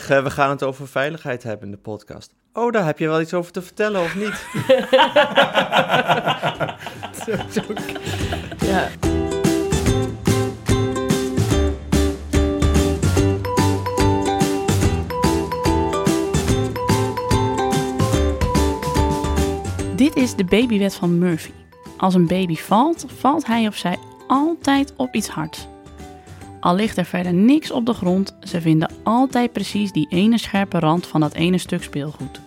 Zeg, 0.00 0.22
we 0.22 0.30
gaan 0.30 0.50
het 0.50 0.62
over 0.62 0.88
veiligheid 0.88 1.42
hebben 1.42 1.66
in 1.66 1.70
de 1.70 1.78
podcast. 1.80 2.34
Oh, 2.52 2.72
daar 2.72 2.84
heb 2.84 2.98
je 2.98 3.08
wel 3.08 3.20
iets 3.20 3.34
over 3.34 3.52
te 3.52 3.62
vertellen, 3.62 4.00
of 4.02 4.14
niet? 4.14 4.44
Ja. 8.58 8.88
Dit 19.96 20.16
is 20.16 20.34
de 20.34 20.44
babywet 20.44 20.94
van 20.94 21.18
Murphy. 21.18 21.50
Als 21.96 22.14
een 22.14 22.26
baby 22.26 22.56
valt, 22.56 23.06
valt 23.18 23.46
hij 23.46 23.66
of 23.66 23.76
zij 23.76 23.98
altijd 24.26 24.92
op 24.96 25.14
iets 25.14 25.28
hards. 25.28 25.68
Al 26.64 26.74
ligt 26.74 26.96
er 26.96 27.04
verder 27.04 27.34
niks 27.34 27.70
op 27.70 27.86
de 27.86 27.92
grond, 27.92 28.36
ze 28.40 28.60
vinden 28.60 28.92
altijd 29.02 29.52
precies 29.52 29.92
die 29.92 30.06
ene 30.08 30.38
scherpe 30.38 30.78
rand 30.78 31.06
van 31.06 31.20
dat 31.20 31.34
ene 31.34 31.58
stuk 31.58 31.82
speelgoed. 31.82 32.40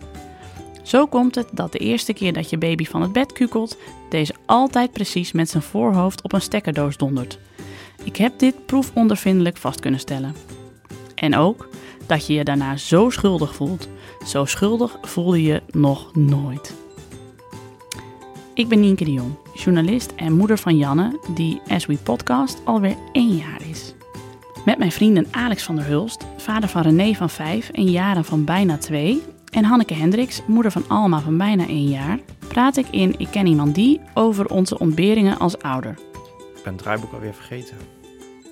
Zo 0.83 1.05
komt 1.07 1.35
het 1.35 1.47
dat 1.51 1.71
de 1.71 1.77
eerste 1.77 2.13
keer 2.13 2.33
dat 2.33 2.49
je 2.49 2.57
baby 2.57 2.85
van 2.85 3.01
het 3.01 3.11
bed 3.11 3.33
kukelt, 3.33 3.77
deze 4.09 4.35
altijd 4.45 4.91
precies 4.91 5.31
met 5.31 5.49
zijn 5.49 5.63
voorhoofd 5.63 6.21
op 6.21 6.33
een 6.33 6.41
stekkerdoos 6.41 6.97
dondert. 6.97 7.39
Ik 8.03 8.15
heb 8.15 8.39
dit 8.39 8.65
proefondervindelijk 8.65 9.57
vast 9.57 9.79
kunnen 9.79 9.99
stellen. 9.99 10.35
En 11.15 11.35
ook 11.35 11.69
dat 12.05 12.27
je 12.27 12.33
je 12.33 12.43
daarna 12.43 12.77
zo 12.77 13.09
schuldig 13.09 13.55
voelt. 13.55 13.87
Zo 14.25 14.45
schuldig 14.45 14.97
voelde 15.01 15.43
je 15.43 15.61
nog 15.71 16.15
nooit. 16.15 16.73
Ik 18.53 18.67
ben 18.67 18.79
Nienke 18.79 19.03
de 19.03 19.13
Jong, 19.13 19.35
journalist 19.53 20.13
en 20.15 20.33
moeder 20.33 20.57
van 20.57 20.77
Janne, 20.77 21.19
die 21.33 21.61
As 21.67 21.85
We 21.85 21.97
Podcast 21.97 22.61
alweer 22.65 22.95
één 23.11 23.35
jaar 23.35 23.61
is. 23.69 23.95
Met 24.67 24.77
mijn 24.77 24.91
vrienden 24.91 25.27
Alex 25.31 25.63
van 25.63 25.75
der 25.75 25.85
Hulst, 25.85 26.25
vader 26.37 26.69
van 26.69 26.81
René 26.81 27.13
van 27.13 27.29
5 27.29 27.69
en 27.69 27.83
Jaren 27.83 28.25
van 28.25 28.45
bijna 28.45 28.77
2, 28.77 29.21
en 29.51 29.63
Hanneke 29.63 29.93
Hendricks, 29.93 30.41
moeder 30.47 30.71
van 30.71 30.87
Alma 30.87 31.19
van 31.19 31.37
bijna 31.37 31.67
1 31.67 31.89
jaar, 31.89 32.19
praat 32.47 32.77
ik 32.77 32.87
in 32.89 33.15
Ik 33.17 33.27
ken 33.31 33.45
iemand 33.45 33.75
die 33.75 34.01
over 34.13 34.45
onze 34.45 34.79
ontberingen 34.79 35.39
als 35.39 35.59
ouder. 35.59 35.91
Ik 36.55 36.63
ben 36.63 36.73
het 36.73 36.81
draaiboek 36.81 37.13
alweer 37.13 37.33
vergeten. 37.33 37.77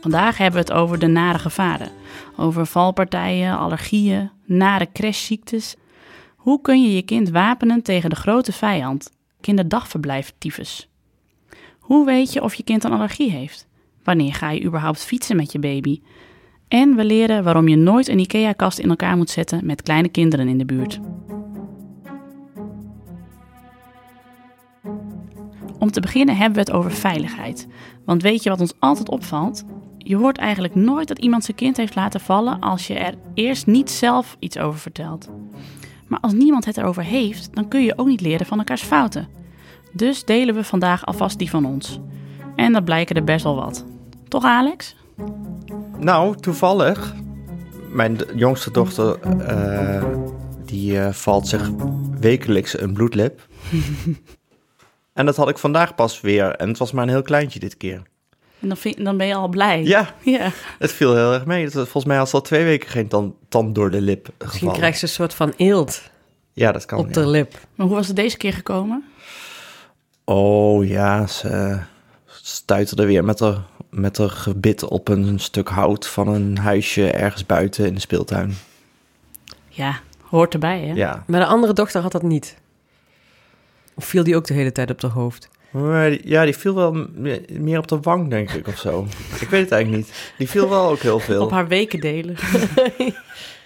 Vandaag 0.02 0.38
hebben 0.38 0.66
we 0.66 0.72
het 0.72 0.82
over 0.82 1.00
de 1.00 1.08
nare 1.08 1.40
gevaren. 1.40 1.92
Over 2.38 2.66
valpartijen, 2.66 3.58
allergieën, 3.58 4.32
nare 4.46 4.88
crashziektes. 4.94 5.76
Hoe 6.36 6.62
kun 6.62 6.82
je 6.84 6.96
je 6.96 7.02
kind 7.02 7.30
wapenen 7.30 7.82
tegen 7.82 8.10
de 8.10 8.16
grote 8.16 8.52
vijand, 8.52 9.12
kinderdagverblijf 9.42 10.34
tyfus? 10.38 10.90
Hoe 11.80 12.06
weet 12.06 12.34
je 12.34 12.44
of 12.44 12.54
je 12.54 12.64
kind 12.64 12.84
een 12.84 12.94
allergie 12.94 13.32
heeft? 13.32 13.68
Wanneer 14.06 14.34
ga 14.34 14.50
je 14.50 14.64
überhaupt 14.64 15.04
fietsen 15.04 15.36
met 15.36 15.52
je 15.52 15.60
baby? 15.60 16.02
En 16.68 16.96
we 16.96 17.06
leren 17.06 17.44
waarom 17.44 17.68
je 17.68 17.76
nooit 17.76 18.08
een 18.08 18.20
IKEA-kast 18.20 18.80
in 18.80 18.90
elkaar 18.90 19.18
moet 19.18 19.30
zetten 19.30 19.66
met 19.66 19.82
kleine 19.82 20.10
kinderen 20.10 20.48
in 20.48 20.58
de 20.58 20.66
buurt. 20.66 21.00
Om 25.80 25.92
te 25.92 26.00
beginnen 26.00 26.36
hebben 26.36 26.54
we 26.54 26.60
het 26.60 26.72
over 26.72 26.92
veiligheid. 26.92 27.68
Want 28.06 28.22
weet 28.22 28.44
je 28.44 28.50
wat 28.50 28.62
ons 28.62 28.74
altijd 28.80 29.10
opvalt? 29.10 29.64
Je 29.98 30.16
hoort 30.16 30.38
eigenlijk 30.38 30.76
nooit 30.76 31.08
dat 31.08 31.20
iemand 31.20 31.44
zijn 31.44 31.58
kind 31.58 31.78
heeft 31.78 31.96
laten 31.96 32.20
vallen 32.20 32.60
als 32.60 32.88
je 32.88 32.94
er 32.94 33.14
eerst 33.34 33.68
niet 33.68 33.92
zelf 33.92 34.38
iets 34.40 34.58
over 34.58 34.80
vertelt. 34.80 35.30
Maar 36.08 36.20
als 36.20 36.34
niemand 36.34 36.66
het 36.66 36.78
erover 36.78 37.04
heeft, 37.04 37.56
dan 37.56 37.68
kun 37.68 37.84
je 37.84 37.98
ook 37.98 38.08
niet 38.08 38.22
leren 38.22 38.46
van 38.46 38.58
elkaars 38.58 38.84
fouten. 38.84 39.28
Dus 39.94 40.26
delen 40.26 40.56
we 40.56 40.64
vandaag 40.64 41.06
alvast 41.06 41.40
die 41.40 41.50
van 41.50 41.66
ons. 41.66 42.00
En 42.56 42.74
dat 42.74 42.86
blijken 42.86 43.16
er 43.16 43.24
best 43.24 43.44
wel 43.44 43.56
wat. 43.56 43.95
Toch 44.36 44.44
Alex? 44.46 44.96
Nou, 46.00 46.36
toevallig. 46.40 47.14
Mijn 47.90 48.18
jongste 48.34 48.72
dochter, 48.72 49.20
eh, 49.40 50.04
die 50.66 51.00
eh, 51.00 51.12
valt 51.12 51.48
zich 51.48 51.70
wekelijks 52.20 52.80
een 52.80 52.94
bloedlip. 52.94 53.48
en 55.14 55.26
dat 55.26 55.36
had 55.36 55.50
ik 55.50 55.58
vandaag 55.58 55.96
pas 55.96 56.22
weer. 56.22 56.52
En 56.56 56.68
het 56.68 56.78
was 56.78 56.92
maar 56.92 57.04
een 57.04 57.10
heel 57.10 57.22
kleintje 57.22 57.60
dit 57.60 57.78
keer. 57.78 58.02
En 58.60 58.68
dan, 58.68 58.78
vind, 58.78 59.04
dan 59.06 59.18
ben 59.18 59.28
je 59.28 59.36
al 59.36 59.48
blij. 59.48 59.84
Ja, 59.84 60.14
Ja. 60.24 60.52
het 60.80 60.92
viel 60.92 61.16
heel 61.16 61.34
erg 61.34 61.46
mee. 61.46 61.64
Het- 61.64 61.74
Volgens 61.74 62.06
mij 62.06 62.18
had 62.18 62.30
ze 62.30 62.36
al 62.36 62.42
twee 62.42 62.64
weken 62.64 62.90
geen 62.90 63.08
tand, 63.08 63.34
tand 63.50 63.76
door 63.76 63.92
de 63.92 64.02
lip 64.02 64.28
Misschien 64.28 64.50
gevallen. 64.52 64.76
krijgt 64.76 64.98
ze 64.98 65.04
een 65.06 65.10
soort 65.12 65.34
van 65.34 65.54
eelt 65.58 66.02
Ja, 66.54 66.72
dat 66.72 66.86
kan. 66.86 67.00
op 67.00 67.06
ja. 67.08 67.12
de 67.12 67.28
lip. 67.28 67.54
Maar 67.76 67.88
hoe 67.88 67.96
was 67.96 68.08
het 68.08 68.16
deze 68.16 68.38
keer 68.38 68.54
gekomen? 68.54 69.04
Oh 70.26 70.88
ja, 70.88 71.28
ze 71.28 71.80
stuiterde 72.26 73.06
weer 73.06 73.24
met 73.24 73.40
haar, 73.40 73.58
met 73.96 74.18
haar 74.18 74.30
gebit 74.30 74.84
op 74.84 75.08
een 75.08 75.40
stuk 75.40 75.70
hout 75.70 76.08
van 76.08 76.28
een 76.28 76.58
huisje 76.58 77.12
ergens 77.12 77.46
buiten 77.46 77.86
in 77.86 77.94
de 77.94 78.00
speeltuin. 78.00 78.54
Ja, 79.70 80.00
hoort 80.22 80.54
erbij 80.54 80.80
hè? 80.82 80.94
Ja, 80.94 81.24
Maar 81.28 81.40
de 81.40 81.46
andere 81.46 81.74
dochter 81.74 82.02
had 82.02 82.12
dat 82.12 82.24
niet. 82.24 82.58
Of 83.96 84.06
viel 84.06 84.24
die 84.24 84.36
ook 84.36 84.46
de 84.48 84.54
hele 84.54 84.72
tijd 84.72 84.90
op 84.92 85.02
haar 85.02 85.12
hoofd? 85.12 85.50
ja, 86.24 86.44
die 86.46 86.58
viel 86.58 86.76
wel 86.76 86.92
me- 87.14 87.46
meer 87.52 87.78
op 87.78 87.88
de 87.88 88.00
wang, 88.00 88.30
denk 88.30 88.52
ik, 88.52 88.68
of 88.68 88.78
zo. 88.78 89.08
Ik 89.40 89.50
weet 89.50 89.62
het 89.62 89.72
eigenlijk 89.72 90.06
niet. 90.06 90.32
Die 90.38 90.50
viel 90.50 90.70
wel 90.70 90.90
ook 90.90 91.00
heel 91.00 91.20
veel. 91.20 91.44
Op 91.44 91.52
haar 91.52 91.68
weken 91.68 92.00
delen. 92.00 92.36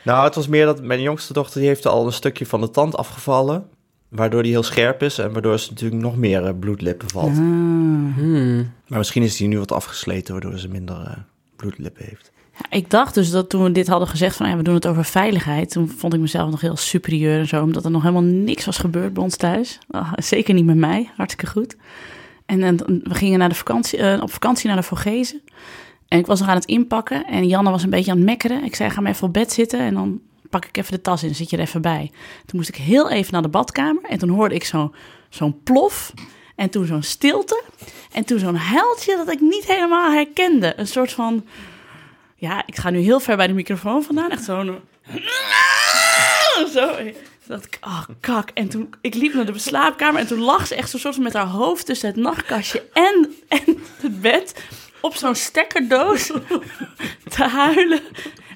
Nou, 0.04 0.24
het 0.24 0.36
was 0.36 0.48
meer 0.48 0.66
dat 0.66 0.82
mijn 0.82 1.02
jongste 1.02 1.34
dochter, 1.34 1.60
die 1.60 1.70
heeft 1.70 1.86
al 1.86 2.06
een 2.06 2.12
stukje 2.14 2.46
van 2.46 2.62
de 2.62 2.72
tand 2.72 2.98
afgevallen. 2.98 3.68
Waardoor 4.10 4.44
die 4.44 4.52
heel 4.52 4.64
scherp 4.64 5.04
is 5.04 5.18
en 5.18 5.32
waardoor 5.32 5.60
ze 5.60 5.70
natuurlijk 5.70 6.02
nog 6.02 6.18
meer 6.18 6.46
eh, 6.46 6.54
bloedlippen 6.60 7.10
valt. 7.10 7.30
Ah. 7.30 7.38
Hmm. 7.38 8.72
Maar 8.88 8.98
misschien 8.98 9.24
is 9.24 9.38
die 9.38 9.48
nu 9.48 9.58
wat 9.60 9.72
afgesleten, 9.72 10.34
waardoor 10.34 10.58
ze 10.58 10.68
minder 10.68 10.96
eh, 10.96 11.18
bloedlippen 11.56 12.06
heeft. 12.06 12.32
Ja, 12.54 12.78
ik 12.78 12.90
dacht 12.90 13.14
dus 13.14 13.32
dat 13.32 13.50
toen 13.50 13.64
we 13.64 13.72
dit 13.72 13.88
hadden 13.88 14.08
gezegd 14.08 14.36
van 14.36 14.50
ja, 14.50 14.58
we 14.58 14.64
doen 14.64 14.74
het 14.74 14.88
over 14.88 15.06
veiligheid, 15.06 15.72
toen 15.72 15.90
vond 15.90 16.14
ik 16.14 16.20
mezelf 16.20 16.50
nog 16.50 16.62
heel 16.62 16.78
superieur 16.78 17.40
en 17.40 17.48
zo, 17.48 17.64
omdat 17.64 17.86
er 17.86 17.92
nog 17.92 18.02
helemaal 18.02 18.24
niks 18.24 18.66
was 18.66 18.78
gebeurd 18.78 19.14
bij 19.14 19.24
ons 19.24 19.36
thuis. 19.36 19.80
Ah, 19.90 20.14
zeker 20.16 20.54
niet 20.54 20.66
met 20.66 20.78
mij, 20.78 21.10
hartstikke 21.16 21.52
goed. 21.52 21.76
En, 22.46 22.64
en 22.64 22.78
we 23.04 23.14
gingen 23.14 23.40
naar 23.40 23.50
de 23.50 23.56
vakantie, 23.56 24.00
eh, 24.00 24.22
op 24.22 24.32
vakantie 24.32 24.68
naar 24.68 24.78
de 24.78 24.84
Vogezen. 24.84 25.42
En 26.08 26.20
ik 26.20 26.26
was 26.26 26.40
nog 26.40 26.50
aan 26.50 26.56
het 26.56 26.66
inpakken 26.66 27.26
en 27.26 27.48
Janne 27.48 27.70
was 27.70 27.84
een 27.84 27.90
beetje 27.90 28.12
aan 28.12 28.18
het 28.18 28.26
mekkeren. 28.26 28.64
Ik 28.64 28.76
zei, 28.76 28.90
ga 28.90 29.02
maar 29.02 29.12
even 29.12 29.28
op 29.28 29.34
bed 29.34 29.52
zitten 29.52 29.80
en 29.80 29.94
dan 29.94 30.22
pak 30.50 30.66
ik 30.66 30.78
even 30.78 30.92
de 30.94 31.02
tas 31.02 31.24
in, 31.24 31.36
zit 31.36 31.50
je 31.50 31.58
er 31.58 31.64
even 31.64 31.82
bij. 31.82 32.12
Toen 32.46 32.58
moest 32.60 32.70
ik 32.70 32.76
heel 32.76 33.10
even 33.10 33.34
naar 33.34 33.42
de 33.42 33.48
badkamer 33.48 34.04
en 34.04 34.18
toen 34.20 34.30
hoorde 34.30 34.56
ik 34.56 34.64
zo- 34.64 34.94
zo'n 35.30 35.64
plof 35.64 36.14
en 36.56 36.70
toen 36.70 36.86
zo'n 36.86 37.04
stilte 37.04 37.64
en 38.12 38.24
toen 38.26 38.40
zo'n 38.40 38.56
huiltje 38.56 39.16
dat 39.16 39.32
ik 39.32 39.40
niet 39.42 39.66
helemaal 39.66 40.12
herkende. 40.12 40.74
Een 40.78 40.88
soort 40.88 41.12
van, 41.14 41.46
ja, 42.36 42.64
ik 42.66 42.76
ga 42.78 42.90
nu 42.90 43.00
heel 43.00 43.20
ver 43.20 43.38
bij 43.38 43.48
de 43.48 43.54
microfoon 43.54 44.04
vandaan, 44.04 44.30
echt 44.32 44.44
zo'n... 44.44 44.80
Zo, 46.74 46.96
dacht 47.48 47.66
ik, 47.66 47.78
oh 47.82 48.04
kak. 48.20 48.50
En 48.54 48.70
toen, 48.70 48.94
ik 49.02 49.14
liep 49.14 49.34
naar 49.34 49.46
de 49.46 49.60
slaapkamer 49.60 50.20
en 50.22 50.28
toen 50.28 50.40
lag 50.40 50.68
ze 50.68 50.76
echt 50.76 50.90
zo'n 50.90 51.00
soort 51.00 51.18
met 51.18 51.34
haar 51.34 51.46
hoofd 51.48 51.86
tussen 51.86 52.08
het 52.08 52.18
nachtkastje 52.18 52.84
en, 52.94 53.36
en 53.48 53.64
het 54.02 54.22
bed 54.22 54.64
op 55.02 55.16
zo'n 55.16 55.36
stekkerdoos 55.36 56.26
te 57.30 57.44
huilen. 57.44 58.02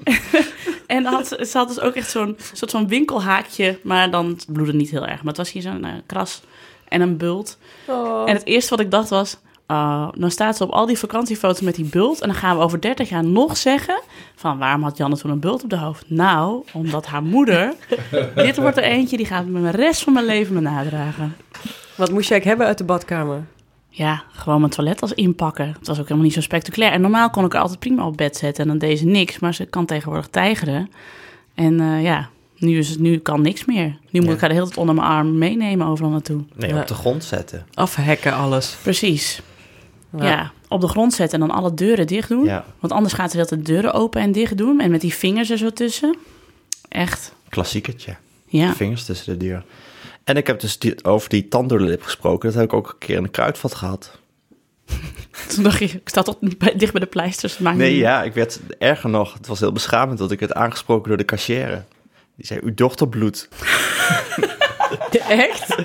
En 0.87 1.05
had 1.05 1.27
ze, 1.27 1.45
ze 1.49 1.57
had 1.57 1.67
dus 1.67 1.79
ook 1.79 1.93
echt 1.93 2.09
zo'n 2.09 2.37
soort 2.53 2.71
van 2.71 2.87
winkelhaakje, 2.87 3.79
maar 3.83 4.11
dan 4.11 4.27
het 4.27 4.45
bloedde 4.47 4.73
niet 4.73 4.89
heel 4.89 5.05
erg. 5.05 5.17
Maar 5.17 5.33
het 5.33 5.37
was 5.37 5.51
hier 5.51 5.61
zo'n 5.61 5.85
eh, 5.85 5.91
kras 6.05 6.41
en 6.87 7.01
een 7.01 7.17
bult. 7.17 7.57
En 8.25 8.33
het 8.33 8.45
eerste 8.45 8.69
wat 8.69 8.79
ik 8.79 8.91
dacht 8.91 9.09
was, 9.09 9.37
oh, 9.67 10.07
dan 10.17 10.31
staat 10.31 10.57
ze 10.57 10.63
op 10.63 10.69
al 10.71 10.85
die 10.85 10.97
vakantiefoto's 10.97 11.61
met 11.61 11.75
die 11.75 11.85
bult. 11.85 12.21
En 12.21 12.27
dan 12.27 12.37
gaan 12.37 12.57
we 12.57 12.63
over 12.63 12.81
30 12.81 13.09
jaar 13.09 13.23
nog 13.23 13.57
zeggen 13.57 14.01
van 14.35 14.57
waarom 14.57 14.83
had 14.83 14.97
Janne 14.97 15.17
toen 15.17 15.31
een 15.31 15.39
bult 15.39 15.63
op 15.63 15.69
de 15.69 15.77
hoofd? 15.77 16.03
Nou, 16.07 16.63
omdat 16.73 17.05
haar 17.05 17.23
moeder, 17.23 17.73
dit 18.35 18.57
wordt 18.57 18.77
er 18.77 18.83
eentje, 18.83 19.17
die 19.17 19.25
gaat 19.25 19.45
me 19.45 19.71
de 19.71 19.77
rest 19.77 20.03
van 20.03 20.13
mijn 20.13 20.25
leven 20.25 20.53
me 20.53 20.61
nadragen. 20.61 21.35
Wat 21.95 22.11
moest 22.11 22.29
jij 22.29 22.41
hebben 22.43 22.67
uit 22.67 22.77
de 22.77 22.83
badkamer? 22.83 23.45
Ja, 23.95 24.23
gewoon 24.31 24.59
mijn 24.59 24.71
toilettas 24.71 25.13
inpakken. 25.13 25.67
Het 25.77 25.87
was 25.87 25.97
ook 25.97 26.03
helemaal 26.03 26.23
niet 26.23 26.33
zo 26.33 26.41
spectaculair. 26.41 26.91
En 26.91 27.01
normaal 27.01 27.29
kon 27.29 27.45
ik 27.45 27.53
er 27.53 27.59
altijd 27.59 27.79
prima 27.79 28.05
op 28.07 28.17
bed 28.17 28.37
zetten 28.37 28.63
en 28.63 28.69
dan 28.69 28.77
deze 28.77 29.05
niks. 29.05 29.39
Maar 29.39 29.53
ze 29.53 29.65
kan 29.65 29.85
tegenwoordig 29.85 30.27
tijgeren. 30.27 30.89
En 31.53 31.79
eh, 31.79 32.03
ja, 32.03 32.29
nu, 32.57 32.77
is 32.77 32.89
het, 32.89 32.99
nu 32.99 33.17
kan 33.17 33.41
niks 33.41 33.65
meer. 33.65 33.97
Nu 34.09 34.19
moet 34.19 34.29
Ja. 34.29 34.33
ik 34.33 34.39
haar 34.39 34.49
de 34.49 34.55
hele 34.55 34.67
tijd 34.67 34.77
onder 34.77 34.95
mijn 34.95 35.07
arm 35.07 35.37
meenemen 35.37 35.87
overal 35.87 36.11
naartoe. 36.11 36.41
Nee, 36.55 36.69
Ja. 36.73 36.79
op 36.81 36.87
de 36.87 36.93
grond 36.93 37.23
zetten. 37.23 37.65
Afhekken 37.73 38.33
alles. 38.33 38.77
Precies. 38.81 39.41
Ja. 40.17 40.51
op 40.67 40.81
de 40.81 40.87
grond 40.87 41.13
zetten 41.13 41.41
en 41.41 41.47
dan 41.47 41.57
alle 41.57 41.73
deuren 41.73 42.07
dicht 42.07 42.29
doen. 42.29 42.43
Ja, 42.45 42.65
Want 42.79 42.93
anders 42.93 43.13
gaat 43.13 43.31
ze 43.31 43.37
de 43.37 43.45
tijd 43.45 43.65
de 43.65 43.71
deuren 43.71 43.93
open 43.93 44.21
en 44.21 44.31
dicht 44.31 44.57
doen. 44.57 44.79
En 44.79 44.91
met 44.91 45.01
die 45.01 45.13
vingers 45.13 45.49
er 45.49 45.57
zo 45.57 45.69
tussen. 45.69 46.15
Echt. 46.89 47.33
klassiekertje. 47.49 48.15
Ja. 48.47 48.73
Vingers 48.73 49.05
tussen 49.05 49.39
de 49.39 49.45
deur. 49.45 49.63
En 50.23 50.37
ik 50.37 50.47
heb 50.47 50.59
dus 50.59 50.79
die- 50.79 51.03
over 51.03 51.29
die 51.29 51.47
tand 51.47 51.69
door 51.69 51.77
de 51.77 51.83
lip 51.83 52.03
gesproken. 52.03 52.49
Dat 52.49 52.57
heb 52.59 52.63
ik 52.69 52.73
ook 52.73 52.87
een 52.89 52.97
keer 52.97 53.17
in 53.17 53.23
een 53.23 53.31
kruidvat 53.31 53.75
gehad. 53.75 54.19
Toen 55.53 55.63
dacht 55.63 55.79
ik, 55.79 55.93
ik 55.93 56.09
sta 56.09 56.21
toch 56.21 56.37
bij, 56.39 56.75
dicht 56.75 56.91
bij 56.91 57.01
de 57.01 57.07
pleisters. 57.07 57.57
maakt 57.57 57.77
Nee, 57.77 57.91
niet- 57.91 57.99
ja, 57.99 58.23
ik 58.23 58.33
werd 58.33 58.59
erger 58.79 59.09
nog. 59.09 59.33
Het 59.33 59.47
was 59.47 59.59
heel 59.59 59.71
beschamend 59.71 60.17
dat 60.19 60.31
ik 60.31 60.39
werd 60.39 60.53
aangesproken 60.53 61.07
door 61.07 61.17
de 61.17 61.25
cashier. 61.25 61.85
Die 62.35 62.45
zei, 62.45 62.59
uw 62.63 62.73
dochter 62.73 63.07
bloedt. 63.09 63.47
Echt? 65.27 65.75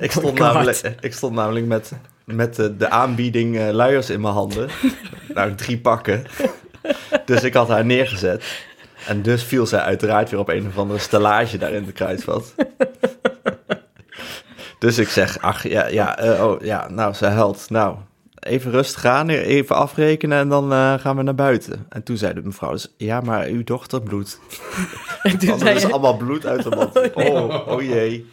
Ik 0.00 0.10
stond, 0.10 0.26
God. 0.26 0.38
namelijk, 0.38 0.94
ik 1.00 1.12
stond 1.14 1.34
namelijk 1.34 1.66
met, 1.66 1.92
met 2.24 2.54
de, 2.56 2.76
de 2.76 2.90
aanbieding 2.90 3.58
eh, 3.58 3.68
luiers 3.70 4.10
in 4.10 4.20
mijn 4.20 4.34
handen. 4.34 4.68
nou, 5.34 5.54
drie 5.54 5.78
pakken. 5.78 6.24
Dus 7.24 7.42
ik 7.42 7.54
had 7.54 7.68
haar 7.68 7.84
neergezet. 7.84 8.44
En 9.06 9.22
dus 9.22 9.42
viel 9.42 9.66
zij 9.66 9.80
uiteraard 9.80 10.30
weer 10.30 10.40
op 10.40 10.48
een 10.48 10.66
of 10.66 10.78
andere 10.78 10.98
stellage 10.98 11.58
daar 11.58 11.72
in 11.72 11.84
de 11.84 11.92
kruidvat. 11.92 12.54
dus 14.78 14.98
ik 14.98 15.08
zeg, 15.08 15.38
ach 15.40 15.68
ja, 15.68 15.86
ja, 15.86 16.18
eh, 16.18 16.44
oh, 16.44 16.60
ja 16.60 16.88
nou, 16.88 17.14
ze 17.14 17.26
huilt. 17.26 17.70
Nou, 17.70 17.96
even 18.40 18.70
rustig 18.70 19.04
aan, 19.04 19.28
even 19.28 19.76
afrekenen 19.76 20.38
en 20.38 20.48
dan 20.48 20.72
eh, 20.72 20.94
gaan 20.98 21.16
we 21.16 21.22
naar 21.22 21.34
buiten. 21.34 21.86
En 21.88 22.02
toen 22.02 22.16
zei 22.16 22.34
de 22.34 22.42
mevrouw, 22.42 22.72
dus, 22.72 22.94
ja, 22.96 23.20
maar 23.20 23.46
uw 23.46 23.64
dochter 23.64 24.02
bloedt. 24.02 24.38
En 25.22 25.38
toen 25.38 25.48
Want 25.48 25.60
zei 25.60 25.70
er 25.70 25.76
is 25.76 25.90
allemaal 25.90 26.16
bloed 26.16 26.46
uit 26.46 26.62
de 26.62 26.70
mond. 26.70 27.10
Oh, 27.28 27.68
oh 27.68 27.82
jee. 27.82 28.26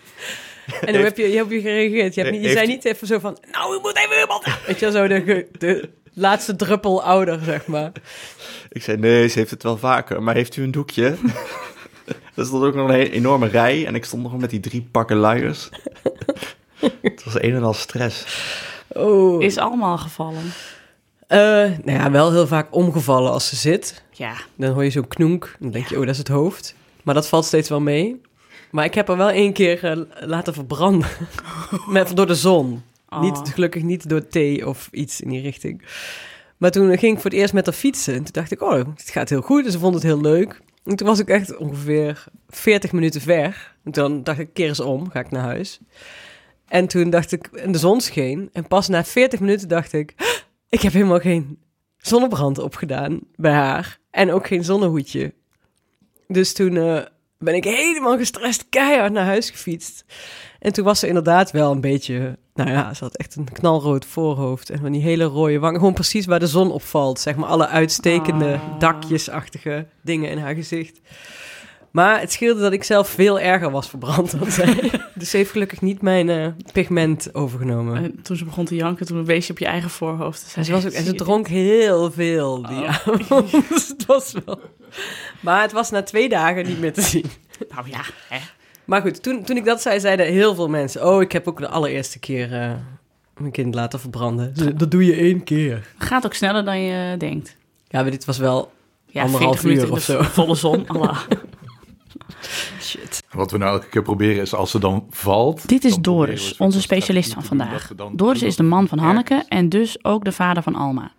en 0.81 0.95
hoe 0.95 1.03
heb 1.03 1.17
je, 1.17 1.31
je, 1.31 1.37
heb 1.37 1.49
je 1.49 1.61
gereageerd? 1.61 2.13
Je, 2.13 2.21
hebt 2.21 2.33
niet, 2.33 2.41
je 2.41 2.47
Heeft- 2.47 2.59
zei 2.59 2.71
niet 2.71 2.85
even 2.85 3.07
zo 3.07 3.19
van, 3.19 3.37
nou, 3.51 3.75
u 3.75 3.79
moet 3.79 3.97
even 3.97 4.19
iemand... 4.19 4.45
Weet 4.67 4.79
je 4.79 4.91
wel, 4.91 4.91
zo 4.91 5.07
de, 5.07 5.47
de 5.57 5.89
laatste 6.13 6.55
druppel 6.55 7.03
ouder, 7.03 7.39
zeg 7.43 7.65
maar. 7.65 7.91
Ik 8.71 8.83
zei, 8.83 8.97
nee, 8.97 9.27
ze 9.27 9.39
heeft 9.39 9.51
het 9.51 9.63
wel 9.63 9.77
vaker, 9.77 10.23
maar 10.23 10.35
heeft 10.35 10.55
u 10.55 10.63
een 10.63 10.71
doekje? 10.71 11.03
er 12.35 12.45
stond 12.45 12.63
ook 12.63 12.75
nog 12.75 12.89
een 12.89 12.95
enorme 12.95 13.47
rij 13.47 13.85
en 13.85 13.95
ik 13.95 14.05
stond 14.05 14.23
nog 14.23 14.37
met 14.37 14.49
die 14.49 14.59
drie 14.59 14.87
pakken 14.91 15.17
luiers. 15.17 15.69
het 17.01 17.23
was 17.23 17.41
een 17.41 17.55
en 17.55 17.63
al 17.63 17.73
stress. 17.73 18.25
Oh. 18.87 19.41
Is 19.41 19.57
allemaal 19.57 19.97
gevallen. 19.97 20.53
Eh, 21.27 21.37
nou 21.83 21.91
ja, 21.91 22.11
wel 22.11 22.31
heel 22.31 22.47
vaak 22.47 22.75
omgevallen 22.75 23.31
als 23.31 23.47
ze 23.47 23.55
zit. 23.55 24.03
Ja. 24.11 24.33
Dan 24.55 24.73
hoor 24.73 24.83
je 24.83 24.89
zo'n 24.89 25.07
knoenk. 25.07 25.55
Dan 25.59 25.71
denk 25.71 25.87
je, 25.87 25.95
oh, 25.95 26.01
dat 26.01 26.09
is 26.09 26.17
het 26.17 26.27
hoofd. 26.27 26.75
Maar 27.03 27.13
dat 27.13 27.27
valt 27.27 27.45
steeds 27.45 27.69
wel 27.69 27.81
mee. 27.81 28.21
Maar 28.71 28.85
ik 28.85 28.93
heb 28.93 29.09
er 29.09 29.17
wel 29.17 29.29
één 29.29 29.53
keer 29.53 29.83
eh, 29.83 30.27
laten 30.27 30.53
verbranden. 30.53 31.09
Met, 31.87 32.15
door 32.15 32.27
de 32.27 32.35
zon. 32.35 32.83
Oh. 33.09 33.21
Niet, 33.21 33.39
gelukkig 33.53 33.83
niet 33.83 34.09
door 34.09 34.27
thee 34.27 34.67
of 34.67 34.89
iets 34.91 35.21
in 35.21 35.29
die 35.29 35.41
richting. 35.41 35.81
Maar 36.61 36.71
toen 36.71 36.97
ging 36.97 37.15
ik 37.15 37.21
voor 37.21 37.29
het 37.29 37.39
eerst 37.39 37.53
met 37.53 37.65
haar 37.65 37.75
fietsen. 37.75 38.13
En 38.13 38.23
toen 38.23 38.33
dacht 38.33 38.51
ik, 38.51 38.61
oh, 38.61 38.73
het 38.73 39.09
gaat 39.09 39.29
heel 39.29 39.41
goed. 39.41 39.63
Dus 39.63 39.73
ze 39.73 39.79
vond 39.79 39.93
het 39.93 40.03
heel 40.03 40.21
leuk. 40.21 40.61
En 40.83 40.95
toen 40.95 41.07
was 41.07 41.19
ik 41.19 41.29
echt 41.29 41.57
ongeveer 41.57 42.23
40 42.49 42.91
minuten 42.91 43.21
ver. 43.21 43.75
En 43.83 43.91
toen 43.91 44.23
dacht 44.23 44.39
ik, 44.39 44.53
keer 44.53 44.67
eens 44.67 44.79
om, 44.79 45.09
ga 45.09 45.19
ik 45.19 45.31
naar 45.31 45.43
huis. 45.43 45.79
En 46.67 46.87
toen 46.87 47.09
dacht 47.09 47.31
ik, 47.31 47.47
en 47.47 47.71
de 47.71 47.77
zon 47.77 48.01
scheen. 48.01 48.49
En 48.53 48.67
pas 48.67 48.87
na 48.87 49.03
40 49.03 49.39
minuten 49.39 49.67
dacht 49.67 49.93
ik, 49.93 50.13
ik 50.69 50.81
heb 50.81 50.93
helemaal 50.93 51.19
geen 51.19 51.59
zonnebrand 51.97 52.57
opgedaan 52.59 53.19
bij 53.35 53.53
haar. 53.53 53.99
En 54.11 54.31
ook 54.31 54.47
geen 54.47 54.63
zonnehoedje. 54.63 55.33
Dus 56.27 56.53
toen 56.53 56.77
eh, 56.77 57.01
ben 57.41 57.55
ik 57.55 57.63
helemaal 57.63 58.17
gestrest 58.17 58.65
keihard 58.69 59.13
naar 59.13 59.25
huis 59.25 59.49
gefietst. 59.49 60.05
En 60.59 60.73
toen 60.73 60.83
was 60.85 60.99
ze 60.99 61.07
inderdaad 61.07 61.51
wel 61.51 61.71
een 61.71 61.81
beetje... 61.81 62.37
Nou 62.53 62.69
ja, 62.69 62.93
ze 62.93 63.03
had 63.03 63.15
echt 63.17 63.35
een 63.35 63.51
knalrood 63.51 64.05
voorhoofd. 64.05 64.69
En 64.69 64.79
van 64.79 64.91
die 64.91 65.01
hele 65.01 65.23
rode 65.23 65.59
wangen. 65.59 65.79
Gewoon 65.79 65.93
precies 65.93 66.25
waar 66.25 66.39
de 66.39 66.47
zon 66.47 66.71
op 66.71 66.81
valt. 66.83 67.19
Zeg 67.19 67.35
maar 67.35 67.49
alle 67.49 67.67
uitstekende 67.67 68.53
Ah. 68.53 68.79
dakjesachtige 68.79 69.85
dingen 70.01 70.29
in 70.29 70.37
haar 70.37 70.55
gezicht. 70.55 70.99
Maar 71.91 72.19
het 72.19 72.31
scheelde 72.31 72.61
dat 72.61 72.71
ik 72.71 72.83
zelf 72.83 73.09
veel 73.09 73.39
erger 73.39 73.71
was 73.71 73.89
verbrand 73.89 74.39
dan 74.39 74.51
zij. 74.51 74.91
dus 75.15 75.29
ze 75.29 75.37
heeft 75.37 75.51
gelukkig 75.51 75.81
niet 75.81 76.01
mijn 76.01 76.29
eh, 76.29 76.47
pigment 76.73 77.33
overgenomen. 77.35 77.95
En 78.03 78.21
toen 78.21 78.35
ze 78.37 78.45
begon 78.45 78.65
te 78.65 78.75
janken, 78.75 79.05
toen 79.05 79.25
wees 79.25 79.45
je 79.47 79.53
op 79.53 79.59
je 79.59 79.65
eigen 79.65 79.89
voorhoofd. 79.89 80.53
En 80.55 80.65
ze, 80.65 80.71
was 80.71 80.85
ook, 80.85 80.91
en 80.91 81.03
ze 81.03 81.13
dronk 81.15 81.47
heel 81.47 82.11
veel 82.11 82.61
die 82.67 82.81
Oh. 82.81 82.87
avond. 82.89 83.51
Dus 83.69 83.87
het 83.87 84.05
was 84.05 84.33
wel... 84.45 84.59
Maar 85.39 85.61
het 85.61 85.71
was 85.71 85.89
na 85.89 86.03
twee 86.03 86.29
dagen 86.29 86.65
niet 86.65 86.79
meer 86.79 86.93
te 86.93 87.01
zien. 87.01 87.25
Nou 87.69 87.89
ja, 87.89 88.01
hè. 88.29 88.39
Maar 88.85 89.01
goed, 89.01 89.23
toen, 89.23 89.43
toen 89.43 89.57
ik 89.57 89.65
dat 89.65 89.81
zei, 89.81 89.99
zeiden 89.99 90.25
heel 90.25 90.55
veel 90.55 90.67
mensen... 90.69 91.07
Oh, 91.07 91.21
ik 91.21 91.31
heb 91.31 91.47
ook 91.47 91.59
de 91.59 91.67
allereerste 91.67 92.19
keer 92.19 92.53
eh, 92.53 92.71
mijn 93.37 93.51
kind 93.51 93.75
laten 93.75 93.99
verbranden. 93.99 94.53
Dus 94.53 94.73
Dat 94.75 94.91
doe 94.91 95.05
je 95.05 95.15
één 95.15 95.43
keer. 95.43 95.87
Gaat 95.97 96.25
ook 96.25 96.33
sneller 96.33 96.65
dan 96.65 96.81
je 96.81 97.17
denkt. 97.17 97.57
Ja, 97.87 98.01
maar 98.01 98.11
dit 98.11 98.25
was 98.25 98.37
wel... 98.37 98.71
Ja, 99.05 99.23
Anderhalf 99.23 99.59
40 99.59 99.63
minuten 99.63 99.87
uur 99.87 99.93
of 99.93 100.09
in 100.09 100.17
de 100.17 100.23
zo. 100.23 100.29
volle 100.29 100.55
zon. 100.55 100.87
Allah. 100.97 101.17
Shit. 102.81 103.23
Wat 103.31 103.51
we 103.51 103.57
nou 103.57 103.71
elke 103.73 103.87
keer 103.87 104.01
proberen 104.01 104.41
is 104.41 104.53
als 104.53 104.71
ze 104.71 104.79
dan 104.79 105.05
valt... 105.09 105.67
Dit 105.67 105.83
is 105.83 105.95
Doris, 105.95 106.57
onze 106.57 106.81
specialist 106.81 107.33
van 107.33 107.43
vandaag. 107.43 107.91
Doris 108.11 108.41
is 108.41 108.55
de 108.55 108.63
man 108.63 108.87
van 108.87 108.97
Hanneke 108.97 109.43
en 109.47 109.69
dus 109.69 110.03
ook 110.03 110.23
de 110.23 110.31
vader 110.31 110.63
van 110.63 110.75
Alma. 110.75 111.11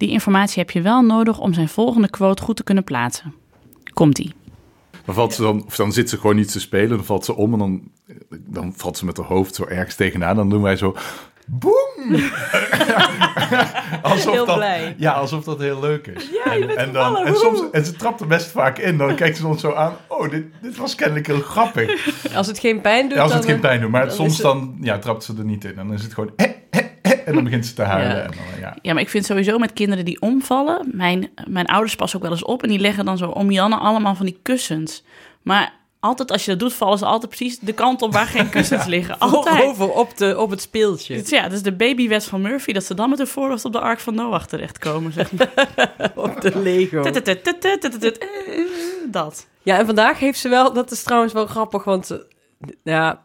Die 0.00 0.10
informatie 0.10 0.58
heb 0.58 0.70
je 0.70 0.80
wel 0.82 1.02
nodig 1.02 1.38
om 1.38 1.52
zijn 1.52 1.68
volgende 1.68 2.10
quote 2.10 2.42
goed 2.42 2.56
te 2.56 2.62
kunnen 2.64 2.84
plaatsen. 2.84 3.34
Komt-ie. 3.94 4.34
Dan, 5.04 5.14
valt 5.14 5.34
ze 5.34 5.42
dan, 5.42 5.64
of 5.66 5.76
dan 5.76 5.92
zit 5.92 6.08
ze 6.10 6.16
gewoon 6.18 6.36
niet 6.36 6.52
te 6.52 6.60
spelen, 6.60 6.88
dan 6.88 7.04
valt 7.04 7.24
ze 7.24 7.36
om 7.36 7.52
en 7.52 7.58
dan, 7.58 7.82
dan 8.46 8.72
valt 8.76 8.96
ze 8.98 9.04
met 9.04 9.16
haar 9.16 9.26
hoofd 9.26 9.54
zo 9.54 9.64
ergens 9.64 9.94
tegenaan. 9.94 10.36
Dan 10.36 10.50
doen 10.50 10.62
wij 10.62 10.76
zo... 10.76 10.96
Boem! 11.46 12.14
alsof 14.02 14.32
Heel 14.32 14.46
dat, 14.46 14.56
blij. 14.56 14.94
Ja, 14.98 15.12
alsof 15.12 15.44
dat 15.44 15.58
heel 15.58 15.80
leuk 15.80 16.06
is. 16.06 16.30
Ja, 16.44 16.52
je 16.52 16.60
en, 16.60 16.66
bent 16.66 16.78
en, 16.78 16.92
dan, 16.92 17.16
en, 17.16 17.36
soms, 17.36 17.62
en 17.72 17.84
ze 17.84 17.92
trapt 17.92 18.20
er 18.20 18.26
best 18.26 18.50
vaak 18.50 18.78
in. 18.78 18.96
Dan 18.98 19.14
kijkt 19.14 19.36
ze 19.36 19.46
ons 19.46 19.60
zo 19.60 19.72
aan. 19.72 19.92
Oh, 20.08 20.30
dit, 20.30 20.44
dit 20.62 20.76
was 20.76 20.94
kennelijk 20.94 21.26
heel 21.26 21.40
grappig. 21.40 22.08
Als 22.34 22.46
het 22.46 22.58
geen 22.58 22.80
pijn 22.80 23.08
doet, 23.08 23.16
Ja, 23.16 23.22
als 23.22 23.32
het 23.32 23.42
dan, 23.42 23.50
geen 23.50 23.60
pijn 23.60 23.80
doet. 23.80 23.90
Maar 23.90 24.06
dan 24.06 24.14
soms 24.14 24.32
het- 24.32 24.42
dan 24.42 24.76
ja, 24.80 24.98
trapt 24.98 25.24
ze 25.24 25.34
er 25.38 25.44
niet 25.44 25.64
in. 25.64 25.70
En 25.78 25.86
dan 25.86 25.92
is 25.92 26.02
het 26.02 26.14
gewoon... 26.14 26.30
eh, 26.36 26.46
eh, 26.46 26.52
eh, 26.70 26.79
en 27.26 27.34
dan 27.34 27.44
begint 27.44 27.66
ze 27.66 27.74
te 27.74 27.82
huilen. 27.82 28.16
Ja. 28.16 28.22
En 28.22 28.30
dan, 28.30 28.60
ja. 28.60 28.76
Ja, 28.82 28.92
maar 28.92 29.02
ik 29.02 29.08
vind 29.08 29.24
sowieso 29.24 29.58
met 29.58 29.72
kinderen 29.72 30.04
die 30.04 30.20
omvallen... 30.20 30.88
Mijn, 30.92 31.30
mijn 31.48 31.66
ouders 31.66 31.96
passen 31.96 32.18
ook 32.18 32.24
wel 32.24 32.34
eens 32.34 32.44
op 32.44 32.62
en 32.62 32.68
die 32.68 32.78
leggen 32.78 33.04
dan 33.04 33.18
zo 33.18 33.28
om 33.28 33.50
Janne 33.50 33.76
allemaal 33.76 34.14
van 34.14 34.26
die 34.26 34.38
kussens. 34.42 35.04
Maar 35.42 35.72
altijd 36.00 36.30
als 36.30 36.44
je 36.44 36.50
dat 36.50 36.60
doet, 36.60 36.74
vallen 36.74 36.98
ze 36.98 37.04
altijd 37.04 37.36
precies 37.36 37.58
de 37.58 37.72
kant 37.72 38.02
op 38.02 38.12
waar 38.12 38.26
geen 38.26 38.48
kussens 38.56 38.84
liggen. 38.84 39.18
Altijd. 39.18 39.64
Over 39.64 39.90
op, 39.90 40.16
de, 40.16 40.38
op 40.38 40.50
het 40.50 40.60
speeltje. 40.60 41.16
Dus 41.16 41.28
ja, 41.28 41.42
dat 41.42 41.52
is 41.52 41.62
de 41.62 41.72
babywet 41.72 42.24
van 42.24 42.40
Murphy, 42.40 42.72
dat 42.72 42.84
ze 42.84 42.94
dan 42.94 43.08
met 43.08 43.18
hun 43.18 43.26
voorhoofd 43.26 43.64
op 43.64 43.72
de 43.72 43.80
Ark 43.80 44.00
van 44.00 44.14
Noach 44.14 44.46
terechtkomen. 44.46 45.12
Zeg 45.12 45.32
maar. 45.32 45.50
op 46.14 46.40
de 46.40 46.58
Lego. 46.58 47.02
Dat. 49.06 49.46
Ja, 49.62 49.78
en 49.78 49.86
vandaag 49.86 50.18
heeft 50.18 50.38
ze 50.38 50.48
wel, 50.48 50.72
dat 50.72 50.90
is 50.90 51.02
trouwens 51.02 51.32
wel 51.32 51.46
grappig, 51.46 51.84
want 51.84 52.10
eh, 52.10 52.18
ja, 52.82 53.22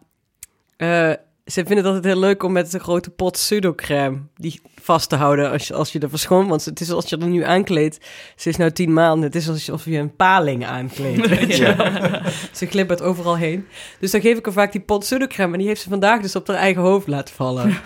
eh, 0.77 1.13
ze 1.45 1.65
vinden 1.65 1.77
het 1.77 1.85
altijd 1.85 2.05
heel 2.05 2.19
leuk 2.19 2.43
om 2.43 2.51
met 2.51 2.73
een 2.73 2.79
grote 2.79 3.09
pot 3.09 3.31
pseudocrème 3.31 4.19
die 4.35 4.61
vast 4.81 5.09
te 5.09 5.15
houden 5.15 5.51
als 5.51 5.67
je, 5.67 5.73
als 5.73 5.91
je 5.91 5.99
er 5.99 6.09
verschoont. 6.09 6.49
Want 6.49 6.65
het 6.65 6.79
is 6.79 6.91
als 6.91 7.09
je 7.09 7.17
er 7.17 7.27
nu 7.27 7.43
aankleedt, 7.43 8.05
ze 8.35 8.49
is 8.49 8.57
nou 8.57 8.71
tien 8.71 8.93
maanden, 8.93 9.23
het 9.23 9.35
is 9.35 9.49
alsof 9.49 9.85
je 9.85 9.97
een 9.97 10.15
paling 10.15 10.65
aankleedt. 10.65 11.27
weet 11.37 11.55
je 11.55 11.75
wel. 11.75 12.31
ze 12.51 12.65
glibbert 12.65 13.01
overal 13.01 13.37
heen. 13.37 13.67
Dus 13.99 14.11
dan 14.11 14.21
geef 14.21 14.37
ik 14.37 14.45
haar 14.45 14.53
vaak 14.53 14.71
die 14.71 14.81
pot 14.81 14.99
pseudocrème 14.99 15.53
en 15.53 15.59
die 15.59 15.67
heeft 15.67 15.81
ze 15.81 15.89
vandaag 15.89 16.21
dus 16.21 16.35
op 16.35 16.47
haar 16.47 16.57
eigen 16.57 16.81
hoofd 16.81 17.07
laten 17.07 17.35
vallen. 17.35 17.77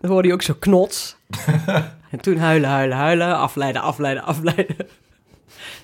Dan 0.00 0.10
hoorde 0.10 0.28
je 0.28 0.34
ook 0.34 0.42
zo 0.42 0.54
knots. 0.58 1.16
en 2.10 2.20
toen 2.20 2.36
huilen, 2.36 2.68
huilen, 2.68 2.96
huilen, 2.96 3.36
afleiden, 3.36 3.82
afleiden, 3.82 4.22
afleiden. 4.22 4.76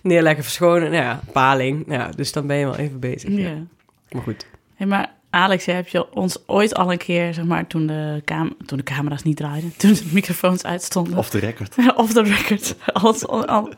Neerleggen, 0.03 0.45
verschonen, 0.45 0.91
nou 0.91 1.03
ja, 1.03 1.21
paling. 1.33 1.87
Nou 1.87 2.01
ja, 2.01 2.09
dus 2.09 2.33
dan 2.33 2.47
ben 2.47 2.57
je 2.57 2.65
wel 2.65 2.77
even 2.77 3.01
bezig. 3.01 3.31
Ja. 3.31 3.49
Ja. 3.49 3.63
Maar 4.11 4.23
goed. 4.23 4.47
Hey, 4.75 4.87
maar 4.87 5.15
Alex, 5.37 5.65
heb 5.67 5.89
je 5.89 6.15
ons 6.15 6.39
ooit 6.47 6.75
al 6.75 6.93
een 6.93 6.99
keer, 6.99 7.35
zeg 7.35 7.45
maar, 7.45 7.67
toen 7.67 7.87
de, 7.87 8.23
cam 8.25 8.57
toen 8.67 8.79
de 8.79 8.85
camera's 8.85 9.23
niet 9.23 9.37
draaiden, 9.37 9.73
toen 9.77 9.93
de 9.93 10.05
microfoons 10.13 10.65
uitstonden, 10.65 11.19
Off 11.19 11.31
the 11.31 11.39
record. 11.39 11.75
off 11.97 12.13
the 12.13 12.23
record, 12.23 12.77
ons, 13.03 13.27
al, 13.27 13.69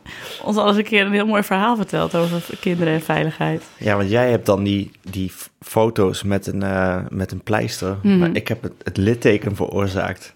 ons 0.43 0.57
al 0.57 0.69
eens 0.69 0.77
een 0.77 0.85
keer 0.85 1.07
een 1.07 1.13
heel 1.13 1.27
mooi 1.27 1.43
verhaal 1.43 1.77
verteld 1.77 2.15
over 2.15 2.45
kinderen 2.61 2.93
en 2.95 3.03
veiligheid. 3.03 3.63
Ja, 3.79 3.97
want 3.97 4.11
jij 4.11 4.31
hebt 4.31 4.47
dan 4.47 4.63
die, 4.63 4.91
die 5.11 5.33
foto's 5.61 6.23
met 6.23 6.47
een, 6.47 6.63
eh, 6.63 6.97
met 7.09 7.33
een 7.33 7.43
pleister. 7.43 7.97
Mhm. 8.03 8.19
Maar 8.19 8.31
ik 8.33 8.49
heb 8.49 8.63
het, 8.63 8.73
het 8.83 8.97
litteken 8.97 9.57
veroorzaakt. 9.57 10.35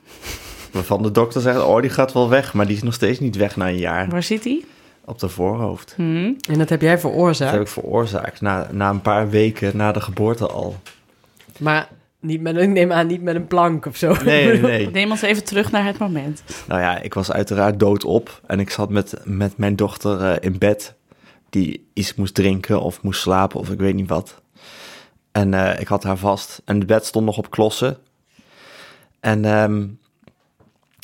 Waarvan 0.71 1.03
de 1.03 1.11
dokter 1.11 1.41
zegt, 1.41 1.63
oh, 1.65 1.81
die 1.81 1.91
gaat 1.91 2.13
wel 2.13 2.29
weg. 2.29 2.55
Maar 2.55 2.67
die 2.67 2.77
is 2.77 2.83
nog 2.83 2.95
steeds 2.95 3.21
niet 3.21 3.37
weg 3.37 3.57
na 3.57 3.69
een 3.69 3.79
jaar. 3.79 4.09
Waar 4.09 4.23
zit 4.23 4.45
hij? 4.45 4.65
Op 5.05 5.19
de 5.19 5.29
voorhoofd. 5.29 5.93
Hm? 5.97 6.33
En 6.51 6.59
dat 6.59 6.69
heb 6.69 6.81
jij 6.81 6.91
Dat 6.91 7.01
veroorzaakt. 7.01 7.53
heb 7.53 7.61
ik 7.61 7.69
veroorzaakt. 7.69 8.41
Na, 8.41 8.69
na 8.71 8.91
een 8.91 9.01
paar 9.01 9.31
weken 9.31 9.77
na 9.77 9.93
de 9.93 10.01
geboorte 10.01 10.47
al. 10.47 10.77
Maar 11.63 11.89
niet 12.21 12.41
met 12.41 12.57
een, 12.57 12.73
neem 12.73 12.93
aan, 12.93 13.07
niet 13.07 13.23
met 13.23 13.35
een 13.35 13.47
plank 13.47 13.87
of 13.87 13.97
zo. 13.97 14.15
Nee, 14.25 14.47
nee, 14.47 14.61
nee. 14.61 14.91
Neem 14.91 15.11
ons 15.11 15.23
even 15.23 15.45
terug 15.45 15.71
naar 15.71 15.85
het 15.85 15.99
moment. 15.99 16.43
Nou 16.67 16.81
ja, 16.81 16.99
ik 16.99 17.15
was 17.15 17.33
uiteraard 17.33 17.81
doodop. 17.81 18.41
En 18.47 18.61
ik 18.61 18.71
zat 18.71 18.91
met, 18.91 19.15
met 19.25 19.57
mijn 19.57 19.77
dochter 19.77 20.21
eh, 20.21 20.37
in 20.41 20.59
bed. 20.59 20.95
Die 21.51 21.91
iets 21.93 22.15
moest 22.15 22.35
drinken 22.35 22.81
of 22.81 23.03
moest 23.03 23.21
slapen 23.21 23.61
of 23.61 23.71
ik 23.71 23.79
weet 23.79 23.95
niet 23.95 24.09
wat. 24.09 24.43
En 25.33 25.55
eh, 25.55 25.81
ik 25.81 25.89
had 25.89 26.03
haar 26.03 26.17
vast. 26.17 26.63
En 26.65 26.79
het 26.79 26.87
bed 26.87 27.07
stond 27.07 27.25
nog 27.25 27.39
op 27.39 27.51
klossen. 27.51 27.99
En 29.21 29.45
ehm, 29.45 29.87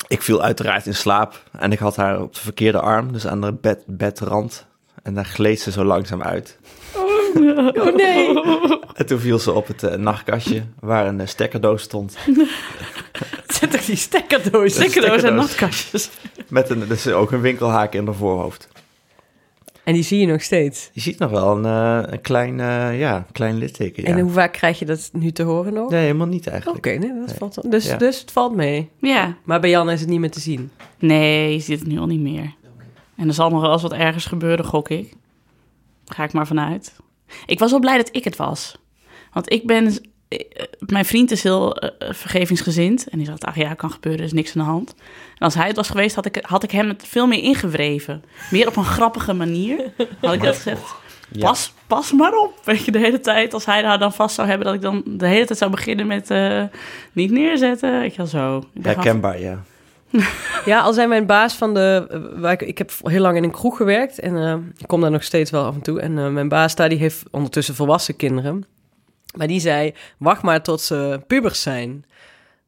ik 0.07 0.21
viel 0.21 0.41
uiteraard 0.41 0.85
in 0.85 0.95
slaap. 0.95 1.43
En 1.59 1.71
ik 1.71 1.79
had 1.79 1.95
haar 1.95 2.21
op 2.21 2.33
de 2.33 2.39
verkeerde 2.39 2.79
arm, 2.79 3.11
dus 3.11 3.27
aan 3.27 3.41
de 3.41 3.53
bed, 3.53 3.83
bedrand. 3.85 4.65
En 5.03 5.13
daar 5.13 5.25
gleed 5.25 5.61
ze 5.61 5.71
zo 5.71 5.83
langzaam 5.83 6.21
uit. 6.21 6.59
Oh 7.81 7.95
nee. 7.95 8.39
En 8.93 9.05
toen 9.05 9.19
viel 9.19 9.39
ze 9.39 9.51
op 9.51 9.67
het 9.67 9.83
eh, 9.83 9.95
nachtkastje 9.97 10.63
waar 10.79 11.07
een 11.07 11.19
eh, 11.19 11.27
stekkerdoos 11.27 11.81
stond. 11.81 12.17
Zet 13.47 13.71
toch 13.71 13.85
die 13.85 13.95
stekkerdoos. 13.95 14.73
Stekkerdoos 14.73 15.23
en 15.23 15.35
nachtkastjes. 15.35 16.09
Met 16.47 16.69
een, 16.69 16.87
dus 16.87 17.07
ook 17.07 17.31
een 17.31 17.41
winkelhaak 17.41 17.93
in 17.93 18.05
haar 18.05 18.15
voorhoofd. 18.15 18.67
En 19.83 19.93
die 19.93 20.03
zie 20.03 20.19
je 20.19 20.25
nog 20.25 20.41
steeds. 20.41 20.89
Je 20.93 21.01
ziet 21.01 21.19
nog 21.19 21.31
wel 21.31 21.57
een, 21.57 21.65
eh, 21.65 22.11
een 22.13 22.21
klein, 22.21 22.57
ja, 22.97 23.25
klein 23.31 23.57
litteken. 23.57 24.03
Ja. 24.03 24.09
En 24.09 24.19
hoe 24.19 24.31
vaak 24.31 24.53
krijg 24.53 24.79
je 24.79 24.85
dat 24.85 25.09
nu 25.13 25.31
te 25.31 25.43
horen 25.43 25.73
nog? 25.73 25.89
Nee, 25.89 26.01
helemaal 26.01 26.27
niet 26.27 26.41
Oké, 26.41 26.49
eigenlijk. 26.49 26.85
nee, 26.85 26.99
dat 26.99 27.09
Nee. 27.27 27.35
valt. 27.37 27.71
Dus, 27.71 27.85
Ja. 27.85 27.97
dus 27.97 28.19
het 28.21 28.31
valt 28.31 28.55
mee. 28.55 28.89
Ja. 29.01 29.35
Maar 29.43 29.59
bij 29.59 29.69
Jan 29.69 29.89
is 29.89 29.99
het 29.99 30.09
niet 30.09 30.19
meer 30.19 30.31
te 30.31 30.39
zien. 30.39 30.71
Nee, 30.99 31.53
je 31.53 31.59
ziet 31.59 31.79
het 31.79 31.87
nu 31.87 31.99
al 31.99 32.05
niet 32.07 32.19
meer. 32.21 32.53
En 33.17 33.27
er 33.27 33.33
zal 33.33 33.49
nog 33.49 33.61
wel 33.61 33.71
eens 33.71 33.81
wat 33.81 33.93
ergens 33.93 34.25
gebeuren, 34.25 34.65
gok 34.65 34.89
ik. 34.89 35.13
Ga 36.05 36.23
ik 36.23 36.33
maar 36.33 36.47
vanuit. 36.47 36.93
Ik 37.45 37.59
was 37.59 37.71
wel 37.71 37.79
blij 37.79 37.97
dat 37.97 38.09
ik 38.11 38.23
het 38.23 38.35
was. 38.35 38.75
Want 39.33 39.51
ik 39.51 39.65
ben... 39.67 40.01
eh, 40.27 40.39
Mijn 40.79 41.05
vriend 41.05 41.31
is 41.31 41.43
heel 41.43 41.75
eh, 41.77 42.13
vergevingsgezind. 42.13 43.07
En 43.09 43.17
die 43.17 43.27
zegt, 43.27 43.45
ach 43.45 43.55
ja, 43.55 43.73
kan 43.73 43.91
gebeuren, 43.91 44.19
er 44.21 44.27
is 44.27 44.33
niks 44.33 44.55
aan 44.55 44.63
de 44.65 44.69
hand. 44.71 44.93
En 45.37 45.45
als 45.45 45.53
hij 45.55 45.67
het 45.67 45.75
was 45.75 45.89
geweest, 45.89 46.15
had 46.15 46.25
ik, 46.25 46.39
had 46.41 46.63
ik 46.63 46.71
hem 46.71 46.87
het 46.87 47.03
veel 47.07 47.27
meer 47.27 47.43
ingewreven. 47.43 48.23
Meer 48.51 48.67
op 48.67 48.75
een 48.75 48.83
grappige 48.97 49.33
manier. 49.33 49.91
Had 50.21 50.33
ik 50.33 50.41
dat 50.43 50.55
gezegd. 50.55 50.95
Ja. 51.31 51.47
Pas, 51.47 51.73
pas 51.87 52.11
maar 52.11 52.33
op. 52.33 52.53
Weet 52.63 52.85
je, 52.85 52.91
de 52.91 52.99
hele 52.99 53.19
tijd, 53.19 53.53
als 53.53 53.65
hij 53.65 53.81
daar 53.81 53.99
dan 53.99 54.13
vast 54.13 54.35
zou 54.35 54.47
hebben, 54.47 54.65
dat 54.65 54.75
ik 54.75 54.81
dan 54.81 55.03
de 55.05 55.27
hele 55.27 55.45
tijd 55.45 55.59
zou 55.59 55.71
beginnen 55.71 56.07
met 56.07 56.31
eh, 56.31 56.63
niet 57.11 57.31
neerzetten. 57.31 58.03
Ik 58.03 58.15
wel 58.15 58.25
zo. 58.25 58.63
Herkenbaar, 58.81 59.39
ja. 59.39 59.63
Ja, 60.65 60.81
al 60.81 60.93
zijn 60.93 61.09
mijn 61.09 61.25
baas 61.25 61.53
van 61.53 61.73
de... 61.73 62.07
Waar 62.35 62.51
ik, 62.51 62.61
ik 62.61 62.77
heb 62.77 62.91
heel 63.03 63.21
lang 63.21 63.37
in 63.37 63.43
een 63.43 63.51
kroeg 63.51 63.77
gewerkt 63.77 64.19
en 64.19 64.35
eh, 64.37 64.55
ik 64.77 64.87
kom 64.87 65.01
daar 65.01 65.11
nog 65.11 65.23
steeds 65.23 65.51
wel 65.51 65.65
af 65.65 65.75
en 65.75 65.81
toe. 65.81 66.01
En 66.01 66.17
eh, 66.17 66.27
mijn 66.27 66.49
baas 66.49 66.75
daar, 66.75 66.89
die 66.89 66.97
heeft 66.97 67.23
ondertussen 67.31 67.75
volwassen 67.75 68.15
kinderen. 68.15 68.65
Maar 69.37 69.47
die 69.47 69.59
zei, 69.59 69.93
wacht 70.17 70.41
maar 70.41 70.61
tot 70.61 70.81
ze 70.81 71.21
pubers 71.27 71.61
zijn. 71.61 72.05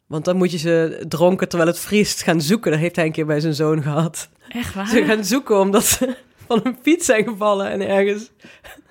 Want 0.07 0.25
dan 0.25 0.37
moet 0.37 0.51
je 0.51 0.57
ze 0.57 1.03
dronken 1.07 1.49
terwijl 1.49 1.69
het 1.69 1.79
vriest 1.79 2.23
gaan 2.23 2.41
zoeken. 2.41 2.71
Dat 2.71 2.79
heeft 2.79 2.95
hij 2.95 3.05
een 3.05 3.11
keer 3.11 3.25
bij 3.25 3.39
zijn 3.39 3.53
zoon 3.53 3.81
gehad. 3.81 4.29
Echt 4.49 4.73
waar? 4.73 4.87
Ze 4.87 5.03
gaan 5.03 5.25
zoeken 5.25 5.59
omdat 5.59 5.83
ze 5.85 6.15
van 6.47 6.59
een 6.63 6.77
fiets 6.81 7.05
zijn 7.05 7.23
gevallen 7.23 7.69
en 7.69 7.87
ergens 7.87 8.31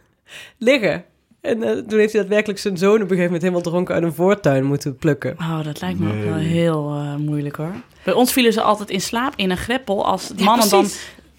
liggen. 0.59 1.05
En 1.41 1.63
eh, 1.63 1.71
toen 1.71 1.99
heeft 1.99 2.13
hij 2.13 2.21
daadwerkelijk 2.21 2.59
zijn 2.59 2.79
zoon 2.79 2.95
op 2.95 3.01
een 3.01 3.07
gegeven 3.07 3.25
moment 3.25 3.43
helemaal 3.43 3.63
dronken 3.63 3.95
uit 3.95 4.05
een 4.05 4.15
voortuin 4.15 4.65
moeten 4.65 4.97
plukken. 4.97 5.37
Oh, 5.39 5.65
dat 5.65 5.81
lijkt 5.81 5.99
me 5.99 6.13
ook 6.13 6.25
wel 6.25 6.35
heel 6.35 6.91
eh, 6.91 7.17
moeilijk 7.17 7.57
hoor. 7.57 7.75
Bij 8.03 8.15
ons 8.15 8.33
vielen 8.33 8.53
ze 8.53 8.63
altijd 8.63 8.91
in 8.91 9.01
slaap 9.01 9.33
in 9.37 9.51
een 9.51 9.57
greppel 9.57 10.05
als 10.07 10.31
mannen 10.39 10.69
dan 10.71 10.87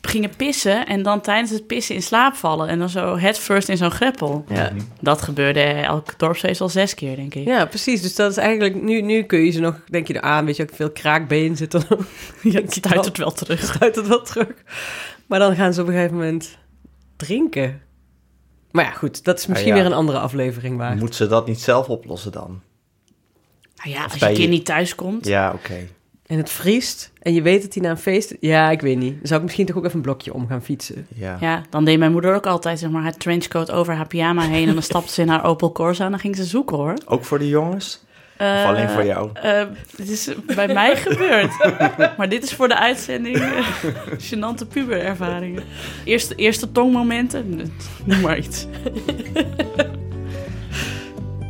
gingen 0.02 0.36
pissen 0.36 0.86
en 0.88 1.04
dan 1.04 1.22
tijdens 1.22 1.52
het 1.52 1.68
pissen 1.68 1.96
in 1.96 2.02
slaap 2.04 2.34
vallen 2.36 2.68
en 2.68 2.80
dan 2.80 2.90
zo 2.90 3.18
head 3.18 3.38
first 3.40 3.70
in 3.70 3.78
zo'n 3.78 3.92
greppel. 3.92 4.46
Ja. 4.48 4.72
Dat 5.00 5.22
gebeurde 5.22 5.62
elke 5.62 6.14
dorpsfeest 6.18 6.62
al 6.62 6.70
zes 6.70 6.94
keer, 6.94 7.16
denk 7.16 7.36
ik. 7.36 7.48
Ja, 7.48 7.66
precies. 7.66 8.02
Dus 8.02 8.16
dat 8.16 8.32
is 8.32 8.38
eigenlijk... 8.38 8.82
Nu, 8.82 9.02
nu 9.02 9.24
kun 9.24 9.40
je 9.40 9.52
ze 9.52 9.60
nog... 9.60 9.76
Denk 9.90 10.08
je 10.08 10.14
er 10.14 10.22
aan, 10.22 10.46
weet 10.46 10.56
je, 10.56 10.64
ook 10.64 10.74
veel 10.76 10.92
kraakbeen 10.92 11.58
zit 11.58 11.74
er 11.74 11.86
nog. 11.90 12.00
Ja, 12.42 12.52
het 12.62 12.74
je 12.74 12.80
stuit 12.80 12.96
dan- 12.96 13.06
het 13.06 13.18
wel 13.18 13.32
terug. 13.32 13.64
Stuit 13.76 13.96
het 13.96 14.08
wel 14.08 14.22
terug. 14.22 14.48
Maar 15.28 15.40
dan 15.40 15.56
gaan 15.56 15.74
ze 15.74 15.82
op 15.82 15.88
een 15.88 15.94
gegeven 15.94 16.16
moment 16.16 16.58
drinken. 17.16 17.82
Maar 18.72 18.86
ja, 18.86 18.92
goed. 18.92 19.24
Dat 19.24 19.40
is 19.40 19.48
misschien 19.48 19.72
Ah, 19.72 19.78
ja. 19.78 19.84
weer 19.84 19.92
een 19.92 19.98
andere 19.98 20.20
aflevering 20.20 20.78
waar. 20.78 20.96
Moet 20.96 21.16
ze 21.16 21.28
dat 21.28 21.48
niet 21.48 21.60
zelf 21.62 21.88
oplossen 21.90 22.32
dan? 22.32 22.62
Nou 23.76 23.90
ja, 23.96 24.04
als 24.04 24.14
je 24.14 24.26
je- 24.28 24.34
kind 24.34 24.50
niet 24.50 24.66
thuis 24.66 24.96
komt. 24.96 25.26
Ja, 25.26 25.52
oké. 25.54 25.88
En 26.32 26.38
het 26.38 26.50
vriest. 26.50 27.12
En 27.22 27.34
je 27.34 27.42
weet 27.42 27.62
dat 27.62 27.74
hij 27.74 27.84
na 27.84 27.90
een 27.90 27.98
feest... 27.98 28.36
Ja, 28.40 28.70
ik 28.70 28.82
weet 28.82 28.98
niet. 28.98 29.12
Dan 29.18 29.28
zou 29.28 29.36
ik 29.40 29.46
misschien 29.46 29.66
toch 29.66 29.76
ook 29.78 29.84
even 29.84 29.96
een 29.96 30.02
blokje 30.02 30.34
om 30.34 30.48
gaan 30.48 30.62
fietsen. 30.64 31.08
Ja. 31.16 31.38
Ja, 31.40 31.62
dan 31.70 31.86
deed 31.86 32.00
mijn 32.00 32.12
moeder 32.12 32.36
ook 32.36 32.46
altijd 32.46 32.80
zeg 32.80 32.90
maar, 32.90 33.02
haar 33.02 33.18
trenchcoat 33.18 33.72
over 33.72 33.94
haar 33.96 34.08
pyjama 34.08 34.42
heen. 34.48 34.68
En 34.68 34.74
dan 34.74 34.84
stapte 34.84 35.14
ze 35.14 35.22
in 35.22 35.28
haar 35.28 35.44
Opel 35.46 35.72
Corsa 35.72 36.06
en 36.06 36.12
dan 36.12 36.20
ging 36.20 36.36
ze 36.36 36.44
zoeken 36.44 36.78
hoor. 36.78 36.94
Ook 37.06 37.26
voor 37.26 37.40
de 37.40 37.48
jongens? 37.50 38.04
Of 38.34 38.48
Eh, 38.48 38.66
alleen 38.66 38.90
voor 38.90 39.06
jou? 39.06 39.30
eh, 39.34 39.64
het 39.98 40.10
is 40.10 40.30
bij 40.56 40.68
mij 40.74 40.96
gebeurd. 41.08 41.52
maar 42.18 42.30
dit 42.30 42.44
is 42.44 42.54
voor 42.54 42.68
de 42.68 42.78
uitzending 42.80 43.38
eh, 43.38 43.66
gênante 44.32 44.68
puberervaringen. 44.74 45.64
Eerste, 46.04 46.36
eerste 46.36 46.72
tongmomenten, 46.72 47.72
noem 48.06 48.22
maar 48.22 48.38
iets. 48.38 48.66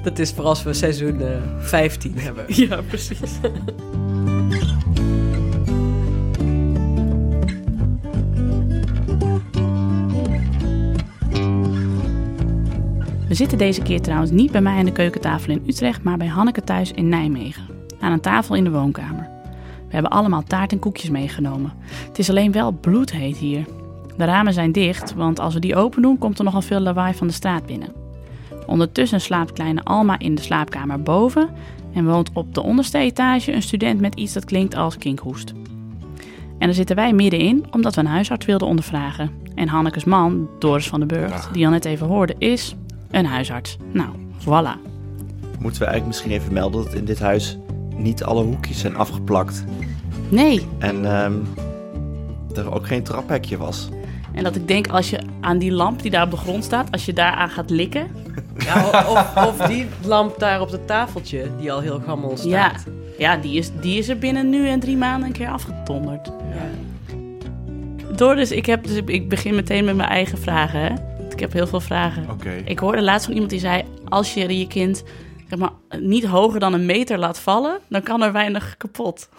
Dat 0.03 0.19
is 0.19 0.31
voor 0.31 0.45
als 0.45 0.63
we 0.63 0.73
seizoen 0.73 1.21
eh, 1.21 1.27
15 1.59 2.17
hebben. 2.17 2.45
Ja, 2.47 2.81
precies. 2.81 3.19
Zitten 13.41 13.59
deze 13.59 13.81
keer 13.81 14.01
trouwens 14.01 14.31
niet 14.31 14.51
bij 14.51 14.61
mij 14.61 14.77
aan 14.77 14.85
de 14.85 14.91
keukentafel 14.91 15.53
in 15.53 15.63
Utrecht, 15.67 16.03
maar 16.03 16.17
bij 16.17 16.27
Hanneke 16.27 16.63
thuis 16.63 16.91
in 16.91 17.09
Nijmegen. 17.09 17.63
Aan 17.99 18.11
een 18.11 18.21
tafel 18.21 18.55
in 18.55 18.63
de 18.63 18.71
woonkamer. 18.71 19.29
We 19.87 19.93
hebben 19.93 20.11
allemaal 20.11 20.43
taart 20.43 20.71
en 20.71 20.79
koekjes 20.79 21.09
meegenomen. 21.09 21.73
Het 22.07 22.19
is 22.19 22.29
alleen 22.29 22.51
wel 22.51 22.71
bloedheet 22.71 23.37
hier. 23.37 23.65
De 24.17 24.25
ramen 24.25 24.53
zijn 24.53 24.71
dicht, 24.71 25.13
want 25.13 25.39
als 25.39 25.53
we 25.53 25.59
die 25.59 25.75
open 25.75 26.01
doen, 26.01 26.17
komt 26.17 26.37
er 26.37 26.43
nogal 26.43 26.61
veel 26.61 26.79
lawaai 26.79 27.13
van 27.13 27.27
de 27.27 27.33
straat 27.33 27.65
binnen. 27.65 27.89
Ondertussen 28.67 29.21
slaapt 29.21 29.53
kleine 29.53 29.83
Alma 29.83 30.19
in 30.19 30.35
de 30.35 30.41
slaapkamer 30.41 31.01
boven 31.01 31.49
en 31.93 32.05
woont 32.05 32.29
op 32.33 32.53
de 32.53 32.63
onderste 32.63 32.97
etage 32.97 33.53
een 33.53 33.61
student 33.61 34.01
met 34.01 34.15
iets 34.15 34.33
dat 34.33 34.45
klinkt 34.45 34.75
als 34.75 34.97
kinkhoest. 34.97 35.53
En 36.57 36.67
daar 36.67 36.73
zitten 36.73 36.95
wij 36.95 37.13
middenin 37.13 37.65
omdat 37.71 37.95
we 37.95 38.01
een 38.01 38.07
huisarts 38.07 38.45
wilden 38.45 38.67
ondervragen. 38.67 39.31
En 39.55 39.67
Hannekes 39.67 40.03
man, 40.03 40.49
Doris 40.59 40.87
van 40.87 40.99
den 40.99 41.07
Burgt, 41.07 41.45
Ja. 41.45 41.51
die 41.51 41.65
al 41.65 41.71
net 41.71 41.85
even 41.85 42.07
hoorde, 42.07 42.35
is 42.37 42.75
een 43.11 43.25
huisarts. 43.25 43.77
Nou, 43.91 44.09
voilà. 44.39 44.89
Moeten 45.59 45.81
we 45.81 45.87
eigenlijk 45.87 46.05
misschien 46.05 46.31
even 46.31 46.53
melden 46.53 46.83
dat 46.83 46.93
in 46.93 47.05
dit 47.05 47.19
huis 47.19 47.57
niet 47.95 48.23
alle 48.23 48.43
hoekjes 48.43 48.79
zijn 48.79 48.95
afgeplakt. 48.95 49.63
Nee, 50.29 50.67
En 50.79 51.05
ehm, 51.05 51.33
er 52.55 52.73
ook 52.73 52.87
geen 52.87 53.03
traphekje 53.03 53.57
was. 53.57 53.89
en 54.33 54.43
dat 54.43 54.55
ik 54.55 54.67
denk 54.67 54.87
als 54.87 55.09
je 55.09 55.19
aan 55.41 55.57
die 55.57 55.71
lamp 55.71 56.01
die 56.01 56.11
daar 56.11 56.23
op 56.23 56.31
de 56.31 56.37
grond 56.37 56.63
staat, 56.63 56.91
als 56.91 57.05
je 57.05 57.13
daaraan 57.13 57.49
gaat 57.49 57.69
likken, 57.69 58.07
Ja, 58.65 58.85
of, 59.07 59.45
of 59.47 59.67
die 59.67 59.85
lamp 60.05 60.39
daar 60.39 60.61
op 60.61 60.71
het 60.71 60.87
tafeltje, 60.87 61.47
die 61.59 61.71
al 61.71 61.79
heel 61.79 62.01
gammel 62.05 62.29
ja, 62.29 62.37
staat. 62.69 62.85
ja 63.17 63.37
die, 63.37 63.57
is, 63.57 63.71
die 63.81 63.97
is 63.97 64.09
er 64.09 64.17
binnen 64.17 64.49
nu 64.49 64.67
en 64.67 64.79
drie 64.79 64.97
maanden 64.97 65.27
een 65.27 65.33
keer 65.33 65.49
afgetonderd. 65.49 66.25
Ja. 66.27 66.65
Doris, 68.15 68.51
ik, 68.51 68.65
heb 68.65 68.83
dus, 68.83 69.01
ik 69.05 69.29
begin 69.29 69.55
meteen 69.55 69.85
met 69.85 69.95
mijn 69.95 70.09
eigen 70.09 70.37
vragen. 70.37 70.79
Hè? 70.79 70.93
Ik 71.41 71.47
heb 71.47 71.55
heel 71.55 71.67
veel 71.67 71.79
vragen. 71.79 72.29
Oké. 72.29 72.61
Ik 72.65 72.79
hoorde 72.79 73.01
laatst 73.01 73.25
van 73.25 73.33
iemand 73.33 73.51
die 73.51 73.59
zei: 73.59 73.83
als 74.09 74.33
je 74.33 74.57
je 74.57 74.67
kind 74.67 75.03
zeg 75.49 75.59
maar, 75.59 75.71
niet 75.99 76.25
hoger 76.25 76.59
dan 76.59 76.73
een 76.73 76.85
meter 76.85 77.17
laat 77.17 77.39
vallen, 77.39 77.79
dan 77.89 78.01
kan 78.01 78.23
er 78.23 78.31
weinig 78.31 78.75
kapot. 78.77 79.29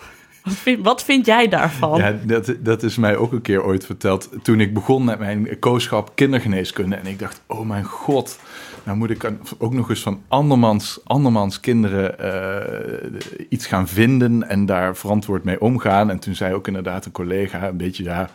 Wat 0.43 0.55
vind, 0.55 0.85
wat 0.85 1.05
vind 1.05 1.27
jij 1.27 1.49
daarvan? 1.49 1.99
Ja, 1.99 2.19
dat, 2.25 2.55
dat 2.61 2.83
is 2.83 2.97
mij 2.97 3.17
ook 3.17 3.33
een 3.33 3.43
keer 3.43 3.65
ooit 3.65 3.87
verteld. 3.87 4.31
Toen 4.43 4.61
ik 4.61 4.75
begon 4.75 5.05
met 5.05 5.19
mijn 5.19 5.59
kooschap 5.59 6.13
kindergeneeskunde. 6.15 6.97
En 6.97 7.07
ik 7.07 7.19
dacht, 7.19 7.43
oh 7.47 7.67
mijn 7.67 7.85
god. 7.85 8.39
Nou 8.85 8.99
moet 8.99 9.11
ik 9.11 9.33
ook 9.59 9.73
nog 9.73 9.91
eens 9.91 10.03
van 10.03 10.23
andermans, 10.29 11.01
andermans 11.05 11.61
kinderen 11.61 12.19
eh, 12.19 13.21
iets 13.49 13.67
gaan 13.67 13.89
vinden. 13.89 14.49
En 14.49 14.67
daar 14.67 14.97
verantwoord 14.97 15.45
mee 15.45 15.61
omgaan. 15.61 16.11
En 16.11 16.19
toen 16.19 16.35
zei 16.35 16.55
ook 16.55 16.67
inderdaad 16.67 17.05
een 17.05 17.13
collega, 17.13 17.69
een 17.69 17.77
beetje 17.77 18.05
ja, 18.05 18.31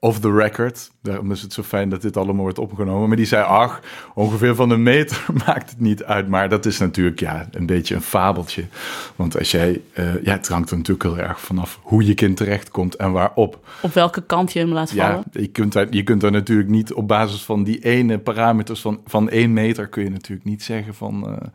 off 0.00 0.20
the 0.20 0.32
record. 0.32 0.90
Daarom 1.02 1.32
is 1.32 1.42
het 1.42 1.52
zo 1.52 1.62
fijn 1.62 1.88
dat 1.88 2.02
dit 2.02 2.16
allemaal 2.16 2.42
wordt 2.42 2.58
opgenomen. 2.58 3.08
Maar 3.08 3.16
die 3.16 3.26
zei, 3.26 3.44
ach, 3.44 3.80
ongeveer 4.14 4.54
van 4.54 4.70
een 4.70 4.82
meter 4.82 5.26
maakt 5.46 5.70
het 5.70 5.80
niet 5.80 6.04
uit. 6.04 6.28
Maar 6.28 6.48
dat 6.48 6.66
is 6.66 6.78
natuurlijk 6.78 7.20
ja, 7.20 7.48
een 7.50 7.66
beetje 7.66 7.94
een 7.94 8.02
fabeltje. 8.02 8.64
Want 9.16 9.38
als 9.38 9.50
jij, 9.50 9.80
eh, 9.92 10.22
ja, 10.22 10.32
het 10.32 10.48
hangt 10.48 10.70
er 10.70 10.76
natuurlijk 10.76 11.02
heel 11.02 11.18
erg 11.18 11.40
vanaf 11.40 11.78
hoe 11.82 12.06
je 12.06 12.14
kind 12.14 12.36
terechtkomt 12.36 12.94
en 12.96 13.12
waarop. 13.12 13.68
Op 13.82 13.94
welke 13.94 14.22
kant 14.22 14.52
je 14.52 14.58
hem 14.58 14.72
laat 14.72 14.92
vallen? 14.92 15.24
Ja, 15.32 15.40
je 15.40 15.48
kunt, 15.48 15.72
daar, 15.72 15.86
je 15.90 16.02
kunt 16.02 16.20
daar 16.20 16.32
natuurlijk 16.32 16.68
niet 16.68 16.92
op 16.92 17.08
basis 17.08 17.42
van 17.42 17.64
die 17.64 17.78
ene 17.78 18.18
parameters 18.18 18.80
van, 18.80 19.00
van 19.06 19.30
één 19.30 19.52
meter 19.52 19.88
kun 19.88 20.02
je 20.04 20.10
natuurlijk 20.10 20.48
niet 20.48 20.62
zeggen 20.62 20.94
van. 20.94 21.28
eh, 21.28 21.48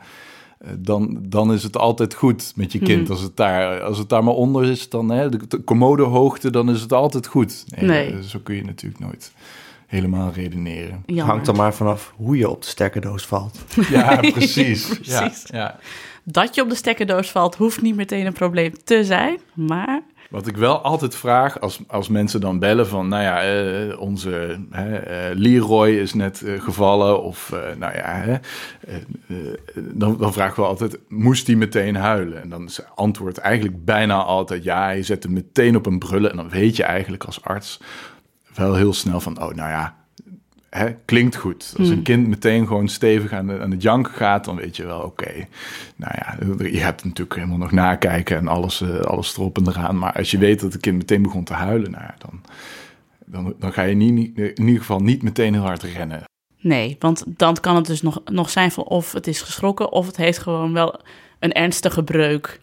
dan, 0.78 1.18
dan 1.22 1.54
is 1.54 1.64
het 1.64 1.78
altijd 1.78 2.14
goed 2.14 2.54
met 2.56 2.72
je 2.72 2.80
kind. 2.80 3.02
Mhm. 3.02 3.12
Als, 3.12 3.22
het 3.22 3.38
daar, 3.38 3.82
als 3.82 3.98
het 3.98 4.10
daar 4.10 4.24
maar 4.24 4.34
onder 4.34 4.66
is, 4.66 4.90
dan 4.90 5.10
hè, 5.10 5.30
de, 5.30 5.40
de 5.48 5.64
commodehoogte, 5.64 6.50
dan 6.52 6.70
is 6.70 6.82
het 6.82 6.94
altijd 6.94 7.28
goed. 7.28 7.64
Nee. 7.82 8.14
eh, 8.14 8.20
Zo 8.20 8.40
kun 8.44 8.56
je 8.56 8.64
natuurlijk 8.64 9.04
nooit 9.04 9.32
helemaal 9.88 10.32
redeneren. 10.32 11.04
Jammer. 11.06 11.26
Hangt 11.26 11.48
er 11.48 11.56
maar 11.56 11.74
vanaf 11.74 12.14
hoe 12.16 12.38
je 12.38 12.50
op 12.50 12.62
de 12.62 12.68
stekkerdoos 12.68 13.26
valt. 13.26 13.60
Ja, 13.90 14.16
precies. 14.20 14.88
Precies. 14.88 15.44
Ja, 15.48 15.58
ja. 15.58 15.80
Dat 16.24 16.56
je 16.56 16.62
op 16.62 16.70
de 16.70 16.76
stekkerdoos 16.76 17.32
valt, 17.32 17.56
hoeft 17.56 17.82
niet 17.82 17.96
meteen 17.96 18.26
een 18.26 18.34
probleem 18.34 18.72
te 18.84 19.04
zijn. 19.06 19.38
Maar 19.54 20.02
Wat 20.30 20.48
ik 20.48 20.58
wel 20.58 20.82
altijd 20.82 21.16
vraag 21.16 21.60
als, 21.60 21.80
als 21.88 22.08
mensen 22.08 22.42
dan 22.42 22.60
bellen 22.60 22.88
van, 22.88 23.08
nou 23.08 23.24
ja, 23.24 23.42
eh, 23.42 24.00
onze 24.00 24.60
eh, 24.72 24.84
Leroy 25.34 25.90
is 25.90 26.14
net 26.14 26.42
eh, 26.42 26.62
gevallen 26.62 27.24
of 27.24 27.52
eh, 27.52 27.76
nou 27.78 27.94
ja, 27.94 28.40
dan, 29.76 30.18
dan 30.18 30.34
vragen 30.34 30.64
we 30.64 30.70
altijd, 30.70 31.00
moest 31.08 31.48
hij 31.48 31.56
meteen 31.56 31.96
huilen? 31.96 32.42
En 32.42 32.50
dan 32.50 32.66
is 32.66 32.80
antwoord 32.96 33.38
eigenlijk 33.38 33.86
bijna 33.86 34.24
altijd 34.24 34.64
ja, 34.64 34.84
hij 34.84 35.04
zet 35.04 35.24
hem 35.24 35.34
meteen 35.34 35.76
op 35.76 35.86
een 35.86 36.00
brullen 36.00 36.32
en 36.32 36.38
dan 36.38 36.50
weet 36.50 36.76
je 36.76 36.84
eigenlijk 36.84 37.24
als 37.24 37.44
arts 37.44 37.82
wel 38.56 38.76
heel 38.76 38.94
snel 38.94 39.20
van, 39.20 39.42
oh 39.42 39.54
nou 39.54 39.70
ja, 39.70 40.05
hè, 40.78 40.96
klinkt 41.06 41.36
goed. 41.36 41.74
Als 41.78 41.90
een 41.90 42.02
kind 42.04 42.28
meteen 42.28 42.68
gewoon 42.68 42.88
stevig 42.88 43.32
aan, 43.32 43.48
de, 43.48 43.60
aan 43.60 43.72
het 43.72 43.82
janken 43.82 44.14
gaat, 44.14 44.46
dan 44.46 44.56
weet 44.56 44.76
je 44.76 44.86
wel, 44.86 45.00
oké. 45.00 45.32
Nou 45.96 46.14
ja, 46.16 46.38
je 46.66 46.80
hebt 46.80 47.04
natuurlijk 47.04 47.36
helemaal 47.36 47.58
nog 47.58 47.72
nakijken 47.72 48.38
en 48.38 48.48
alles, 48.48 48.82
eh, 48.82 49.00
alles 49.00 49.38
erop 49.38 49.58
en 49.58 49.68
eraan. 49.68 49.98
Maar 49.98 50.14
als 50.14 50.32
je 50.32 50.38
weet 50.38 50.60
dat 50.60 50.74
het 50.74 50.82
kind 50.82 50.98
meteen 50.98 51.22
begon 51.22 51.44
te 51.44 51.54
huilen, 51.54 51.92
nou 51.92 52.04
ja, 52.04 52.16
dan, 52.18 52.42
dan, 53.26 53.54
dan 53.60 53.74
ga 53.74 53.82
je 53.82 53.96
niet, 53.96 54.14
niet- 54.14 54.38
in 54.38 54.66
ieder 54.66 54.80
geval 54.80 55.00
niet 55.00 55.24
meteen 55.24 55.54
heel 55.54 55.64
hard 55.64 55.84
rennen. 55.84 56.24
nee, 56.60 56.96
want 57.00 57.24
dan 57.28 57.56
kan 57.60 57.76
het 57.76 57.86
dus 57.86 58.02
nog, 58.02 58.22
nog 58.26 58.50
zijn 58.50 58.72
van 58.72 58.84
of 58.84 59.12
het 59.12 59.28
is 59.28 59.42
geschrokken 59.42 59.92
of 59.92 60.06
het 60.08 60.18
heeft 60.18 60.38
gewoon 60.38 60.74
wel 60.74 61.00
een 61.40 61.52
ernstige 61.54 62.04
breuk. 62.04 62.60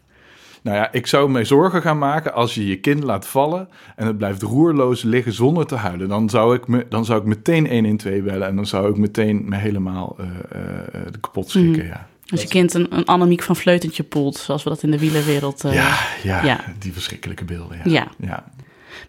Nou 0.63 0.77
ja, 0.77 0.93
ik 0.93 1.07
zou 1.07 1.31
me 1.31 1.45
zorgen 1.45 1.83
gaan 1.83 1.99
maken 1.99 2.33
als 2.35 2.55
je 2.55 2.67
je 2.67 2.81
kind 2.81 3.03
laat 3.03 3.27
vallen 3.27 3.69
en 3.97 4.07
het 4.07 4.19
blijft 4.19 4.43
roerloos 4.43 5.03
liggen 5.03 5.33
zonder 5.33 5.67
te 5.67 5.75
huilen. 5.75 6.09
Dan 6.09 6.31
zou 6.31 6.55
ik, 6.55 6.67
me, 6.67 6.87
dan 6.89 7.05
zou 7.05 7.21
ik 7.21 7.27
meteen 7.27 7.69
112 7.71 8.23
bellen 8.23 8.49
en 8.49 8.57
dan 8.57 8.67
zou 8.67 8.91
ik 8.91 8.97
meteen 8.97 9.49
me 9.49 9.57
helemaal 9.57 10.17
uh, 10.21 10.27
uh, 10.27 11.03
kapot 11.21 11.51
schrikken. 11.51 11.87
Ja. 11.87 12.07
Als 12.27 12.43
je 12.43 12.49
kind 12.49 12.75
een, 12.75 12.97
een 12.97 13.05
Annemiek 13.05 13.43
van 13.43 13.57
Vleutentje 13.57 14.03
poelt, 14.03 14.37
zoals 14.37 14.63
we 14.63 14.69
dat 14.69 14.83
in 14.83 14.91
de 14.91 14.99
wielerwereld... 14.99 15.65
Uh, 15.65 15.75
ja, 15.75 15.99
ja, 16.23 16.45
ja, 16.45 16.61
die 16.79 16.93
verschrikkelijke 16.93 17.45
beelden. 17.45 17.77
Ja. 17.77 17.91
ja. 17.91 18.09
ja. 18.19 18.45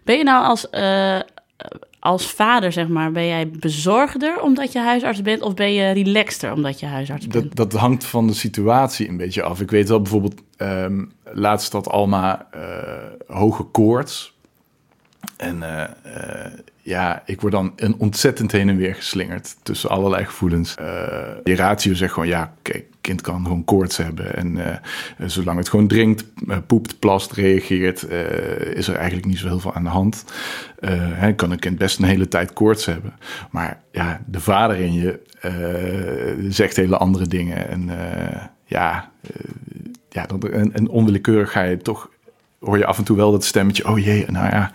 Ben 0.02 0.16
je 0.16 0.24
nou 0.24 0.44
als, 0.44 0.70
als 2.04 2.26
vader, 2.26 2.72
zeg 2.72 2.88
maar, 2.88 3.12
ben 3.12 3.26
jij 3.26 3.48
bezorgder 3.50 4.40
omdat 4.40 4.72
je 4.72 4.78
huisarts 4.78 5.22
bent... 5.22 5.42
of 5.42 5.54
ben 5.54 5.72
je 5.72 5.92
relaxter 5.92 6.52
omdat 6.52 6.80
je 6.80 6.86
huisarts 6.86 7.26
bent? 7.26 7.56
Dat, 7.56 7.70
dat 7.70 7.80
hangt 7.80 8.04
van 8.04 8.26
de 8.26 8.32
situatie 8.32 9.08
een 9.08 9.16
beetje 9.16 9.42
af. 9.42 9.60
Ik 9.60 9.70
weet 9.70 9.88
wel 9.88 10.02
bijvoorbeeld, 10.02 10.42
um, 10.56 11.12
laatst 11.24 11.72
had 11.72 11.88
Alma 11.88 12.46
uh, 12.54 13.36
hoge 13.36 13.62
koorts... 13.62 14.32
En 15.36 15.56
uh, 15.56 15.84
uh, 16.06 16.46
ja, 16.84 17.22
ik 17.26 17.40
word 17.40 17.52
dan 17.52 17.72
een 17.76 17.94
ontzettend 17.98 18.52
heen 18.52 18.68
en 18.68 18.76
weer 18.76 18.94
geslingerd 18.94 19.56
tussen 19.62 19.90
allerlei 19.90 20.24
gevoelens. 20.24 20.76
Uh, 21.44 21.56
ratio 21.56 21.94
zegt 21.94 22.12
gewoon, 22.12 22.28
ja, 22.28 22.54
kijk, 22.62 22.84
kind 23.00 23.20
kan 23.20 23.42
gewoon 23.42 23.64
koorts 23.64 23.96
hebben. 23.96 24.36
En 24.36 24.80
zolang 25.30 25.58
het 25.58 25.68
gewoon 25.68 25.86
drinkt, 25.86 26.24
poept, 26.66 26.98
plast, 26.98 27.32
reageert, 27.32 28.02
is 28.74 28.88
er 28.88 28.94
eigenlijk 28.94 29.26
niet 29.26 29.38
zo 29.38 29.46
heel 29.46 29.60
veel 29.60 29.74
aan 29.74 29.82
de 29.82 29.88
hand. 29.88 30.24
Hè, 30.80 31.34
kan 31.34 31.50
een 31.50 31.58
kind 31.58 31.78
best 31.78 31.98
een 31.98 32.04
hele 32.04 32.28
tijd 32.28 32.52
koorts 32.52 32.86
hebben. 32.86 33.12
Maar 33.50 33.80
ja, 33.92 34.20
de 34.26 34.40
vader 34.40 34.76
in 34.76 34.92
je 34.92 35.20
zegt 36.48 36.76
hele 36.76 36.96
andere 36.96 37.26
dingen. 37.26 37.68
En 37.68 37.90
ja, 38.64 39.10
ja 40.08 40.26
en, 40.26 40.72
en 40.72 40.88
onwillekeurig 40.88 41.50
ga 41.50 41.62
je 41.62 41.76
toch 41.76 42.10
hoor 42.64 42.78
je 42.78 42.86
af 42.86 42.98
en 42.98 43.04
toe 43.04 43.16
wel 43.16 43.32
dat 43.32 43.44
stemmetje, 43.44 43.88
oh 43.88 43.98
jee, 43.98 44.24
nou 44.28 44.46
ja, 44.46 44.70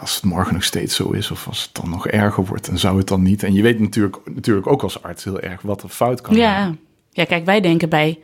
als 0.00 0.14
het 0.14 0.24
morgen 0.24 0.54
nog 0.54 0.64
steeds 0.64 0.96
zo 0.96 1.10
is 1.10 1.30
of 1.30 1.48
als 1.48 1.62
het 1.62 1.74
dan 1.74 1.90
nog 1.90 2.06
erger 2.06 2.44
wordt, 2.44 2.66
dan 2.66 2.78
zou 2.78 2.98
het 2.98 3.08
dan 3.08 3.22
niet. 3.22 3.42
En 3.42 3.52
je 3.52 3.62
weet 3.62 3.80
natuurlijk, 3.80 4.16
natuurlijk 4.34 4.66
ook 4.66 4.82
als 4.82 5.02
arts 5.02 5.24
heel 5.24 5.40
erg 5.40 5.62
wat 5.62 5.82
er 5.82 5.88
fout 5.88 6.20
kan 6.20 6.36
ja. 6.36 6.74
Ja, 7.10 7.24
kijk, 7.24 7.44
wij 7.44 7.60
denken 7.60 7.88
bij, 7.88 8.18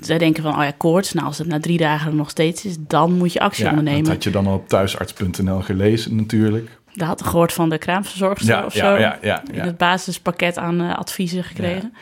zij 0.00 0.18
denken 0.18 0.42
van, 0.42 0.56
oh 0.56 0.62
ja, 0.62 0.72
koorts, 0.76 1.12
nou 1.12 1.26
als 1.26 1.38
het 1.38 1.46
na 1.46 1.60
drie 1.60 1.78
dagen 1.78 2.16
nog 2.16 2.30
steeds 2.30 2.64
is, 2.64 2.76
dan 2.78 3.12
moet 3.12 3.32
je 3.32 3.40
actie 3.40 3.64
ja, 3.64 3.70
ondernemen. 3.70 4.04
Dat 4.04 4.12
had 4.12 4.24
je 4.24 4.30
dan 4.30 4.46
al 4.46 4.54
op 4.54 4.68
thuisarts.nl 4.68 5.60
gelezen 5.60 6.16
natuurlijk. 6.16 6.78
Dat 6.94 7.08
had 7.08 7.22
gehoord 7.22 7.52
van 7.52 7.68
de 7.68 7.78
kraamverzorgster 7.78 8.54
ja, 8.54 8.64
of 8.64 8.74
ja, 8.74 8.80
zo. 8.84 9.00
Ja, 9.00 9.18
ja, 9.22 9.42
In 9.52 9.60
het 9.60 9.76
basispakket 9.76 10.58
aan 10.58 10.80
uh, 10.80 10.98
adviezen 10.98 11.44
gekregen. 11.44 11.94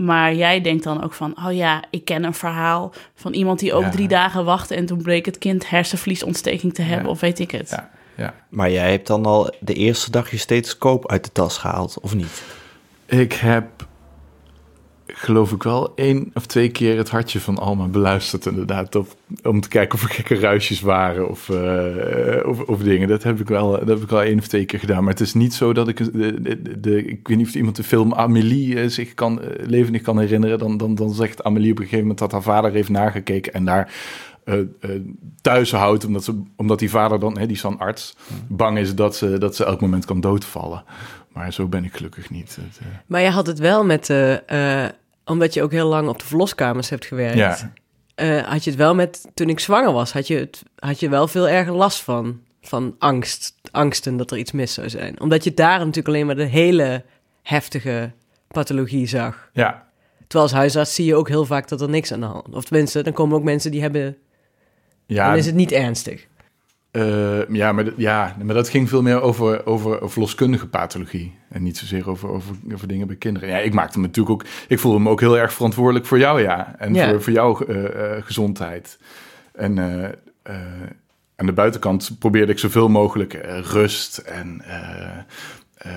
Maar 0.00 0.34
jij 0.34 0.60
denkt 0.60 0.84
dan 0.84 1.04
ook 1.04 1.12
van, 1.12 1.34
oh 1.46 1.52
ja, 1.52 1.82
ik 1.90 2.04
ken 2.04 2.24
een 2.24 2.34
verhaal 2.34 2.92
van 3.14 3.32
iemand 3.32 3.58
die 3.58 3.72
ook 3.72 3.82
Ja. 3.82 3.90
drie 3.90 4.08
dagen 4.08 4.44
wachtte 4.44 4.74
en 4.74 4.86
toen 4.86 5.02
bleek 5.02 5.26
het 5.26 5.38
kind 5.38 5.70
hersenvliesontsteking 5.70 6.74
te 6.74 6.82
hebben, 6.82 7.04
Ja. 7.06 7.10
of 7.10 7.20
weet 7.20 7.38
ik 7.38 7.50
het. 7.50 7.68
Ja, 7.70 7.90
ja. 8.16 8.34
Maar 8.48 8.70
jij 8.70 8.90
hebt 8.90 9.06
dan 9.06 9.26
al 9.26 9.54
de 9.60 9.74
eerste 9.74 10.10
dag 10.10 10.30
je 10.30 10.36
stethoscoop 10.36 11.10
uit 11.10 11.24
de 11.24 11.32
tas 11.32 11.58
gehaald, 11.58 11.98
of 12.00 12.14
niet? 12.14 12.42
Ik 13.06 13.32
heb, 13.32 13.86
geloof 15.14 15.52
ik 15.52 15.62
wel, 15.62 15.92
één 15.94 16.30
of 16.34 16.46
twee 16.46 16.68
keer 16.68 16.96
het 16.96 17.10
hartje 17.10 17.40
van 17.40 17.58
Alma 17.58 17.86
beluisterd 17.86 18.46
inderdaad. 18.46 18.94
Op, 18.94 19.14
om 19.42 19.60
te 19.60 19.68
kijken 19.68 19.94
of 19.94 20.02
er 20.04 20.10
gekke 20.10 20.34
ruisjes 20.38 20.80
waren 20.80 21.28
of, 21.28 21.48
eh, 21.48 22.48
of, 22.48 22.60
of 22.60 22.82
dingen. 22.82 23.08
Dat 23.08 23.22
heb, 23.22 23.40
ik 23.40 23.48
wel, 23.48 23.70
dat 23.70 23.88
heb 23.88 24.02
ik 24.02 24.08
wel 24.08 24.22
één 24.22 24.38
of 24.38 24.46
twee 24.46 24.64
keer 24.64 24.78
gedaan. 24.78 25.02
Maar 25.04 25.12
het 25.12 25.20
is 25.22 25.34
niet 25.34 25.54
zo 25.54 25.72
dat 25.72 25.88
ik... 25.88 25.96
De, 25.96 26.40
de, 26.42 26.80
de- 26.80 27.04
ik 27.04 27.28
weet 27.28 27.36
niet 27.36 27.46
of 27.46 27.54
iemand 27.54 27.76
de 27.76 27.82
film 27.82 28.14
Amélie 28.14 28.80
eh, 28.80 28.88
zich 28.88 29.14
kan, 29.14 29.42
eh, 29.42 29.66
levendig 29.66 30.02
kan 30.02 30.18
herinneren. 30.18 30.58
Dan, 30.58 30.76
dan, 30.76 30.94
dan 30.94 31.14
zegt 31.14 31.44
Amélie 31.44 31.70
op 31.70 31.76
een 31.76 31.82
gegeven 31.84 32.00
moment 32.00 32.18
dat 32.18 32.32
haar 32.32 32.42
vader 32.42 32.72
heeft 32.72 32.88
nagekeken 32.88 33.52
en 33.52 33.64
daar... 33.64 33.92
eh, 34.44 34.58
eh, 34.58 34.90
thuis 35.40 35.72
houdt, 35.72 36.04
omdat, 36.04 36.24
ze, 36.24 36.42
omdat 36.56 36.78
die 36.78 36.90
vader 36.90 37.20
dan, 37.20 37.38
hè, 37.38 37.46
die 37.46 37.56
is 37.56 37.62
dan 37.62 37.78
arts, 37.78 38.16
bang 38.48 38.78
is 38.78 38.94
dat 38.94 39.16
ze, 39.16 39.38
dat 39.38 39.56
ze 39.56 39.64
elk 39.64 39.80
moment 39.80 40.04
kan 40.04 40.20
doodvallen. 40.20 40.84
Maar 41.38 41.52
zo 41.52 41.66
ben 41.66 41.84
ik 41.84 41.96
gelukkig 41.96 42.30
niet. 42.30 42.56
Het, 42.56 42.78
eh, 42.80 42.86
Maar 43.06 43.20
je 43.20 43.28
had 43.28 43.46
het 43.46 43.58
wel 43.58 43.84
met, 43.84 44.10
eh, 44.10 44.84
omdat 45.24 45.54
je 45.54 45.62
ook 45.62 45.70
heel 45.70 45.88
lang 45.88 46.08
op 46.08 46.18
de 46.18 46.26
verloskamers 46.26 46.88
hebt 46.88 47.04
gewerkt. 47.06 47.36
ja, 47.36 47.72
eh, 48.14 48.42
had 48.42 48.64
je 48.64 48.70
het 48.70 48.78
wel 48.78 48.94
met, 48.94 49.26
toen 49.34 49.48
ik 49.48 49.60
zwanger 49.60 49.92
was, 49.92 50.12
had 50.12 50.26
je, 50.26 50.36
het, 50.36 50.62
had 50.78 51.00
je 51.00 51.08
wel 51.08 51.28
veel 51.28 51.48
erger 51.48 51.72
last 51.72 52.02
van. 52.02 52.40
Van 52.62 52.94
angst, 52.98 53.54
angsten 53.70 54.16
dat 54.16 54.30
er 54.30 54.38
iets 54.38 54.52
mis 54.52 54.74
zou 54.74 54.88
zijn. 54.88 55.20
Omdat 55.20 55.44
je 55.44 55.54
daar 55.54 55.78
natuurlijk 55.78 56.08
alleen 56.08 56.26
maar 56.26 56.36
de 56.36 56.44
hele 56.44 57.04
heftige 57.42 58.12
pathologie 58.48 59.06
zag. 59.06 59.50
ja, 59.52 59.86
Terwijl 60.18 60.42
als 60.42 60.52
huisarts 60.52 60.94
zie 60.94 61.04
je 61.04 61.14
ook 61.14 61.28
heel 61.28 61.44
vaak 61.44 61.68
dat 61.68 61.80
er 61.80 61.88
niks 61.88 62.12
aan 62.12 62.20
de 62.20 62.26
hand 62.26 62.54
Of 62.54 62.64
tenminste, 62.64 63.02
dan 63.02 63.12
komen 63.12 63.36
ook 63.36 63.42
mensen 63.42 63.70
die 63.70 63.80
hebben, 63.80 64.16
ja, 65.06 65.28
dan 65.28 65.36
is 65.36 65.46
het 65.46 65.54
niet 65.54 65.72
ernstig. 65.72 66.26
Eh, 66.90 67.48
ja, 67.48 67.72
maar, 67.72 67.84
dat- 67.84 67.94
ja, 67.96 68.36
maar 68.42 68.54
dat 68.54 68.68
ging 68.68 68.88
veel 68.88 69.02
meer 69.02 69.20
over, 69.20 69.66
over 69.66 70.10
verloskundige 70.10 70.66
pathologie. 70.68 71.34
En 71.48 71.62
niet 71.62 71.78
zozeer 71.78 72.08
over, 72.10 72.28
over, 72.28 72.54
over 72.74 72.88
dingen 72.88 73.06
bij 73.06 73.16
kinderen. 73.16 73.48
Ja, 73.48 73.58
ik 73.58 73.72
maakte 73.74 73.98
me 74.00 74.06
natuurlijk 74.06 74.34
ook... 74.34 74.44
Ik 74.68 74.78
voelde 74.78 74.98
me 74.98 75.10
ook 75.10 75.20
heel 75.20 75.38
erg 75.38 75.52
verantwoordelijk 75.52 76.06
voor 76.06 76.18
jou, 76.18 76.42
ja. 76.42 76.74
En 76.78 76.94
Ja. 76.94 77.08
voor, 77.10 77.22
voor 77.22 77.32
jouw 77.32 77.58
eh, 77.60 78.16
eh, 78.16 78.24
gezondheid. 78.24 78.98
En 79.52 79.78
aan 81.36 81.46
de 81.46 81.52
buitenkant 81.52 82.16
probeerde 82.18 82.52
ik 82.52 82.58
zoveel 82.58 82.88
mogelijk 82.88 83.32
rust 83.72 84.18
en... 84.18 84.62
eh, 85.78 85.90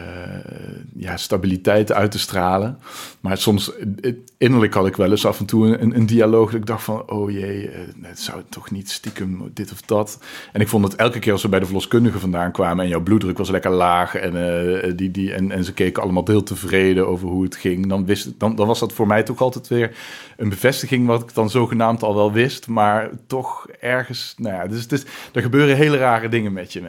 ja, 0.95 1.17
stabiliteit 1.17 1.91
uit 1.91 2.11
te 2.11 2.19
stralen. 2.19 2.79
Maar 3.19 3.37
soms, 3.37 3.71
eh, 3.77 4.13
innerlijk 4.37 4.73
had 4.73 4.87
ik 4.87 4.95
wel 4.95 5.11
eens 5.11 5.25
af 5.25 5.39
en 5.39 5.45
toe 5.45 5.77
een, 5.77 5.95
een 5.95 6.05
dialoog 6.05 6.51
dat 6.51 6.59
ik 6.59 6.65
dacht 6.65 6.83
van, 6.83 7.09
oh 7.09 7.31
jee, 7.31 7.69
eh, 7.69 7.79
het 8.01 8.19
zou 8.19 8.41
toch 8.49 8.71
niet 8.71 8.91
stiekem 8.91 9.51
dit 9.53 9.71
of 9.71 9.81
dat. 9.81 10.19
En 10.51 10.61
ik 10.61 10.67
vond 10.67 10.83
het 10.83 10.95
elke 10.95 11.19
keer 11.19 11.31
als 11.31 11.41
we 11.41 11.49
bij 11.49 11.59
de 11.59 11.65
verloskundige 11.65 12.19
vandaan 12.19 12.51
kwamen 12.51 12.83
en 12.83 12.89
jouw 12.89 13.01
bloeddruk 13.01 13.37
was 13.37 13.49
lekker 13.49 13.71
laag 13.71 14.15
en, 14.15 14.95
die, 14.95 15.11
die, 15.11 15.33
en, 15.33 15.51
en 15.51 15.63
ze 15.63 15.73
keken 15.73 16.03
allemaal 16.03 16.23
heel 16.25 16.43
tevreden 16.43 17.07
over 17.07 17.27
hoe 17.27 17.43
het 17.43 17.55
ging, 17.55 17.89
dan, 17.89 18.05
wist, 18.05 18.39
dan, 18.39 18.55
dan 18.55 18.67
was 18.67 18.79
dat 18.79 18.93
voor 18.93 19.07
mij 19.07 19.23
toch 19.23 19.41
altijd 19.41 19.67
weer 19.67 19.95
een 20.37 20.49
bevestiging 20.49 21.07
wat 21.07 21.21
ik 21.21 21.33
dan 21.33 21.49
zogenaamd 21.49 22.03
al 22.03 22.15
wel 22.15 22.31
wist, 22.31 22.67
maar 22.67 23.09
toch 23.27 23.67
ergens, 23.79 24.33
nou 24.37 24.55
ja, 24.55 24.67
dus 24.67 24.81
het 24.81 24.91
is, 24.91 25.03
er 25.33 25.41
gebeuren 25.41 25.75
hele 25.75 25.97
rare 25.97 26.29
dingen 26.29 26.53
met 26.53 26.73
je. 26.73 26.81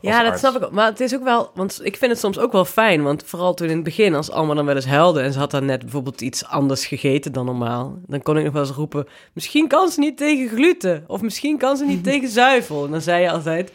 Ja, 0.00 0.22
dat 0.22 0.30
arts. 0.30 0.40
snap 0.40 0.56
ik 0.56 0.64
ook. 0.64 0.72
Maar 0.72 0.86
het 0.86 1.00
is 1.00 1.14
ook 1.14 1.24
wel, 1.24 1.50
want 1.54 1.80
ik 1.82 1.96
vind 1.96 2.11
het 2.12 2.20
soms 2.20 2.38
ook 2.38 2.52
wel 2.52 2.64
fijn. 2.64 3.02
Want 3.02 3.22
vooral 3.26 3.54
toen 3.54 3.68
in 3.68 3.74
het 3.74 3.84
begin, 3.84 4.14
als 4.14 4.30
Alma 4.30 4.54
dan 4.54 4.66
wel 4.66 4.74
eens 4.74 4.86
huilde 4.86 5.20
en 5.20 5.32
ze 5.32 5.38
had 5.38 5.50
dan 5.50 5.64
net 5.64 5.80
bijvoorbeeld 5.80 6.20
iets 6.20 6.44
anders 6.46 6.86
gegeten 6.86 7.32
dan 7.32 7.44
normaal, 7.46 7.98
dan 8.06 8.22
kon 8.22 8.36
ik 8.38 8.44
nog 8.44 8.52
wel 8.52 8.62
eens 8.62 8.70
roepen: 8.70 9.06
misschien 9.32 9.68
kan 9.68 9.88
ze 9.88 10.00
niet 10.00 10.16
tegen 10.16 10.48
gluten, 10.48 11.04
of 11.06 11.20
misschien 11.22 11.58
kan 11.58 11.76
ze 11.76 11.84
niet 11.84 12.04
tegen 12.10 12.28
zuivel. 12.28 12.84
En 12.84 12.90
dan 12.90 13.00
zei 13.00 13.22
je 13.22 13.30
altijd: 13.30 13.72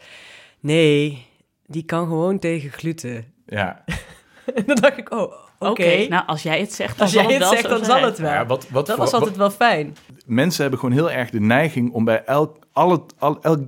nee, 0.59 1.25
die 1.65 1.83
kan 1.83 2.07
gewoon 2.07 2.39
tegen 2.39 2.69
gluten. 2.71 3.33
Ja. 3.45 3.83
En 4.55 4.63
dan 4.65 4.75
dacht 4.75 4.97
ik: 4.97 5.11
oh, 5.13 5.33
oké. 5.59 6.05
Nou 6.09 6.23
als 6.25 6.43
jij 6.43 6.59
het 6.59 6.73
zegt, 6.73 6.91
dan 6.97 7.01
als 7.01 7.11
zal 7.11 7.23
jij 7.23 7.33
het 7.33 7.47
zegt, 7.47 7.69
dan 7.69 7.85
zal 7.85 8.01
het 8.01 8.17
wel. 8.17 8.31
Ja, 8.31 8.45
wat, 8.45 8.69
wat 8.69 8.85
dat 8.85 8.95
voor- 8.95 9.05
was 9.05 9.13
altijd 9.13 9.37
wel 9.37 9.49
fijn. 9.49 9.95
mensen 10.25 10.61
hebben 10.61 10.79
gewoon 10.79 10.95
heel 10.95 11.11
erg 11.11 11.29
de 11.29 11.39
neiging 11.39 11.93
om 11.93 12.05
bij 12.05 12.23
elk, 12.25 12.57
al 12.77 12.91
het, 12.91 13.13
al, 13.17 13.41
elk, 13.41 13.59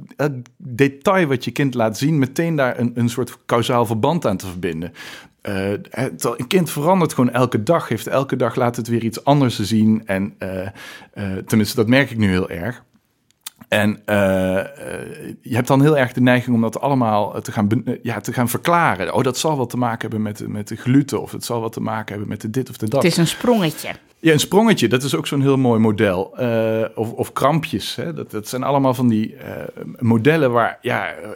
detail 0.57 1.27
wat 1.27 1.45
je 1.45 1.51
kind 1.51 1.73
laat 1.73 1.97
zien, 1.97 2.19
meteen 2.19 2.55
daar 2.55 2.79
een, 2.79 2.91
een 2.95 3.09
soort 3.09 3.37
kausaal 3.45 3.85
verband 3.85 4.25
aan 4.25 4.37
te 4.37 4.47
verbinden. 4.47 4.93
Eh, 5.41 5.71
een 5.71 6.47
kind 6.47 6.69
verandert 6.69 7.13
gewoon 7.13 7.31
elke 7.31 7.63
dag, 7.63 7.87
heeft 7.87 8.07
elke 8.07 8.35
dag 8.35 8.55
laat 8.55 8.75
het 8.75 8.87
weer 8.87 9.03
iets 9.03 9.23
anders 9.23 9.59
zien. 9.59 10.01
En 10.05 10.35
eh, 10.37 10.65
eh, 10.65 10.71
tenminste, 11.45 11.75
dat 11.75 11.87
merk 11.87 12.11
ik 12.11 12.17
nu 12.17 12.29
heel 12.29 12.49
erg. 12.49 12.83
En 13.69 14.01
eh, 14.05 14.57
eh, 14.59 14.65
je 15.41 15.55
hebt 15.55 15.67
dan 15.67 15.81
heel 15.81 15.97
erg 15.97 16.13
de 16.13 16.21
neiging 16.21 16.55
om 16.55 16.61
dat 16.61 16.81
allemaal 16.81 17.41
te 17.41 17.51
gaan, 17.51 17.69
eh, 17.85 17.93
ja, 18.03 18.19
te 18.19 18.33
gaan 18.33 18.49
verklaren. 18.49 19.13
Oh, 19.13 19.23
dat 19.23 19.37
zal 19.37 19.57
wat 19.57 19.69
te 19.69 19.77
maken 19.77 20.01
hebben 20.01 20.21
met, 20.21 20.37
de- 20.37 20.47
met 20.49 20.67
de 20.67 20.75
gluten. 20.75 21.21
Of 21.21 21.31
het 21.31 21.45
zal 21.45 21.61
wat 21.61 21.73
te 21.73 21.81
maken 21.81 22.09
hebben 22.09 22.27
met 22.27 22.41
de 22.41 22.49
dit 22.49 22.69
of 22.69 22.77
de 22.77 22.89
dat. 22.89 23.03
Het 23.03 23.11
is 23.11 23.17
een 23.17 23.27
sprongetje. 23.27 23.89
Ja, 24.21 24.31
een 24.33 24.39
sprongetje, 24.39 24.87
dat 24.87 25.03
is 25.03 25.15
ook 25.15 25.27
zo'n 25.27 25.41
heel 25.41 25.57
mooi 25.57 25.79
model. 25.79 26.37
Eh, 26.37 26.81
of, 26.95 27.11
of 27.11 27.33
krampjes, 27.33 27.95
hè? 27.95 28.13
Dat, 28.13 28.31
dat 28.31 28.47
zijn 28.47 28.63
allemaal 28.63 28.93
van 28.93 29.07
die 29.07 29.35
eh, 29.35 29.51
modellen 29.99 30.51
waar, 30.51 30.77
ja, 30.81 31.07
eh, 31.11 31.29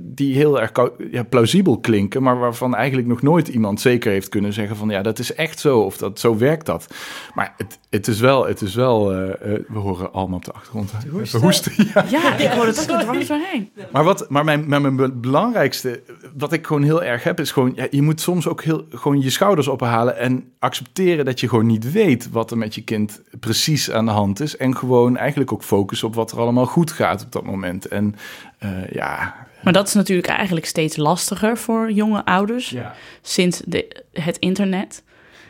die 0.00 0.34
heel 0.34 0.60
erg 0.60 0.72
ja, 1.10 1.22
plausibel 1.22 1.78
klinken, 1.78 2.22
maar 2.22 2.38
waarvan 2.38 2.74
eigenlijk 2.74 3.08
nog 3.08 3.22
nooit 3.22 3.48
iemand 3.48 3.80
zeker 3.80 4.12
heeft 4.12 4.28
kunnen 4.28 4.52
zeggen 4.52 4.76
van 4.76 4.88
ja, 4.88 5.02
dat 5.02 5.18
is 5.18 5.34
echt 5.34 5.58
zo 5.60 5.78
of 5.80 5.96
dat, 5.96 6.20
zo 6.20 6.36
werkt 6.36 6.66
dat. 6.66 6.86
Maar 7.34 7.54
het, 7.56 7.78
het 7.90 8.08
is 8.08 8.20
wel, 8.20 8.46
het 8.46 8.60
is 8.60 8.74
wel 8.74 9.12
eh, 9.12 9.28
eh, 9.54 9.60
we 9.68 9.78
horen 9.78 10.12
allemaal 10.12 10.36
op 10.36 10.44
de 10.44 10.52
achtergrond. 10.52 10.92
Hoesten. 11.10 11.72
Ja. 11.76 12.04
Ja, 12.08 12.36
ik 12.36 12.50
hoor 12.50 12.66
het 12.66 12.90
ook 12.90 13.00
dwars 13.00 13.26
doorheen. 13.26 13.70
Maar, 13.92 14.04
wat, 14.04 14.30
maar 14.30 14.44
mijn, 14.44 14.68
mijn, 14.68 14.82
mijn 14.82 14.96
be- 14.96 15.12
belangrijkste, 15.12 16.02
wat 16.36 16.52
ik 16.52 16.66
gewoon 16.66 16.82
heel 16.82 17.02
erg 17.02 17.24
heb, 17.24 17.40
is 17.40 17.50
gewoon, 17.52 17.72
ja, 17.76 17.86
je 17.90 18.02
moet 18.02 18.20
soms 18.20 18.48
ook 18.48 18.62
heel, 18.62 18.84
gewoon 18.90 19.20
je 19.20 19.30
schouders 19.30 19.68
ophalen 19.68 20.18
en 20.18 20.52
accepteren 20.58 21.24
dat 21.24 21.40
je 21.40 21.48
gewoon 21.48 21.66
niet 21.66 21.92
weet 21.92 22.30
wat 22.30 22.50
er 22.50 22.58
met 22.58 22.74
je 22.74 22.82
kind 22.82 23.22
precies 23.40 23.90
aan 23.90 24.04
de 24.04 24.10
hand 24.10 24.40
is. 24.40 24.56
En 24.56 24.76
gewoon 24.76 25.16
eigenlijk 25.16 25.52
ook 25.52 25.62
focussen 25.62 26.08
op 26.08 26.14
wat 26.14 26.32
er 26.32 26.38
allemaal 26.38 26.66
goed 26.66 26.92
gaat 26.92 27.24
op 27.24 27.32
dat 27.32 27.44
moment. 27.44 27.88
En 27.88 28.14
eh, 28.58 28.70
ja, 28.92 29.34
Maar 29.62 29.72
dat 29.72 29.86
is 29.88 29.94
natuurlijk 29.94 30.28
eigenlijk 30.28 30.66
steeds 30.66 30.96
lastiger 30.96 31.58
voor 31.58 31.90
jonge 31.92 32.24
ouders 32.24 32.70
ja. 32.70 32.94
sinds 33.22 33.62
de, 33.64 34.02
het 34.12 34.38
internet. 34.38 35.02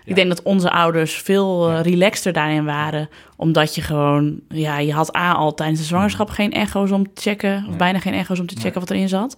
Ik 0.05 0.15
denk 0.15 0.29
dat 0.29 0.43
onze 0.43 0.71
ouders 0.71 1.15
veel 1.15 1.71
eh, 1.71 1.81
relaxter 1.81 2.33
daarin 2.33 2.65
waren. 2.65 3.09
Omdat 3.37 3.75
je 3.75 3.81
gewoon, 3.81 4.41
ja, 4.49 4.79
je 4.79 4.93
had 4.93 5.17
A 5.17 5.33
al 5.33 5.55
tijdens 5.55 5.81
de 5.81 5.87
zwangerschap 5.87 6.31
geen 6.31 6.53
echo's 6.53 6.91
om 6.91 7.13
te 7.15 7.21
checken. 7.21 7.67
Of 7.69 7.77
bijna 7.77 7.99
geen 7.99 8.13
echo's 8.15 8.41
om 8.41 8.47
te 8.47 8.61
checken 8.61 8.81
wat 8.81 8.91
erin 8.91 9.09
zat. 9.09 9.37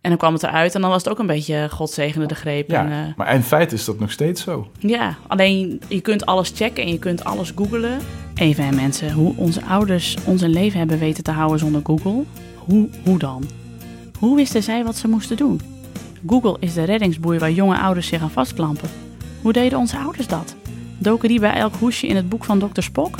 En 0.00 0.08
dan 0.10 0.18
kwam 0.18 0.32
het 0.32 0.42
eruit 0.42 0.74
en 0.74 0.80
dan 0.80 0.90
was 0.90 1.02
het 1.02 1.12
ook 1.12 1.18
een 1.18 1.26
beetje 1.26 1.68
God 1.70 1.90
zegende 1.90 2.26
de 2.26 2.34
greep. 2.34 2.70
Ja, 2.70 2.84
En, 2.84 2.90
eh, 2.90 3.16
maar 3.16 3.34
in 3.34 3.42
feite 3.42 3.74
is 3.74 3.84
dat 3.84 3.98
nog 3.98 4.10
steeds 4.10 4.42
zo. 4.42 4.70
ja, 4.78 5.16
alleen 5.26 5.80
je 5.88 6.00
kunt 6.00 6.26
alles 6.26 6.52
checken 6.54 6.84
en 6.84 6.90
je 6.92 6.98
kunt 6.98 7.24
alles 7.24 7.52
googlen. 7.56 7.98
Even 8.34 8.64
hè, 8.64 8.72
mensen, 8.72 9.12
hoe 9.12 9.32
onze 9.36 9.64
ouders 9.64 10.16
ons 10.24 10.42
een 10.42 10.50
leven 10.50 10.78
hebben 10.78 10.98
weten 10.98 11.24
te 11.24 11.30
houden 11.30 11.58
zonder 11.58 11.80
Google. 11.84 12.24
Hoe, 12.54 12.88
hoe 13.04 13.18
dan? 13.18 13.44
Hoe 14.18 14.36
wisten 14.36 14.62
zij 14.62 14.84
wat 14.84 14.96
ze 14.96 15.08
moesten 15.08 15.36
doen? 15.36 15.60
Google 16.26 16.56
is 16.60 16.74
de 16.74 16.84
reddingsboei 16.84 17.38
waar 17.38 17.50
jonge 17.50 17.78
ouders 17.78 18.06
zich 18.06 18.22
aan 18.22 18.30
vastklampen. 18.30 18.88
Hoe 19.42 19.52
deden 19.52 19.78
onze 19.78 19.98
ouders 19.98 20.26
dat? 20.26 20.54
Doken 20.98 21.28
die 21.28 21.40
bij 21.40 21.54
elk 21.54 21.74
hoesje 21.74 22.06
in 22.06 22.16
het 22.16 22.28
boek 22.28 22.44
van 22.44 22.58
Dr. 22.58 22.82
Spock? 22.82 23.16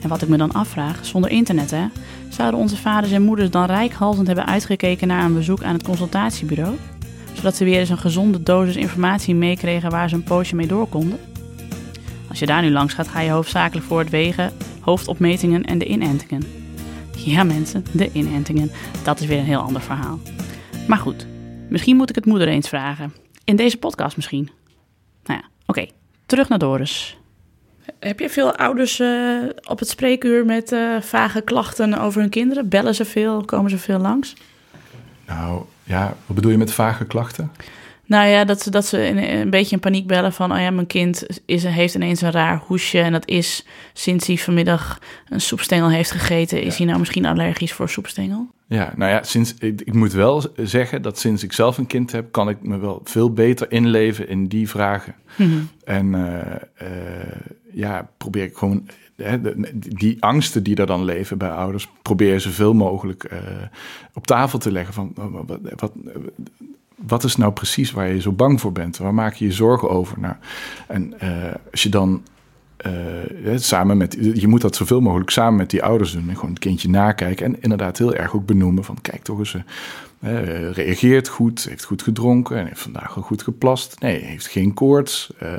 En 0.00 0.08
wat 0.08 0.22
ik 0.22 0.28
me 0.28 0.36
dan 0.36 0.52
afvraag, 0.52 1.06
zonder 1.06 1.30
internet 1.30 1.70
hè, 1.70 1.86
zouden 2.28 2.60
onze 2.60 2.76
vaders 2.76 3.12
en 3.12 3.22
moeders 3.22 3.50
dan 3.50 3.64
rijkhalsend 3.64 4.26
hebben 4.26 4.46
uitgekeken 4.46 5.08
naar 5.08 5.24
een 5.24 5.34
bezoek 5.34 5.62
aan 5.62 5.74
het 5.74 5.82
consultatiebureau? 5.82 6.76
Zodat 7.32 7.56
ze 7.56 7.64
weer 7.64 7.78
eens 7.78 7.88
een 7.88 7.98
gezonde 7.98 8.42
dosis 8.42 8.76
informatie 8.76 9.34
meekregen 9.34 9.90
waar 9.90 10.08
ze 10.08 10.14
een 10.14 10.22
poosje 10.22 10.56
mee 10.56 10.66
door 10.66 10.86
konden? 10.86 11.18
Als 12.28 12.38
je 12.38 12.46
daar 12.46 12.62
nu 12.62 12.70
langs 12.70 12.94
gaat, 12.94 13.08
ga 13.08 13.20
je 13.20 13.30
hoofdzakelijk 13.30 13.86
voor 13.86 13.98
het 13.98 14.10
wegen, 14.10 14.52
hoofdopmetingen 14.80 15.64
en 15.64 15.78
de 15.78 15.86
inentingen. 15.86 16.42
Ja 17.16 17.44
mensen, 17.44 17.84
de 17.92 18.10
inentingen. 18.12 18.70
Dat 19.04 19.20
is 19.20 19.26
weer 19.26 19.38
een 19.38 19.44
heel 19.44 19.60
ander 19.60 19.82
verhaal. 19.82 20.18
Maar 20.88 20.98
goed, 20.98 21.26
misschien 21.68 21.96
moet 21.96 22.08
ik 22.08 22.14
het 22.14 22.26
moeder 22.26 22.48
eens 22.48 22.68
vragen. 22.68 23.12
In 23.44 23.56
deze 23.56 23.76
podcast 23.76 24.16
misschien. 24.16 24.50
Nou 25.24 25.40
ja, 25.40 25.48
oké. 25.66 25.86
Terug 26.26 26.48
naar 26.48 26.58
Doris. 26.58 27.16
Heb 27.98 28.18
je 28.18 28.30
veel 28.30 28.56
ouders 28.56 29.00
eh, 29.00 29.38
op 29.68 29.78
het 29.78 29.88
spreekuur 29.88 30.44
met 30.44 30.72
eh, 30.72 31.00
vage 31.00 31.40
klachten 31.40 31.98
over 31.98 32.20
hun 32.20 32.30
kinderen? 32.30 32.68
Bellen 32.68 32.94
ze 32.94 33.04
veel? 33.04 33.44
Komen 33.44 33.70
ze 33.70 33.78
veel 33.78 33.98
langs? 33.98 34.34
Nou, 35.26 35.62
ja, 35.84 36.14
wat 36.26 36.36
bedoel 36.36 36.50
je 36.50 36.58
met 36.58 36.72
vage 36.72 37.04
klachten? 37.04 37.52
Nou 38.12 38.28
ja, 38.28 38.44
dat 38.44 38.62
ze, 38.62 38.70
dat 38.70 38.86
ze 38.86 39.06
een, 39.06 39.40
een 39.40 39.50
beetje 39.50 39.74
in 39.74 39.80
paniek 39.80 40.06
bellen 40.06 40.32
van... 40.32 40.52
oh 40.52 40.58
ja, 40.58 40.70
mijn 40.70 40.86
kind 40.86 41.26
is, 41.46 41.64
heeft 41.64 41.94
ineens 41.94 42.20
een 42.20 42.30
raar 42.30 42.62
hoesje... 42.66 42.98
en 42.98 43.12
dat 43.12 43.28
is 43.28 43.66
sinds 43.92 44.26
hij 44.26 44.36
vanmiddag 44.36 44.98
een 45.28 45.40
soepstengel 45.40 45.90
heeft 45.90 46.10
gegeten... 46.10 46.62
is 46.62 46.76
hij 46.76 46.86
nou 46.86 46.98
misschien 46.98 47.26
allergisch 47.26 47.72
voor 47.72 47.88
soepstengel? 47.88 48.46
Ja, 48.66 48.92
nou 48.96 49.10
ja, 49.10 49.22
sinds, 49.22 49.54
ik, 49.58 49.80
ik 49.80 49.94
moet 49.94 50.12
wel 50.12 50.44
zeggen 50.56 51.02
dat 51.02 51.18
sinds 51.18 51.42
ik 51.42 51.52
zelf 51.52 51.78
een 51.78 51.86
kind 51.86 52.12
heb... 52.12 52.32
kan 52.32 52.48
ik 52.48 52.62
me 52.62 52.78
wel 52.78 53.00
veel 53.04 53.32
beter 53.32 53.72
inleven 53.72 54.28
in 54.28 54.46
die 54.46 54.68
vragen. 54.68 55.14
En 55.84 56.14
eh, 56.14 56.54
eh, 56.74 57.40
ja, 57.72 58.10
probeer 58.16 58.44
ik 58.44 58.56
gewoon... 58.56 58.88
Die 59.76 60.22
angsten 60.22 60.62
die 60.62 60.76
er 60.76 60.86
dan 60.86 61.04
leven 61.04 61.38
bij 61.38 61.50
ouders... 61.50 61.88
probeer 62.02 62.40
zoveel 62.40 62.74
mogelijk 62.74 63.24
eh, 63.24 63.38
op 64.14 64.26
tafel 64.26 64.58
te 64.58 64.72
leggen 64.72 64.94
van... 64.94 65.12
oh, 65.16 65.46
wat, 65.46 65.58
wat, 65.76 65.92
wat 66.96 67.24
is 67.24 67.36
nou 67.36 67.52
precies 67.52 67.92
waar 67.92 68.08
je 68.08 68.20
zo 68.20 68.32
bang 68.32 68.60
voor 68.60 68.72
bent? 68.72 68.96
Waar 68.96 69.14
maak 69.14 69.34
je 69.34 69.44
je 69.44 69.52
zorgen 69.52 69.90
over? 69.90 70.20
Nou, 70.20 70.34
en 70.86 71.20
eh, 71.20 71.54
als 71.70 71.82
je 71.82 71.88
dan 71.88 72.22
eh, 72.76 72.92
samen 73.56 73.96
met, 73.96 74.16
je 74.34 74.48
moet 74.48 74.60
dat 74.60 74.76
zoveel 74.76 75.00
mogelijk 75.00 75.30
samen 75.30 75.56
met 75.56 75.70
die 75.70 75.82
ouders 75.82 76.12
doen. 76.12 76.28
En 76.28 76.34
gewoon 76.34 76.50
het 76.50 76.58
kindje 76.58 76.88
nakijken. 76.88 77.46
En 77.46 77.62
inderdaad 77.62 77.98
heel 77.98 78.14
erg 78.14 78.34
ook 78.34 78.46
benoemen 78.46 78.84
van 78.84 78.98
kijk 79.02 79.22
toch 79.22 79.38
eens. 79.38 79.56
Eh, 80.22 80.70
reageert 80.70 81.28
goed, 81.28 81.64
heeft 81.68 81.84
goed 81.84 82.02
gedronken 82.02 82.56
en 82.56 82.66
heeft 82.66 82.80
vandaag 82.80 83.16
al 83.16 83.22
goed 83.22 83.42
geplast. 83.42 84.00
Nee, 84.00 84.24
heeft 84.24 84.46
geen 84.46 84.74
koorts. 84.74 85.32
Eh, 85.38 85.52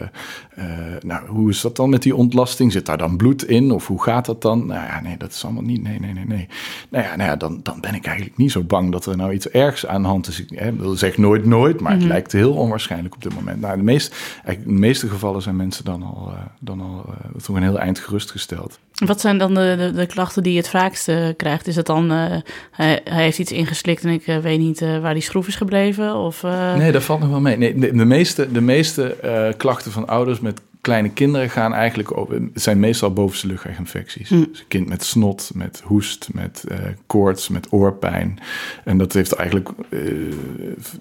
eh, 0.55 1.01
nou, 1.01 1.27
hoe 1.27 1.49
is 1.49 1.61
dat 1.61 1.75
dan 1.75 1.89
met 1.89 2.01
die 2.01 2.15
ontlasting? 2.15 2.71
Zit 2.71 2.85
daar 2.85 2.97
dan 2.97 3.17
bloed 3.17 3.47
in 3.47 3.71
of 3.71 3.87
hoe 3.87 4.03
gaat 4.03 4.25
dat 4.25 4.41
dan? 4.41 4.65
Nou 4.65 4.85
ja, 4.85 5.01
nee, 5.01 5.17
dat 5.17 5.31
is 5.31 5.43
allemaal 5.43 5.63
niet. 5.63 5.83
Nee, 5.83 5.99
nee, 5.99 6.13
nee, 6.13 6.25
nee. 6.25 6.47
Nou 6.89 7.03
ja, 7.03 7.15
nou 7.15 7.29
ja 7.29 7.35
dan, 7.35 7.59
dan 7.63 7.81
ben 7.81 7.95
ik 7.95 8.05
eigenlijk 8.05 8.37
niet 8.37 8.51
zo 8.51 8.63
bang 8.63 8.91
dat 8.91 9.05
er 9.05 9.17
nou 9.17 9.33
iets 9.33 9.49
ergs 9.49 9.85
aan 9.85 10.01
de 10.01 10.07
hand 10.07 10.27
is. 10.27 10.39
Ik 10.39 10.73
wil 10.77 10.95
zeg 10.95 11.17
nooit 11.17 11.45
nooit, 11.45 11.79
maar 11.79 11.93
het 11.93 12.03
lijkt 12.03 12.31
heel 12.31 12.53
onwaarschijnlijk 12.53 13.15
op 13.15 13.23
dit 13.23 13.33
moment. 13.33 13.61
Nou, 13.61 13.77
de, 13.77 13.83
meest, 13.83 14.11
eigenlijk, 14.33 14.65
in 14.65 14.73
de 14.73 14.79
meeste 14.79 15.07
gevallen 15.07 15.41
zijn 15.41 15.55
mensen 15.55 15.85
dan 15.85 16.03
al, 16.03 16.31
eh, 16.31 16.41
dan 16.59 16.81
al 16.81 17.13
toch 17.43 17.55
een 17.55 17.63
heel 17.63 17.79
eind 17.79 17.99
gerustgesteld. 17.99 18.79
Wat 19.05 19.21
zijn 19.21 19.37
dan 19.37 19.53
de, 19.53 19.91
de, 19.95 20.05
klachten 20.05 20.43
die 20.43 20.51
je 20.51 20.57
het 20.57 20.69
vaakst 20.69 21.11
krijgt? 21.37 21.67
Is 21.67 21.75
het 21.75 21.85
dan, 21.85 22.11
eh, 22.11 22.37
hij, 22.71 23.01
heeft 23.03 23.39
iets 23.39 23.51
ingeslikt 23.51 24.03
en 24.03 24.09
ik 24.09 24.27
eh, 24.27 24.37
weet 24.37 24.59
niet 24.59 24.81
eh, 24.81 24.99
waar 24.99 25.13
die 25.13 25.23
schroef 25.23 25.47
is 25.47 25.55
gebleven? 25.55 26.15
Of, 26.15 26.41
Nee, 26.77 26.91
dat 26.91 27.03
valt 27.03 27.19
nog 27.19 27.29
wel 27.29 27.39
mee. 27.39 27.57
Nee, 27.57 27.75
de, 27.75 27.95
de 27.95 28.05
meeste, 28.05 28.51
de 28.51 28.61
meeste 28.61 29.17
klachten 29.57 29.91
van 29.91 30.07
ouders 30.07 30.39
met 30.39 30.61
kleine 30.83 31.09
kinderen 31.09 31.49
gaan 31.49 31.73
eigenlijk 31.73 32.17
over, 32.17 32.33
het 32.53 32.61
zijn 32.61 32.79
meestal 32.79 33.13
bovenste 33.13 33.47
luchtweginfecties. 33.47 34.29
Hm. 34.29 34.35
Dus 34.35 34.59
een 34.59 34.67
kind 34.67 34.89
met 34.89 35.03
snot, 35.03 35.51
met 35.53 35.81
hoest, 35.85 36.29
met 36.33 36.63
eh, 36.67 36.77
koorts, 37.07 37.49
met 37.49 37.67
oorpijn. 37.69 38.39
En 38.83 38.97
dat 38.97 39.13
heeft 39.13 39.33
eigenlijk, 39.33 39.69
eh, 39.89 39.99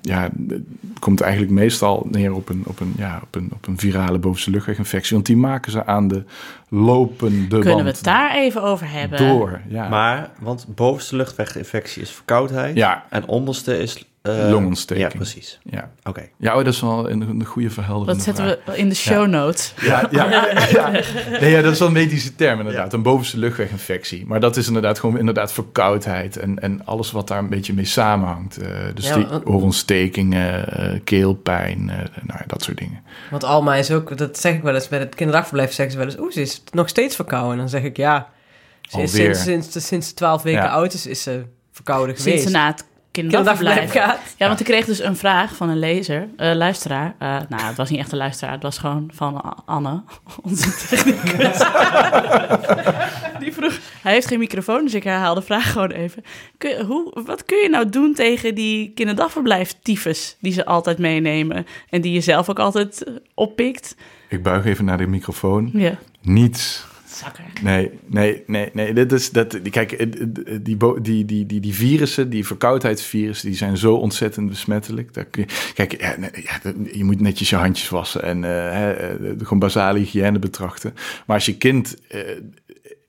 ja, 0.02 0.30
komt 0.98 1.20
eigenlijk 1.20 1.52
meestal 1.52 2.06
neer 2.10 2.34
op 2.34 2.48
een, 2.48 2.62
op 2.66 2.80
een, 2.80 2.94
ja, 2.96 3.20
op 3.22 3.34
een, 3.34 3.50
op 3.54 3.66
een 3.66 3.78
virale 3.78 4.18
bovenste 4.18 4.50
luchtweginfectie. 4.50 5.14
Want 5.14 5.26
die 5.26 5.36
maken 5.36 5.72
ze 5.72 5.86
aan 5.86 6.08
de 6.08 6.24
lopende 6.68 7.58
kunnen 7.58 7.84
we 7.84 7.90
het 7.90 8.04
daar 8.04 8.34
even 8.34 8.62
over 8.62 8.90
hebben? 8.90 9.18
door. 9.18 9.60
Ja. 9.68 9.88
Maar, 9.88 10.30
want 10.38 10.66
bovenste 10.74 11.16
luchtweginfectie 11.16 12.02
is 12.02 12.10
verkoudheid. 12.10 12.76
Ja. 12.76 13.04
En 13.08 13.26
onderste 13.26 13.78
is... 13.78 14.06
eh, 14.22 14.50
Longontsteking. 14.50 15.10
Ja, 15.12 15.16
precies. 15.16 15.58
ja. 15.62 15.90
Oké. 16.04 16.28
ja, 16.38 16.50
oh, 16.58 16.64
dat 16.64 16.72
is 16.74 16.80
wel 16.80 17.10
een, 17.10 17.20
een 17.20 17.44
goede 17.44 17.70
verhelderende 17.70 18.14
Dat 18.14 18.24
zetten 18.24 18.44
vraag. 18.44 18.74
we 18.74 18.80
in 18.80 18.88
de 18.88 18.94
show 18.94 19.26
notes. 19.26 19.74
Ja, 19.80 20.08
ja, 20.10 20.24
ja. 20.70 20.90
Nee, 21.40 21.50
ja, 21.50 21.62
dat 21.62 21.72
is 21.72 21.78
wel 21.78 21.88
een 21.88 21.94
medische 21.94 22.34
term 22.34 22.58
inderdaad. 22.58 22.92
Een 22.92 23.02
bovenste 23.02 23.38
luchtweginfectie. 23.38 24.26
Maar 24.26 24.40
dat 24.40 24.56
is 24.56 24.66
inderdaad 24.66 24.98
gewoon 24.98 25.18
inderdaad 25.18 25.52
verkoudheid. 25.52 26.36
En, 26.36 26.58
en 26.58 26.84
alles 26.84 27.10
wat 27.12 27.28
daar 27.28 27.38
een 27.38 27.48
beetje 27.48 27.72
mee 27.74 27.84
samenhangt. 27.84 28.56
Eh, 28.56 28.68
dus 28.94 29.06
Ja, 29.08 29.14
die 29.14 29.26
oorontstekingen, 29.46 30.68
eh, 30.76 31.00
keelpijn, 31.04 31.90
eh, 31.90 31.96
nou 31.96 32.38
ja, 32.38 32.44
dat 32.46 32.62
soort 32.62 32.78
dingen. 32.78 33.02
Want 33.30 33.44
Alma 33.44 33.74
is 33.74 33.90
ook, 33.90 34.16
dat 34.18 34.38
zeg 34.38 34.54
ik 34.54 34.62
wel 34.62 34.74
eens 34.74 34.88
bij 34.88 34.98
het 34.98 35.14
kinderdagverblijf, 35.14 35.72
zeggen 35.72 35.92
ze 35.94 35.98
wel 36.00 36.06
eens, 36.10 36.18
oeh, 36.20 36.32
ze 36.32 36.40
is 36.40 36.62
nog 36.72 36.88
steeds 36.88 37.16
verkouden. 37.16 37.52
En 37.52 37.58
dan 37.58 37.68
zeg 37.68 37.82
ik, 37.82 37.96
ja, 37.96 38.28
ze 38.82 39.02
is 39.02 39.12
sinds, 39.12 39.42
sinds, 39.42 39.70
de- 39.72 39.80
sinds 39.80 40.08
de 40.08 40.14
12 40.14 40.42
weken 40.42 40.62
Ja. 40.62 40.68
oud 40.68 40.92
is, 40.94 41.06
is 41.06 41.22
ze 41.22 41.42
verkouden 41.72 42.08
Sinds 42.16 42.42
geweest. 42.42 42.44
het 42.66 42.84
kinderdagverblijf 43.12 43.90
gaat. 43.90 44.20
Ja, 44.36 44.46
want 44.46 44.60
ik 44.60 44.66
kreeg 44.66 44.84
dus 44.84 45.02
een 45.02 45.16
vraag 45.16 45.56
van 45.56 45.68
een 45.68 45.78
lezer, 45.78 46.28
eh, 46.36 46.54
luisteraar. 46.54 47.14
Eh, 47.18 47.36
nou, 47.48 47.62
het 47.62 47.76
was 47.76 47.90
niet 47.90 47.98
echt 47.98 48.12
een 48.12 48.18
luisteraar, 48.18 48.52
het 48.52 48.62
was 48.62 48.78
gewoon 48.78 49.10
van 49.14 49.56
Anne, 49.64 50.02
onze 50.42 50.86
technicus. 50.88 51.58
Die 53.38 53.52
vroeg, 53.52 53.78
hij 54.02 54.12
heeft 54.12 54.26
geen 54.26 54.38
microfoon, 54.38 54.84
dus 54.84 54.94
ik 54.94 55.04
herhaal 55.04 55.34
de 55.34 55.42
vraag 55.42 55.72
gewoon 55.72 55.90
even. 55.90 56.24
Kun, 56.58 56.84
hoe, 56.84 57.22
wat 57.24 57.44
kun 57.44 57.58
je 57.58 57.68
nou 57.68 57.88
doen 57.88 58.14
tegen 58.14 58.54
die 58.54 58.92
kinderdagverblijf-tyfus 58.94 60.36
die 60.40 60.52
ze 60.52 60.64
altijd 60.64 60.98
meenemen 60.98 61.66
en 61.88 62.00
die 62.00 62.12
je 62.12 62.20
zelf 62.20 62.48
ook 62.48 62.58
altijd 62.58 63.04
oppikt? 63.34 63.96
Ik 64.28 64.42
buig 64.42 64.64
even 64.64 64.84
naar 64.84 64.98
de 64.98 65.06
microfoon. 65.06 65.70
Ja, 65.72 65.98
Niets. 66.20 66.90
Zakker. 67.12 67.44
Nee, 67.62 67.90
nee, 68.06 68.42
nee, 68.46 68.70
nee. 68.72 68.94
Dit 68.94 69.12
is, 69.12 69.30
dat, 69.30 69.60
kijk, 69.70 69.98
die, 70.64 70.76
die, 70.76 71.24
die, 71.24 71.46
die, 71.46 71.60
die 71.60 71.74
virussen, 71.74 72.30
die 72.30 72.46
verkoudheidsvirussen, 72.46 73.48
die 73.48 73.56
zijn 73.56 73.76
zo 73.76 73.94
ontzettend 73.94 74.48
besmettelijk. 74.48 75.14
Daar 75.14 75.24
kun 75.24 75.44
je, 75.46 75.72
kijk, 75.74 76.00
ja, 76.00 76.16
nee, 76.18 76.30
ja, 76.32 76.72
je 76.92 77.04
moet 77.04 77.20
netjes 77.20 77.50
je 77.50 77.56
handjes 77.56 77.88
wassen 77.88 78.22
en 78.22 78.44
eh, 78.44 78.50
hè, 78.50 78.92
eh, 78.92 79.30
gewoon 79.38 79.58
basale 79.58 79.98
hygiëne 79.98 80.38
betrachten. 80.38 80.94
Maar 81.26 81.36
als 81.36 81.46
je 81.46 81.56
kind 81.56 81.96
eh, 82.08 82.20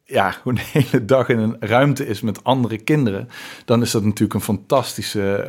ja, 0.05 0.31
gewoon 0.31 0.55
de 0.55 0.69
hele 0.79 1.05
dag 1.05 1.29
in 1.29 1.39
een 1.39 1.57
ruimte 1.59 2.07
is 2.07 2.21
met 2.21 2.43
andere 2.43 2.77
kinderen, 2.77 3.29
dan 3.65 3.81
is 3.81 3.91
dat 3.91 4.03
natuurlijk 4.03 4.33
een 4.33 4.41
fantastische. 4.41 5.45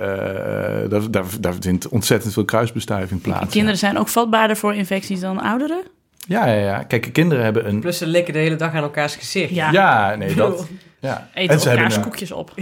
daar, 0.91 1.11
daar, 1.11 1.25
daar 1.41 1.55
vindt 1.61 1.89
ontzettend 1.89 2.33
veel 2.33 2.45
kruisbestuiving 2.45 3.21
plaats. 3.21 3.53
Kinderen 3.53 3.79
zijn 3.79 3.99
ook 3.99 4.09
vatbaarder 4.09 4.57
voor 4.57 4.75
infecties 4.75 5.21
dan 5.21 5.41
ouderen? 5.41 5.83
Ja, 6.29 6.47
ja, 6.47 6.61
ja. 6.61 6.83
Kijk, 6.83 7.13
kinderen 7.13 7.45
hebben 7.45 7.69
een. 7.69 7.81
Plus 7.81 7.99
ze 7.99 8.07
likken 8.07 8.33
de 8.33 8.39
hele 8.39 8.57
dag 8.57 8.75
aan 8.75 8.83
elkaars 8.83 9.17
gezicht. 9.17 9.55
Ja. 9.55 9.73
Ja, 9.73 10.15
nee, 10.15 10.35
dat. 10.35 10.69
Ja. 11.01 11.29
Eten 11.35 11.61
ze 11.61 11.71
elkaars 11.71 12.01
koekjes 12.01 12.33
op. 12.33 12.53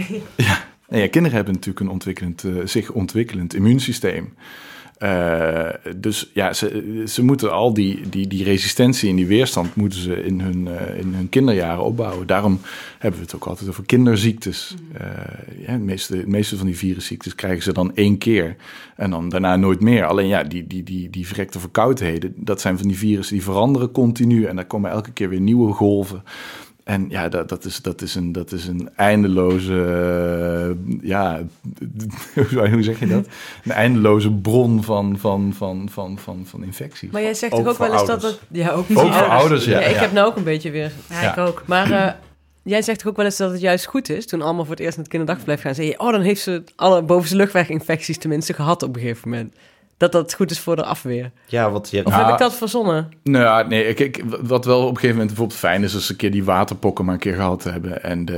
Nee, 0.87 1.01
ja, 1.01 1.09
kinderen 1.09 1.35
hebben 1.35 1.53
natuurlijk 1.53 1.85
een 1.85 1.91
ontwikkelend, 1.91 2.43
eh, 2.43 2.51
zich 2.63 2.91
ontwikkelend 2.91 3.53
immuunsysteem. 3.53 4.33
Eh, 5.03 5.69
dus 5.95 6.29
ja, 6.33 6.53
ze, 6.53 7.03
ze 7.07 7.23
moeten 7.23 7.51
al 7.51 7.73
die, 7.73 8.09
die, 8.09 8.27
die 8.27 8.43
resistentie 8.43 9.09
en 9.09 9.15
die 9.15 9.27
weerstand 9.27 9.75
moeten 9.75 9.99
ze 9.99 10.23
in 10.23 10.41
hun, 10.41 10.67
eh, 10.67 10.99
in 10.99 11.13
hun 11.13 11.29
kinderjaren 11.29 11.83
opbouwen. 11.83 12.27
Daarom 12.27 12.59
hebben 12.99 13.19
we 13.19 13.25
het 13.25 13.35
ook 13.35 13.45
altijd 13.45 13.69
over 13.69 13.85
kinderziektes. 13.85 14.75
Eh, 14.93 15.07
ja, 15.67 15.73
de, 15.73 15.83
meeste, 15.83 16.17
de 16.17 16.27
meeste 16.27 16.57
van 16.57 16.65
die 16.65 16.77
virusziektes 16.77 17.35
krijgen 17.35 17.63
ze 17.63 17.73
dan 17.73 17.95
één 17.95 18.17
keer 18.17 18.55
en 18.95 19.09
dan 19.09 19.29
daarna 19.29 19.55
nooit 19.55 19.79
meer. 19.79 20.05
Alleen 20.05 20.27
ja, 20.27 20.43
die, 20.43 20.67
die, 20.67 20.83
die, 20.83 21.09
die 21.09 21.27
verrekte 21.27 21.59
verkoudheden, 21.59 22.33
dat 22.35 22.61
zijn 22.61 22.77
van 22.77 22.87
die 22.87 22.97
virussen 22.97 23.35
die 23.35 23.43
veranderen 23.43 23.91
continu 23.91 24.45
en 24.45 24.55
daar 24.55 24.65
komen 24.65 24.91
elke 24.91 25.11
keer 25.11 25.29
weer 25.29 25.41
nieuwe 25.41 25.73
golven. 25.73 26.23
En 26.83 27.05
ja, 27.09 27.29
dat, 27.29 27.49
dat, 27.49 27.65
is, 27.65 27.81
dat, 27.81 28.01
is, 28.01 28.15
een, 28.15 28.31
dat 28.31 28.51
is 28.51 28.67
een 28.67 28.89
eindeloze, 28.95 29.73
eh, 29.73 31.09
ja, 31.09 31.41
hoe 32.71 32.83
zeg 32.83 32.99
je 32.99 33.07
dat? 33.07 33.27
Een 33.63 33.71
eindeloze 33.71 34.31
bron 34.31 34.83
van, 34.83 35.17
van, 35.19 35.53
van, 35.55 35.89
van, 35.91 36.17
van, 36.19 36.45
van 36.45 36.63
infecties. 36.63 37.11
Maar 37.11 37.21
jij 37.21 37.33
zegt 37.33 37.53
Ook 37.53 37.59
toch 37.59 37.71
ook 37.71 37.77
wel 37.77 37.91
eens 37.91 38.05
dat 38.05 38.09
ouders. 38.09 38.33
het... 38.33 38.41
Ja, 38.51 38.69
ook, 38.69 38.85
Ook 38.93 39.13
voor 39.13 39.27
ouders, 39.27 39.65
ja. 39.65 39.79
ik 39.79 39.93
ja. 39.93 39.99
heb 40.01 40.11
nou 40.11 40.27
ook 40.27 40.35
een 40.35 40.43
beetje 40.43 40.71
weer... 40.71 40.91
Ja, 41.09 41.21
Ja. 41.21 41.31
ik 41.31 41.37
ook. 41.37 41.63
Maar 41.65 41.91
eh, 41.91 42.13
jij 42.63 42.81
zegt 42.81 42.99
toch 42.99 43.07
ook 43.07 43.17
wel 43.17 43.25
eens 43.25 43.37
dat 43.37 43.51
het 43.51 43.61
juist 43.61 43.85
goed 43.85 44.09
is... 44.09 44.27
toen 44.27 44.41
allemaal 44.41 44.65
voor 44.65 44.75
het 44.75 44.83
eerst 44.83 44.95
naar 44.97 45.05
het 45.05 45.13
kinderdagverblijf 45.13 45.61
gaan... 45.61 45.75
zei 45.75 45.87
je, 45.87 45.99
oh, 45.99 46.11
dan 46.11 46.21
heeft 46.21 46.41
ze 46.41 46.63
alle 46.75 47.03
bovenste 47.03 47.35
luchtweginfecties 47.35 48.17
tenminste 48.17 48.53
gehad 48.53 48.83
op 48.83 48.95
een 48.95 49.01
gegeven 49.01 49.29
moment. 49.29 49.55
Dat 49.97 50.11
dat 50.11 50.33
goed 50.33 50.51
is 50.51 50.59
voor 50.59 50.75
de 50.75 50.83
afweer. 50.83 51.31
Ja, 51.45 51.71
want 51.71 51.89
je 51.89 51.95
hebt... 51.95 52.07
Of 52.07 52.15
heb 52.15 52.27
ik 52.27 52.37
dat 52.37 52.53
verzonnen? 52.53 53.11
Nou 53.23 53.43
ja, 53.43 53.67
nee, 53.67 53.87
ik, 53.87 53.99
ik, 53.99 54.23
wat 54.41 54.65
wel 54.65 54.79
op 54.79 54.87
een 54.87 54.95
gegeven 54.95 55.09
moment 55.09 55.27
bijvoorbeeld 55.27 55.59
fijn 55.59 55.83
is... 55.83 55.93
als 55.93 56.05
ze 56.05 56.11
een 56.11 56.17
keer 56.17 56.31
die 56.31 56.43
waterpokken 56.43 57.05
maar 57.05 57.13
een 57.13 57.19
keer 57.19 57.35
gehad 57.35 57.63
hebben... 57.63 58.03
en 58.03 58.25
de, 58.25 58.37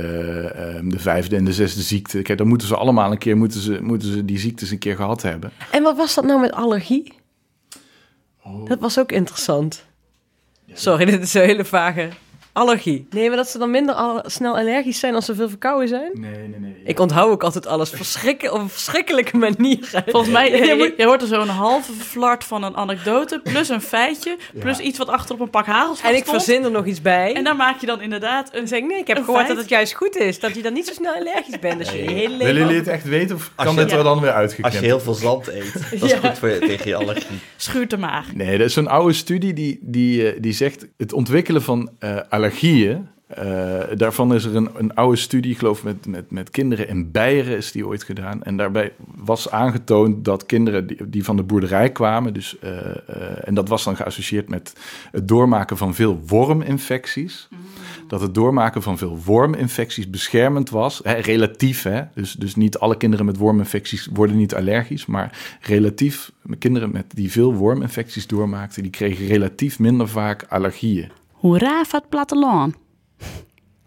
ehm, 0.54 0.88
de 0.88 0.98
vijfde 0.98 1.36
en 1.36 1.44
de 1.44 1.52
zesde 1.52 1.82
ziekte. 1.82 2.22
Kijk, 2.22 2.38
dan 2.38 2.46
moeten 2.46 2.68
ze 2.68 2.76
allemaal 2.76 3.10
een 3.10 3.18
keer... 3.18 3.36
moeten 3.36 3.60
ze, 3.60 3.78
moeten 3.82 4.12
ze 4.12 4.24
die 4.24 4.38
ziektes 4.38 4.70
een 4.70 4.78
keer 4.78 4.96
gehad 4.96 5.22
hebben. 5.22 5.52
En 5.70 5.82
wat 5.82 5.96
was 5.96 6.14
dat 6.14 6.24
nou 6.24 6.40
met 6.40 6.52
allergie? 6.52 7.12
Oh. 8.44 8.68
Dat 8.68 8.80
was 8.80 8.98
ook 8.98 9.12
interessant. 9.12 9.84
Sorry, 10.72 11.04
dit 11.04 11.22
is 11.22 11.34
een 11.34 11.42
hele 11.42 11.64
vage... 11.64 12.08
Allergie. 12.56 13.06
Nee, 13.10 13.28
maar 13.28 13.36
dat 13.36 13.48
ze 13.48 13.58
dan 13.58 13.70
minder 13.70 13.94
al- 13.94 14.22
snel 14.26 14.56
allergisch 14.58 14.98
zijn 14.98 15.14
als 15.14 15.24
ze 15.24 15.34
veel 15.34 15.48
verkouden 15.48 15.88
zijn? 15.88 16.10
Nee, 16.14 16.30
nee, 16.48 16.58
nee. 16.60 16.74
Ik 16.84 17.00
onthoud 17.00 17.30
ook 17.30 17.42
altijd 17.42 17.66
alles 17.66 17.90
verschrikken, 17.90 18.52
op 18.52 18.60
een 18.60 18.68
verschrikkelijke 18.68 19.36
manier. 19.36 19.78
Volgens 20.06 20.32
mij, 20.32 20.50
je, 20.96 21.04
hoort 21.04 21.22
er 21.22 21.28
zo'n 21.28 21.48
halve 21.48 21.92
flart 21.92 22.44
van 22.44 22.62
een 22.62 22.76
anekdote, 22.76 23.40
plus 23.44 23.68
een 23.68 23.80
feitje, 23.80 24.36
plus 24.58 24.78
Ja. 24.78 24.84
iets 24.84 24.98
wat 24.98 25.08
achter 25.08 25.34
op 25.34 25.40
een 25.40 25.50
pak 25.50 25.66
hagelslag 25.66 26.10
En 26.10 26.16
ik 26.16 26.22
stond. 26.24 26.42
verzin 26.44 26.64
er 26.64 26.70
nog 26.70 26.86
iets 26.86 27.02
bij. 27.02 27.34
En 27.34 27.44
daar 27.44 27.56
maak 27.56 27.80
je 27.80 27.86
dan 27.86 28.00
inderdaad 28.00 28.52
Dan 28.52 28.60
een... 28.60 28.68
zeg 28.68 28.80
nee, 28.82 28.98
ik 28.98 29.06
heb 29.06 29.16
gehoord 29.18 29.36
feit? 29.36 29.48
dat 29.48 29.56
het 29.56 29.68
juist 29.68 29.92
goed 29.94 30.16
is. 30.16 30.40
Dat 30.40 30.54
je 30.54 30.62
dan 30.62 30.72
niet 30.72 30.86
zo 30.86 30.92
snel 30.92 31.14
allergisch 31.14 31.58
bent. 31.58 31.78
Als 31.80 31.90
je 31.90 32.02
je 32.02 32.10
hele 32.10 32.28
leven... 32.28 32.46
Willen 32.46 32.62
jullie 32.62 32.76
het 32.76 32.88
echt 32.88 33.04
weten 33.04 33.36
of 33.36 33.50
Als 33.54 33.66
kan 33.66 33.76
je- 33.76 33.82
dit 33.84 33.92
er 33.92 34.04
dan 34.04 34.20
weer 34.20 34.30
Als 34.30 34.38
uitgeknipt? 34.40 34.74
je 34.78 34.80
heel 34.84 35.00
veel 35.00 35.14
zand 35.14 35.48
eet, 35.48 35.72
dat 35.90 36.02
is 36.02 36.10
Ja. 36.10 36.18
goed 36.18 36.38
voor 36.38 36.48
je, 36.48 36.58
tegen 36.58 36.88
je 36.88 36.96
allergie. 36.96 37.40
Schuurt 37.56 37.90
de 37.90 37.96
maag. 37.98 38.34
Nee, 38.34 38.58
dat 38.58 38.66
is 38.66 38.76
een 38.76 38.88
oude 38.88 39.12
studie 39.12 39.52
die, 39.52 39.78
die, 39.82 40.30
eh, 40.32 40.38
die 40.40 40.52
zegt... 40.52 40.86
het 40.96 41.12
ontwikkelen 41.12 41.62
van 41.62 41.90
eh, 41.98 42.16
allergieën... 42.46 43.08
eh, 43.26 43.96
daarvan 43.96 44.34
is 44.34 44.44
er 44.44 44.56
een, 44.56 44.68
een 44.76 44.94
oude 44.94 45.16
studie, 45.16 45.52
ik 45.52 45.58
geloof 45.58 45.84
met, 45.84 46.06
met, 46.06 46.30
met 46.30 46.50
kinderen 46.50 46.88
in 46.88 47.10
Beieren 47.10 47.56
is 47.56 47.72
die 47.72 47.86
ooit 47.86 48.02
gedaan. 48.02 48.42
En 48.42 48.56
daarbij 48.56 48.92
was 49.14 49.50
aangetoond 49.50 50.24
dat 50.24 50.46
kinderen 50.46 50.86
die, 50.86 51.08
die 51.08 51.24
van 51.24 51.36
de 51.36 51.42
boerderij 51.42 51.92
kwamen... 51.92 52.34
Dus, 52.34 52.58
eh, 52.58 52.90
eh, 52.90 53.48
en 53.48 53.54
dat 53.54 53.68
was 53.68 53.84
dan 53.84 53.96
geassocieerd 53.96 54.48
met 54.48 54.72
het 55.10 55.28
doormaken 55.28 55.76
van 55.76 55.94
veel 55.94 56.20
worminfecties... 56.26 57.48
dat 58.08 58.20
het 58.20 58.34
doormaken 58.34 58.82
van 58.82 58.98
veel 58.98 59.18
worminfecties 59.24 60.10
beschermend 60.10 60.70
was. 60.70 61.00
Hè, 61.02 61.12
relatief, 61.12 61.82
hè? 61.82 62.02
Dus, 62.14 62.32
dus 62.32 62.54
niet 62.54 62.78
alle 62.78 62.96
kinderen 62.96 63.26
met 63.26 63.36
worminfecties 63.36 64.08
worden 64.12 64.36
niet 64.36 64.54
allergisch. 64.54 65.06
Maar 65.06 65.58
relatief, 65.60 66.32
kinderen 66.58 66.90
met 66.92 67.04
die 67.14 67.30
veel 67.30 67.54
worminfecties 67.54 68.26
doormaakten... 68.26 68.82
die 68.82 68.90
kregen 68.90 69.26
relatief 69.26 69.78
minder 69.78 70.08
vaak 70.08 70.44
allergieën. 70.48 71.10
Hoera 71.36 71.84
voor 71.84 71.98
het 71.98 72.08
platteland. 72.08 72.74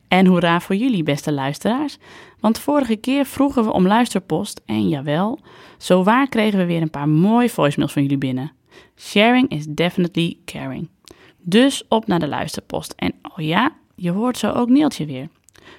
En 0.07 0.25
hoera 0.25 0.59
voor 0.59 0.75
jullie, 0.75 1.03
beste 1.03 1.31
luisteraars. 1.31 1.97
Want 2.39 2.59
vorige 2.59 2.95
keer 2.95 3.25
vroegen 3.25 3.63
we 3.63 3.71
om 3.71 3.88
luisterpost. 3.88 4.62
En 4.65 4.89
jawel, 4.89 5.39
zo 5.77 6.03
waar 6.03 6.27
kregen 6.27 6.59
we 6.59 6.65
weer 6.65 6.81
een 6.81 6.89
paar 6.89 7.09
mooie 7.09 7.49
voicemails 7.49 7.93
van 7.93 8.01
jullie 8.01 8.17
binnen. 8.17 8.51
Sharing 8.95 9.49
is 9.49 9.65
definitely 9.65 10.38
caring. 10.45 10.89
Dus 11.38 11.83
op 11.88 12.07
naar 12.07 12.19
de 12.19 12.27
luisterpost. 12.27 12.93
En 12.95 13.13
oh 13.21 13.45
ja, 13.45 13.71
je 13.95 14.12
hoort 14.12 14.38
zo 14.38 14.51
ook 14.51 14.69
Neeltje 14.69 15.05
weer. 15.05 15.29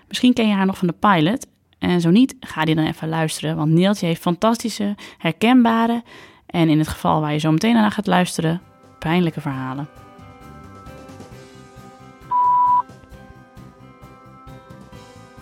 Misschien 0.08 0.32
ken 0.32 0.48
je 0.48 0.54
haar 0.54 0.66
nog 0.66 0.78
van 0.78 0.86
de 0.86 0.94
pilot. 0.98 1.46
En 1.78 2.00
zo 2.00 2.10
niet, 2.10 2.36
ga 2.40 2.64
die 2.64 2.74
dan 2.74 2.86
even 2.86 3.08
luisteren. 3.08 3.56
Want 3.56 3.70
Neeltje 3.70 4.06
heeft 4.06 4.20
fantastische, 4.20 4.94
herkenbare... 5.18 6.02
en 6.46 6.68
in 6.68 6.78
het 6.78 6.88
geval 6.88 7.20
waar 7.20 7.32
je 7.32 7.38
zo 7.38 7.50
meteen 7.50 7.74
naar 7.74 7.90
gaat 7.90 8.06
luisteren... 8.06 8.60
pijnlijke 8.98 9.40
verhalen. 9.40 10.09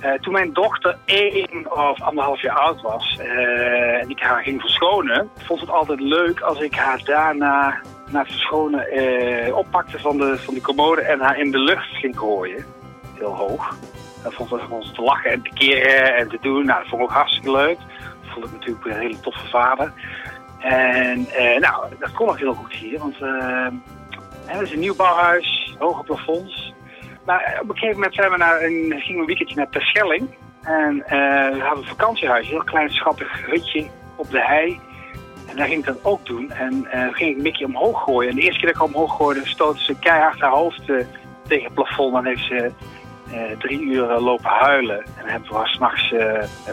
Eh, 0.00 0.12
toen 0.12 0.32
mijn 0.32 0.52
dochter 0.52 0.96
één 1.04 1.72
of 1.72 2.02
anderhalf 2.02 2.42
jaar 2.42 2.58
oud 2.58 2.80
was 2.80 3.18
eh, 3.18 4.00
en 4.00 4.10
ik 4.10 4.20
haar 4.20 4.42
ging 4.42 4.60
verschonen, 4.60 5.30
vond 5.36 5.60
het 5.60 5.70
altijd 5.70 6.00
leuk 6.00 6.40
als 6.40 6.60
ik 6.60 6.74
haar 6.74 7.00
daarna 7.04 7.80
na 8.10 8.20
het 8.20 8.28
verschonen 8.28 8.86
eh, 8.86 9.56
oppakte 9.56 9.98
van 9.98 10.18
de, 10.18 10.38
van 10.38 10.54
de 10.54 10.60
commode 10.60 11.00
en 11.00 11.20
haar 11.20 11.38
in 11.38 11.50
de 11.50 11.58
lucht 11.58 11.88
ging 11.88 12.18
gooien. 12.18 12.64
Heel 13.14 13.36
hoog. 13.36 13.76
Dat 14.22 14.34
vond 14.34 14.48
ze 14.48 14.58
gewoon 14.58 14.92
te 14.92 15.02
lachen 15.02 15.30
en 15.30 15.42
te 15.42 15.50
keren 15.54 16.16
en 16.16 16.28
te 16.28 16.38
doen. 16.40 16.66
Nou, 16.66 16.78
dat 16.78 16.88
vond 16.88 17.02
ik 17.02 17.08
ook 17.08 17.14
hartstikke 17.14 17.50
leuk. 17.50 17.78
Dat 18.22 18.32
vond 18.32 18.44
ik 18.44 18.52
natuurlijk 18.52 18.84
een 18.84 19.00
hele 19.00 19.20
toffe 19.20 19.48
vader. 19.48 19.92
En 20.58 21.26
nou, 21.60 21.84
dat 21.98 22.12
kon 22.12 22.28
ook 22.28 22.38
heel 22.38 22.54
goed 22.54 22.72
hier, 22.72 22.98
want 22.98 23.16
het 24.44 24.60
is 24.60 24.72
een 24.72 24.78
nieuwbouwhuis, 24.78 25.76
hoge 25.78 26.02
plafonds. 26.02 26.72
Op 27.36 27.68
een 27.68 27.76
gegeven 27.76 28.00
moment 28.00 28.38
naar 28.38 28.58
gingen 28.58 29.00
we 29.00 29.18
een 29.18 29.26
weekendje 29.26 29.56
naar 29.56 29.68
Terschelling. 29.68 30.36
En 30.62 31.02
eh, 31.06 31.52
we 31.52 31.60
hadden 31.60 31.84
een 31.84 31.88
vakantiehuis, 31.88 32.44
een 32.44 32.50
heel 32.50 32.64
klein 32.64 32.90
schattig 32.90 33.46
hutje 33.46 33.86
op 34.16 34.30
de 34.30 34.42
hei. 34.44 34.80
En 35.48 35.56
daar 35.56 35.66
ging 35.66 35.78
ik 35.78 35.86
dat 35.86 36.04
ook 36.04 36.26
doen. 36.26 36.50
En 36.50 36.86
eh 36.90 37.14
ging 37.14 37.36
ik 37.36 37.42
Mickey 37.42 37.66
omhoog 37.66 38.02
gooien. 38.02 38.30
En 38.30 38.36
de 38.36 38.42
eerste 38.42 38.58
keer 38.60 38.72
dat 38.72 38.82
ik 38.82 38.94
omhoog 38.94 39.16
gooide, 39.16 39.46
stootte 39.46 39.82
ze 39.82 39.98
keihard 39.98 40.40
haar 40.40 40.50
hoofd 40.50 40.90
eh, 40.90 41.04
tegen 41.42 41.64
het 41.64 41.74
plafond. 41.74 42.12
Dan 42.12 42.26
heeft 42.26 42.46
ze 42.46 42.72
drie 43.58 43.80
uur 43.80 44.18
lopen 44.20 44.50
huilen. 44.50 45.04
En 45.16 45.26
hebben 45.26 45.48
we 45.48 45.56
haar 45.56 45.68
s'nachts 45.68 46.14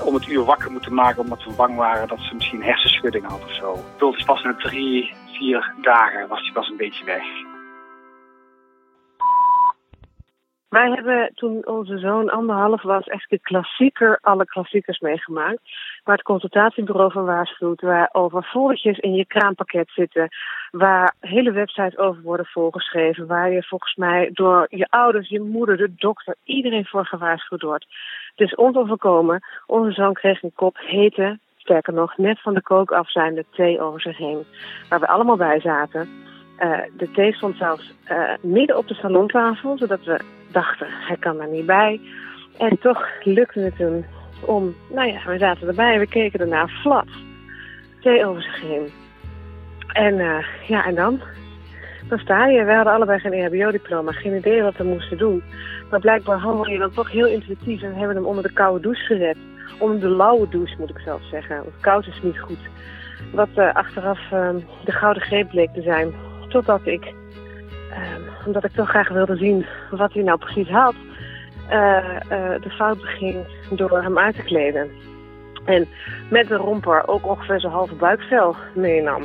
om 0.03 0.13
het 0.13 0.27
uur 0.27 0.43
wakker 0.43 0.71
moeten 0.71 0.93
maken, 0.93 1.21
omdat 1.21 1.43
we 1.43 1.53
bang 1.55 1.75
waren 1.75 2.07
dat 2.07 2.19
ze 2.19 2.35
misschien 2.35 2.63
hersenschudding 2.63 3.25
had 3.25 3.43
of 3.43 3.53
zo. 3.53 3.83
Wilde 3.97 4.25
pas 4.25 4.43
na 4.43 4.55
drie, 4.55 5.13
vier 5.31 5.73
dagen 5.81 6.27
was 6.27 6.41
hij 6.41 6.51
pas 6.51 6.69
een 6.69 6.77
beetje 6.77 7.05
weg. 7.05 7.23
Wij 10.69 10.89
hebben 10.89 11.31
toen 11.35 11.67
onze 11.67 11.97
zoon 11.97 12.29
anderhalf 12.29 12.81
was 12.81 13.05
echt 13.05 13.29
de 13.29 13.39
klassieker, 13.39 14.19
alle 14.21 14.45
klassiekers 14.45 14.99
meegemaakt. 14.99 15.59
Waar 16.03 16.15
het 16.15 16.25
consultatiebureau 16.25 17.11
van 17.11 17.25
waarschuwt, 17.25 17.81
waar 17.81 18.09
overvolletjes 18.11 18.97
in 18.97 19.13
je 19.13 19.25
kraampakket 19.25 19.89
zitten, 19.89 20.29
waar 20.71 21.15
hele 21.19 21.51
websites 21.51 21.97
over 21.97 22.21
worden 22.21 22.45
volgeschreven, 22.45 23.27
waar 23.27 23.51
je 23.51 23.63
volgens 23.63 23.95
mij 23.95 24.29
door 24.33 24.67
je 24.69 24.87
ouders, 24.89 25.29
je 25.29 25.41
moeder, 25.41 25.77
de 25.77 25.93
dokter, 25.95 26.35
iedereen 26.43 26.85
voor 26.85 27.05
gewaarschuwd 27.05 27.61
wordt. 27.61 27.85
Het 28.35 28.47
is 28.47 28.55
ons. 28.55 29.39
Onze 29.65 29.91
zoon 29.91 30.13
kreeg 30.13 30.43
een 30.43 30.51
kop 30.55 30.77
hete, 30.77 31.39
sterker 31.57 31.93
nog, 31.93 32.17
net 32.17 32.41
van 32.41 32.53
de 32.53 32.61
kook 32.61 32.91
af 32.91 33.11
zijnde 33.11 33.45
thee 33.51 33.81
over 33.81 34.01
zich 34.01 34.17
heen, 34.17 34.45
waar 34.89 34.99
we 34.99 35.07
allemaal 35.07 35.37
bij 35.37 35.59
zaten. 35.59 36.09
Eh, 36.57 36.79
de 36.97 37.11
thee 37.11 37.33
stond 37.33 37.57
zelfs 37.57 37.93
eh, 38.03 38.33
midden 38.41 38.77
op 38.77 38.87
de 38.87 38.93
salontafel, 38.93 39.77
zodat 39.77 40.03
we 40.03 40.19
hij 41.07 41.17
kan 41.19 41.37
daar 41.37 41.49
niet 41.49 41.65
bij. 41.65 42.01
En 42.57 42.77
toch 42.79 43.07
lukte 43.23 43.59
het 43.59 43.77
hem 43.77 44.05
om, 44.45 44.75
nou 44.89 45.07
ja, 45.07 45.19
we 45.25 45.37
zaten 45.37 45.67
erbij, 45.67 45.99
we 45.99 46.07
keken 46.07 46.39
ernaar, 46.39 46.69
flat. 46.81 47.07
Thee 48.01 48.25
over 48.25 48.41
zich 48.41 48.61
heen. 48.61 48.89
En 49.93 50.19
eh, 50.19 50.45
ja, 50.67 50.85
en 50.85 50.95
dan? 50.95 51.21
Dan 52.07 52.19
sta 52.19 52.47
je. 52.47 52.63
We 52.63 52.73
hadden 52.73 52.93
allebei 52.93 53.19
geen 53.19 53.33
EHBO-diploma, 53.33 54.11
geen 54.11 54.35
idee 54.35 54.61
wat 54.61 54.77
we 54.77 54.83
moesten 54.83 55.17
doen. 55.17 55.43
Maar 55.89 55.99
blijkbaar 55.99 56.37
handel 56.37 56.69
je 56.69 56.77
dan 56.77 56.91
toch 56.91 57.11
heel 57.11 57.27
intuïtief 57.27 57.81
en 57.81 57.95
hebben 57.95 58.15
hem 58.15 58.25
onder 58.25 58.43
de 58.43 58.53
koude 58.53 58.81
douche 58.81 59.05
gezet. 59.05 59.37
Onder 59.79 59.99
de 59.99 60.09
lauwe 60.09 60.49
douche, 60.49 60.75
moet 60.79 60.89
ik 60.89 60.99
zelf 60.99 61.21
zeggen. 61.31 61.55
Want 61.55 61.79
koud 61.79 62.07
is 62.07 62.21
niet 62.21 62.39
goed. 62.39 62.59
Wat 63.31 63.49
eh, 63.55 63.73
achteraf 63.73 64.19
eh, 64.31 64.49
de 64.85 64.91
gouden 64.91 65.23
greep 65.23 65.49
bleek 65.49 65.73
te 65.73 65.81
zijn. 65.81 66.13
Totdat 66.47 66.81
ik 66.83 67.13
Ehm, 67.95 68.21
omdat 68.45 68.63
ik 68.63 68.71
toch 68.71 68.89
graag 68.89 69.09
wilde 69.09 69.35
zien 69.35 69.65
wat 69.91 70.13
hij 70.13 70.23
nou 70.23 70.37
precies 70.37 70.69
had, 70.69 70.95
eh, 71.69 71.97
eh, 71.97 72.61
de 72.61 72.69
fout 72.69 73.01
beging 73.01 73.35
door 73.69 74.01
hem 74.01 74.17
uit 74.17 74.35
te 74.35 74.43
kleden. 74.43 74.89
En 75.65 75.87
met 76.29 76.47
de 76.47 76.55
romper 76.55 77.07
ook 77.07 77.27
ongeveer 77.27 77.59
zijn 77.59 77.71
halve 77.71 77.95
buikvel 77.95 78.55
meenam. 78.73 79.23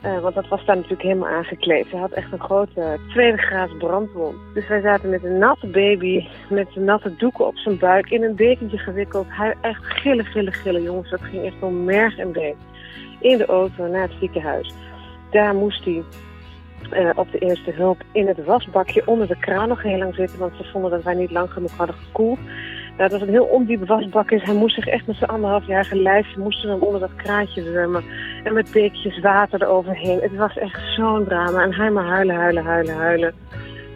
Eh, 0.00 0.18
want 0.18 0.34
dat 0.34 0.48
was 0.48 0.64
daar 0.64 0.74
natuurlijk 0.74 1.02
helemaal 1.02 1.28
aangekleed. 1.28 1.86
Ze 1.90 1.96
had 1.96 2.10
echt 2.10 2.32
een 2.32 2.40
grote 2.40 2.98
tweede 3.08 3.38
graad 3.38 3.78
brandwond. 3.78 4.36
Dus 4.54 4.68
wij 4.68 4.80
zaten 4.80 5.10
met 5.10 5.24
een 5.24 5.38
natte 5.38 5.66
baby, 5.66 6.26
met 6.48 6.76
natte 6.76 7.16
doeken 7.16 7.46
op 7.46 7.56
zijn 7.56 7.78
buik, 7.78 8.10
in 8.10 8.22
een 8.22 8.36
dekentje 8.36 8.78
gewikkeld. 8.78 9.26
Hij 9.28 9.54
echt 9.60 9.84
gillen, 9.84 10.24
gillen, 10.24 10.52
gillen, 10.52 10.82
jongens. 10.82 11.10
Dat 11.10 11.20
ging 11.22 11.44
echt 11.44 11.62
om 11.62 11.84
merg 11.84 12.18
en 12.18 12.32
been. 12.32 12.54
In 13.20 13.38
de 13.38 13.46
auto 13.46 13.86
naar 13.86 14.02
het 14.02 14.18
ziekenhuis. 14.20 14.74
Daar 15.30 15.54
moest 15.54 15.84
hij 15.84 16.02
eh, 16.90 17.10
op 17.14 17.32
de 17.32 17.38
eerste 17.38 17.70
hulp 17.70 18.02
in 18.12 18.26
het 18.26 18.44
wasbakje 18.44 19.02
onder 19.06 19.26
de 19.26 19.38
kraan 19.38 19.68
nog 19.68 19.82
heel 19.82 19.98
lang 19.98 20.14
zitten, 20.14 20.38
want 20.38 20.52
ze 20.56 20.64
vonden 20.72 20.90
dat 20.90 21.02
wij 21.02 21.14
niet 21.14 21.30
lang 21.30 21.50
genoeg 21.50 21.76
hadden 21.76 21.96
gekoeld. 21.96 22.38
Nou, 22.98 23.10
dat 23.10 23.18
was 23.18 23.28
een 23.28 23.34
heel 23.34 23.44
ondiep 23.44 23.86
wasbak 23.86 24.30
is. 24.30 24.42
Hij 24.42 24.54
moest 24.54 24.74
zich 24.74 24.86
echt 24.86 25.06
met 25.06 25.16
zijn 25.16 25.30
anderhalfjarige 25.30 25.96
lijf, 25.96 26.36
moesten 26.36 26.70
hem 26.70 26.80
onder 26.80 27.00
dat 27.00 27.14
kraantje 27.16 27.62
zwemmen. 27.62 28.04
En 28.44 28.52
met 28.52 28.70
beekjes 28.72 29.20
water 29.20 29.62
eroverheen. 29.62 30.20
Het 30.20 30.36
was 30.36 30.58
echt 30.58 30.94
zo'n 30.96 31.24
drama. 31.24 31.62
En 31.62 31.74
hij 31.74 31.90
maar 31.90 32.04
huilen, 32.04 32.36
huilen, 32.36 32.64
huilen, 32.64 32.94
huilen. 32.94 33.34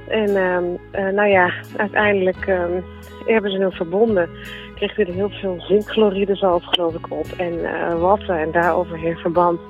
En 0.09 0.37
ehm, 0.37 0.65
eh, 0.91 1.15
nou 1.15 1.29
ja, 1.29 1.53
uiteindelijk 1.77 2.47
ehm, 2.47 2.81
hebben 3.27 3.51
ze 3.51 3.59
hem 3.59 3.73
verbonden. 3.73 4.29
Kreeg 4.75 4.97
hij 4.97 5.07
er 5.07 5.13
heel 5.13 5.31
veel 5.31 5.61
zinkchloride 5.61 6.35
zelf 6.35 6.65
geloof 6.65 6.95
ik 6.95 7.11
op. 7.11 7.27
En 7.37 7.65
eh, 7.65 8.01
watten 8.01 8.39
en 8.39 8.51
daaroverheen 8.53 9.17
verband. 9.17 9.61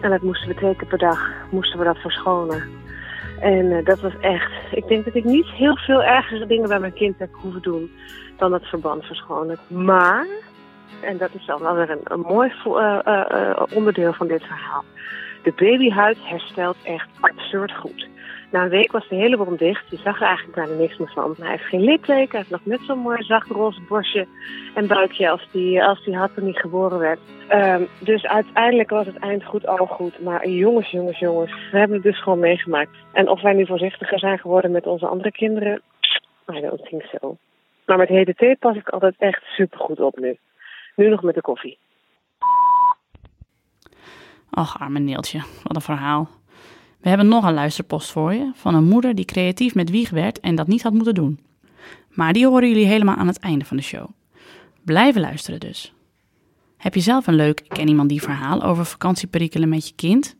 En 0.00 0.10
dat 0.10 0.22
moesten 0.22 0.48
we 0.48 0.54
twee 0.54 0.76
keer 0.76 0.88
per 0.88 0.98
dag 0.98 1.32
moesten 1.50 1.78
we 1.78 1.84
dat 1.84 1.98
verschonen. 1.98 2.62
En 3.40 3.72
eh, 3.72 3.84
dat 3.84 4.00
was 4.00 4.12
echt. 4.20 4.52
Ik 4.70 4.88
denk 4.88 5.04
dat 5.04 5.14
ik 5.14 5.24
niet 5.24 5.46
heel 5.46 5.76
veel 5.76 6.02
ergere 6.02 6.46
dingen 6.46 6.68
bij 6.68 6.78
mijn 6.78 6.92
kind 6.92 7.18
heb 7.18 7.30
hoeven 7.32 7.62
doen 7.62 7.90
dan 8.36 8.52
het 8.52 8.66
verband 8.66 9.04
verschonen. 9.04 9.58
Maar, 9.66 10.26
en 11.00 11.18
dat 11.18 11.30
is 11.34 11.46
dan 11.46 11.60
wel 11.60 11.74
weer 11.74 11.90
een, 11.90 12.00
een 12.04 12.20
mooi 12.20 12.52
eh, 12.64 12.98
eh, 13.04 13.62
onderdeel 13.74 14.12
van 14.12 14.26
dit 14.26 14.42
verhaal. 14.42 14.84
De 15.42 15.52
babyhuid 15.56 16.18
herstelt 16.22 16.76
echt 16.82 17.08
absurd 17.20 17.72
goed. 17.72 18.08
Na 18.50 18.62
een 18.62 18.68
week 18.68 18.92
was 18.92 19.08
de 19.08 19.14
hele 19.14 19.36
bron 19.36 19.56
dicht. 19.56 19.90
Je 19.90 19.96
zag 19.96 20.20
er 20.20 20.26
eigenlijk 20.26 20.56
bijna 20.56 20.72
niks 20.74 20.96
meer 20.96 21.10
van. 21.14 21.34
Hij 21.38 21.50
heeft 21.50 21.64
geen 21.64 21.80
litteken. 21.80 22.30
Hij 22.30 22.38
heeft 22.38 22.50
nog 22.50 22.64
net 22.64 22.80
zo'n 22.86 22.98
mooi 22.98 23.22
zacht 23.22 23.48
roze 23.48 23.80
borstje 23.88 24.26
en 24.74 24.86
buikje 24.86 25.30
als 25.30 25.48
die, 25.52 25.84
als 25.84 26.04
die 26.04 26.16
had 26.16 26.34
toen 26.34 26.44
hij 26.44 26.52
geboren 26.52 26.98
werd. 26.98 27.20
Ehm, 27.48 27.82
dus 28.00 28.26
uiteindelijk 28.26 28.90
was 28.90 29.06
het 29.06 29.18
eind 29.18 29.44
goed, 29.44 29.66
al 29.66 29.86
goed. 29.86 30.20
Maar 30.20 30.48
jongens, 30.48 30.90
jongens, 30.90 31.18
jongens. 31.18 31.50
We 31.70 31.78
hebben 31.78 31.96
het 31.96 32.04
dus 32.04 32.22
gewoon 32.22 32.38
meegemaakt. 32.38 32.96
En 33.12 33.28
of 33.28 33.42
wij 33.42 33.52
nu 33.52 33.66
voorzichtiger 33.66 34.18
zijn 34.18 34.38
geworden 34.38 34.70
met 34.70 34.86
onze 34.86 35.06
andere 35.06 35.32
kinderen, 35.32 35.82
I 36.52 36.60
don't 36.60 36.84
think 36.84 37.02
so. 37.02 37.36
Maar 37.86 37.98
met 37.98 38.08
hete 38.08 38.34
thee 38.34 38.56
pas 38.56 38.76
ik 38.76 38.88
altijd 38.88 39.14
echt 39.18 39.42
supergoed 39.44 40.00
op 40.00 40.18
nu. 40.18 40.38
Nu 40.96 41.08
nog 41.08 41.22
met 41.22 41.34
de 41.34 41.40
koffie. 41.40 41.78
Och, 44.50 44.80
arme 44.80 44.98
Neeltje, 44.98 45.38
wat 45.62 45.76
een 45.76 45.82
verhaal. 45.82 46.28
We 47.00 47.08
hebben 47.08 47.28
nog 47.28 47.44
een 47.44 47.54
luisterpost 47.54 48.10
voor 48.10 48.34
je 48.34 48.50
van 48.54 48.74
een 48.74 48.84
moeder 48.84 49.14
die 49.14 49.24
creatief 49.24 49.74
met 49.74 49.90
wieg 49.90 50.10
werd 50.10 50.40
en 50.40 50.54
dat 50.54 50.66
niet 50.66 50.82
had 50.82 50.92
moeten 50.92 51.14
doen. 51.14 51.40
Maar 52.10 52.32
die 52.32 52.46
horen 52.46 52.68
jullie 52.68 52.86
helemaal 52.86 53.16
aan 53.16 53.26
het 53.26 53.38
einde 53.38 53.64
van 53.64 53.76
de 53.76 53.82
show. 53.82 54.08
Blijven 54.84 55.20
luisteren 55.20 55.60
dus. 55.60 55.92
Heb 56.76 56.94
je 56.94 57.00
zelf 57.00 57.26
een 57.26 57.34
leuk 57.34 57.64
ken 57.68 57.88
iemand 57.88 58.08
die 58.08 58.22
verhaal 58.22 58.62
over 58.62 58.84
vakantieperikelen 58.84 59.68
met 59.68 59.88
je 59.88 59.94
kind? 59.94 60.36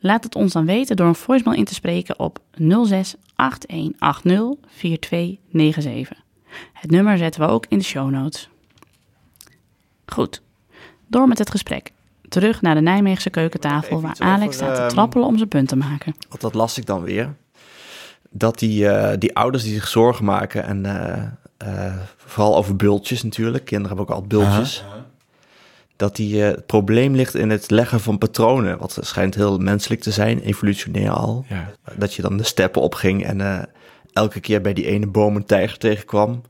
Laat 0.00 0.24
het 0.24 0.34
ons 0.34 0.52
dan 0.52 0.66
weten 0.66 0.96
door 0.96 1.06
een 1.06 1.14
voicemail 1.14 1.58
in 1.58 1.64
te 1.64 1.74
spreken 1.74 2.18
op 2.18 2.38
06 2.84 3.14
8180 3.36 4.54
4297. 4.66 6.22
Het 6.72 6.90
nummer 6.90 7.18
zetten 7.18 7.40
we 7.40 7.46
ook 7.46 7.66
in 7.68 7.78
de 7.78 7.84
show 7.84 8.10
notes. 8.10 8.48
Goed, 10.06 10.42
door 11.06 11.28
met 11.28 11.38
het 11.38 11.50
gesprek. 11.50 11.92
Terug 12.30 12.62
naar 12.62 12.74
de 12.74 12.80
Nijmeegse 12.80 13.30
keukentafel 13.30 14.00
waar 14.00 14.16
Alex 14.18 14.42
over, 14.42 14.52
staat 14.52 14.74
te 14.74 14.80
ehm, 14.80 14.90
trappelen 14.90 15.26
om 15.26 15.36
zijn 15.36 15.48
punt 15.48 15.68
te 15.68 15.76
maken. 15.76 16.14
Want 16.28 16.40
dat 16.40 16.54
las 16.54 16.78
ik 16.78 16.86
dan 16.86 17.02
weer. 17.02 17.34
Dat 18.30 18.58
die, 18.58 18.88
eh, 18.88 19.18
die 19.18 19.36
ouders 19.36 19.62
die 19.62 19.74
zich 19.74 19.88
zorgen 19.88 20.24
maken 20.24 20.64
en 20.64 20.86
eh, 20.86 21.22
eh, 21.56 21.94
vooral 22.16 22.56
over 22.56 22.76
bultjes 22.76 23.22
natuurlijk. 23.22 23.64
Kinderen 23.64 23.96
hebben 23.96 24.16
ook 24.16 24.22
altijd 24.22 24.42
bultjes. 24.42 24.84
Dat 26.00 26.16
die, 26.16 26.44
eh, 26.44 26.50
het 26.50 26.66
probleem 26.66 27.14
ligt 27.14 27.34
in 27.34 27.50
het 27.50 27.70
leggen 27.70 28.00
van 28.00 28.18
patronen. 28.18 28.78
Wat 28.78 28.98
schijnt 29.00 29.34
heel 29.34 29.58
menselijk 29.58 30.00
te 30.00 30.10
zijn, 30.10 30.40
evolutionair 30.40 31.10
al. 31.10 31.44
Ja. 31.48 31.70
Dat 31.96 32.14
je 32.14 32.22
dan 32.22 32.36
de 32.36 32.42
steppen 32.42 32.82
opging 32.82 33.24
en 33.24 33.40
eh, 33.40 33.62
elke 34.12 34.40
keer 34.40 34.60
bij 34.60 34.72
die 34.72 34.86
ene 34.86 35.06
boom 35.06 35.36
een 35.36 35.44
tijger 35.44 35.78
tegenkwam. 35.78 36.42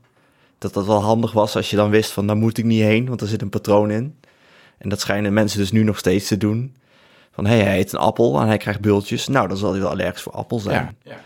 Dat 0.57 0.73
dat 0.73 0.85
wel 0.85 1.01
handig 1.01 1.31
was 1.31 1.55
als 1.55 1.69
je 1.69 1.75
dan 1.75 1.89
wist 1.89 2.11
van 2.11 2.27
daar 2.27 2.37
moet 2.37 2.57
ik 2.57 2.65
niet 2.65 2.81
heen, 2.81 3.07
want 3.07 3.21
er 3.21 3.27
zit 3.27 3.41
een 3.41 3.49
patroon 3.49 3.91
in. 3.91 4.15
En 4.81 4.89
dat 4.89 4.99
schijnen 4.99 5.33
mensen 5.33 5.59
dus 5.59 5.71
nu 5.71 5.83
nog 5.83 5.97
steeds 5.97 6.27
te 6.27 6.37
doen. 6.37 6.75
Van 7.31 7.45
hé, 7.45 7.55
hey, 7.55 7.63
hij 7.63 7.79
eet 7.79 7.93
een 7.93 7.99
appel 7.99 8.41
en 8.41 8.47
hij 8.47 8.57
krijgt 8.57 8.81
bultjes. 8.81 9.27
Nou, 9.27 9.47
dan 9.47 9.57
zal 9.57 9.71
hij 9.71 9.81
wel 9.81 9.89
allergisch 9.89 10.21
voor 10.21 10.33
appel 10.33 10.59
zijn. 10.59 10.97
Ja. 11.03 11.19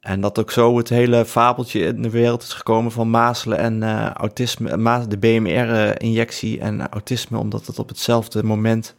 En 0.00 0.20
dat 0.20 0.38
ook 0.38 0.50
zo 0.50 0.76
het 0.76 0.88
hele 0.88 1.24
fabeltje 1.24 1.80
in 1.80 2.02
de 2.02 2.10
wereld 2.10 2.42
is 2.42 2.52
gekomen 2.52 2.92
van 2.92 3.10
mazelen 3.10 3.58
en 3.58 3.82
eh, 3.82 4.10
autisme, 4.10 4.76
ma- 4.76 5.06
de 5.06 5.18
BMR-injectie 5.18 6.60
en 6.60 6.88
autisme, 6.88 7.38
omdat 7.38 7.66
het 7.66 7.78
op 7.78 7.88
hetzelfde 7.88 8.42
moment 8.42 8.94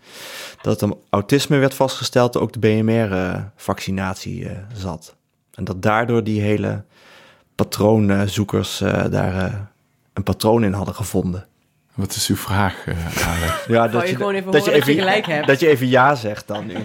dat 0.62 0.82
er 0.82 0.94
autisme 1.10 1.58
werd 1.58 1.74
vastgesteld, 1.74 2.38
ook 2.38 2.54
de 2.54 2.60
BMR-vaccinatie 2.60 4.50
eh, 4.50 4.58
zat. 4.74 5.16
En 5.54 5.64
dat 5.64 5.82
daardoor 5.82 6.24
die 6.24 6.42
hele 6.42 6.84
patroonzoekers 7.56 8.82
eh, 8.82 9.06
daar 9.10 9.70
een 10.14 10.24
patroon 10.24 10.64
in 10.64 10.74
hadden 10.74 10.96
gevonden. 10.96 11.46
Wat 11.94 12.16
is 12.16 12.28
uw 12.28 12.36
vraag, 12.36 12.86
eh 12.86 13.28
Alex? 13.28 13.66
Ja, 13.68 13.90
Wou 13.90 14.06
je 14.08 14.16
gewoon 14.16 14.34
even 14.34 14.52
dat 14.52 14.66
je 14.66 14.82
gelijk 14.82 15.26
hebt. 15.26 15.48
dat 15.48 15.60
je 15.60 15.68
even 15.68 15.88
ja 15.88 16.16
zegt 16.16 16.48
dan 16.48 16.66
nu. 16.66 16.76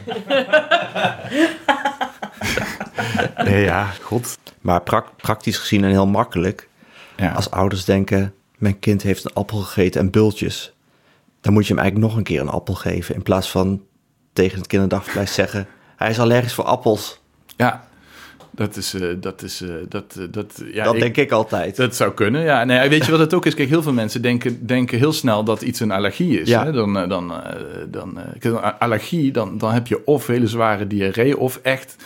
nee, 3.44 3.62
ja, 3.64 3.86
god. 4.02 4.38
Maar 4.60 4.80
prak- 4.82 5.16
praktisch 5.16 5.56
gezien 5.58 5.84
en 5.84 5.90
heel 5.90 6.06
makkelijk. 6.06 6.68
Ja. 7.16 7.32
Als 7.32 7.50
ouders 7.50 7.84
denken, 7.84 8.34
mijn 8.56 8.78
kind 8.78 9.02
heeft 9.02 9.24
een 9.24 9.32
appel 9.34 9.58
gegeten 9.58 10.00
en 10.00 10.10
bultjes. 10.10 10.72
Dan 11.40 11.52
moet 11.52 11.66
je 11.66 11.72
hem 11.74 11.82
eigenlijk 11.82 12.10
nog 12.10 12.18
een 12.18 12.24
keer 12.24 12.40
een 12.40 12.48
appel 12.48 12.74
geven. 12.74 13.14
In 13.14 13.22
plaats 13.22 13.50
van 13.50 13.82
tegen 14.32 14.58
het 14.58 14.66
kinderdagverblijf 14.66 15.30
zeggen, 15.30 15.66
hij 15.96 16.10
is 16.10 16.18
allergisch 16.20 16.54
voor 16.54 16.64
appels. 16.64 17.20
ja, 17.56 17.84
dat 18.56 18.76
is, 18.76 18.94
eh, 18.94 19.08
dat 19.20 19.42
is, 19.42 19.60
eh, 19.60 19.68
dat, 19.88 20.16
eh, 20.18 20.24
dat, 20.30 20.62
ja, 20.72 20.84
dat 20.84 20.94
ik- 20.94 21.00
denk 21.00 21.16
ik 21.16 21.30
altijd. 21.30 21.76
Dat 21.76 21.96
zou 21.96 22.12
kunnen, 22.12 22.42
ja. 22.42 22.64
Nee, 22.64 22.88
weet 22.88 23.04
je 23.04 23.10
wat 23.10 23.20
het 23.20 23.34
ook 23.34 23.46
is? 23.46 23.54
Kijk, 23.54 23.68
heel 23.68 23.82
veel 23.82 23.92
mensen 23.92 24.22
denken, 24.22 24.66
denken 24.66 24.98
heel 24.98 25.12
snel 25.12 25.44
dat 25.44 25.62
iets 25.62 25.80
een 25.80 25.90
allergie 25.90 26.40
is. 26.40 26.48
Ja. 26.48 26.64
Hè? 26.64 26.72
Dan, 26.72 26.92
dan, 27.08 27.32
dan, 27.90 28.18
allergie, 28.78 29.30
dan, 29.32 29.58
dan 29.58 29.72
heb 29.72 29.86
je 29.86 30.06
of 30.06 30.26
hele 30.26 30.46
zware 30.46 30.86
diarree 30.86 31.38
of 31.38 31.60
echt, 31.62 31.96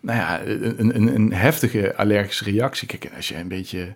nou 0.00 0.18
ja, 0.18 0.40
een, 0.44 0.94
een, 0.96 1.14
een 1.14 1.32
heftige 1.32 1.96
allergische 1.96 2.44
reactie. 2.44 2.88
Kijk, 2.88 3.04
en 3.04 3.16
als 3.16 3.28
je 3.28 3.36
een 3.36 3.48
beetje, 3.48 3.94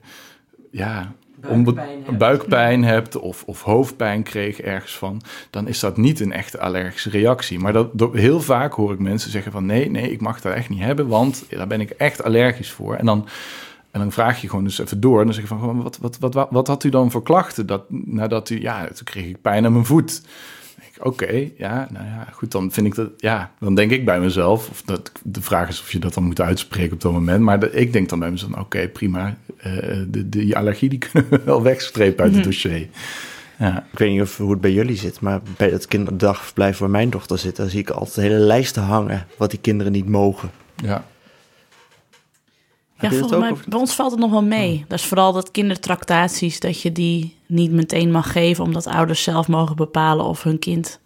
ja, 0.70 1.12
Buikpijn 1.42 2.02
hebt. 2.04 2.18
buikpijn 2.18 2.84
hebt 2.84 3.18
of, 3.18 3.42
of 3.46 3.62
hoofdpijn 3.62 4.22
kreeg 4.22 4.60
ergens 4.60 4.98
van, 4.98 5.20
dan 5.50 5.68
is 5.68 5.80
dat 5.80 5.96
niet 5.96 6.20
een 6.20 6.32
echte 6.32 6.60
allergische 6.60 7.10
reactie. 7.10 7.58
Maar 7.58 7.72
dat, 7.72 7.88
heel 8.12 8.40
vaak 8.40 8.72
hoor 8.72 8.92
ik 8.92 8.98
mensen 8.98 9.30
zeggen 9.30 9.52
van 9.52 9.66
nee, 9.66 9.90
nee, 9.90 10.12
ik 10.12 10.20
mag 10.20 10.40
dat 10.40 10.54
echt 10.54 10.68
niet 10.68 10.82
hebben, 10.82 11.08
want 11.08 11.44
daar 11.48 11.66
ben 11.66 11.80
ik 11.80 11.90
echt 11.90 12.22
allergisch 12.22 12.70
voor. 12.70 12.94
En 12.94 13.06
dan, 13.06 13.28
en 13.90 14.00
dan 14.00 14.12
vraag 14.12 14.40
je 14.40 14.48
gewoon 14.48 14.64
dus 14.64 14.78
even 14.78 15.00
door 15.00 15.18
en 15.18 15.24
dan 15.24 15.34
zeg 15.34 15.42
je 15.42 15.48
van 15.48 15.82
wat, 15.82 15.98
wat, 15.98 16.18
wat, 16.18 16.34
wat, 16.34 16.48
wat 16.50 16.66
had 16.66 16.84
u 16.84 16.88
dan 16.88 17.10
voor 17.10 17.22
klachten? 17.22 17.66
Dat, 17.66 17.84
nadat 17.88 18.50
u, 18.50 18.60
ja, 18.60 18.86
toen 18.86 19.04
kreeg 19.04 19.26
ik 19.26 19.40
pijn 19.40 19.64
aan 19.64 19.72
mijn 19.72 19.84
voet. 19.84 20.22
Oké, 21.04 21.50
ja, 21.56 21.88
nou 21.90 22.06
ja, 22.06 22.28
goed, 22.32 22.50
dan 22.50 22.72
vind 22.72 22.86
ik 22.86 22.94
dat, 22.94 23.10
ja, 23.16 23.50
dan 23.58 23.74
denk 23.74 23.90
ik 23.90 24.04
bij 24.04 24.20
mezelf, 24.20 24.70
of 24.70 24.82
dat, 24.82 25.12
de 25.22 25.42
vraag 25.42 25.68
is 25.68 25.80
of 25.80 25.92
je 25.92 25.98
dat 25.98 26.14
dan 26.14 26.24
moet 26.24 26.40
uitspreken 26.40 26.92
op 26.92 27.00
dat 27.00 27.12
moment, 27.12 27.40
maar 27.40 27.58
dat, 27.58 27.74
ik 27.74 27.92
denk 27.92 28.08
dan 28.08 28.18
bij 28.18 28.30
mezelf, 28.30 28.52
oké, 28.52 28.88
prima, 28.88 29.36
eh, 29.56 29.72
de, 29.72 30.06
de, 30.10 30.28
die 30.28 30.56
allergie 30.56 30.88
die 30.88 30.98
kunnen 31.10 31.30
we 31.30 31.40
wel 31.44 31.62
wegstrepen 31.62 32.24
uit 32.24 32.34
het 32.34 32.44
dossier. 32.44 32.88
Ja. 33.58 33.86
Ik 33.92 33.98
weet 33.98 34.10
niet 34.10 34.20
of, 34.20 34.36
hoe 34.36 34.50
het 34.50 34.60
bij 34.60 34.72
jullie 34.72 34.96
zit, 34.96 35.20
maar 35.20 35.40
bij 35.56 35.68
het 35.68 35.86
kinderdagverblijf 35.86 36.78
waar 36.78 36.90
mijn 36.90 37.10
dochter 37.10 37.38
zit, 37.38 37.56
daar 37.56 37.68
zie 37.68 37.80
ik 37.80 37.90
altijd 37.90 38.26
hele 38.26 38.38
lijsten 38.38 38.82
hangen 38.82 39.26
wat 39.38 39.50
die 39.50 39.60
kinderen 39.60 39.92
niet 39.92 40.08
mogen. 40.08 40.50
Ja. 40.74 41.04
Ja, 43.02 43.08
dat 43.08 43.18
volgens 43.18 43.40
mij, 43.40 43.50
of- 43.50 43.64
bij 43.66 43.78
ons 43.78 43.94
valt 43.94 44.10
het 44.10 44.20
nog 44.20 44.30
wel 44.30 44.42
mee. 44.42 44.84
Dat 44.88 44.98
is 44.98 45.04
vooral 45.04 45.32
dat 45.32 45.50
kindertractaties, 45.50 46.60
dat 46.60 46.80
je 46.82 46.92
die 46.92 47.36
niet 47.46 47.70
meteen 47.72 48.10
mag 48.10 48.32
geven, 48.32 48.64
omdat 48.64 48.86
ouders 48.86 49.22
zelf 49.22 49.48
mogen 49.48 49.76
bepalen 49.76 50.24
of 50.24 50.42
hun 50.42 50.58
kind 50.58 51.00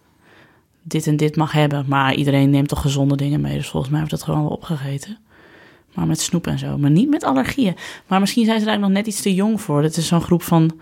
dit 0.83 1.07
en 1.07 1.17
dit 1.17 1.35
mag 1.35 1.51
hebben. 1.51 1.85
Maar 1.87 2.13
iedereen 2.13 2.49
neemt 2.49 2.67
toch 2.67 2.81
gezonde 2.81 3.15
dingen 3.15 3.41
mee, 3.41 3.57
dus 3.57 3.67
volgens 3.67 3.91
mij 3.91 3.99
wordt 4.01 4.15
dat 4.15 4.23
gewoon 4.23 4.41
wel 4.41 4.51
opgegeten. 4.51 5.17
Maar 5.93 6.07
met 6.07 6.21
snoep 6.21 6.47
en 6.47 6.59
zo, 6.59 6.77
maar 6.77 6.89
niet 6.91 7.09
met 7.09 7.23
allergieën. 7.23 7.75
Maar 8.07 8.19
misschien 8.19 8.45
zijn 8.45 8.59
ze 8.59 8.65
daar 8.65 8.79
nog 8.79 8.89
net 8.89 9.07
iets 9.07 9.21
te 9.21 9.33
jong 9.33 9.61
voor. 9.61 9.83
Het 9.83 9.97
is 9.97 10.07
zo'n 10.07 10.21
groep 10.21 10.43
van 10.43 10.79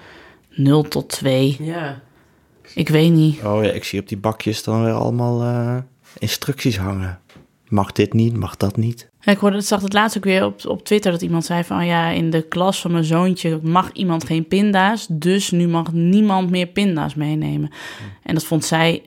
0 0.50 0.84
tot 0.84 1.10
2. 1.10 1.56
Ja. 1.60 2.02
Ik 2.74 2.90
weet 2.90 3.12
niet. 3.12 3.44
Oh 3.44 3.64
ja, 3.64 3.72
ik 3.72 3.84
zie 3.84 4.00
op 4.00 4.08
die 4.08 4.18
bakjes 4.18 4.64
dan 4.64 4.84
weer 4.84 4.94
allemaal 4.94 5.42
eh, 5.42 5.78
instructies 6.18 6.78
hangen. 6.78 7.20
Mag 7.76 7.92
dit 7.92 8.14
niet, 8.14 8.38
mag 8.38 8.58
dat 8.58 8.78
niet. 8.78 9.10
Ik 9.24 9.38
hoorde, 9.38 9.62
zag 9.62 9.82
het 9.82 9.94
laatst 9.94 10.18
ook 10.18 10.24
weer 10.24 10.46
op, 10.46 10.66
op 10.66 10.86
Twitter 10.86 11.12
dat 11.12 11.22
iemand 11.22 11.46
zei 11.46 11.64
van 11.64 11.86
ja, 11.86 12.10
in 12.10 12.30
de 12.30 12.42
klas 12.42 12.82
van 12.82 12.92
mijn 12.92 13.04
zoontje 13.04 13.60
mag 13.64 13.92
iemand 13.92 14.26
geen 14.26 14.48
pinda's, 14.48 15.08
dus 15.10 15.52
nu 15.52 15.68
mag 15.68 15.92
niemand 15.92 16.50
meer 16.50 16.68
pinda's 16.68 17.16
meenemen. 17.16 17.72
En 18.24 18.34
dat 18.34 18.44
vond 18.44 18.66
zij, 18.66 19.02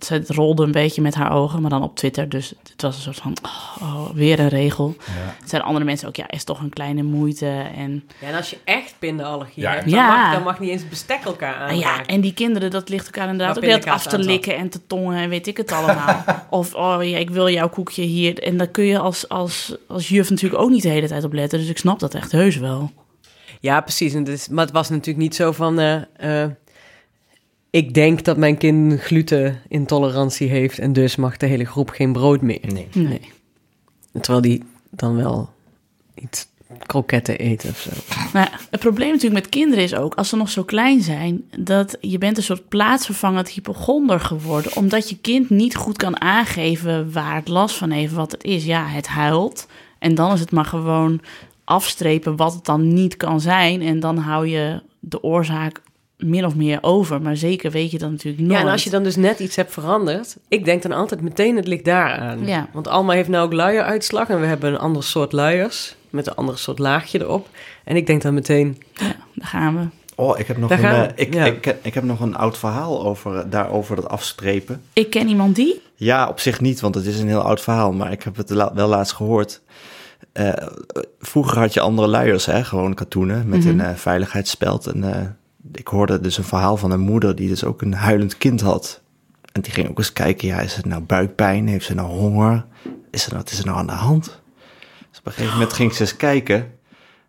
ze 0.00 0.22
rolde 0.26 0.62
een 0.62 0.72
beetje 0.72 1.02
met 1.02 1.14
haar 1.14 1.32
ogen, 1.32 1.60
maar 1.60 1.70
dan 1.70 1.82
op 1.82 1.96
Twitter, 1.96 2.28
dus 2.28 2.54
het 2.72 2.82
was 2.82 2.96
een 2.96 3.02
soort 3.02 3.16
van 3.16 3.36
oh, 3.42 3.76
oh, 3.82 4.10
weer 4.14 4.40
een 4.40 4.48
regel. 4.48 4.94
Ja. 4.98 5.34
Zeiden 5.46 5.62
andere 5.68 5.84
mensen 5.86 6.08
ook 6.08 6.16
ja, 6.16 6.28
is 6.30 6.44
toch 6.44 6.60
een 6.60 6.68
kleine 6.68 7.02
moeite 7.02 7.46
en 7.76 8.04
ja, 8.20 8.26
en 8.28 8.34
als 8.34 8.50
je 8.50 8.56
echt 8.64 8.94
pindaallergie 8.98 9.62
Ja. 9.62 9.70
hebt, 9.72 9.84
dan, 9.90 9.94
Ja. 9.98 10.06
mag, 10.22 10.32
dan 10.32 10.42
mag 10.42 10.60
niet 10.60 10.70
eens 10.70 10.88
bestek 10.88 11.24
elkaar 11.24 11.54
Ah, 11.54 11.60
aanraken. 11.60 11.78
ja, 11.78 12.06
en 12.06 12.20
die 12.20 12.34
kinderen, 12.34 12.70
dat 12.70 12.88
ligt 12.88 13.04
elkaar 13.06 13.28
inderdaad 13.28 13.56
ook 13.56 13.64
weer 13.64 13.90
af 13.90 14.02
te 14.06 14.16
aan 14.16 14.24
likken 14.24 14.56
en 14.56 14.68
te 14.68 14.86
tongen 14.86 15.16
en 15.18 15.28
weet 15.28 15.46
ik 15.46 15.56
het 15.56 15.72
allemaal. 15.72 16.24
of, 16.50 16.74
oh 16.74 16.98
ja, 17.04 17.18
ik 17.18 17.30
wil 17.30 17.48
jouw 17.48 17.68
koekje 17.68 18.02
hier. 18.02 18.38
En 18.42 18.56
daar 18.56 18.68
kun 18.68 18.84
je 18.84 18.98
als, 18.98 19.28
als, 19.28 19.76
als 19.88 20.08
juf 20.08 20.30
natuurlijk 20.30 20.62
ook 20.62 20.70
niet 20.70 20.82
de 20.82 20.88
hele 20.88 21.08
tijd 21.08 21.24
op 21.24 21.32
letten. 21.32 21.58
Dus 21.58 21.68
ik 21.68 21.78
snap 21.78 21.98
dat 21.98 22.14
echt 22.14 22.32
heus 22.32 22.56
wel. 22.56 22.90
Ja, 23.60 23.80
precies. 23.80 24.14
En 24.14 24.26
is, 24.26 24.48
maar 24.48 24.64
het 24.64 24.74
was 24.74 24.88
natuurlijk 24.88 25.18
niet 25.18 25.34
zo 25.34 25.52
van... 25.52 25.78
eh, 25.78 26.42
eh, 26.44 26.50
ik 27.70 27.94
denk 27.94 28.24
dat 28.24 28.36
mijn 28.36 28.56
kind 28.58 29.00
glutenintolerantie 29.00 30.48
heeft... 30.48 30.78
en 30.78 30.92
dus 30.92 31.16
mag 31.16 31.36
de 31.36 31.46
hele 31.46 31.64
groep 31.64 31.88
geen 31.88 32.12
brood 32.12 32.40
meer. 32.40 32.72
Nee. 32.72 32.88
Nee. 32.92 33.20
Terwijl 34.12 34.40
die 34.40 34.62
dan 34.90 35.16
wel 35.16 35.50
iets 36.14 36.48
kroketten 36.86 37.38
eten 37.38 37.70
of 37.70 37.78
zo. 37.78 37.90
Ja, 38.32 38.50
het 38.70 38.80
probleem 38.80 39.08
natuurlijk 39.08 39.42
met 39.42 39.48
kinderen 39.48 39.84
is 39.84 39.94
ook, 39.94 40.14
als 40.14 40.28
ze 40.28 40.36
nog 40.36 40.50
zo 40.50 40.64
klein 40.64 41.02
zijn, 41.02 41.44
dat 41.58 41.96
je 42.00 42.18
bent 42.18 42.36
een 42.36 42.42
soort 42.42 42.68
plaatsvervangend 42.68 43.48
hypochonder 43.48 44.20
geworden, 44.20 44.76
omdat 44.76 45.08
je 45.08 45.18
kind 45.18 45.50
niet 45.50 45.76
goed 45.76 45.96
kan 45.96 46.20
aangeven 46.20 47.12
waar 47.12 47.34
het 47.34 47.48
last 47.48 47.76
van 47.76 47.90
heeft, 47.90 48.12
wat 48.12 48.32
het 48.32 48.44
is. 48.44 48.64
Ja, 48.64 48.86
het 48.86 49.06
huilt. 49.06 49.66
En 49.98 50.14
dan 50.14 50.32
is 50.32 50.40
het 50.40 50.50
maar 50.50 50.64
gewoon 50.64 51.20
afstrepen 51.64 52.36
wat 52.36 52.54
het 52.54 52.64
dan 52.64 52.94
niet 52.94 53.16
kan 53.16 53.40
zijn. 53.40 53.82
En 53.82 54.00
dan 54.00 54.16
hou 54.16 54.46
je 54.46 54.82
de 55.00 55.22
oorzaak 55.22 55.82
min 56.20 56.44
of 56.46 56.54
meer 56.54 56.78
over. 56.80 57.22
Maar 57.22 57.36
zeker 57.36 57.70
weet 57.70 57.90
je 57.90 57.98
dat 57.98 58.10
natuurlijk 58.10 58.42
nooit. 58.42 58.60
Ja, 58.60 58.64
en 58.66 58.72
als 58.72 58.84
je 58.84 58.90
dan 58.90 59.02
dus 59.02 59.16
net 59.16 59.38
iets 59.38 59.56
hebt 59.56 59.72
veranderd, 59.72 60.36
ik 60.48 60.64
denk 60.64 60.82
dan 60.82 60.92
altijd 60.92 61.20
meteen 61.20 61.56
het 61.56 61.66
ligt 61.66 61.84
daar 61.84 62.18
aan. 62.18 62.46
Ja. 62.46 62.68
Want 62.72 62.88
Alma 62.88 63.12
heeft 63.12 63.28
nou 63.28 63.44
ook 63.44 63.52
luieruitslag 63.52 64.28
en 64.28 64.40
we 64.40 64.46
hebben 64.46 64.72
een 64.72 64.78
ander 64.78 65.02
soort 65.04 65.32
luiers 65.32 65.96
met 66.10 66.26
een 66.26 66.34
ander 66.34 66.58
soort 66.58 66.78
laagje 66.78 67.20
erop. 67.20 67.48
En 67.84 67.96
ik 67.96 68.06
denk 68.06 68.22
dan 68.22 68.34
meteen, 68.34 68.82
Ja, 68.94 69.16
daar 69.34 69.46
gaan 69.48 69.76
we. 69.78 69.84
Oh, 70.14 70.38
ik 70.38 70.46
heb 70.46 70.56
nog, 70.56 70.68
Daar 70.68 70.78
een, 70.78 70.84
gaan 70.84 71.00
we. 71.00 71.06
eh, 71.06 71.26
ik, 71.26 71.34
Ja. 71.34 71.44
ik, 71.44 71.76
ik 71.82 71.94
heb 71.94 72.04
nog 72.04 72.20
een 72.20 72.36
oud 72.36 72.58
verhaal 72.58 73.04
over, 73.06 73.50
daarover 73.50 73.96
dat 73.96 74.08
afstrepen. 74.08 74.82
Ik 74.92 75.10
ken 75.10 75.28
iemand 75.28 75.56
die. 75.56 75.82
Ja, 75.94 76.28
op 76.28 76.40
zich 76.40 76.60
niet, 76.60 76.80
want 76.80 76.94
het 76.94 77.06
is 77.06 77.20
een 77.20 77.28
heel 77.28 77.40
oud 77.40 77.60
verhaal, 77.60 77.92
maar 77.92 78.12
ik 78.12 78.22
heb 78.22 78.36
het 78.36 78.50
la- 78.50 78.74
wel 78.74 78.88
laatst 78.88 79.12
gehoord. 79.12 79.60
Eh, 80.32 80.52
vroeger 81.20 81.58
had 81.58 81.74
je 81.74 81.80
andere 81.80 82.08
luiers, 82.08 82.46
hè, 82.46 82.64
gewoon 82.64 82.94
katoenen 82.94 83.48
met 83.48 83.58
Mhm. 83.58 83.68
een 83.68 83.80
eh, 83.80 83.94
veiligheidsspeld. 83.94 84.86
En 84.86 85.14
eh, 85.14 85.26
ik 85.72 85.88
hoorde 85.88 86.20
dus 86.20 86.38
een 86.38 86.44
verhaal 86.44 86.76
van 86.76 86.90
een 86.90 87.00
moeder 87.00 87.36
die 87.36 87.48
dus 87.48 87.64
ook 87.64 87.82
een 87.82 87.94
huilend 87.94 88.38
kind 88.38 88.60
had. 88.60 89.00
En 89.52 89.60
die 89.60 89.72
ging 89.72 89.88
ook 89.88 89.98
eens 89.98 90.12
kijken, 90.12 90.48
ja, 90.48 90.60
is 90.60 90.74
het 90.74 90.84
nou 90.84 91.02
buikpijn? 91.02 91.68
Heeft 91.68 91.84
ze 91.84 91.94
nou 91.94 92.08
honger? 92.08 92.66
Is 93.10 93.24
er 93.24 93.30
nou, 93.32 93.42
wat 93.42 93.52
is 93.52 93.58
er 93.58 93.64
nou 93.66 93.78
aan 93.78 93.86
de 93.86 93.92
hand? 93.92 94.40
Dus 95.10 95.18
op 95.18 95.26
een 95.26 95.32
gegeven 95.32 95.52
moment 95.52 95.72
ging 95.72 95.94
ze 95.94 96.00
eens 96.00 96.16
kijken. 96.16 96.56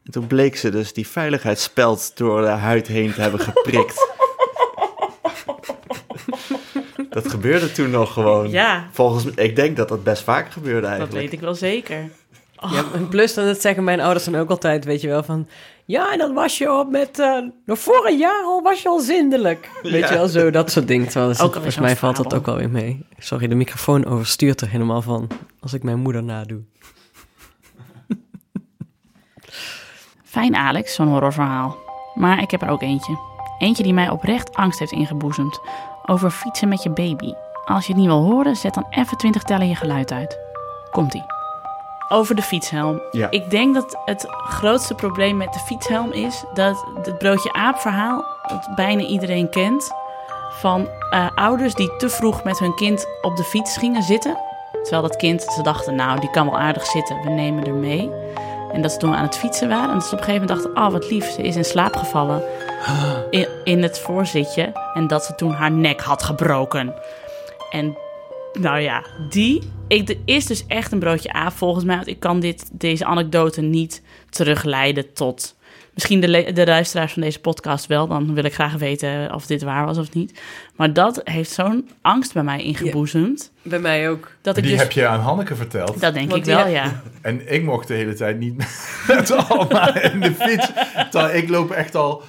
En 0.06 0.12
toen 0.12 0.28
bleek 0.28 0.56
ze 0.56 0.70
dus 0.70 0.94
die 0.94 1.08
veiligheidsspeld 1.08 2.12
door 2.18 2.42
de 2.42 2.48
huid 2.48 2.88
heen 2.88 3.14
te 3.14 3.22
hebben 3.22 3.40
geprikt. 3.40 4.10
Dat 7.10 7.30
gebeurde 7.30 7.72
toen 7.72 7.90
nog 7.90 8.14
gewoon. 8.14 8.50
Ja, 8.50 8.88
Volgens 8.92 9.24
mij, 9.24 9.46
ik 9.46 9.56
denk 9.56 9.78
dat 9.78 9.90
dat 9.90 10.04
best 10.04 10.24
vaak 10.24 10.52
gebeurde 10.52 10.82
dat 10.82 10.90
eigenlijk. 10.90 11.22
weet 11.22 11.34
ik 11.34 11.40
wel 11.40 11.56
zeker. 11.56 12.10
ja, 12.72 12.86
en 12.94 13.08
plus 13.08 13.34
dan 13.34 13.46
dat 13.46 13.62
zeggen 13.62 13.84
mijn 13.84 14.00
ouders 14.00 14.26
dan 14.26 14.36
ook 14.36 14.50
altijd, 14.50 14.86
weet 14.86 15.02
je 15.02 15.08
wel, 15.08 15.24
van... 15.24 15.48
Ja, 15.92 16.12
en 16.12 16.18
dan 16.18 16.34
was 16.34 16.58
je 16.58 16.72
op 16.80 16.89
met... 16.89 17.20
eh 17.20 17.38
nog 17.66 17.80
voor 17.80 18.06
een 18.08 18.18
jaar 18.18 18.44
al 18.44 18.62
was 18.62 18.82
je 18.82 18.89
al 18.89 19.00
zindelijk. 19.00 19.70
Weet 19.82 19.92
Ja. 19.94 20.08
je 20.08 20.14
wel, 20.14 20.28
zo 20.28 20.50
dat 20.50 20.72
soort 20.72 20.88
dingen. 20.88 21.08
Terwijl 21.08 21.39
Ook 21.39 21.54
volgens 21.54 21.80
mij 21.80 21.96
valt 21.96 22.16
dat 22.16 22.34
ook 22.34 22.48
alweer 22.48 22.70
mee. 22.70 23.06
Sorry, 23.18 23.48
de 23.48 23.56
microfoon 23.56 24.06
overstuurt 24.06 24.62
er 24.62 24.70
helemaal 24.70 25.02
van 25.02 25.28
als 25.60 25.74
ik 25.74 25.84
mijn 25.84 26.00
moeder 26.00 26.24
nadoe. 26.24 26.62
Fijn, 30.24 30.56
Alex, 30.56 30.94
zo'n 30.94 31.08
horrorverhaal. 31.08 31.78
Maar 32.16 32.42
ik 32.42 32.52
heb 32.52 32.62
er 32.62 32.70
ook 32.70 32.82
eentje. 32.82 33.18
Eentje 33.60 33.84
die 33.84 33.94
mij 33.94 34.10
oprecht 34.10 34.56
angst 34.56 34.80
heeft 34.80 34.92
ingeboezemd. 34.92 35.60
Over 36.06 36.32
fietsen 36.32 36.68
met 36.70 36.84
je 36.84 36.89
baby. 36.89 37.34
Als 37.66 37.86
je 37.86 37.92
het 37.92 38.02
niet 38.02 38.12
wil 38.12 38.24
horen, 38.24 38.56
zet 38.56 38.74
dan 38.74 38.86
even 38.89 39.18
20 39.18 39.44
tellen 39.44 39.68
je 39.68 39.76
geluid 39.76 40.12
uit. 40.12 40.39
Komt-ie. 40.92 41.24
Over 42.12 42.36
de 42.36 42.41
fietshelm. 42.41 43.01
Ja. 43.12 43.28
Ik 43.30 43.49
denk 43.49 43.74
dat 43.74 43.97
het 44.05 44.26
grootste 44.30 44.95
probleem 44.95 45.38
met 45.38 45.53
de 45.53 45.59
fietshelm 45.59 46.12
is 46.12 46.43
dat 46.53 46.86
het 47.01 47.18
broodje 47.18 47.53
aap 47.53 47.78
verhaal, 47.78 48.26
dat 48.47 48.70
bijna 48.76 49.01
iedereen 49.01 49.49
kent, 49.49 49.91
van 50.49 50.88
eh, 51.09 51.28
ouders 51.36 51.74
die 51.74 51.95
te 51.97 52.09
vroeg 52.09 52.43
met 52.43 52.59
hun 52.59 52.76
kind 52.76 53.07
op 53.22 53.38
de 53.38 53.43
fiets 53.43 53.78
gingen 53.78 54.03
zitten. 54.03 54.38
Terwijl 54.72 55.01
dat 55.01 55.16
kind, 55.16 55.41
ze 55.41 55.62
dachten, 55.62 55.95
nou, 55.95 56.20
die 56.20 56.30
kan 56.30 56.45
wel 56.45 56.59
aardig 56.59 56.86
zitten, 56.86 57.22
we 57.24 57.30
nemen 57.30 57.66
er 57.66 57.74
mee. 57.74 58.12
En 58.72 58.82
dat 58.82 58.91
ze 58.91 58.97
toen 58.97 59.16
aan 59.16 59.26
het 59.26 59.38
fietsen 59.38 59.70
waren. 59.70 59.89
En 59.89 59.93
dat 59.93 60.03
ze 60.03 60.14
op 60.14 60.20
een 60.20 60.26
gegeven 60.26 60.47
moment 60.47 60.64
dachten, 60.64 60.84
oh 60.84 60.91
wat 60.91 61.09
lief, 61.09 61.32
ze 61.32 61.41
is 61.41 61.55
in 61.55 61.66
slaap 61.66 61.95
gevallen 61.95 62.43
in, 63.30 63.47
in 63.64 63.84
het 63.84 63.99
voorzitje. 63.99 64.72
En 64.93 65.07
dat 65.07 65.26
ze 65.26 65.36
toen 65.36 65.51
haar 65.51 65.72
nek 65.72 66.01
had 66.01 66.24
gebroken. 66.24 66.93
En 67.72 67.97
nou 68.54 68.80
ja, 68.80 69.04
die 69.30 69.62
ik, 69.88 70.10
er 70.10 70.18
is 70.26 70.45
dus 70.45 70.66
echt 70.68 70.91
een 70.91 70.99
broodje 70.99 71.36
A 71.36 71.52
volgens 71.52 71.86
mij. 71.86 71.95
Want 71.95 72.08
ik 72.08 72.20
kan 72.20 72.39
dit, 72.39 72.70
deze 72.74 73.06
anekdote 73.06 73.62
niet 73.62 74.02
terugleiden 74.30 75.14
tot... 75.14 75.60
Misschien 75.93 76.20
de, 76.22 76.52
de 76.54 76.66
luisteraars 76.66 77.14
van 77.14 77.22
deze 77.22 77.39
podcast 77.39 77.86
wel. 77.86 78.08
Dan 78.08 78.34
wil 78.34 78.43
ik 78.43 78.54
graag 78.54 78.74
weten 78.74 79.34
of 79.34 79.45
dit 79.45 79.62
waar 79.62 79.86
was 79.86 79.97
of 79.97 80.14
niet. 80.14 80.39
Maar 80.76 80.93
dat 80.93 81.22
heeft 81.24 81.52
zo'n 81.52 81.89
angst 82.02 82.34
bij 82.34 82.43
mij 82.43 82.64
ingeboezemd. 82.64 83.52
Bij 83.62 83.80
mij 83.80 84.10
ook. 84.10 84.32
Dat 84.41 84.58
ik 84.58 84.64
Die 84.64 84.72
dus... 84.72 84.82
heb 84.82 84.91
je 84.91 85.08
aan 85.08 85.20
Hanneke 85.20 85.56
verteld. 85.56 85.99
Dat 86.02 86.14
denk 86.14 86.30
Want 86.30 86.47
ik 86.47 86.54
wel, 86.54 86.66
heb- 86.66 86.74
ja. 86.74 87.02
En 87.22 87.54
ik 87.54 87.64
mocht 87.64 87.88
de 87.88 87.93
hele 87.93 88.14
tijd 88.14 88.39
niet 88.39 88.56
met 89.08 89.32
Alma 89.32 90.02
in 90.02 90.20
de 90.20 90.34
fiets. 90.34 90.72
Terwijl 91.12 91.36
ik 91.36 91.49
loop 91.49 91.72
echt 91.72 91.95
al 91.95 92.24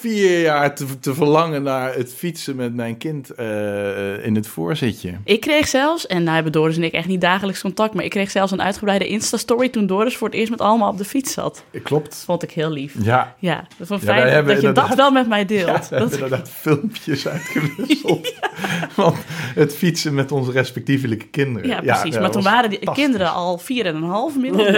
vier 0.00 0.40
jaar 0.40 0.74
te, 0.74 0.98
te 0.98 1.14
verlangen 1.14 1.62
naar 1.62 1.94
het 1.94 2.14
fietsen 2.14 2.56
met 2.56 2.74
mijn 2.74 2.96
kind 2.96 3.30
eh, 3.30 4.24
in 4.24 4.34
het 4.34 4.46
voorzitje. 4.46 5.14
Ik 5.24 5.40
kreeg 5.40 5.68
zelfs, 5.68 6.06
en 6.06 6.22
nou 6.22 6.34
hebben 6.34 6.52
Doris 6.52 6.76
en 6.76 6.82
ik 6.82 6.92
echt 6.92 7.06
niet 7.06 7.20
dagelijks 7.20 7.60
contact... 7.60 7.94
maar 7.94 8.04
ik 8.04 8.10
kreeg 8.10 8.30
zelfs 8.30 8.52
een 8.52 8.62
uitgebreide 8.62 9.06
Insta-story... 9.08 9.68
toen 9.68 9.86
Doris 9.86 10.16
voor 10.16 10.28
het 10.28 10.36
eerst 10.36 10.50
met 10.50 10.60
allemaal 10.60 10.90
op 10.90 10.98
de 10.98 11.04
fiets 11.04 11.32
zat. 11.32 11.64
Klopt. 11.82 12.22
Vond 12.24 12.42
ik 12.42 12.50
heel 12.50 12.70
lief. 12.70 12.94
Ja. 13.02 13.34
Ja, 13.38 13.66
dat 13.78 13.86
vond 13.86 14.02
ik 14.02 14.08
Ja, 14.08 14.14
wij 14.14 14.22
fijn 14.22 14.34
hebben 14.34 14.54
dat 14.54 14.62
je 14.62 14.72
dat 14.72 14.94
wel 14.94 15.10
met 15.10 15.28
mij 15.28 15.44
deelt. 15.44 15.66
Ja, 15.66 15.78
we 15.78 15.86
hebben 15.88 16.08
dat, 16.08 16.12
inderdaad 16.12 16.50
filmpjes 16.50 17.28
uitgewisseld. 17.28 18.34
Van 18.98 19.14
het 19.54 19.74
fietsen 19.74 20.14
met 20.14 20.32
onze 20.32 20.50
respectievelijke 20.52 21.26
kinderen. 21.26 21.68
ja, 21.68 21.80
precies. 21.80 22.12
dat 22.12 22.20
maar 22.20 22.30
toen 22.30 22.42
waren 22.42 22.70
die 22.70 22.92
kinderen 22.92 23.32
al 23.32 23.58
vier 23.58 23.86
en 23.86 23.96
een 23.96 24.02
half 24.02 24.34
inmiddels. 24.34 24.68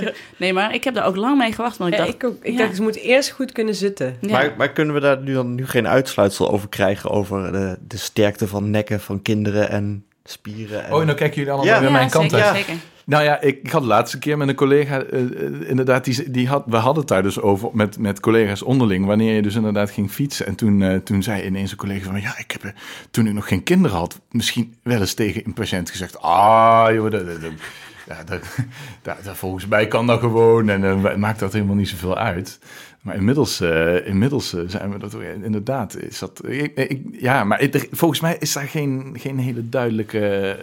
nee, 0.36 0.52
maar 0.52 0.74
ik 0.74 0.84
heb 0.84 0.94
daar 0.94 1.06
ook 1.06 1.16
lang 1.16 1.38
mee 1.38 1.52
gewacht. 1.52 1.76
Want 1.76 1.92
ik 1.92 1.98
Ja, 1.98 2.04
dacht, 2.04 2.14
ik 2.14 2.24
ook. 2.24 2.36
Ik 2.42 2.52
ja. 2.52 2.58
dacht, 2.58 2.76
ze 2.76 2.82
moeten 2.82 3.00
eerst 3.00 3.30
goed 3.30 3.52
kunnen 3.52 3.74
zitten. 3.74 4.16
ja. 4.20 4.52
Maar, 4.56 4.67
maar 4.68 4.76
kunnen 4.76 4.94
we 4.94 5.00
daar 5.00 5.18
nu 5.20 5.32
dan 5.34 5.54
nu 5.54 5.66
geen 5.66 5.88
uitsluitsel 5.88 6.50
over 6.50 6.68
krijgen 6.68 7.10
over 7.10 7.52
de, 7.52 7.78
de 7.88 7.96
sterkte 7.96 8.48
van 8.48 8.70
nekken 8.70 9.00
van 9.00 9.22
kinderen 9.22 9.70
en 9.70 10.04
spieren? 10.24 10.84
En... 10.84 10.92
Oh, 10.92 11.04
nou 11.04 11.14
kijken 11.16 11.36
jullie 11.36 11.52
allemaal 11.52 11.72
Ja. 11.74 11.78
weer 11.80 11.88
ja, 11.90 11.94
mijn 11.96 12.10
kant 12.10 12.34
uit. 12.34 12.56
zeker. 12.56 12.74
Nou 13.04 13.24
ja, 13.24 13.40
ik, 13.40 13.58
ik 13.62 13.70
had 13.70 13.80
de 13.82 13.86
laatste 13.86 14.18
keer 14.18 14.36
met 14.38 14.48
een 14.48 14.54
collega, 14.54 15.02
eh, 15.02 15.20
eh, 15.20 15.68
inderdaad, 15.68 16.04
die, 16.04 16.30
die 16.30 16.48
had, 16.48 16.62
we 16.66 16.76
hadden 16.76 16.98
het 16.98 17.08
daar 17.08 17.22
dus 17.22 17.40
over 17.40 17.68
met, 17.72 17.98
met 17.98 18.20
collega's 18.20 18.62
onderling, 18.62 19.06
wanneer 19.06 19.34
je 19.34 19.42
dus 19.42 19.54
inderdaad 19.54 19.90
ging 19.90 20.10
fietsen. 20.10 20.46
En 20.46 20.54
toen, 20.54 20.82
eh, 20.82 20.96
toen 20.96 21.22
zei 21.22 21.42
ineens 21.44 21.70
een 21.70 21.76
collega 21.76 22.04
van, 22.10 22.20
ja, 22.20 22.38
ik 22.38 22.50
heb 22.60 22.72
toen 23.10 23.26
ik 23.26 23.32
nog 23.32 23.48
geen 23.48 23.62
kinderen 23.62 23.96
had, 23.96 24.20
misschien 24.30 24.74
wel 24.82 25.00
eens 25.00 25.14
tegen 25.14 25.42
een 25.44 25.52
patiënt 25.52 25.90
gezegd, 25.90 26.20
ah, 26.20 26.86
joh, 26.92 27.10
dat, 27.10 27.26
dat, 27.26 27.40
dat- 27.40 27.50
ja, 28.06 28.24
dat, 28.24 28.40
dat, 29.02 29.16
dat- 29.24 29.36
volgens 29.36 29.66
mij 29.66 29.86
kan 29.88 30.06
dat 30.06 30.20
gewoon 30.20 30.68
en 30.68 31.20
maakt 31.20 31.38
dat 31.38 31.52
helemaal 31.52 31.74
niet 31.76 31.88
zoveel 31.88 32.16
uit. 32.16 32.58
Maar 33.02 33.16
inmiddels, 33.16 33.60
eh, 33.60 34.06
inmiddels 34.06 34.54
eh, 34.54 34.60
zijn 34.66 34.92
we 34.92 34.98
dat 34.98 35.12
weer- 35.12 35.36
inderdaad. 35.44 35.96
Is 35.96 36.18
dat, 36.18 36.40
ik, 36.48 36.72
ik- 36.76 37.02
ja, 37.12 37.44
maar 37.44 37.60
er- 37.60 37.86
volgens 37.90 38.20
mij 38.20 38.36
is 38.38 38.52
daar 38.52 38.66
geen, 38.66 39.16
geen 39.18 39.38
hele 39.38 39.68
duidelijke 39.68 40.18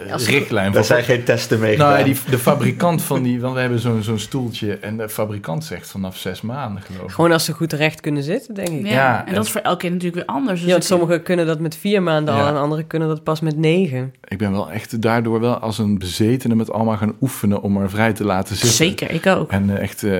eh, 0.08 0.14
richtlijn 0.26 0.64
Daar 0.72 0.84
voor. 0.84 0.94
zijn 0.94 1.04
geen 1.04 1.24
testen 1.24 1.58
mee 1.58 1.76
Nou, 1.76 2.04
die, 2.04 2.16
de 2.30 2.38
fabrikant 2.38 3.02
van 3.02 3.22
die, 3.22 3.40
want 3.40 3.54
we 3.54 3.60
hebben 3.60 3.78
zo'n 3.78 4.02
zo'n 4.02 4.18
stoeltje 4.18 4.76
en 4.78 4.96
de 4.96 5.08
fabrikant 5.08 5.64
zegt 5.64 5.90
vanaf 5.90 6.16
zes 6.16 6.40
maanden 6.40 6.82
geloof 6.82 7.02
ik. 7.02 7.10
Gewoon 7.10 7.32
als 7.32 7.44
ze 7.44 7.52
goed 7.52 7.72
recht 7.72 8.00
kunnen 8.00 8.22
zitten, 8.22 8.54
denk 8.54 8.68
ik. 8.68 8.86
Ja, 8.86 8.92
Ja, 8.92 9.20
en 9.20 9.26
en- 9.26 9.34
dat 9.34 9.44
is 9.44 9.50
voor 9.50 9.60
elke 9.60 9.78
keer 9.80 9.90
natuurlijk 9.90 10.26
weer 10.26 10.36
anders. 10.36 10.58
Dus 10.58 10.66
Ja, 10.66 10.72
want 10.72 10.84
sommigen 10.84 11.22
kunnen 11.22 11.46
dat 11.46 11.60
met 11.60 11.76
vier 11.76 12.02
maanden 12.02 12.34
al 12.34 12.46
en 12.46 12.56
anderen 12.56 12.86
kunnen 12.86 13.08
dat 13.08 13.22
pas 13.22 13.40
met 13.40 13.56
negen. 13.56 14.14
Ik 14.28 14.38
ben 14.38 14.52
wel 14.52 14.70
echt 14.70 15.02
daardoor 15.02 15.40
wel 15.40 15.54
als 15.58 15.78
een 15.78 15.98
bezetene 15.98 16.54
met 16.54 16.70
allemaal 16.72 16.96
gaan 16.96 17.14
oefenen 17.20 17.62
om 17.62 17.76
er 17.76 17.90
vrij 17.90 18.12
te 18.12 18.24
laten 18.24 18.56
zitten. 18.56 18.74
Zeker, 18.76 19.10
ik 19.10 19.26
ook. 19.26 19.50
En 19.50 19.78
echt, 19.78 20.02
eh, 20.02 20.10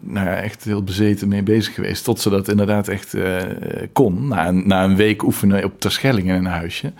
nou 0.00 0.26
ja, 0.26 0.34
echt 0.36 0.64
heel 0.64 0.82
bezeten 0.82 1.28
mee 1.34 1.42
bezig 1.42 1.74
geweest. 1.74 2.04
Tot 2.04 2.20
ze 2.20 2.30
dat 2.30 2.48
inderdaad 2.48 2.88
echt 2.88 3.14
eh, 3.14 3.36
kon. 3.92 4.28
Na 4.28 4.48
een, 4.48 4.66
na 4.66 4.84
een 4.84 4.96
week 4.96 5.22
oefenen 5.22 5.64
op 5.64 5.80
Terschelling 5.80 6.28
in 6.28 6.34
een 6.34 6.44
huisje. 6.44 6.92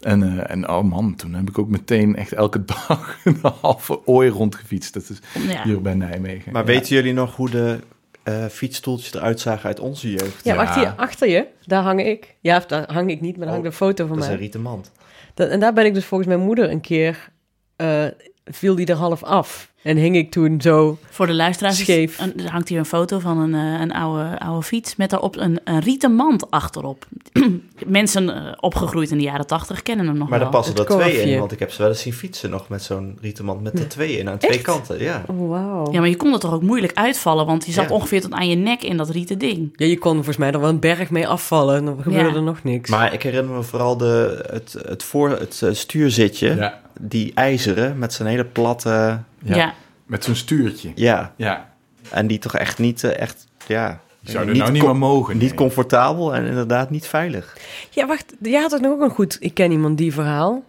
En, 0.00 0.22
eh, 0.22 0.50
en 0.50 0.68
oh 0.68 0.82
man, 0.82 1.14
toen 1.16 1.34
heb 1.34 1.48
ik 1.48 1.58
ook 1.58 1.68
meteen 1.68 2.16
echt 2.16 2.32
elke 2.32 2.64
dag 2.88 3.18
een 3.24 3.38
halve 3.60 4.06
ooi 4.06 4.28
rondgefietst. 4.28 4.94
Dat 4.94 5.08
is 5.10 5.18
Ja. 5.52 5.62
hier 5.62 5.80
bij 5.80 5.94
Nijmegen. 5.94 6.52
Maar 6.52 6.62
Ja. 6.66 6.72
weten 6.72 6.94
jullie 6.96 7.12
nog 7.12 7.36
hoe 7.36 7.50
de 7.50 7.78
eh 8.22 8.44
fietsstoeltjes 8.46 9.14
eruit 9.14 9.40
zagen 9.40 9.66
uit 9.66 9.80
onze 9.80 10.10
jeugd? 10.10 10.44
Ja, 10.44 10.52
Ja. 10.52 10.56
wacht 10.58 10.74
hier, 10.74 10.92
achter 10.96 11.28
je, 11.28 11.46
daar 11.64 11.82
hang 11.82 12.06
ik. 12.06 12.34
Ja, 12.40 12.56
of 12.56 12.66
daar 12.66 12.92
hang 12.92 13.10
ik 13.10 13.20
niet, 13.20 13.36
maar 13.36 13.46
daar 13.46 13.54
hangt 13.54 13.66
Oh, 13.66 13.72
een 13.72 13.86
foto 13.86 14.06
van 14.06 14.14
Dat 14.14 14.18
is 14.18 14.24
mij. 14.24 14.34
een 14.34 14.42
rieten 14.42 14.60
mand. 14.62 14.92
Dat, 15.34 15.48
en 15.48 15.60
daar 15.60 15.72
ben 15.72 15.84
ik 15.84 15.94
dus 15.94 16.04
volgens 16.04 16.28
mijn 16.28 16.40
moeder 16.40 16.70
een 16.70 16.80
keer, 16.80 17.28
eh, 17.76 18.04
viel 18.50 18.74
die 18.74 18.86
er 18.86 18.96
half 18.96 19.22
af. 19.22 19.68
En 19.82 19.96
hing 19.96 20.16
ik 20.16 20.30
toen 20.30 20.60
zo, 20.60 20.98
Voor 21.10 21.26
de 21.26 21.34
luisteraars 21.34 21.78
is- 21.78 21.84
Scheef. 21.84 22.18
een- 22.18 22.44
er 22.44 22.50
hangt 22.50 22.68
hier 22.68 22.78
een 22.78 22.84
foto 22.84 23.18
van 23.18 23.38
een, 23.38 23.54
eh, 23.54 23.80
een 23.80 23.92
oude, 23.92 24.38
oude 24.40 24.62
fiets 24.66 24.96
met 24.96 25.10
daarop 25.10 25.36
een, 25.36 25.60
een 25.64 25.80
rieten 25.80 26.12
mand 26.14 26.50
achterop. 26.50 27.06
Mensen 27.86 28.34
eh, 28.46 28.52
opgegroeid 28.60 29.10
in 29.10 29.16
de 29.18 29.22
jaren 29.24 29.46
tachtig 29.46 29.82
kennen 29.82 30.06
hem 30.06 30.16
nog 30.18 30.28
Maar 30.28 30.38
wel. 30.38 30.50
daar 30.50 30.56
passen 30.60 30.76
er 30.76 30.86
twee 30.86 31.22
in, 31.22 31.38
want 31.38 31.52
ik 31.52 31.58
heb 31.58 31.70
ze 31.72 31.78
wel 31.82 31.88
eens 31.90 32.00
zien 32.00 32.12
fietsen 32.12 32.50
nog 32.50 32.68
met 32.68 32.82
zo'n 32.82 33.18
rieten 33.20 33.44
mand 33.44 33.62
met 33.62 33.78
er 33.78 33.88
twee 33.88 34.18
in 34.18 34.28
aan 34.28 34.38
twee 34.38 34.50
Echt? 34.50 34.62
kanten. 34.62 34.98
Ja. 35.02 35.24
oh 35.26 35.48
wauw. 35.48 35.92
Ja, 35.92 36.00
maar 36.00 36.08
je 36.08 36.16
kon 36.16 36.32
er 36.32 36.38
toch 36.40 36.52
ook 36.52 36.62
moeilijk 36.62 36.94
uitvallen, 36.94 37.46
want 37.46 37.66
je 37.66 37.72
zat 37.72 37.88
Ja. 37.88 37.94
ongeveer 37.94 38.20
tot 38.20 38.32
aan 38.32 38.48
je 38.48 38.56
nek 38.56 38.82
in 38.82 38.96
dat 38.96 39.10
rieten 39.10 39.38
ding. 39.38 39.72
Ja, 39.76 39.86
je 39.86 39.98
kon 39.98 40.14
volgens 40.14 40.36
mij 40.36 40.52
er 40.52 40.60
wel 40.60 40.68
een 40.68 40.80
berg 40.80 41.10
mee 41.10 41.28
afvallen 41.28 41.76
en 41.76 41.84
dan 41.84 42.02
gebeurde 42.02 42.28
Ja. 42.28 42.34
er 42.34 42.42
nog 42.42 42.62
niks. 42.64 42.90
Maar 42.90 43.12
ik 43.12 43.22
herinner 43.22 43.54
me 43.54 43.62
vooral 43.62 43.96
de, 43.96 44.44
het, 44.50 44.76
het, 44.86 45.02
voor, 45.02 45.30
het 45.30 45.62
eh, 45.62 45.72
stuurzitje, 45.72 46.54
Ja, 46.54 46.79
die 47.00 47.34
ijzeren 47.34 47.98
met 47.98 48.12
zijn 48.12 48.28
hele 48.28 48.44
platte... 48.44 49.20
Ja. 49.42 49.56
ja, 49.56 49.74
met 50.06 50.24
zo'n 50.24 50.34
stuurtje. 50.34 50.92
Ja, 50.94 51.34
Ja, 51.36 51.72
En 52.10 52.26
die 52.26 52.38
toch 52.38 52.54
echt 52.54 52.78
niet, 52.78 53.04
eh, 53.04 53.18
echt, 53.18 53.46
ja... 53.66 54.00
Zouden 54.22 54.56
nou 54.56 54.72
niet 54.72 54.82
meer 54.82 54.96
mogen. 54.96 55.38
Niet 55.38 55.48
nee. 55.48 55.54
comfortabel 55.54 56.34
en 56.34 56.44
inderdaad 56.44 56.90
niet 56.90 57.06
veilig. 57.06 57.56
Ja, 57.90 58.06
wacht. 58.06 58.34
Jij 58.40 58.60
had 58.60 58.74
ook 58.74 58.80
nog 58.80 59.00
een 59.00 59.10
goed 59.10 59.36
Ik 59.40 59.54
ken 59.54 59.70
iemand 59.70 59.98
die 59.98 60.12
verhaal. 60.12 60.64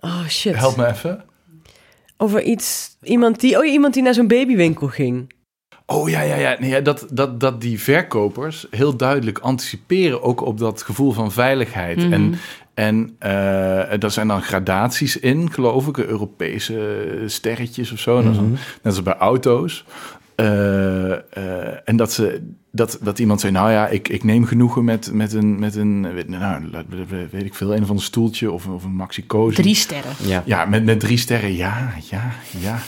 Oh, 0.00 0.26
shit. 0.28 0.54
Help 0.56 0.76
me 0.76 0.86
even. 0.86 1.24
Over 2.16 2.42
iets... 2.42 2.96
Iemand 3.02 3.40
die, 3.40 3.58
oh, 3.58 3.66
iemand 3.66 3.94
die 3.94 4.02
naar 4.02 4.14
zo'n 4.14 4.28
babywinkel 4.28 4.88
ging. 4.88 5.32
Oh 5.86 6.08
ja, 6.08 6.20
ja, 6.20 6.36
ja. 6.36 6.56
Nee, 6.60 6.70
ja, 6.70 6.80
dat, 6.80 7.06
dat, 7.10 7.40
dat 7.40 7.60
die 7.60 7.80
verkopers 7.80 8.66
heel 8.70 8.96
duidelijk 8.96 9.38
anticiperen 9.38 10.22
ook 10.22 10.40
op 10.40 10.58
dat 10.58 10.82
gevoel 10.82 11.12
van 11.12 11.32
veiligheid. 11.32 11.96
Mhm. 11.96 12.12
En, 12.12 12.34
en 12.74 13.16
eh 13.18 13.30
daar 13.98 14.10
zijn 14.10 14.28
dan 14.28 14.42
gradaties 14.42 15.16
in, 15.18 15.52
geloof 15.52 15.86
ik, 15.86 15.96
Europese 15.98 17.22
sterretjes 17.26 17.92
of 17.92 17.98
zo. 17.98 18.16
En 18.18 18.22
dat 18.22 18.32
is 18.32 18.38
dan- 18.38 18.46
Mhm. 18.50 18.54
net 18.82 18.92
als 18.94 19.02
bij 19.02 19.16
auto's. 19.16 19.84
Eh, 20.34 21.12
eh, 21.12 21.18
en 21.84 21.96
dat, 21.96 22.12
ze, 22.12 22.48
dat, 22.70 22.98
dat 23.02 23.18
iemand 23.18 23.40
zei, 23.40 23.52
nou 23.52 23.70
ja, 23.70 23.86
ik, 23.88 24.08
ik 24.08 24.24
neem 24.24 24.44
genoegen 24.44 24.84
met, 24.84 25.10
met 25.12 25.32
een, 25.32 25.58
met 25.58 25.74
een 25.74 26.12
weet- 26.14 26.28
nou, 26.28 26.62
weet 27.30 27.44
ik 27.44 27.54
veel, 27.54 27.74
een 27.74 27.82
of 27.82 27.88
ander 27.88 28.04
stoeltje 28.04 28.52
of, 28.52 28.66
of 28.66 28.84
een 28.84 28.94
maxi 28.94 29.26
cozy. 29.26 29.54
Drie 29.62 29.74
sterren. 29.74 30.12
Ja. 30.22 30.42
Ja, 30.46 30.64
met, 30.64 30.84
met 30.84 31.00
drie 31.00 31.16
sterren. 31.18 31.54
Ja, 31.56 31.92
ja, 32.10 32.30
ja. 32.58 32.78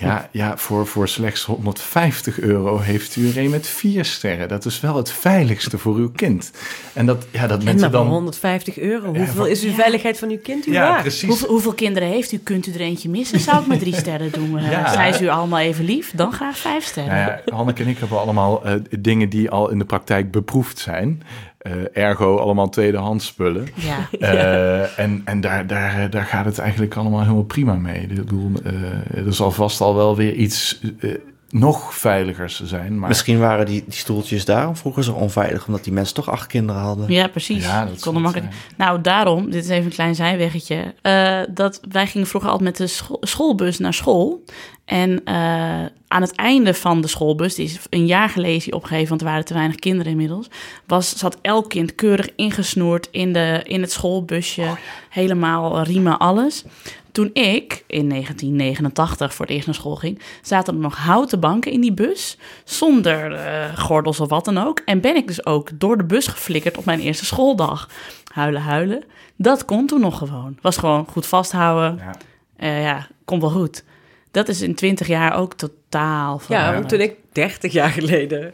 Ja, 0.00 0.28
ja 0.32 0.56
voor, 0.56 0.86
voor 0.86 1.08
slechts 1.08 1.44
150 1.44 2.40
euro 2.40 2.78
heeft 2.78 3.16
u 3.16 3.28
er 3.28 3.38
een 3.38 3.50
met 3.50 3.66
vier 3.66 4.04
sterren. 4.04 4.48
Dat 4.48 4.64
is 4.64 4.80
wel 4.80 4.96
het 4.96 5.10
veiligste 5.12 5.78
voor 5.78 5.94
uw 5.96 6.10
kind. 6.10 6.50
En 6.92 7.06
dat, 7.06 7.26
ja, 7.30 7.46
dat 7.46 7.58
En 7.58 7.64
mensen 7.64 7.90
dan... 7.90 8.06
150 8.06 8.78
euro. 8.78 9.06
Hoeveel 9.14 9.34
van- 9.34 9.46
is 9.48 9.62
uw 9.62 9.68
Ja. 9.68 9.74
veiligheid 9.74 10.18
van 10.18 10.28
uw 10.30 10.38
kind 10.42 10.66
u 10.66 10.72
Ja, 10.72 10.88
waard? 10.88 11.00
precies. 11.00 11.28
Hoeveel, 11.28 11.48
hoeveel 11.48 11.72
kinderen 11.72 12.08
heeft 12.08 12.32
u? 12.32 12.38
Kunt 12.38 12.66
u 12.66 12.72
er 12.72 12.80
eentje 12.80 13.08
missen? 13.08 13.40
Zou 13.40 13.60
ik 13.60 13.66
maar 13.66 13.78
drie 13.78 13.94
sterren 13.96 14.32
doen? 14.32 14.62
Ja. 14.62 14.92
Zijn 14.92 15.14
ze 15.14 15.24
u 15.24 15.28
allemaal 15.28 15.58
even 15.58 15.84
lief? 15.84 16.12
Dan 16.14 16.32
graag 16.32 16.58
vijf 16.58 16.84
sterren. 16.84 17.12
Nou 17.14 17.30
ja, 17.46 17.54
Hanneke 17.56 17.82
en 17.82 17.88
ik 17.88 17.98
hebben 17.98 18.20
allemaal 18.20 18.64
eh, 18.64 18.74
dingen 18.98 19.28
die 19.28 19.50
al 19.50 19.70
in 19.70 19.78
de 19.78 19.84
praktijk 19.84 20.30
beproefd 20.30 20.78
zijn. 20.78 21.22
Eh, 21.62 21.72
ergo 21.92 22.36
allemaal 22.36 22.68
tweedehands 22.68 23.26
spullen. 23.26 23.68
Ja. 23.74 24.08
Eh, 24.18 24.98
en 25.04 25.22
en 25.24 25.40
daar, 25.40 25.66
daar, 25.66 26.10
daar 26.10 26.24
gaat 26.24 26.44
het 26.44 26.58
eigenlijk 26.58 26.94
allemaal 26.94 27.20
helemaal 27.20 27.44
prima 27.44 27.74
mee. 27.74 28.00
Ik 28.00 28.14
bedoel, 28.14 28.50
eh, 28.64 29.26
er 29.26 29.34
zal 29.34 29.50
vast 29.50 29.80
al 29.80 29.94
wel 29.94 30.16
weer 30.16 30.32
iets 30.32 30.80
nog 31.52 31.94
veiligers 31.94 32.62
zijn. 32.64 32.98
Maar 32.98 33.08
Misschien 33.08 33.38
waren 33.38 33.66
die, 33.66 33.84
die 33.84 33.92
stoeltjes 33.98 34.44
daarom 34.44 34.76
vroeger 34.76 35.04
zo 35.04 35.12
onveilig, 35.12 35.66
omdat 35.66 35.84
die 35.84 35.92
mensen 35.92 36.14
toch 36.14 36.30
acht 36.30 36.46
kinderen 36.46 36.82
hadden. 36.82 37.12
Ja, 37.12 37.26
precies. 37.28 37.64
Ja, 37.64 37.84
dat 37.84 38.00
Kon 38.00 38.20
makkelijk. 38.22 38.52
Nou, 38.76 39.00
daarom, 39.00 39.50
dit 39.50 39.64
is 39.64 39.70
even 39.70 39.84
een 39.84 39.90
klein 39.90 40.14
zijweggetje. 40.14 40.94
eh, 41.02 41.40
dat 41.50 41.80
wij 41.90 42.06
gingen 42.06 42.26
vroeger 42.26 42.50
altijd 42.50 42.68
met 42.68 42.78
de 42.78 42.86
scho- 42.86 43.16
schoolbus 43.20 43.78
naar 43.78 43.94
school. 43.94 44.44
En 44.84 45.20
eh, 45.24 45.34
aan 46.08 46.20
het 46.22 46.34
einde 46.34 46.74
van 46.74 47.00
de 47.00 47.08
schoolbus, 47.08 47.54
die 47.54 47.64
is 47.64 47.78
een 47.90 48.06
jaar 48.06 48.28
geleden 48.28 48.72
opgegeven, 48.74 49.08
want 49.08 49.20
er 49.20 49.26
waren 49.26 49.44
te 49.44 49.54
weinig 49.54 49.76
kinderen 49.76 50.12
inmiddels, 50.12 50.46
was, 50.86 51.16
zat 51.16 51.38
elk 51.42 51.68
kind 51.68 51.94
keurig 51.94 52.28
ingesnoerd 52.36 53.08
in, 53.10 53.32
de, 53.32 53.60
in 53.64 53.80
het 53.80 53.92
schoolbusje. 53.92 54.64
Helemaal 55.08 55.78
eh, 55.78 55.84
riemen, 55.84 56.18
alles. 56.18 56.64
Toen 57.12 57.30
ik 57.32 57.84
in 57.86 58.08
1989 58.08 59.34
voor 59.34 59.44
het 59.46 59.54
eerst 59.54 59.66
naar 59.66 59.74
school 59.74 59.96
ging, 59.96 60.20
zaten 60.42 60.74
er 60.74 60.80
nog 60.80 60.96
houten 60.96 61.40
banken 61.40 61.72
in 61.72 61.80
die 61.80 61.92
bus, 61.92 62.38
zonder 62.64 63.32
eh, 63.32 63.78
gordels 63.78 64.20
of 64.20 64.28
wat 64.28 64.44
dan 64.44 64.58
ook. 64.58 64.80
En 64.84 65.00
ben 65.00 65.16
ik 65.16 65.26
dus 65.26 65.46
ook 65.46 65.70
door 65.74 65.96
de 65.96 66.04
bus 66.04 66.26
geflikkerd 66.26 66.78
op 66.78 66.84
mijn 66.84 67.00
eerste 67.00 67.24
schooldag. 67.24 67.88
Huilen, 68.32 68.62
huilen. 68.62 69.04
Dat 69.36 69.64
kon 69.64 69.86
toen 69.86 70.00
nog 70.00 70.18
gewoon. 70.18 70.58
Was 70.60 70.76
gewoon 70.76 71.06
goed 71.10 71.26
vasthouden. 71.26 71.96
Ja. 71.98 72.14
Eh, 72.56 72.82
ja, 72.82 73.06
komt 73.24 73.40
wel 73.40 73.50
goed. 73.50 73.84
Dat 74.30 74.48
is 74.48 74.60
in 74.62 74.74
20 74.74 75.06
jaar 75.06 75.34
ook 75.34 75.54
totaal 75.54 76.32
Ja, 76.32 76.38
veranderd. 76.44 76.74
want 76.76 76.88
toen 76.88 77.00
ik 77.00 77.14
30 77.32 77.72
jaar 77.72 77.90
geleden 77.90 78.52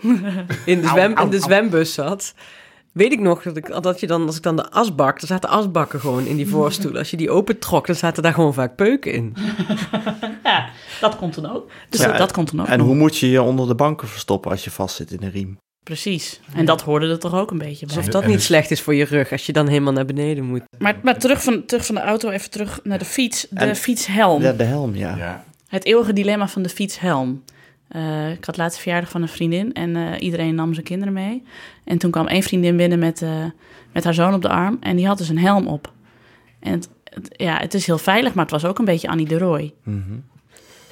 in 0.65 0.81
de, 0.81 0.87
zwem, 0.89 1.19
in 1.19 1.29
de 1.31 1.41
zwembus 1.41 1.95
zat, 1.95 2.35
weet 2.93 3.13
ik 3.13 3.21
nog 3.21 3.43
dat, 3.43 3.57
ik, 3.57 3.83
dat 3.83 4.01
je 4.01 4.07
dan, 4.07 4.27
als 4.27 4.37
ik 4.37 4.43
dan 4.43 4.57
de 4.57 4.71
asbak, 4.71 5.21
er 5.21 5.27
zaten 5.27 5.49
asbakken 5.49 6.01
gewoon 6.01 6.27
in 6.27 6.37
die 6.37 6.49
voorstoelen. 6.57 6.99
Als 6.99 7.11
je 7.11 7.17
die 7.17 7.31
opentrok, 7.31 7.87
dan 7.87 7.97
zaten 7.97 8.23
daar 8.23 8.35
gewoon 8.35 8.55
vaak 8.55 8.77
peuken 8.77 9.13
in. 9.13 9.35
Ja, 10.45 10.69
dat 11.01 11.17
komt 11.17 11.33
toen 11.33 11.51
ook. 11.51 11.71
Dus 11.89 12.01
Ja, 12.01 12.07
dat, 12.07 12.19
dat 12.19 12.33
komt 12.33 12.47
toen 12.49 12.61
ook. 12.61 12.67
En 12.67 12.79
nog. 12.79 12.87
hoe 12.87 12.97
moet 12.97 13.19
je 13.19 13.31
je 13.31 13.43
onder 13.43 13.67
de 13.67 13.75
banken 13.75 14.09
verstoppen 14.09 14.51
als 14.51 14.65
je 14.65 14.71
vastzit 14.71 15.11
in 15.11 15.23
een 15.23 15.31
riem? 15.31 15.59
Precies. 15.85 16.41
En 16.55 16.65
dat 16.65 16.83
hoorde 16.83 17.09
er 17.09 17.19
toch 17.19 17.35
ook 17.35 17.51
een 17.51 17.59
beetje 17.59 17.87
bij. 17.87 17.97
Alsof 17.97 18.13
dat 18.13 18.27
niet 18.27 18.43
slecht 18.43 18.71
is 18.71 18.81
voor 18.81 18.95
je 18.95 19.05
rug, 19.05 19.33
als 19.33 19.47
je 19.47 19.53
dan 19.53 19.67
helemaal 19.69 19.93
naar 19.93 20.05
beneden 20.05 20.45
moet. 20.45 20.63
Maar, 20.79 20.97
maar 21.03 21.19
terug, 21.19 21.43
van, 21.43 21.65
terug 21.67 21.87
van 21.87 21.95
de 21.95 22.01
auto, 22.01 22.31
even 22.31 22.51
terug 22.51 22.81
naar 22.83 22.99
de 22.99 23.05
fiets. 23.05 23.47
De 23.51 23.61
En- 23.61 23.77
fietshelm. 23.77 24.43
Ja, 24.43 24.53
de 24.53 24.65
helm, 24.65 24.95
ja. 24.95 25.17
Ja. 25.17 25.45
Het 25.69 25.85
eeuwige 25.85 26.13
dilemma 26.13 26.49
van 26.49 26.63
de 26.63 26.69
fietshelm. 26.69 27.43
Eh, 27.89 28.31
ik 28.31 28.45
had 28.45 28.57
laatst 28.57 28.79
verjaardag 28.81 29.11
van 29.11 29.23
een 29.23 29.29
vriendin 29.29 29.73
en 29.73 29.97
eh, 29.97 30.21
iedereen 30.21 30.55
nam 30.55 30.73
zijn 30.75 30.85
kinderen 30.87 31.13
mee. 31.13 31.43
En 31.85 31.99
toen 31.99 32.11
kwam 32.11 32.27
één 32.27 32.43
vriendin 32.43 32.77
binnen 32.77 32.99
met, 32.99 33.23
eh, 33.23 33.45
met 33.93 34.05
haar 34.05 34.15
zoon 34.15 34.35
op 34.35 34.43
de 34.43 34.49
arm 34.49 34.77
en 34.81 34.97
die 34.97 35.07
had 35.07 35.19
dus 35.19 35.29
een 35.29 35.39
helm 35.39 35.67
op. 35.67 35.93
En 36.61 36.73
het, 36.73 36.89
het- 37.05 37.35
ja, 37.37 37.57
het 37.59 37.75
is 37.75 37.87
heel 37.87 37.99
veilig, 37.99 38.35
maar 38.35 38.45
het 38.45 38.53
was 38.53 38.65
ook 38.65 38.79
een 38.79 38.85
beetje 38.85 39.09
Annie 39.09 39.27
de 39.27 39.39
Roy. 39.39 39.75
Mhm. 39.83 40.03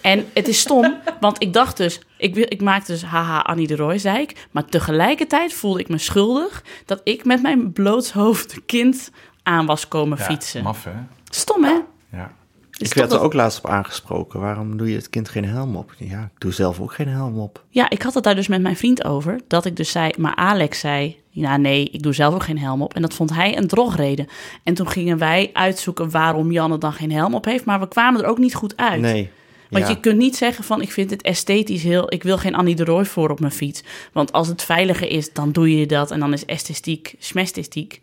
En 0.01 0.24
het 0.34 0.49
is 0.49 0.61
stom, 0.61 0.94
want 1.20 1.42
ik 1.42 1.53
dacht 1.53 1.76
dus, 1.76 2.01
ik, 2.18 2.36
ik 2.36 2.61
maakte 2.62 2.92
dus 2.92 3.05
haha 3.05 3.38
Annie 3.38 3.66
de 3.66 3.76
Roy, 3.76 3.99
zei 3.99 4.18
ik. 4.22 4.47
Maar 4.51 4.64
tegelijkertijd 4.64 5.53
voelde 5.53 5.80
ik 5.80 5.88
me 5.88 5.99
schuldig 5.99 6.64
dat 6.84 7.01
ik 7.05 7.24
met 7.24 7.42
mijn 7.42 7.72
blootshoofd 7.72 8.61
kind 8.66 9.11
aan 9.42 9.66
was 9.66 9.88
komen 9.88 10.18
Ja, 10.18 10.24
fietsen. 10.24 10.62
Maf, 10.62 10.84
hè? 10.84 10.92
Stom, 11.30 11.64
hè? 11.64 11.78
Ja. 12.12 12.32
Ik 12.79 12.95
werd 12.95 13.12
er 13.12 13.20
ook 13.20 13.33
laatst 13.33 13.59
op 13.59 13.70
aangesproken. 13.70 14.41
Waarom 14.41 14.77
doe 14.77 14.91
je 14.91 14.97
het 14.97 15.11
kind 15.11 15.29
geen 15.29 15.45
helm 15.45 15.77
op? 15.77 15.95
Ja, 15.99 16.22
ik 16.35 16.41
doe 16.41 16.53
zelf 16.53 16.81
ook 16.81 16.93
geen 16.93 17.09
helm 17.09 17.39
op. 17.39 17.64
Ja, 17.68 17.91
ik 17.91 18.03
had 18.03 18.14
het 18.14 18.24
daar 18.24 18.35
dus 18.35 18.49
met 18.49 18.62
mijn 18.62 18.77
vriend 18.77 19.05
over. 19.05 19.41
Dat 19.47 19.64
ik 19.64 19.77
dus 19.77 19.91
zei, 19.91 20.12
maar 20.18 20.35
Alex 20.35 20.79
zei... 20.79 21.16
Ja, 21.31 21.57
nee, 21.57 21.89
ik 21.91 22.03
doe 22.03 22.12
zelf 22.12 22.35
ook 22.35 22.43
geen 22.43 22.59
helm 22.59 22.83
op. 22.83 22.95
En 22.95 23.03
dat 23.03 23.14
vond 23.14 23.35
hij 23.35 23.57
een 23.57 23.66
drogreden. 23.66 24.27
En 24.62 24.74
toen 24.74 24.89
gingen 24.89 25.18
wij 25.18 25.51
uitzoeken 25.53 26.11
waarom 26.11 26.53
Janne 26.53 26.79
dan 26.79 26.93
geen 26.93 27.12
helm 27.12 27.35
op 27.35 27.45
heeft. 27.45 27.64
Maar 27.64 27.81
we 27.81 27.89
kwamen 27.89 28.22
er 28.22 28.29
ook 28.29 28.39
niet 28.39 28.55
goed 28.55 28.77
uit. 28.77 29.01
Nee. 29.01 29.31
Want 29.70 29.85
ja. 29.85 29.91
je 29.91 30.01
kunt 30.01 30.18
niet 30.18 30.37
zeggen 30.37 30.64
van, 30.64 30.83
ik 30.83 30.93
vind 30.93 31.11
het 31.11 31.22
esthetisch 31.22 31.83
heel... 31.83 32.12
Ik 32.12 32.22
wil 32.22 32.39
geen 32.39 32.55
Annie 32.55 32.74
de 32.74 32.85
Roy 32.85 33.05
voor 33.05 33.31
op 33.31 33.41
mijn 33.41 33.53
fiets. 33.53 33.83
Want 34.12 34.33
als 34.33 34.49
het 34.49 34.62
veiliger 34.62 35.11
is, 35.11 35.33
dan 35.33 35.53
doe 35.53 35.79
je 35.79 35.87
dat. 35.87 36.11
En 36.11 36.20
dan 36.20 36.33
is 36.33 36.45
esthetiek, 36.45 37.14
smestistiek. 37.18 38.01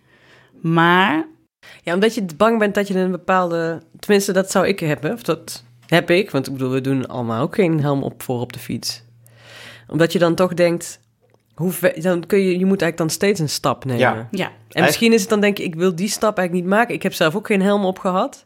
Maar 0.62 1.26
Ja, 1.84 1.94
omdat 1.94 2.16
je 2.16 2.26
bang 2.38 2.60
bent 2.60 2.76
dat 2.76 2.88
je 2.88 3.00
een 3.00 3.12
bepaalde... 3.12 3.82
Tenminste, 4.00 4.32
dat 4.32 4.52
zou 4.52 4.68
ik 4.68 4.80
hebben. 4.80 5.14
Of 5.14 5.24
dat 5.24 5.64
heb 5.88 6.10
ik. 6.10 6.32
Want 6.32 6.48
ik 6.48 6.54
bedoel, 6.54 6.72
we 6.72 6.82
doen 6.82 7.08
allemaal 7.08 7.42
ook 7.42 7.56
geen 7.56 7.82
helm 7.82 8.04
op 8.04 8.24
voor 8.24 8.40
op 8.40 8.54
de 8.54 8.60
fiets. 8.60 9.04
Omdat 9.88 10.12
je 10.12 10.20
dan 10.20 10.36
toch 10.36 10.54
denkt... 10.54 11.02
Hoe 11.54 11.72
ver- 11.72 12.02
dan 12.02 12.26
kun 12.26 12.40
je, 12.40 12.60
je 12.60 12.66
moet 12.66 12.82
eigenlijk 12.82 12.98
dan 12.98 13.10
steeds 13.10 13.40
een 13.40 13.50
stap 13.50 13.86
nemen. 13.86 14.00
Ja. 14.00 14.28
ja, 14.32 14.52
En 14.70 14.84
misschien 14.84 15.14
is 15.14 15.22
het 15.22 15.30
dan 15.30 15.42
denk 15.42 15.58
je, 15.58 15.64
ik 15.64 15.76
wil 15.76 15.96
die 15.96 16.08
stap 16.08 16.38
eigenlijk 16.38 16.68
niet 16.68 16.76
maken. 16.78 16.96
Ik 16.96 17.04
heb 17.04 17.14
zelf 17.14 17.36
ook 17.36 17.48
geen 17.48 17.62
helm 17.62 17.86
op 17.86 18.00
gehad. 18.00 18.46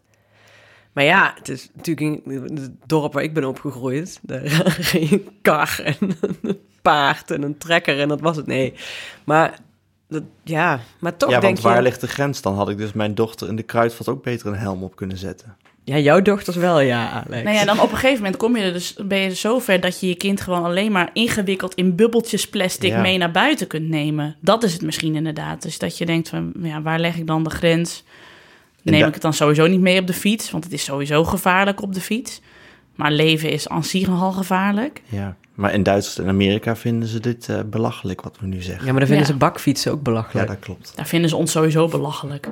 Maar 0.94 1.04
ja, 1.04 1.34
het 1.38 1.50
is 1.50 1.70
natuurlijk 1.76 2.26
in 2.26 2.58
het 2.62 2.72
dorp 2.86 3.14
waar 3.14 3.24
ik 3.24 3.34
ben 3.34 3.46
opgegroeid. 3.46 4.20
Daar 4.22 4.42
reed 4.92 5.12
een 5.12 5.28
kar 5.42 5.80
en 5.84 6.18
een 6.42 6.60
paard 6.82 7.32
en 7.32 7.42
een 7.42 7.58
trekker 7.58 8.00
en 8.00 8.08
dat 8.08 8.22
was 8.22 8.36
het. 8.36 8.48
Nee, 8.48 8.74
maar 9.24 9.60
dat, 10.10 10.24
ja, 10.44 10.80
maar 11.00 11.18
toch 11.18 11.30
ja, 11.30 11.40
denk 11.40 11.54
want 11.54 11.66
waar 11.66 11.76
je... 11.76 11.82
ligt 11.82 12.02
de 12.02 12.08
grens? 12.08 12.42
Dan 12.42 12.56
had 12.56 12.70
ik 12.70 12.78
dus 12.78 12.94
mijn 12.94 13.16
dochter 13.16 13.48
in 13.48 13.56
de 13.56 13.64
kruidvat 13.64 14.08
ook 14.08 14.24
beter 14.24 14.48
een 14.48 14.56
helm 14.56 14.84
op 14.84 14.96
kunnen 14.96 15.18
zetten. 15.18 15.56
Ja, 15.84 15.98
jouw 15.98 16.22
dochters 16.22 16.56
wel, 16.56 16.80
ja, 16.80 17.10
Alex. 17.12 17.44
Nou 17.44 17.56
ja, 17.56 17.66
dan 17.66 17.80
op 17.80 17.92
een 17.92 17.98
gegeven 17.98 18.18
moment 18.18 18.38
kom 18.38 18.56
je 18.58 18.64
er 18.64 18.74
dus, 18.74 18.96
ben 19.06 19.18
je 19.18 19.36
zo 19.36 19.60
ver 19.60 19.80
dat 19.80 20.00
je 20.00 20.08
je 20.08 20.16
kind 20.16 20.42
gewoon 20.42 20.64
alleen 20.64 20.92
maar 20.92 21.10
ingewikkeld 21.14 21.74
in 21.74 21.96
bubbeltjes 21.96 22.50
plastic 22.50 22.90
Ja. 22.92 23.02
mee 23.02 23.18
naar 23.18 23.32
buiten 23.32 23.68
kunt 23.68 23.88
nemen. 23.90 24.36
Dat 24.40 24.64
is 24.64 24.74
het 24.74 24.82
misschien 24.82 25.16
inderdaad. 25.16 25.62
Dus 25.62 25.78
dat 25.78 25.98
je 25.98 26.06
denkt 26.06 26.30
van, 26.30 26.54
ja, 26.62 26.82
waar 26.82 27.00
leg 27.00 27.16
ik 27.18 27.28
dan 27.28 27.44
de 27.44 27.50
grens? 27.50 28.04
Neem 28.82 29.00
Ja. 29.00 29.08
ik 29.08 29.14
het 29.14 29.22
dan 29.22 29.34
sowieso 29.34 29.68
niet 29.68 29.80
mee 29.82 30.00
op 30.00 30.08
de 30.08 30.14
fiets? 30.14 30.52
Want 30.52 30.64
het 30.64 30.74
is 30.74 30.84
sowieso 30.84 31.24
gevaarlijk 31.24 31.82
op 31.82 31.94
de 31.94 32.02
fiets. 32.02 32.42
Maar 32.96 33.12
leven 33.12 33.50
is 33.50 33.70
aan 33.70 33.84
zich 33.84 34.08
nogal 34.08 34.32
gevaarlijk. 34.32 35.02
Ja. 35.06 35.36
Maar 35.58 35.74
in 35.74 35.84
Duitsland 35.84 36.30
en 36.30 36.36
Amerika 36.36 36.76
vinden 36.76 37.08
ze 37.08 37.20
dit 37.20 37.50
eh, 37.50 37.60
belachelijk, 37.66 38.22
wat 38.22 38.38
we 38.40 38.48
nu 38.48 38.62
zeggen. 38.62 38.86
Ja, 38.86 38.92
maar 38.92 39.00
dan 39.00 39.08
vinden 39.10 39.26
Ja. 39.28 39.32
ze 39.32 39.38
bakfietsen 39.38 39.92
ook 39.92 39.98
Ja, 39.98 40.04
belachelijk. 40.04 40.48
dat 40.48 40.60
klopt. 40.60 40.92
Daar 40.96 41.08
vinden 41.08 41.30
ze 41.30 41.36
ons 41.36 41.52
sowieso 41.52 41.88
belachelijk. 41.88 42.48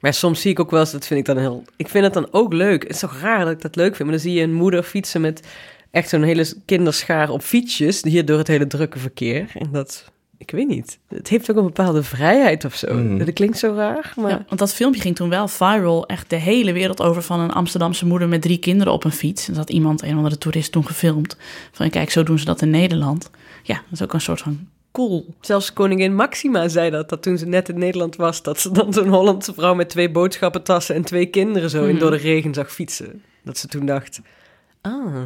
Maar 0.00 0.14
soms 0.14 0.40
zie 0.40 0.50
ik 0.50 0.60
ook 0.60 0.70
wel 0.70 0.80
eens, 0.80 0.92
dat 0.92 1.06
vind 1.06 1.20
ik 1.20 1.26
dan 1.26 1.38
heel... 1.38 1.64
Ik 1.76 1.88
vind 1.88 2.04
het 2.04 2.14
dan 2.14 2.28
ook 2.30 2.52
leuk. 2.52 2.82
Het 2.82 2.92
is 2.92 2.98
toch 2.98 3.20
raar 3.20 3.44
dat 3.44 3.52
ik 3.54 3.60
dat 3.60 3.76
leuk 3.76 3.96
vind. 3.96 3.98
Maar 4.08 4.10
dan 4.18 4.18
zie 4.26 4.32
je 4.32 4.42
een 4.42 4.52
moeder 4.52 4.82
fietsen 4.82 5.20
met 5.20 5.46
echt 5.90 6.08
zo'n 6.08 6.22
hele 6.22 6.54
kinderschaar 6.66 7.30
op 7.30 7.42
fietsjes... 7.42 8.02
hier 8.02 8.24
door 8.24 8.38
het 8.38 8.46
hele 8.48 8.66
drukke 8.66 8.98
verkeer. 8.98 9.50
En 9.58 9.68
dat... 9.72 10.04
Ik 10.40 10.50
weet 10.50 10.68
niet. 10.68 10.98
Het 11.08 11.28
heeft 11.28 11.50
ook 11.50 11.56
een 11.56 11.64
bepaalde 11.64 12.02
vrijheid 12.02 12.64
of 12.64 12.74
zo. 12.74 12.94
Mhm. 12.94 13.18
Dat 13.18 13.32
klinkt 13.32 13.58
zo 13.58 13.74
raar, 13.74 14.12
maar... 14.16 14.30
Ja, 14.30 14.44
want 14.46 14.58
dat 14.58 14.74
filmpje 14.74 15.00
ging 15.00 15.16
toen 15.16 15.28
wel 15.28 15.48
viral, 15.48 16.06
echt 16.06 16.30
de 16.30 16.36
hele 16.36 16.72
wereld 16.72 17.00
over 17.02 17.22
van 17.22 17.40
een 17.40 17.52
Amsterdamse 17.52 18.06
moeder 18.06 18.28
met 18.28 18.42
drie 18.42 18.58
kinderen 18.58 18.92
op 18.92 19.04
een 19.04 19.12
fiets. 19.12 19.48
En 19.48 19.54
dat 19.54 19.62
had 19.62 19.70
iemand, 19.70 20.02
een 20.02 20.10
of 20.10 20.16
andere 20.16 20.38
toerist, 20.38 20.72
toen 20.72 20.86
gefilmd. 20.86 21.36
Van 21.72 21.90
kijk, 21.90 22.10
zo 22.10 22.22
doen 22.22 22.38
ze 22.38 22.44
dat 22.44 22.62
in 22.62 22.70
Nederland. 22.70 23.30
Ja, 23.62 23.74
dat 23.74 23.92
is 23.92 24.02
ook 24.02 24.12
een 24.12 24.20
soort 24.20 24.40
van 24.40 24.68
cool. 24.92 25.34
Zelfs 25.40 25.72
koningin 25.72 26.14
Maxima 26.14 26.68
zei 26.68 26.90
dat, 26.90 27.08
dat 27.08 27.22
toen 27.22 27.38
ze 27.38 27.46
net 27.46 27.68
in 27.68 27.78
Nederland 27.78 28.16
was... 28.16 28.42
dat 28.42 28.60
ze 28.60 28.70
dan 28.72 28.92
zo'n 28.92 29.08
Hollandse 29.08 29.54
vrouw 29.54 29.74
met 29.74 29.88
twee 29.88 30.10
boodschappentassen... 30.10 30.94
en 30.94 31.02
twee 31.02 31.26
kinderen 31.26 31.70
zo 31.70 31.84
in 31.84 31.90
Mhm. 31.90 31.98
door 31.98 32.10
de 32.10 32.16
regen 32.16 32.54
zag 32.54 32.72
fietsen. 32.72 33.22
Dat 33.44 33.58
ze 33.58 33.66
toen 33.68 33.86
dacht, 33.86 34.20
ah, 34.80 35.22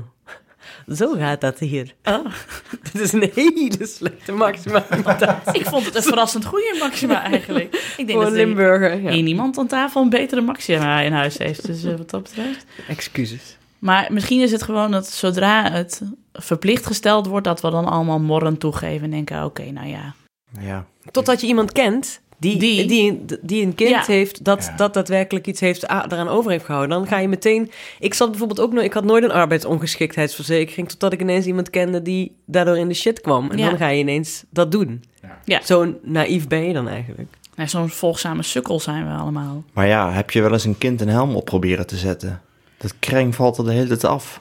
Zo 0.94 1.12
gaat 1.12 1.40
dat 1.40 1.58
hier. 1.58 1.94
Oh, 2.04 2.26
Dit 2.92 3.02
is 3.02 3.12
een 3.12 3.30
hele 3.34 3.86
slechte 3.86 4.32
Maxima 4.32 4.86
ik 5.52 5.66
vond 5.66 5.84
het 5.84 5.94
een 5.94 6.02
verrassend 6.02 6.44
goede 6.44 6.76
Maxima 6.78 7.22
eigenlijk. 7.22 7.94
Ik 7.96 8.06
denk 8.06 8.10
Voor 8.10 8.22
dat 8.22 8.30
er 8.30 8.38
Limburger. 8.38 9.02
Ja. 9.02 9.10
één 9.10 9.26
iemand 9.26 9.58
aan 9.58 9.66
tafel 9.66 10.02
een 10.02 10.10
betere 10.10 10.40
Maxima 10.40 11.00
in 11.00 11.12
huis 11.12 11.38
heeft. 11.38 11.66
Dus 11.66 11.84
eh, 11.84 11.96
wat 11.96 12.10
dat 12.10 12.22
betreft. 12.22 12.66
Excuses. 12.88 13.56
Maar 13.78 14.06
misschien 14.12 14.40
is 14.40 14.52
het 14.52 14.62
gewoon 14.62 14.90
dat 14.90 15.06
zodra 15.06 15.70
het 15.70 16.02
verplicht 16.32 16.86
gesteld 16.86 17.26
wordt, 17.26 17.46
dat 17.46 17.60
we 17.60 17.70
dan 17.70 17.86
allemaal 17.86 18.20
morren 18.20 18.58
toegeven 18.58 19.04
en 19.04 19.10
denken: 19.10 19.44
oké, 19.44 19.70
nou 19.70 19.86
ja. 19.88 20.14
Ja. 20.60 20.86
Totdat 21.10 21.40
je 21.40 21.46
iemand 21.46 21.72
kent 21.72 22.20
die, 22.36 22.58
Die- 22.58 22.86
die, 22.86 23.24
die, 23.42 23.64
een 23.66 23.74
kind 23.74 23.90
Ja. 23.90 24.02
heeft 24.06 24.44
dat, 24.44 24.64
Ja. 24.64 24.76
dat 24.76 24.94
daadwerkelijk 24.94 25.46
iets 25.46 25.60
heeft, 25.60 25.82
eraan 25.82 26.28
over 26.28 26.50
heeft 26.50 26.64
gehouden. 26.64 26.96
Dan 26.98 27.06
ga 27.06 27.18
je 27.18 27.28
meteen... 27.28 27.70
Ik 27.98 28.14
zat 28.14 28.30
bijvoorbeeld 28.30 28.60
ook 28.60 28.72
nooit... 28.72 28.84
Ik 28.86 28.92
had 28.92 29.04
nooit 29.04 29.24
een 29.24 29.30
arbeidsongeschiktheidsverzekering... 29.32 30.88
totdat 30.88 31.12
ik 31.12 31.20
ineens 31.20 31.46
iemand 31.46 31.70
kende 31.70 32.02
die 32.02 32.36
daardoor 32.46 32.76
in 32.78 32.88
de 32.88 32.94
shit 32.94 33.20
kwam. 33.20 33.50
En 33.50 33.58
Ja. 33.58 33.68
dan 33.68 33.78
ga 33.78 33.88
je 33.88 33.98
ineens 33.98 34.44
dat 34.50 34.72
doen. 34.72 35.04
Ja. 35.22 35.38
Ja. 35.44 35.60
Zo 35.62 35.94
naïef 36.02 36.48
ben 36.48 36.62
je 36.66 36.72
dan 36.72 36.88
eigenlijk. 36.88 37.28
Nou, 37.56 37.68
Zo'n 37.68 37.88
volgzame 37.88 38.42
sukkel 38.42 38.80
zijn 38.80 39.06
we 39.06 39.12
allemaal. 39.12 39.64
Maar 39.72 39.86
ja, 39.86 40.12
heb 40.12 40.30
je 40.30 40.40
wel 40.40 40.52
eens 40.52 40.64
een 40.64 40.78
kind 40.78 41.00
een 41.00 41.08
helm 41.08 41.34
op 41.36 41.44
proberen 41.44 41.86
te 41.86 41.96
zetten? 41.96 42.40
Dat 42.76 42.94
kreng 42.98 43.34
valt 43.34 43.58
er 43.58 43.64
de 43.64 43.72
hele 43.72 43.86
tijd 43.86 44.04
af. 44.04 44.40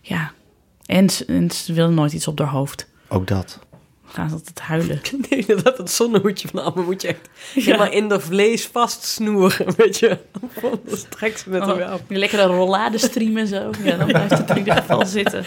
Ja. 0.00 0.32
En 0.86 1.06
en 1.26 1.50
ze 1.50 1.72
willen 1.72 1.94
nooit 1.94 2.12
iets 2.12 2.28
op 2.28 2.38
haar 2.38 2.48
hoofd. 2.48 2.86
Ook 3.08 3.26
dat. 3.26 3.58
Gaan 4.08 4.28
ze 4.28 4.34
altijd 4.34 4.60
huilen. 4.60 5.00
Nee, 5.30 5.44
dat 5.62 5.78
het 5.78 5.90
zonnehoedje 5.90 6.48
van 6.48 6.62
allemaal 6.64 6.84
moet 6.84 7.02
je 7.02 7.08
echt 7.08 7.28
Ja. 7.54 7.62
helemaal 7.62 7.90
in 7.90 8.08
de 8.08 8.20
vlees 8.20 8.66
vastsnoeren, 8.66 9.74
weet 9.76 9.98
je. 9.98 10.18
Ze 11.36 11.50
met 11.50 11.62
Oh, 11.62 11.90
af. 11.92 12.00
die 12.08 12.18
lekkere 12.18 12.46
rollade 12.46 12.98
streamen 12.98 13.46
zo. 13.46 13.70
Ja, 13.84 13.96
dan 13.96 14.06
blijft 14.06 14.38
het 14.38 14.50
in 14.50 14.56
ieder 14.58 14.74
geval 14.74 15.06
zitten. 15.06 15.44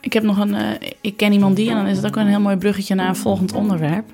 Ik 0.00 0.12
heb 0.12 0.22
nog 0.22 0.38
een... 0.38 0.54
eh, 0.54 0.90
ik 1.00 1.16
ken 1.16 1.32
iemand 1.32 1.56
die... 1.56 1.70
En 1.70 1.76
dan 1.76 1.86
is 1.86 1.96
het 1.96 2.06
ook 2.06 2.16
een 2.16 2.26
heel 2.26 2.40
mooi 2.40 2.56
bruggetje 2.56 2.94
naar 2.94 3.08
een 3.08 3.16
volgend 3.16 3.52
onderwerp. 3.52 4.04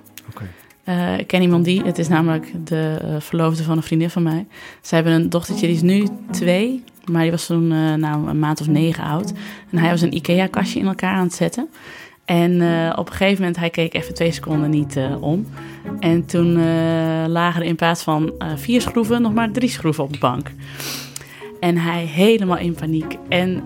Eh, 0.89 1.18
ik 1.18 1.26
ken 1.26 1.43
iemand 1.43 1.64
die... 1.64 1.82
Het 1.82 1.99
is 1.99 2.09
namelijk 2.09 2.53
de 2.64 2.99
eh, 3.03 3.14
verloofde 3.18 3.62
van 3.62 3.76
een 3.76 3.82
vriendin 3.82 4.11
van 4.11 4.22
mij. 4.22 4.47
Ze 4.82 4.95
hebben 4.95 5.12
een 5.12 5.30
dochtertje, 5.30 5.66
die 5.66 5.76
is 5.76 5.82
nu 5.82 6.07
twee... 6.30 6.84
Maar 7.05 7.22
die 7.22 7.30
was 7.30 7.47
toen 7.47 7.72
eh, 7.72 7.95
nou, 7.95 8.28
een 8.28 8.39
maand 8.39 8.61
of 8.61 8.66
negen 8.66 9.05
oud. 9.05 9.32
En 9.70 9.78
hij 9.78 9.91
was 9.91 10.01
een 10.01 10.14
IKEA-kastje 10.14 10.80
in 10.80 10.86
elkaar 10.86 11.14
aan 11.14 11.24
het 11.24 11.34
zetten. 11.34 11.68
En 12.24 12.53
op 12.97 13.07
een 13.07 13.12
gegeven 13.12 13.39
moment, 13.39 13.57
hij 13.57 13.70
keek 13.70 13.95
even 13.95 14.14
twee 14.14 14.32
seconden 14.32 14.70
niet 14.70 14.99
om. 15.20 15.47
En 16.01 16.26
toen 16.26 16.53
lagen 17.28 17.62
er 17.62 17.66
in 17.66 17.76
plaats 17.76 18.03
van 18.03 18.32
vier 18.57 18.80
schroeven 18.80 19.22
nog 19.22 19.34
maar 19.34 19.51
drie 19.51 19.68
schroeven 19.68 20.05
op 20.05 20.12
de 20.12 20.18
bank. 20.18 20.51
En 21.61 21.76
hij 21.76 22.05
helemaal 22.05 22.59
in 22.59 22.74
paniek. 22.74 23.16
En 23.28 23.62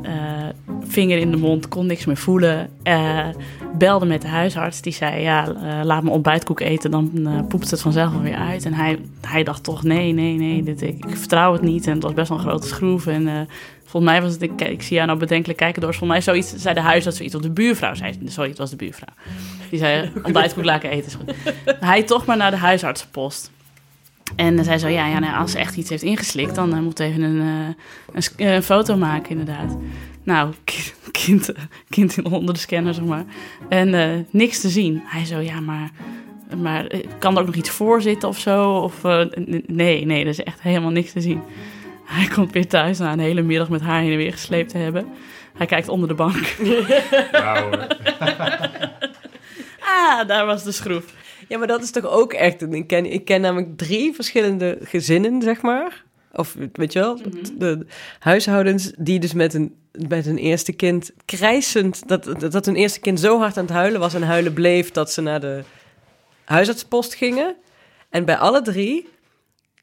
vinger 0.84 1.18
in 1.18 1.30
de 1.30 1.36
mond, 1.36 1.68
kon 1.68 1.86
niks 1.86 2.04
meer 2.04 2.16
voelen. 2.16 2.70
Belde 3.78 4.06
met 4.06 4.22
de 4.22 4.28
huisarts. 4.28 4.80
Die 4.80 4.92
zei, 4.92 5.20
ja, 5.20 5.48
eh, 5.48 5.84
laat 5.84 6.02
me 6.02 6.10
ontbijtkoek 6.10 6.60
eten. 6.60 6.90
Dan 6.90 7.10
eh, 7.26 7.46
poept 7.48 7.70
het 7.70 7.80
vanzelf 7.80 8.12
weer 8.20 8.36
uit. 8.36 8.64
En 8.64 8.74
hij, 8.74 8.98
hij 9.20 9.42
dacht 9.42 9.62
toch, 9.62 9.82
nee, 9.82 10.12
nee, 10.12 10.36
nee. 10.36 10.62
Dit, 10.62 10.82
ik, 10.82 11.04
ik 11.04 11.16
vertrouw 11.16 11.52
het 11.52 11.62
niet. 11.62 11.86
En 11.86 11.92
het 11.92 12.02
was 12.02 12.12
best 12.12 12.28
wel 12.28 12.38
een 12.38 12.44
grote 12.44 12.66
schroef. 12.66 13.06
En 13.06 13.28
eh, 13.28 13.40
volgens 13.80 14.12
mij 14.12 14.22
was 14.22 14.32
het... 14.32 14.42
Ik, 14.42 14.60
ik 14.60 14.82
zie 14.82 14.94
jou 14.94 15.06
nou 15.06 15.18
bedenkelijk 15.18 15.58
kijken 15.58 15.80
door. 15.80 15.94
Volgens 15.94 16.10
mij 16.10 16.20
zoiets, 16.20 16.62
zei 16.62 16.74
de 16.74 16.80
huisarts 16.80 17.16
zoiets. 17.16 17.34
Of 17.34 17.42
de 17.42 17.50
buurvrouw 17.50 17.94
zei... 17.94 18.18
Sorry, 18.24 18.48
het 18.48 18.58
was 18.58 18.70
de 18.70 18.76
buurvrouw. 18.76 19.14
Die 19.70 19.78
zei, 19.78 20.10
ontbijtkoek 20.24 20.64
laten 20.64 20.90
eten 20.90 21.06
is 21.06 21.14
goed. 21.14 21.54
Hij 21.80 22.02
toch 22.02 22.26
maar 22.26 22.36
naar 22.36 22.50
de 22.50 22.56
huisartsenpost. 22.56 23.50
En 24.36 24.56
dan 24.56 24.64
zei 24.64 24.78
zo, 24.78 24.88
ja, 24.88 25.06
ja 25.06 25.18
nou, 25.18 25.36
als 25.36 25.50
ze 25.50 25.58
echt 25.58 25.76
iets 25.76 25.90
heeft 25.90 26.02
ingeslikt, 26.02 26.54
dan 26.54 26.82
moet 26.82 27.00
even 27.00 27.22
een, 27.22 27.40
een, 28.12 28.22
een 28.36 28.62
foto 28.62 28.96
maken, 28.96 29.30
inderdaad. 29.30 29.76
Nou, 30.22 30.52
ki- 30.64 30.92
kind, 31.10 31.52
kind 31.88 32.16
in- 32.16 32.24
onder 32.26 32.54
de 32.54 32.60
scanner, 32.60 32.94
zeg 32.94 33.04
maar. 33.04 33.24
En 33.68 33.94
eh, 33.94 34.08
niks 34.30 34.60
te 34.60 34.68
zien. 34.68 35.02
Hij 35.04 35.24
zo, 35.24 35.38
ja, 35.38 35.60
maar, 35.60 35.90
maar 36.56 36.86
eh, 36.86 37.00
kan 37.18 37.34
er 37.34 37.40
ook 37.40 37.46
nog 37.46 37.54
iets 37.54 37.70
voor 37.70 38.02
zitten 38.02 38.28
of 38.28 38.38
zo? 38.38 38.72
Of, 38.72 39.04
eh, 39.04 39.24
nee, 39.66 40.04
nee, 40.06 40.20
er 40.22 40.26
is 40.28 40.42
echt 40.42 40.60
helemaal 40.62 40.90
niks 40.90 41.12
te 41.12 41.20
zien. 41.20 41.40
Hij 42.04 42.26
komt 42.34 42.52
weer 42.52 42.66
thuis 42.68 42.98
na 42.98 43.12
een 43.12 43.18
hele 43.18 43.42
middag 43.42 43.68
met 43.68 43.80
haar 43.80 44.00
heen 44.00 44.10
en 44.10 44.16
weer 44.16 44.32
gesleept 44.32 44.70
te 44.70 44.78
hebben. 44.78 45.06
Hij 45.56 45.66
kijkt 45.66 45.88
onder 45.88 46.08
de 46.08 46.14
bank. 46.14 46.54
Ah, 49.80 50.26
daar 50.28 50.46
was 50.46 50.64
de 50.64 50.72
schroef. 50.72 51.14
Ja, 51.48 51.58
maar 51.58 51.66
dat 51.66 51.82
is 51.82 51.90
toch 51.90 52.06
ook 52.06 52.32
echt... 52.32 52.62
een- 52.62 52.74
Ik 52.74 52.86
ken, 52.86 53.12
ik 53.12 53.24
ken 53.24 53.40
namelijk 53.40 53.76
drie 53.76 54.12
verschillende 54.14 54.78
gezinnen, 54.82 55.42
zeg 55.42 55.62
maar. 55.62 56.04
Of, 56.32 56.56
weet 56.72 56.92
je 56.92 56.98
wel, 56.98 57.20
de 57.58 57.86
huishoudens 58.18 58.92
die 58.98 59.18
dus 59.18 59.32
met 59.32 59.54
een, 59.54 59.74
met 59.92 60.26
een 60.26 60.38
eerste 60.38 60.72
kind 60.72 61.12
krijsend... 61.24 62.08
Dat, 62.08 62.52
dat, 62.52 62.66
hun 62.66 62.76
eerste 62.76 63.00
kind 63.00 63.20
zo 63.20 63.38
hard 63.38 63.56
aan 63.56 63.64
het 63.64 63.72
huilen 63.72 64.00
was 64.00 64.14
en 64.14 64.22
huilen 64.22 64.52
bleef... 64.52 64.90
dat 64.90 65.12
ze 65.12 65.20
naar 65.20 65.40
de 65.40 65.62
huisartspost 66.44 67.14
gingen. 67.14 67.56
En 68.10 68.24
bij 68.24 68.36
alle 68.36 68.62
drie 68.62 69.08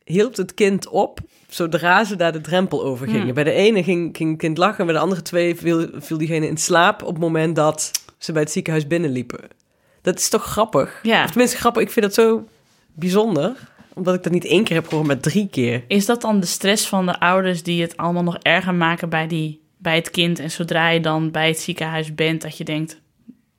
hield 0.03 0.37
het 0.37 0.53
kind 0.53 0.87
op 0.87 1.19
zodra 1.47 2.03
ze 2.03 2.15
daar 2.15 2.31
de 2.31 2.41
drempel 2.41 2.83
over 2.83 3.07
gingen. 3.07 3.23
Hmm. 3.23 3.33
Bij 3.33 3.43
de 3.43 3.51
ene 3.51 3.83
ging, 3.83 4.17
ging 4.17 4.29
het 4.29 4.39
kind 4.39 4.57
lachen... 4.57 4.85
bij 4.85 4.93
de 4.93 5.01
andere 5.01 5.21
twee 5.21 5.55
viel, 5.55 5.87
viel 5.93 6.17
diegene 6.17 6.47
in 6.47 6.57
slaap... 6.57 7.01
op 7.01 7.13
het 7.13 7.19
moment 7.19 7.55
dat 7.55 7.91
ze 8.17 8.31
bij 8.31 8.41
het 8.41 8.51
ziekenhuis 8.51 8.87
binnenliepen. 8.87 9.39
Dat 10.01 10.19
is 10.19 10.29
toch 10.29 10.43
grappig? 10.43 10.99
Ja. 11.03 11.23
Of 11.23 11.29
tenminste 11.29 11.57
grappig, 11.57 11.81
ik 11.81 11.91
vind 11.91 12.05
dat 12.05 12.13
zo 12.13 12.47
bijzonder. 12.93 13.55
Omdat 13.93 14.15
ik 14.15 14.23
dat 14.23 14.31
niet 14.31 14.45
één 14.45 14.63
keer 14.63 14.75
heb 14.75 14.87
gehoord, 14.87 15.07
maar 15.07 15.19
drie 15.19 15.47
keer. 15.51 15.83
Is 15.87 16.05
dat 16.05 16.21
dan 16.21 16.39
de 16.39 16.45
stress 16.45 16.87
van 16.87 17.05
de 17.05 17.19
ouders 17.19 17.63
die 17.63 17.81
het 17.81 17.97
allemaal 17.97 18.23
nog 18.23 18.37
erger 18.37 18.73
maken 18.73 19.09
bij, 19.09 19.27
die, 19.27 19.61
bij 19.81 19.95
het 19.95 20.09
kind? 20.09 20.39
En 20.39 20.51
zodra 20.51 20.89
je 20.89 20.99
dan 20.99 21.31
bij 21.31 21.47
het 21.47 21.59
ziekenhuis 21.59 22.15
bent, 22.15 22.41
dat 22.41 22.57
je 22.57 22.63
denkt... 22.63 22.99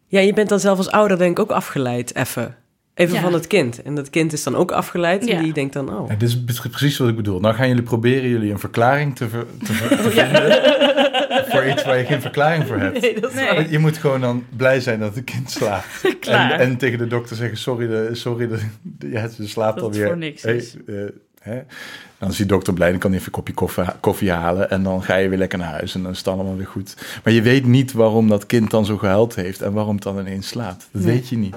Ja, 0.06 0.20
je 0.20 0.32
bent 0.32 0.48
dan 0.48 0.60
zelf 0.60 0.78
als 0.78 0.90
ouder 0.90 1.18
denk 1.18 1.30
ik 1.30 1.38
ook 1.38 1.50
afgeleid, 1.50 2.14
even. 2.16 2.56
Even 2.94 3.14
Ja. 3.14 3.20
van 3.20 3.32
het 3.32 3.46
kind. 3.46 3.82
En 3.82 3.94
dat 3.94 4.10
kind 4.10 4.32
is 4.32 4.42
dan 4.42 4.56
ook 4.56 4.70
afgeleid 4.72 5.26
Ja. 5.26 5.36
en 5.36 5.42
die 5.42 5.52
denkt 5.52 5.72
dan, 5.72 5.94
oh. 5.98 6.08
Ja, 6.08 6.14
dit 6.14 6.28
is 6.28 6.44
pre- 6.44 6.68
precies 6.68 6.98
wat 6.98 7.08
ik 7.08 7.16
bedoel. 7.16 7.40
Nou 7.40 7.54
gaan 7.54 7.68
jullie 7.68 7.82
proberen 7.82 8.28
jullie 8.28 8.52
een 8.52 8.58
verklaring 8.58 9.16
te, 9.16 9.28
ver- 9.28 9.46
te, 9.64 9.72
ver- 9.72 9.88
te 9.88 10.10
vinden 10.20 11.50
voor 11.50 11.66
iets 11.68 11.84
waar 11.84 11.98
je 11.98 12.04
geen 12.04 12.20
verklaring 12.20 12.66
voor 12.66 12.78
hebt. 12.78 13.00
Nee, 13.00 13.20
dat 13.20 13.30
is 13.30 13.36
Nee. 13.36 13.46
waar. 13.48 13.70
Je 13.70 13.78
moet 13.78 13.96
gewoon 13.98 14.20
dan 14.20 14.44
blij 14.56 14.80
zijn 14.80 15.00
dat 15.00 15.14
het 15.14 15.24
kind 15.24 15.50
slaapt. 15.50 15.86
En, 16.04 16.18
Klaar. 16.18 16.50
en 16.60 16.76
tegen 16.76 16.98
de 16.98 17.06
dokter 17.06 17.36
zeggen, 17.36 17.58
sorry, 17.58 17.86
de, 17.86 18.08
sorry 18.12 18.48
de, 18.48 18.58
ja, 19.10 19.28
ze 19.28 19.48
slaapt 19.48 19.74
Dat 19.80 19.84
het 19.84 19.94
alweer. 19.94 20.06
voor 20.08 20.18
niks 20.18 20.42
Hey, 20.42 20.56
is. 20.56 20.76
Hè? 21.40 21.60
Dan 22.18 22.28
is 22.28 22.36
die 22.36 22.46
dokter 22.46 22.72
blij, 22.72 22.90
dan 22.90 22.98
kan 22.98 23.10
hij 23.10 23.18
even 23.18 23.32
een 23.32 23.38
kopje 23.38 23.54
koffie, 23.54 23.84
koffie 24.00 24.30
halen... 24.30 24.70
en 24.70 24.82
dan 24.82 25.02
ga 25.02 25.16
je 25.16 25.28
weer 25.28 25.38
lekker 25.38 25.58
naar 25.58 25.70
huis 25.70 25.94
en 25.94 26.02
dan 26.02 26.12
is 26.12 26.18
het 26.18 26.28
allemaal 26.28 26.56
weer 26.56 26.66
goed. 26.66 26.96
Maar 27.24 27.32
je 27.32 27.42
weet 27.42 27.64
niet 27.64 27.92
waarom 27.92 28.28
dat 28.28 28.46
kind 28.46 28.70
dan 28.70 28.84
zo 28.84 28.96
gehuild 28.98 29.34
heeft... 29.34 29.62
en 29.62 29.72
waarom 29.72 29.94
het 29.94 30.02
dan 30.02 30.18
ineens 30.18 30.48
slaapt. 30.48 30.88
Dat 30.92 31.02
Nee. 31.02 31.14
weet 31.14 31.28
je 31.28 31.36
niet. 31.36 31.56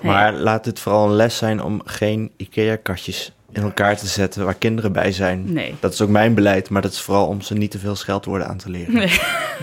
Nee. 0.00 0.12
Maar 0.12 0.32
laat 0.32 0.64
het 0.64 0.78
vooral 0.80 1.08
een 1.08 1.14
les 1.16 1.36
zijn 1.36 1.62
om 1.62 1.82
geen 1.84 2.30
IKEA-kastjes 2.36 3.32
in 3.52 3.62
elkaar 3.62 3.96
te 3.96 4.06
zetten 4.06 4.44
waar 4.44 4.54
kinderen 4.54 4.92
bij 4.92 5.12
zijn. 5.12 5.52
Nee. 5.52 5.74
Dat 5.80 5.92
is 5.92 6.00
ook 6.00 6.08
mijn 6.08 6.34
beleid, 6.34 6.70
maar 6.70 6.82
dat 6.82 6.92
is 6.92 7.00
vooral 7.00 7.26
om 7.26 7.40
ze 7.40 7.54
niet 7.54 7.70
te 7.70 7.78
veel 7.78 7.94
scheldwoorden 7.96 8.48
aan 8.48 8.56
te 8.56 8.70
leren. 8.70 8.94
Nee. 8.94 9.20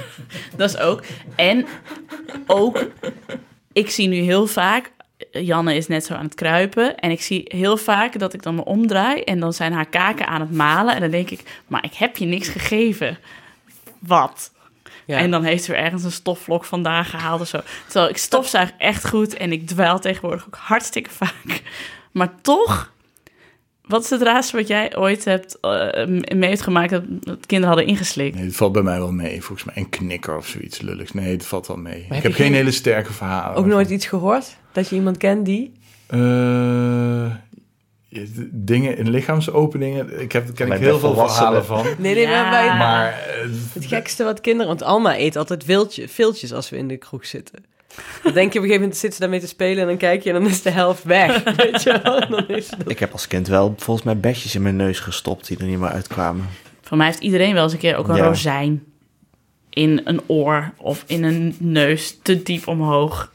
dat 0.57 0.69
is 0.69 0.77
ook. 0.77 1.03
En 1.35 1.65
ook, 2.47 2.87
ik 3.71 3.89
zie 3.89 4.07
nu 4.07 4.15
heel 4.15 4.47
vaak... 4.47 4.91
Janne 5.31 5.75
is 5.75 5.87
net 5.87 6.05
zo 6.05 6.13
aan 6.13 6.25
het 6.25 6.35
kruipen. 6.35 6.97
En 6.99 7.11
ik 7.11 7.21
zie 7.21 7.43
heel 7.47 7.77
vaak 7.77 8.19
dat 8.19 8.33
ik 8.33 8.43
dan 8.43 8.55
me 8.55 8.65
omdraai... 8.65 9.21
en 9.21 9.39
dan 9.39 9.53
zijn 9.53 9.73
haar 9.73 9.89
kaken 9.89 10.27
aan 10.27 10.41
het 10.41 10.51
malen. 10.51 10.95
En 10.95 11.01
dan 11.01 11.11
denk 11.11 11.29
ik, 11.29 11.61
maar 11.67 11.83
ik 11.85 11.93
heb 11.93 12.17
je 12.17 12.25
niks 12.25 12.47
gegeven. 12.47 13.17
Wat? 13.99 14.51
Ja. 15.05 15.17
En 15.17 15.31
dan 15.31 15.43
heeft 15.43 15.63
ze 15.63 15.71
weer 15.71 15.81
ergens 15.81 16.03
een 16.03 16.11
stofvlok 16.11 16.65
vandaan 16.65 17.05
gehaald 17.05 17.41
of 17.41 17.47
zo. 17.47 17.59
Terwijl 17.85 18.09
ik 18.09 18.17
stofzuig 18.17 18.71
echt 18.77 19.07
goed 19.09 19.33
en 19.33 19.51
ik 19.51 19.67
dweil 19.67 19.99
tegenwoordig 19.99 20.45
ook 20.45 20.55
hartstikke 20.55 21.09
vaak. 21.09 21.61
Maar 22.11 22.41
toch, 22.41 22.91
wat 23.85 24.03
is 24.03 24.09
het 24.09 24.21
raarste 24.21 24.55
wat 24.57 24.67
jij 24.67 24.97
ooit 24.97 25.25
hebt 25.25 25.59
eh, 25.59 26.05
mee 26.35 26.49
heeft 26.49 26.61
gemaakt 26.61 26.89
dat, 26.89 27.03
dat 27.07 27.45
kinderen 27.45 27.75
hadden 27.75 27.85
ingeslikt? 27.93 28.35
Nee, 28.35 28.45
het 28.45 28.55
valt 28.55 28.71
bij 28.71 28.81
mij 28.81 28.97
wel 28.97 29.11
mee. 29.11 29.41
Volgens 29.43 29.63
mij 29.63 29.83
een 29.83 29.89
knikker 29.89 30.37
of 30.37 30.47
zoiets 30.47 30.81
lulligs. 30.81 31.11
Nee, 31.13 31.31
het 31.31 31.45
valt 31.45 31.67
wel 31.67 31.77
mee. 31.77 31.93
heb 31.93 32.01
ik 32.03 32.07
je 32.07 32.13
heb 32.13 32.23
geen 32.33 32.33
geen- 32.45 32.53
hele 32.53 32.71
sterke 32.71 33.13
verhalen. 33.13 33.57
Ook 33.57 33.65
nooit 33.65 33.89
iets 33.89 34.05
gehoord? 34.05 34.55
Dat 34.71 34.89
je 34.89 34.95
iemand 34.95 35.17
kent 35.17 35.45
die? 35.45 35.71
Eh, 36.07 37.31
dingen 38.51 38.97
in 38.97 39.09
lichaamsopeningen. 39.09 40.21
Ik 40.21 40.31
heb 40.31 40.55
ken 40.55 40.71
ik 40.71 40.79
heel 40.79 40.99
veel 40.99 41.13
verhalen 41.13 41.65
van. 41.65 41.85
Nee, 41.97 42.13
nee, 42.15 42.27
Ja. 42.27 42.41
maar 42.41 42.49
bij 42.51 42.77
Maar 42.77 43.07
eh, 43.11 43.49
het 43.73 43.85
gekste 43.85 44.23
wat 44.23 44.41
kinderen... 44.41 44.67
Want 44.67 44.83
Alma 44.83 45.17
eet 45.17 45.35
altijd 45.35 45.65
wildje, 45.65 46.07
viltjes 46.07 46.53
als 46.53 46.69
we 46.69 46.77
in 46.77 46.87
de 46.87 46.97
kroeg 46.97 47.25
zitten. 47.25 47.63
Dan 48.23 48.33
denk 48.33 48.35
je 48.53 48.59
op 48.59 48.65
een 48.65 48.69
gegeven 48.71 48.79
moment 48.81 48.97
zit 48.97 49.13
ze 49.13 49.19
daarmee 49.19 49.39
te 49.39 49.47
spelen... 49.47 49.81
en 49.81 49.87
dan 49.87 49.97
kijk 49.97 50.23
je 50.23 50.31
en 50.31 50.41
dan 50.41 50.49
is 50.51 50.61
de 50.61 50.69
helft 50.69 51.03
weg. 51.03 51.43
Weet 51.55 51.83
je 51.83 51.99
wel? 52.03 52.29
Dan 52.29 52.47
is 52.47 52.69
het... 52.71 52.89
Ik 52.89 52.99
heb 52.99 53.11
als 53.11 53.27
kind 53.27 53.47
wel 53.47 53.73
volgens 53.77 54.05
mij 54.05 54.17
besjes 54.17 54.55
in 54.55 54.61
mijn 54.61 54.75
neus 54.75 54.99
gestopt 54.99 55.47
die 55.47 55.57
er 55.57 55.65
niet 55.65 55.79
meer 55.79 55.89
uitkwamen. 55.89 56.45
Voor 56.81 56.97
mij 56.97 57.07
heeft 57.07 57.19
iedereen 57.19 57.53
wel 57.53 57.63
eens 57.63 57.73
een 57.73 57.79
keer 57.79 57.95
ook 57.95 58.07
een 58.07 58.15
Ja. 58.15 58.25
rozijn 58.25 58.83
in 59.69 60.01
een 60.03 60.21
oor 60.27 60.71
of 60.77 61.03
in 61.07 61.23
een 61.23 61.55
neus 61.59 62.19
te 62.21 62.43
diep 62.43 62.67
omhoog. 62.67 63.31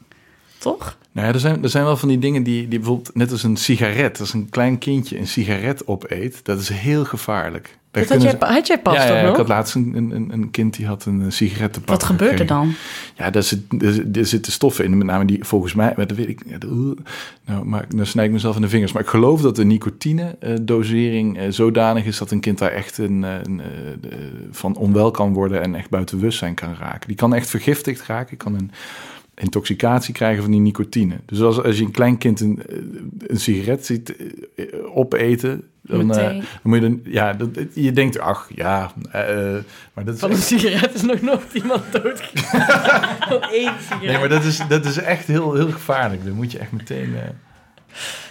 Toch? 0.57 0.97
Nou 1.11 1.27
ja, 1.27 1.33
er 1.33 1.39
zijn, 1.39 1.63
er 1.63 1.69
zijn 1.69 1.83
wel 1.83 1.97
van 1.97 2.09
die 2.09 2.19
dingen 2.19 2.43
die, 2.43 2.67
die 2.67 2.79
bijvoorbeeld, 2.79 3.15
net 3.15 3.31
als 3.31 3.43
een 3.43 3.57
sigaret, 3.57 4.19
als 4.19 4.33
een 4.33 4.49
klein 4.49 4.77
kindje 4.77 5.17
een 5.19 5.27
sigaret 5.27 5.87
opeet, 5.87 6.39
dat 6.43 6.59
is 6.59 6.69
heel 6.69 7.05
gevaarlijk. 7.05 7.77
Daar 7.91 8.03
Dat 8.03 8.11
had, 8.11 8.21
jij, 8.21 8.31
ze- 8.39 8.53
had 8.53 8.67
jij 8.67 8.79
pas 8.79 8.93
ja, 8.95 9.07
toch 9.07 9.15
ja, 9.15 9.21
nog? 9.21 9.31
ik 9.31 9.37
had 9.37 9.47
laatst 9.47 9.75
een, 9.75 9.93
een, 9.95 10.29
een 10.31 10.51
kind 10.51 10.75
die 10.75 10.85
had 10.87 11.05
een 11.05 11.31
sigaret 11.31 11.73
te 11.73 11.79
pakken. 11.81 12.07
Wat 12.07 12.17
gebeurt 12.17 12.39
er 12.39 12.45
dan? 12.45 12.73
Ja, 13.15 13.29
daar, 13.29 13.43
zit, 13.43 13.61
er, 13.79 14.05
er 14.17 14.25
zitten 14.25 14.51
stoffen 14.51 14.85
in, 14.85 14.97
met 14.97 15.07
name 15.07 15.25
die 15.25 15.43
volgens 15.43 15.73
mij, 15.73 15.93
maar 15.95 16.07
dat 16.07 16.17
weet 16.17 16.27
ik, 16.29 16.41
nou, 17.45 17.65
maar 17.65 17.85
dan 17.95 18.05
snijd 18.05 18.27
ik 18.27 18.33
mezelf 18.33 18.55
in 18.55 18.61
de 18.61 18.69
vingers. 18.69 18.91
Maar 18.91 19.01
ik 19.01 19.07
geloof 19.07 19.41
dat 19.41 19.55
de 19.55 19.63
nicotine-dosering 19.65 21.37
eh, 21.37 21.45
zodanig 21.49 22.05
is 22.05 22.17
dat 22.17 22.31
een 22.31 22.39
kind 22.39 22.57
daar 22.57 22.71
echt 22.71 22.97
een, 22.97 23.23
eh, 23.23 23.35
eh, 23.35 23.41
van 24.51 24.75
onwel 24.75 25.11
kan 25.11 25.33
worden 25.33 25.61
en 25.61 25.75
echt 25.75 25.89
buiten 25.89 26.17
bewustzijn 26.17 26.53
kan 26.53 26.75
raken. 26.79 27.07
Die 27.07 27.17
kan 27.17 27.33
echt 27.33 27.49
vergiftigd 27.49 28.05
raken, 28.07 28.37
kan 28.37 28.53
een 28.55 28.71
intoxicatie 29.41 30.13
krijgen 30.13 30.41
van 30.43 30.51
die 30.51 30.61
nicotine. 30.61 31.15
Dus 31.25 31.41
als, 31.41 31.63
als 31.63 31.77
je 31.77 31.83
een 31.83 31.91
klein 31.91 32.17
kind 32.17 32.39
een, 32.39 32.63
eh, 32.69 32.77
een 33.27 33.39
sigaret 33.39 33.85
ziet 33.85 34.15
eh, 34.55 34.65
opeten, 34.95 35.63
dan, 35.81 36.11
eh, 36.11 36.23
dan 36.25 36.43
moet 36.63 36.75
je 36.75 36.81
dan, 36.81 36.99
ja, 37.03 37.33
dat, 37.33 37.49
je 37.73 37.91
denkt, 37.91 38.19
ach 38.19 38.49
ja, 38.55 38.91
maar 39.93 40.05
dat 40.05 40.13
is 40.13 40.19
Van 40.19 40.29
een 40.29 40.35
echt- 40.35 40.45
sigaret 40.45 40.93
is 40.93 41.01
nog 41.01 41.21
nooit 41.21 41.53
iemand 41.53 41.81
doodgegaan. 41.91 43.17
Van 43.29 43.41
één 43.41 43.73
sigaret. 43.81 44.07
Nee, 44.07 44.17
maar 44.17 44.29
dat 44.29 44.43
is, 44.43 44.61
dat 44.69 44.85
is 44.85 44.97
echt 44.97 45.27
heel, 45.27 45.53
heel 45.53 45.71
gevaarlijk. 45.71 46.25
Dan 46.25 46.33
moet 46.33 46.51
je 46.51 46.57
echt 46.59 46.71
meteen... 46.71 47.15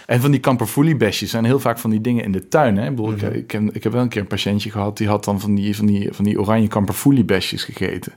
En 0.05 0.21
van 0.21 0.31
die 0.31 0.39
kamperfoeliebesjes 0.39 1.29
zijn 1.29 1.45
heel 1.45 1.59
vaak 1.59 1.79
van 1.79 1.89
die 1.89 2.01
dingen 2.01 2.23
in 2.23 2.31
de 2.31 2.47
tuin. 2.47 2.77
Hè? 2.77 2.83
Ik, 2.89 2.95
bedoel, 2.95 3.11
ik, 3.11 3.21
ik, 3.21 3.51
heb, 3.51 3.61
ik 3.71 3.83
heb 3.83 3.91
wel 3.91 4.01
een 4.01 4.09
keer 4.09 4.21
een 4.21 4.27
patiëntje 4.27 4.71
gehad... 4.71 4.97
die 4.97 5.07
had 5.07 5.23
dan 5.23 5.39
van 5.39 5.55
die, 5.55 5.75
van 5.75 5.85
die, 5.85 6.09
van 6.11 6.25
die 6.25 6.39
oranje 6.39 6.67
kamperfoeliebesjes 6.67 7.63
gegeten. 7.63 8.13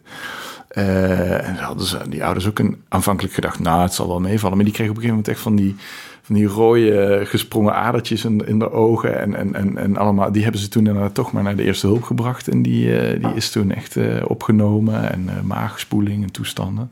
Eh, 0.71 1.49
en 1.49 1.57
hadden 1.57 1.87
ze, 1.87 1.99
die 2.09 2.25
ouders 2.25 2.47
ook 2.47 2.59
een, 2.59 2.83
aanvankelijk 2.89 3.35
gedacht... 3.35 3.59
nou, 3.59 3.83
het 3.83 3.95
zal 3.95 4.09
wel 4.09 4.21
meevallen. 4.21 4.57
Maar 4.57 4.65
die 4.65 4.75
kregen 4.75 4.93
op 4.93 4.97
een 4.99 5.03
gegeven 5.03 5.25
moment 5.25 5.29
echt 5.29 5.41
van 5.41 5.57
die... 5.57 5.77
Van 6.23 6.39
die 6.39 6.49
rode 6.49 7.23
gesprongen 7.25 7.75
adertjes 7.75 8.25
in, 8.25 8.47
in 8.47 8.59
de 8.59 8.71
ogen. 8.73 9.21
En, 9.21 9.35
en, 9.35 9.55
en, 9.55 9.77
en 9.77 9.97
allemaal, 9.97 10.33
die 10.33 10.43
hebben 10.43 10.61
ze 10.61 10.69
toen 10.69 10.85
daarna 10.85 11.09
toch 11.09 11.33
maar 11.33 11.43
naar 11.43 11.57
de 11.57 11.63
eerste 11.63 11.87
hulp 11.87 12.03
gebracht. 12.03 12.49
En 12.49 12.63
die, 12.63 12.99
eh, 12.99 13.25
die 13.25 13.35
is 13.35 13.51
toen 13.51 13.71
echt 13.71 13.97
eh, 13.97 14.25
opgenomen. 14.27 15.13
En 15.13 15.29
eh, 15.29 15.43
maagspoeling 15.43 16.23
en 16.23 16.33
toestanden. 16.33 16.91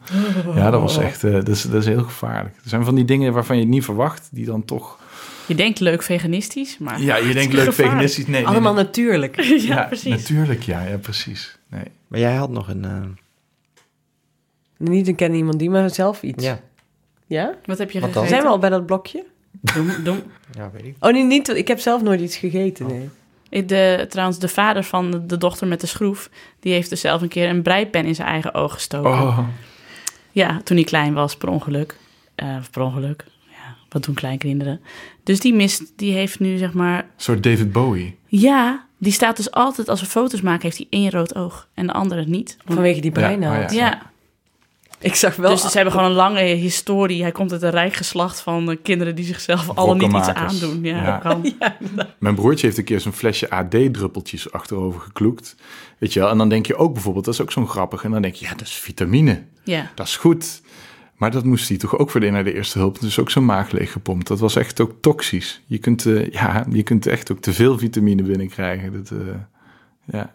Ja, 0.55 0.71
dat 0.71 0.81
was 0.81 0.99
echt, 0.99 1.25
eh, 1.25 1.33
dat, 1.33 1.49
is, 1.49 1.63
dat 1.63 1.81
is 1.81 1.87
heel 1.87 2.03
gevaarlijk. 2.03 2.57
Er 2.57 2.69
zijn 2.69 2.85
van 2.85 2.95
die 2.95 3.05
dingen 3.05 3.33
waarvan 3.33 3.57
je 3.57 3.63
het 3.63 3.71
niet 3.71 3.85
verwacht, 3.85 4.29
die 4.33 4.45
dan 4.45 4.65
toch... 4.65 4.99
Je 5.47 5.55
denkt 5.55 5.81
leuk 5.81 6.03
veganistisch, 6.03 6.79
maar... 6.79 7.03
Ja, 7.03 7.17
je 7.17 7.33
denkt 7.33 7.53
leuk 7.53 7.65
gevaarlijk. 7.65 7.75
veganistisch. 7.75 8.27
Nee, 8.27 8.47
Allemaal 8.47 8.75
nee. 8.75 8.85
natuurlijk. 8.85 9.43
ja, 9.69 9.83
precies. 9.83 10.11
Natuurlijk, 10.11 10.63
ja, 10.63 10.83
ja, 10.83 10.97
precies. 10.97 11.59
Nee. 11.71 11.85
Maar 12.09 12.21
jij 12.21 12.35
had 12.35 12.51
nog 12.51 12.69
een... 12.69 12.87
Niet 14.79 15.09
een 15.09 15.15
ken 15.15 15.35
iemand 15.35 15.59
die, 15.59 15.71
maar 15.71 15.91
zelf 15.91 16.23
iets. 16.23 16.45
ja. 16.45 16.61
Ja? 17.27 17.55
Wat 17.65 17.79
heb 17.79 17.91
je 17.91 18.01
Wat 18.01 18.13
dan? 18.13 18.23
gegeten? 18.23 18.29
Zijn 18.29 18.43
we 18.43 18.49
al 18.49 18.59
bij 18.59 18.71
dat 18.71 18.87
blokje? 18.87 19.25
Doem, 19.75 19.91
doem. 20.05 20.23
ja, 20.53 20.71
weet 20.73 20.85
ik. 20.85 20.97
Oh, 21.01 21.13
nee, 21.13 21.25
niet. 21.25 21.49
Ik 21.49 21.69
heb 21.69 21.79
zelf 21.79 22.03
nooit 22.03 22.21
iets 22.21 22.37
gegeten, 22.37 22.87
nee. 22.87 23.09
Ik- 23.49 23.69
De, 23.69 24.07
trouwens, 24.09 24.39
de 24.39 24.49
vader 24.49 24.83
van 24.85 25.23
de, 25.27 25.39
dochter 25.39 25.67
met 25.67 25.81
de 25.81 25.87
schroef... 25.87 26.31
die 26.61 26.73
heeft 26.73 26.91
dus 26.91 27.01
zelf 27.01 27.23
een 27.23 27.29
keer 27.29 27.49
een 27.49 27.63
breipen 27.63 28.05
in 28.05 28.15
zijn 28.15 28.29
eigen 28.29 28.55
oog 28.55 28.73
gestoken. 28.73 29.11
Oh, 29.11 29.39
Ja, 30.33 30.61
toen 30.65 30.77
hij 30.77 30.85
klein 30.87 31.15
was, 31.15 31.37
per 31.37 31.49
ongeluk. 31.49 31.97
Eh, 32.35 32.57
of 32.59 32.71
per 32.71 32.83
ongeluk. 32.83 33.25
Ja, 33.49 33.75
wat 33.89 34.05
doen 34.05 34.15
kleinkinderen? 34.15 34.81
Dus 35.23 35.41
die 35.41 35.55
mist, 35.55 35.93
die 35.97 36.13
heeft 36.13 36.41
nu 36.41 36.57
zeg 36.57 36.73
maar... 36.73 36.99
een 36.99 37.05
soort 37.17 37.43
David 37.43 37.73
Bowie. 37.73 38.19
Ja, 38.27 38.87
die 38.99 39.13
staat 39.13 39.37
dus 39.37 39.51
altijd, 39.51 39.89
als 39.89 40.01
we 40.01 40.07
foto's 40.07 40.41
maken, 40.41 40.63
heeft 40.63 40.77
hij 40.77 40.87
één 40.91 41.11
rood 41.11 41.35
oog. 41.35 41.69
En 41.75 41.87
de 41.87 41.93
andere 41.93 42.25
niet. 42.27 42.57
Vanwege 42.67 43.01
die 43.01 43.11
breinaald. 43.13 43.71
oh 43.71 43.77
Ja, 43.77 44.03
Ik 45.01 45.15
zag 45.15 45.37
wel... 45.37 45.51
dus 45.51 45.61
ze 45.61 45.77
hebben 45.77 45.93
gewoon 45.95 46.09
een 46.09 46.17
lange 46.17 46.41
historie. 46.43 47.23
Hij 47.23 47.33
komt 47.33 47.53
uit 47.53 47.63
een 47.63 47.71
rijk 47.71 47.93
geslacht 47.95 48.41
van 48.41 48.71
eh, 48.71 48.77
kinderen 48.83 49.15
die 49.15 49.25
zichzelf 49.25 49.71
alle 49.77 49.95
niet 49.95 50.13
iets 50.13 50.29
aandoen. 50.29 50.79
Ja, 50.83 50.97
Ja. 50.97 51.13
dat 51.13 51.23
kan. 51.23 51.53
Mijn 52.19 52.35
broertje 52.35 52.67
heeft 52.67 52.79
een 52.79 52.85
keer 52.85 53.01
zo'n 53.01 53.13
flesje 53.13 53.51
AD-druppeltjes 53.51 54.53
achterover 54.53 55.01
gekloekt. 55.01 55.57
Weet 55.99 56.13
je 56.13 56.21
wel? 56.21 56.29
En 56.29 56.39
dan 56.39 56.49
denk 56.49 56.67
je 56.67 56.77
ook 56.77 56.93
bijvoorbeeld, 56.93 57.25
dat 57.25 57.35
is 57.35 57.41
ook 57.41 57.53
zo'n 57.53 57.69
grappig. 57.69 58.05
En 58.05 58.11
dan 58.11 58.23
denk 58.23 58.35
je, 58.35 58.45
ja, 58.45 58.51
dat 58.51 58.67
is 58.67 58.73
vitamine. 58.75 59.43
ja. 59.65 59.91
Dat 59.95 60.07
is 60.07 60.17
goed. 60.17 60.63
Maar 61.17 61.31
dat 61.31 61.45
moest 61.45 61.69
hij 61.69 61.79
toch 61.79 61.99
ook 61.99 62.11
voor 62.11 62.31
naar 62.31 62.45
de 62.45 62.55
eerste 62.55 62.79
hulp. 62.79 63.01
Dus 63.01 63.19
ook 63.19 63.31
zijn 63.31 63.45
maag 63.45 63.71
leeggepompt. 63.71 64.27
Dat 64.27 64.39
was 64.39 64.57
echt 64.57 64.81
ook 64.81 64.93
toxisch. 65.01 65.63
Je 65.67 65.79
kunt, 65.79 66.07
eh, 66.07 66.31
ja, 66.31 66.67
je 66.71 66.83
kunt 66.83 67.07
echt 67.07 67.33
ook 67.33 67.41
te 67.41 67.53
veel 67.53 67.79
vitamine 67.79 68.23
binnenkrijgen. 68.23 68.93
Dat, 68.93 69.11
eh, 69.11 69.19
ja. 70.05 70.35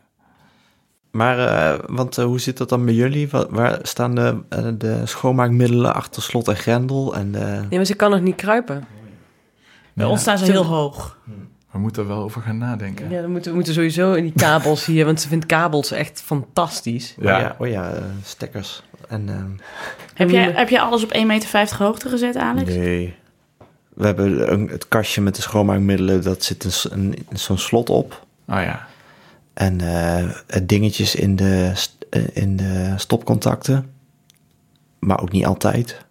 Maar, 1.13 1.39
eh, 1.39 1.79
want 1.87 2.17
eh, 2.17 2.25
hoe 2.25 2.39
zit 2.39 2.57
dat 2.57 2.69
dan 2.69 2.85
bij 2.85 2.93
jullie? 2.93 3.29
Wa- 3.29 3.47
waar 3.49 3.79
staan 3.81 4.15
de, 4.15 4.35
eh, 4.49 4.67
de 4.77 5.01
schoonmaakmiddelen 5.05 5.93
achter 5.93 6.21
slot 6.21 6.47
en 6.47 6.55
grendel? 6.55 7.15
En 7.15 7.31
de... 7.31 7.39
Nee, 7.39 7.65
maar 7.77 7.85
ze 7.85 7.93
kan 7.95 8.11
nog 8.11 8.21
niet 8.21 8.35
kruipen. 8.35 8.85
Bij 9.93 10.05
Ja, 10.05 10.11
ons 10.11 10.21
staan 10.21 10.37
ze 10.37 10.51
heel 10.51 10.65
hoog. 10.65 11.17
We 11.71 11.79
moeten 11.79 12.01
er 12.01 12.07
wel 12.07 12.21
over 12.23 12.41
gaan 12.41 12.57
nadenken. 12.57 13.09
Ja, 13.09 13.21
dan 13.21 13.31
moeten 13.31 13.49
we 13.49 13.55
moeten 13.55 13.73
sowieso 13.73 14.13
in 14.13 14.23
die 14.23 14.33
kabels 14.35 14.85
hier, 14.85 15.05
want 15.05 15.21
ze 15.21 15.27
vindt 15.27 15.45
kabels 15.45 15.91
echt 15.91 16.21
fantastisch. 16.25 17.15
Oh 17.19 17.23
ja, 17.23 17.55
oh 17.59 17.67
ja 17.67 17.93
stekkers. 18.23 18.83
En, 19.07 19.59
Heb 20.13 20.29
jij, 20.29 20.51
heb 20.51 20.69
jij 20.69 20.81
alles 20.81 21.03
op 21.03 21.13
1,50 21.17 21.25
meter 21.25 21.77
hoogte 21.77 22.09
gezet, 22.09 22.35
Alex? 22.35 22.69
nee. 22.75 23.15
We 23.93 24.05
hebben 24.05 24.51
een, 24.53 24.67
het 24.69 24.87
kastje 24.87 25.21
met 25.21 25.35
de 25.35 25.41
schoonmaakmiddelen, 25.41 26.23
dat 26.23 26.43
zit 26.43 26.87
een, 26.91 26.99
een, 27.29 27.37
zo'n 27.37 27.57
slot 27.57 27.89
op. 27.89 28.25
Oh 28.47 28.61
ja. 28.61 28.87
En 29.53 29.81
eh, 29.81 30.29
het 30.47 30.69
dingetjes 30.69 31.15
in 31.15 31.35
de, 31.35 31.73
eh, 32.09 32.21
in 32.33 32.55
de 32.55 32.93
stopcontacten. 32.97 33.91
Maar 34.99 35.21
ook 35.21 35.31
niet 35.31 35.45
altijd. 35.45 36.05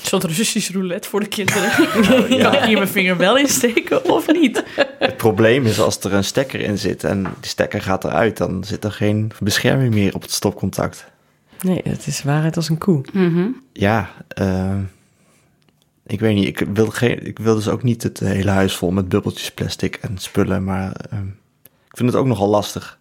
Een 0.00 0.06
soort 0.06 0.24
Russisch 0.24 0.70
roulette 0.70 1.08
voor 1.08 1.20
de 1.20 1.28
kinderen. 1.28 1.70
Kan 2.42 2.54
ik 2.54 2.62
hier 2.64 2.76
mijn 2.76 2.88
vinger 2.88 3.16
wel 3.16 3.38
in 3.38 3.48
steken 3.48 4.10
of 4.10 4.32
niet? 4.32 4.64
Het 4.98 5.16
probleem 5.16 5.66
is 5.66 5.80
als 5.80 5.98
er 5.98 6.12
een 6.12 6.24
stekker 6.24 6.60
in 6.60 6.78
zit 6.78 7.04
en 7.04 7.22
die 7.22 7.50
stekker 7.50 7.82
gaat 7.82 8.04
eruit, 8.04 8.36
dan 8.36 8.64
zit 8.64 8.84
er 8.84 8.92
geen 8.92 9.32
bescherming 9.40 9.94
meer 9.94 10.14
op 10.14 10.22
het 10.22 10.32
stopcontact. 10.32 11.06
Nee, 11.60 11.80
het 11.84 12.06
is 12.06 12.22
waarheid 12.22 12.56
als 12.56 12.68
een 12.68 12.78
koe. 12.78 13.00
Mhm. 13.12 13.48
Ja, 13.72 14.10
eh, 14.28 14.78
ik 16.06 16.20
weet 16.20 16.34
niet. 16.34 16.46
Ik 16.46 16.66
wil, 16.72 16.86
geen, 16.86 17.26
ik 17.26 17.38
wil 17.38 17.54
dus 17.54 17.68
ook 17.68 17.82
niet 17.82 18.02
het 18.02 18.18
hele 18.18 18.50
huis 18.50 18.76
vol 18.76 18.90
met 18.90 19.08
bubbeltjes 19.08 19.50
plastic 19.52 19.96
en 19.96 20.18
spullen, 20.18 20.64
maar 20.64 20.92
eh, 20.92 21.18
ik 21.90 21.96
vind 21.96 22.08
het 22.08 22.18
ook 22.20 22.26
nogal 22.26 22.48
lastig. 22.48 22.98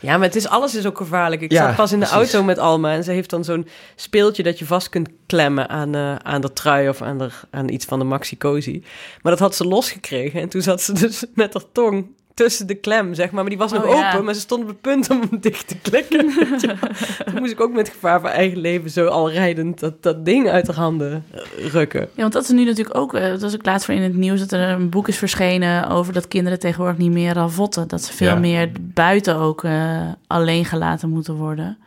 Ja, 0.00 0.16
maar 0.16 0.26
het 0.26 0.36
is, 0.36 0.48
alles 0.48 0.74
is 0.74 0.86
ook 0.86 0.96
gevaarlijk. 0.96 1.42
Ik 1.42 1.52
Ja, 1.52 1.66
zat 1.66 1.76
pas 1.76 1.92
in 1.92 2.00
de 2.00 2.06
precies. 2.06 2.32
auto 2.32 2.46
met 2.46 2.58
Alma 2.58 2.92
en 2.92 3.04
ze 3.04 3.10
heeft 3.12 3.30
dan 3.30 3.44
zo'n 3.44 3.66
speeltje 3.96 4.42
dat 4.42 4.58
je 4.58 4.64
vast 4.66 4.88
kunt 4.88 5.08
klemmen 5.26 5.68
aan, 5.68 5.94
eh, 5.94 6.16
aan 6.16 6.40
de 6.40 6.52
trui 6.52 6.88
of 6.88 7.02
aan, 7.02 7.18
de, 7.18 7.28
aan 7.50 7.68
iets 7.68 7.84
van 7.84 7.98
de 7.98 8.04
Maxi 8.04 8.36
Cozy. 8.38 8.82
Maar 9.22 9.32
dat 9.32 9.40
had 9.40 9.54
ze 9.56 9.64
losgekregen 9.66 10.40
en 10.40 10.48
toen 10.48 10.62
zat 10.62 10.80
ze 10.82 10.92
dus 10.92 11.24
met 11.34 11.52
haar 11.54 11.62
tong 11.72 12.06
tussen 12.34 12.66
de 12.66 12.74
klem, 12.74 13.14
zeg 13.14 13.26
maar. 13.30 13.40
Maar 13.40 13.50
die 13.50 13.58
was 13.58 13.72
nog 13.72 13.84
Oh, 13.84 13.94
ja. 13.94 14.10
open, 14.12 14.24
maar 14.24 14.34
ze 14.34 14.40
stond 14.40 14.62
op 14.62 14.68
het 14.68 14.80
punt 14.80 15.10
om 15.10 15.20
hem 15.20 15.40
dicht 15.50 15.68
te 15.68 15.76
klikken. 15.82 16.32
toen 17.24 17.38
moest 17.38 17.52
ik 17.52 17.60
ook 17.60 17.72
met 17.72 17.88
gevaar 17.88 18.20
voor 18.20 18.28
eigen 18.28 18.58
leven 18.58 18.90
zo 18.90 19.06
al 19.06 19.30
rijdend 19.30 19.80
dat, 19.80 20.02
dat 20.02 20.24
ding 20.24 20.48
uit 20.48 20.66
haar 20.66 20.76
handen 20.76 21.24
eh, 21.30 21.66
rukken. 21.66 22.00
Ja, 22.00 22.20
want 22.20 22.32
dat 22.32 22.42
is 22.42 22.50
nu 22.50 22.64
natuurlijk 22.64 22.96
ook... 22.96 23.14
eh, 23.14 23.28
Dat 23.30 23.40
was 23.42 23.54
ik 23.54 23.66
laatst 23.66 23.86
voor 23.86 23.94
in 23.94 24.02
het 24.02 24.14
nieuws... 24.16 24.40
dat 24.40 24.52
er 24.52 24.68
een 24.68 24.88
boek 24.90 25.08
is 25.08 25.18
verschenen 25.18 25.88
over 25.88 26.12
dat 26.12 26.28
kinderen 26.28 26.58
tegenwoordig 26.58 26.98
niet 26.98 27.12
meer 27.12 27.34
ravotten. 27.34 27.88
Dat 27.88 28.02
ze 28.02 28.12
veel 28.12 28.28
Ja. 28.28 28.34
meer 28.38 28.70
buiten 28.80 29.36
ook 29.36 29.64
eh, 29.64 30.00
alleen 30.26 30.64
gelaten 30.64 31.08
moeten 31.08 31.34
worden. 31.34 31.78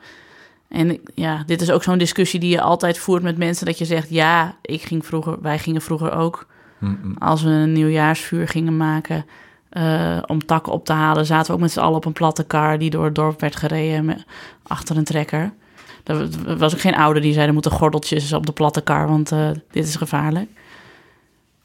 En 0.67 0.99
ja, 1.13 1.43
dit 1.45 1.61
is 1.61 1.71
ook 1.71 1.83
zo'n 1.83 1.97
discussie 1.97 2.39
die 2.39 2.49
je 2.49 2.61
altijd 2.61 2.97
voert 2.97 3.23
met 3.23 3.37
mensen... 3.37 3.65
dat 3.65 3.77
je 3.77 3.85
zegt, 3.85 4.09
ja, 4.09 4.55
ik 4.61 4.81
ging 4.81 5.05
vroeger, 5.05 5.37
wij 5.41 5.59
gingen 5.59 5.81
vroeger 5.81 6.11
ook... 6.11 6.45
Als 7.19 7.43
we 7.43 7.49
een 7.49 7.71
nieuwjaarsvuur 7.73 8.47
gingen 8.47 8.77
maken... 8.77 9.25
eh, 9.75 10.17
om 10.25 10.45
takken 10.45 10.73
op 10.73 10.85
te 10.85 10.93
halen, 10.93 11.25
zaten 11.25 11.47
we 11.47 11.53
ook 11.53 11.59
met 11.59 11.71
z'n 11.71 11.79
allen 11.79 11.95
op 11.95 12.05
een 12.05 12.13
platte 12.13 12.43
kar... 12.43 12.77
die 12.77 12.89
door 12.89 13.05
het 13.05 13.15
dorp 13.15 13.39
werd 13.39 13.55
gereden 13.55 14.05
met, 14.05 14.25
achter 14.63 14.97
een 14.97 15.03
trekker. 15.03 15.53
Er 16.03 16.57
was 16.57 16.73
ook 16.73 16.79
geen 16.79 16.95
ouder 16.95 17.21
die 17.21 17.33
zei... 17.33 17.47
er 17.47 17.53
moeten 17.53 17.71
gordeltjes 17.71 18.33
op 18.33 18.45
de 18.45 18.51
platte 18.51 18.81
kar, 18.81 19.07
want 19.07 19.31
eh, 19.31 19.49
dit 19.71 19.87
is 19.87 19.95
gevaarlijk. 19.95 20.49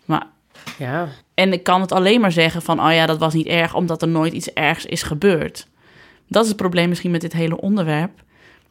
Maar, 0.05 0.27
Ja, 0.79 1.09
en 1.35 1.53
ik 1.53 1.63
kan 1.63 1.81
het 1.81 1.93
alleen 1.93 2.21
maar 2.21 2.33
zeggen 2.33 2.63
van... 2.63 2.81
oh 2.81 2.93
ja, 2.93 3.07
dat 3.07 3.19
was 3.19 3.35
niet 3.35 3.47
erg, 3.47 3.75
omdat 3.75 4.03
er 4.03 4.09
nooit 4.09 4.33
iets 4.33 4.53
ergs 4.53 4.87
is 4.87 5.03
gebeurd. 5.03 5.67
Dat 6.29 6.43
is 6.43 6.49
het 6.49 6.59
probleem 6.59 6.89
misschien 6.89 7.11
met 7.11 7.21
dit 7.21 7.33
hele 7.33 7.61
onderwerp. 7.61 8.23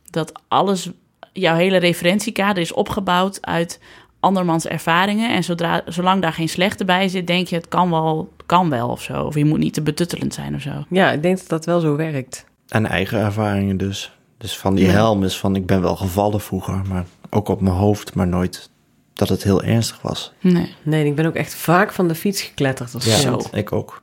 Dat 0.09 0.41
alles, 0.47 0.89
jouw 1.33 1.55
hele 1.55 1.77
referentiekader 1.77 2.61
is 2.61 2.73
opgebouwd 2.73 3.45
uit 3.45 3.79
andermans 4.19 4.67
ervaringen. 4.67 5.33
En 5.35 5.43
zodra, 5.43 5.81
zolang 5.85 6.21
daar 6.21 6.33
geen 6.33 6.49
slechte 6.49 6.85
bij 6.85 7.07
zit, 7.07 7.27
denk 7.27 7.47
je 7.47 7.55
het 7.55 7.67
kan 7.67 7.89
wel, 7.89 8.33
kan 8.45 8.69
wel 8.69 8.87
of 8.89 9.01
zo. 9.01 9.23
Of 9.23 9.35
je 9.35 9.45
moet 9.45 9.59
niet 9.59 9.73
te 9.73 9.81
betuttelend 9.81 10.33
zijn 10.33 10.55
of 10.55 10.61
zo. 10.61 10.71
ja, 10.89 11.11
ik 11.11 11.21
denk 11.21 11.37
dat 11.37 11.47
dat 11.47 11.65
wel 11.65 11.79
zo 11.79 11.95
werkt. 11.95 12.45
En 12.67 12.85
eigen 12.85 13.19
ervaringen 13.19 13.77
dus. 13.77 14.11
Dus 14.37 14.57
van 14.57 14.75
die 14.75 14.85
Ja. 14.85 14.91
helm 14.91 15.23
is 15.23 15.37
van, 15.37 15.55
ik 15.55 15.65
ben 15.65 15.81
wel 15.81 15.95
gevallen 15.95 16.41
vroeger, 16.41 16.81
maar 16.87 17.05
ook 17.29 17.47
op 17.47 17.61
mijn 17.61 17.75
hoofd, 17.75 18.15
maar 18.15 18.27
nooit 18.27 18.69
dat 19.13 19.29
het 19.29 19.43
heel 19.43 19.63
ernstig 19.63 20.01
was. 20.01 20.33
Nee. 20.41 20.75
Nee, 20.83 21.05
ik 21.05 21.15
ben 21.15 21.25
ook 21.25 21.35
echt 21.35 21.55
vaak 21.55 21.91
van 21.91 22.07
de 22.07 22.15
fiets 22.15 22.41
gekletterd. 22.41 22.93
als 22.93 23.05
Ja, 23.21 23.37
ik 23.51 23.71
ook. 23.71 24.01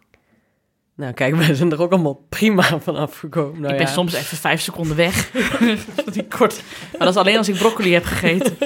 Nou, 0.97 1.13
kijk, 1.13 1.35
wij 1.35 1.55
zijn 1.55 1.73
er 1.73 1.83
ook 1.83 1.93
allemaal 1.93 2.25
prima 2.29 2.63
van 2.81 2.97
afgekomen. 2.97 3.61
Nou, 3.61 3.73
ik 3.73 3.79
ben 3.79 3.87
ja. 3.87 3.93
soms 3.93 4.15
even 4.15 4.37
vijf 4.37 4.61
seconden 4.61 4.97
weg. 4.97 5.31
Die 6.13 6.27
kort. 6.39 6.63
Maar 6.91 6.99
dat 7.07 7.09
is 7.09 7.17
alleen 7.17 7.37
als 7.37 7.49
ik 7.49 7.55
broccoli 7.55 7.93
heb 7.93 8.05
gegeten. 8.05 8.57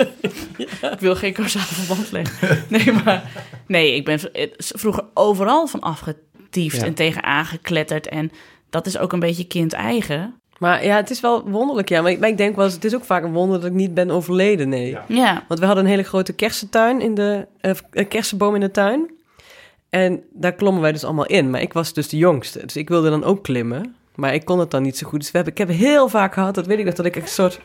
Ik 0.93 1.01
wil 1.01 1.15
geen 1.17 1.33
causale 1.33 1.65
verband 1.65 2.13
leggen. 2.13 2.65
Nee, 2.69 2.93
maar... 3.05 3.23
Nee, 3.67 3.95
ik 3.95 4.05
ben 4.05 4.21
vroeger 4.57 5.05
overal 5.15 5.67
van 5.67 5.81
afgetiefd 5.81 6.77
Ja. 6.77 6.85
en 6.85 6.95
tegen 6.95 7.23
aangekletterd. 7.23 8.09
En 8.09 8.31
dat 8.71 8.87
is 8.87 8.99
ook 8.99 9.13
een 9.13 9.21
beetje 9.21 9.47
kind-eigen. 9.47 10.35
Maar 10.59 10.85
ja, 10.85 10.97
het 10.97 11.11
is 11.11 11.21
wel 11.21 11.49
wonderlijk, 11.49 11.89
ja. 11.89 12.03
Maar 12.03 12.11
ik, 12.11 12.19
maar 12.19 12.29
ik 12.29 12.37
denk 12.37 12.57
wel 12.57 12.65
eens, 12.65 12.75
het 12.75 12.85
is 12.85 12.95
ook 12.95 13.05
vaak 13.05 13.23
een 13.25 13.33
wonder 13.33 13.61
dat 13.61 13.71
ik 13.71 13.77
niet 13.77 13.95
ben 13.95 14.11
overleden, 14.11 14.69
nee. 14.69 14.97
Ja. 15.09 15.45
Want 15.49 15.61
we 15.61 15.67
hadden 15.67 15.85
een 15.85 15.91
hele 15.91 16.03
grote 16.03 16.33
kersentuin 16.33 17.01
in 17.01 17.15
de... 17.15 17.47
eh, 17.61 17.71
een 17.91 18.09
kersenboom 18.09 18.55
in 18.55 18.61
de 18.61 18.71
tuin. 18.71 19.11
En 19.91 20.23
daar 20.33 20.53
klommen 20.55 20.83
wij 20.83 20.93
dus 20.93 21.05
allemaal 21.05 21.27
in. 21.27 21.51
Maar 21.51 21.61
ik 21.61 21.73
was 21.73 21.93
dus 21.93 22.09
de 22.09 22.17
jongste. 22.17 22.61
Dus 22.67 22.77
ik 22.77 22.89
wilde 22.89 23.11
dan 23.11 23.25
ook 23.25 23.43
klimmen. 23.43 23.95
Maar 24.15 24.35
ik 24.35 24.45
kon 24.45 24.59
het 24.59 24.71
dan 24.71 24.83
niet 24.83 24.99
zo 24.99 25.09
goed. 25.09 25.21
Dus 25.21 25.31
we 25.31 25.37
hebben, 25.37 25.53
ik 25.53 25.59
heb 25.69 25.77
heel 25.79 26.09
vaak 26.09 26.35
gehad, 26.35 26.55
dat 26.55 26.67
weet 26.67 26.79
ik 26.79 26.85
nog, 26.85 26.95
dat 26.95 27.07
ik 27.07 27.17
echt 27.17 27.27
een 27.27 27.33
soort... 27.33 27.61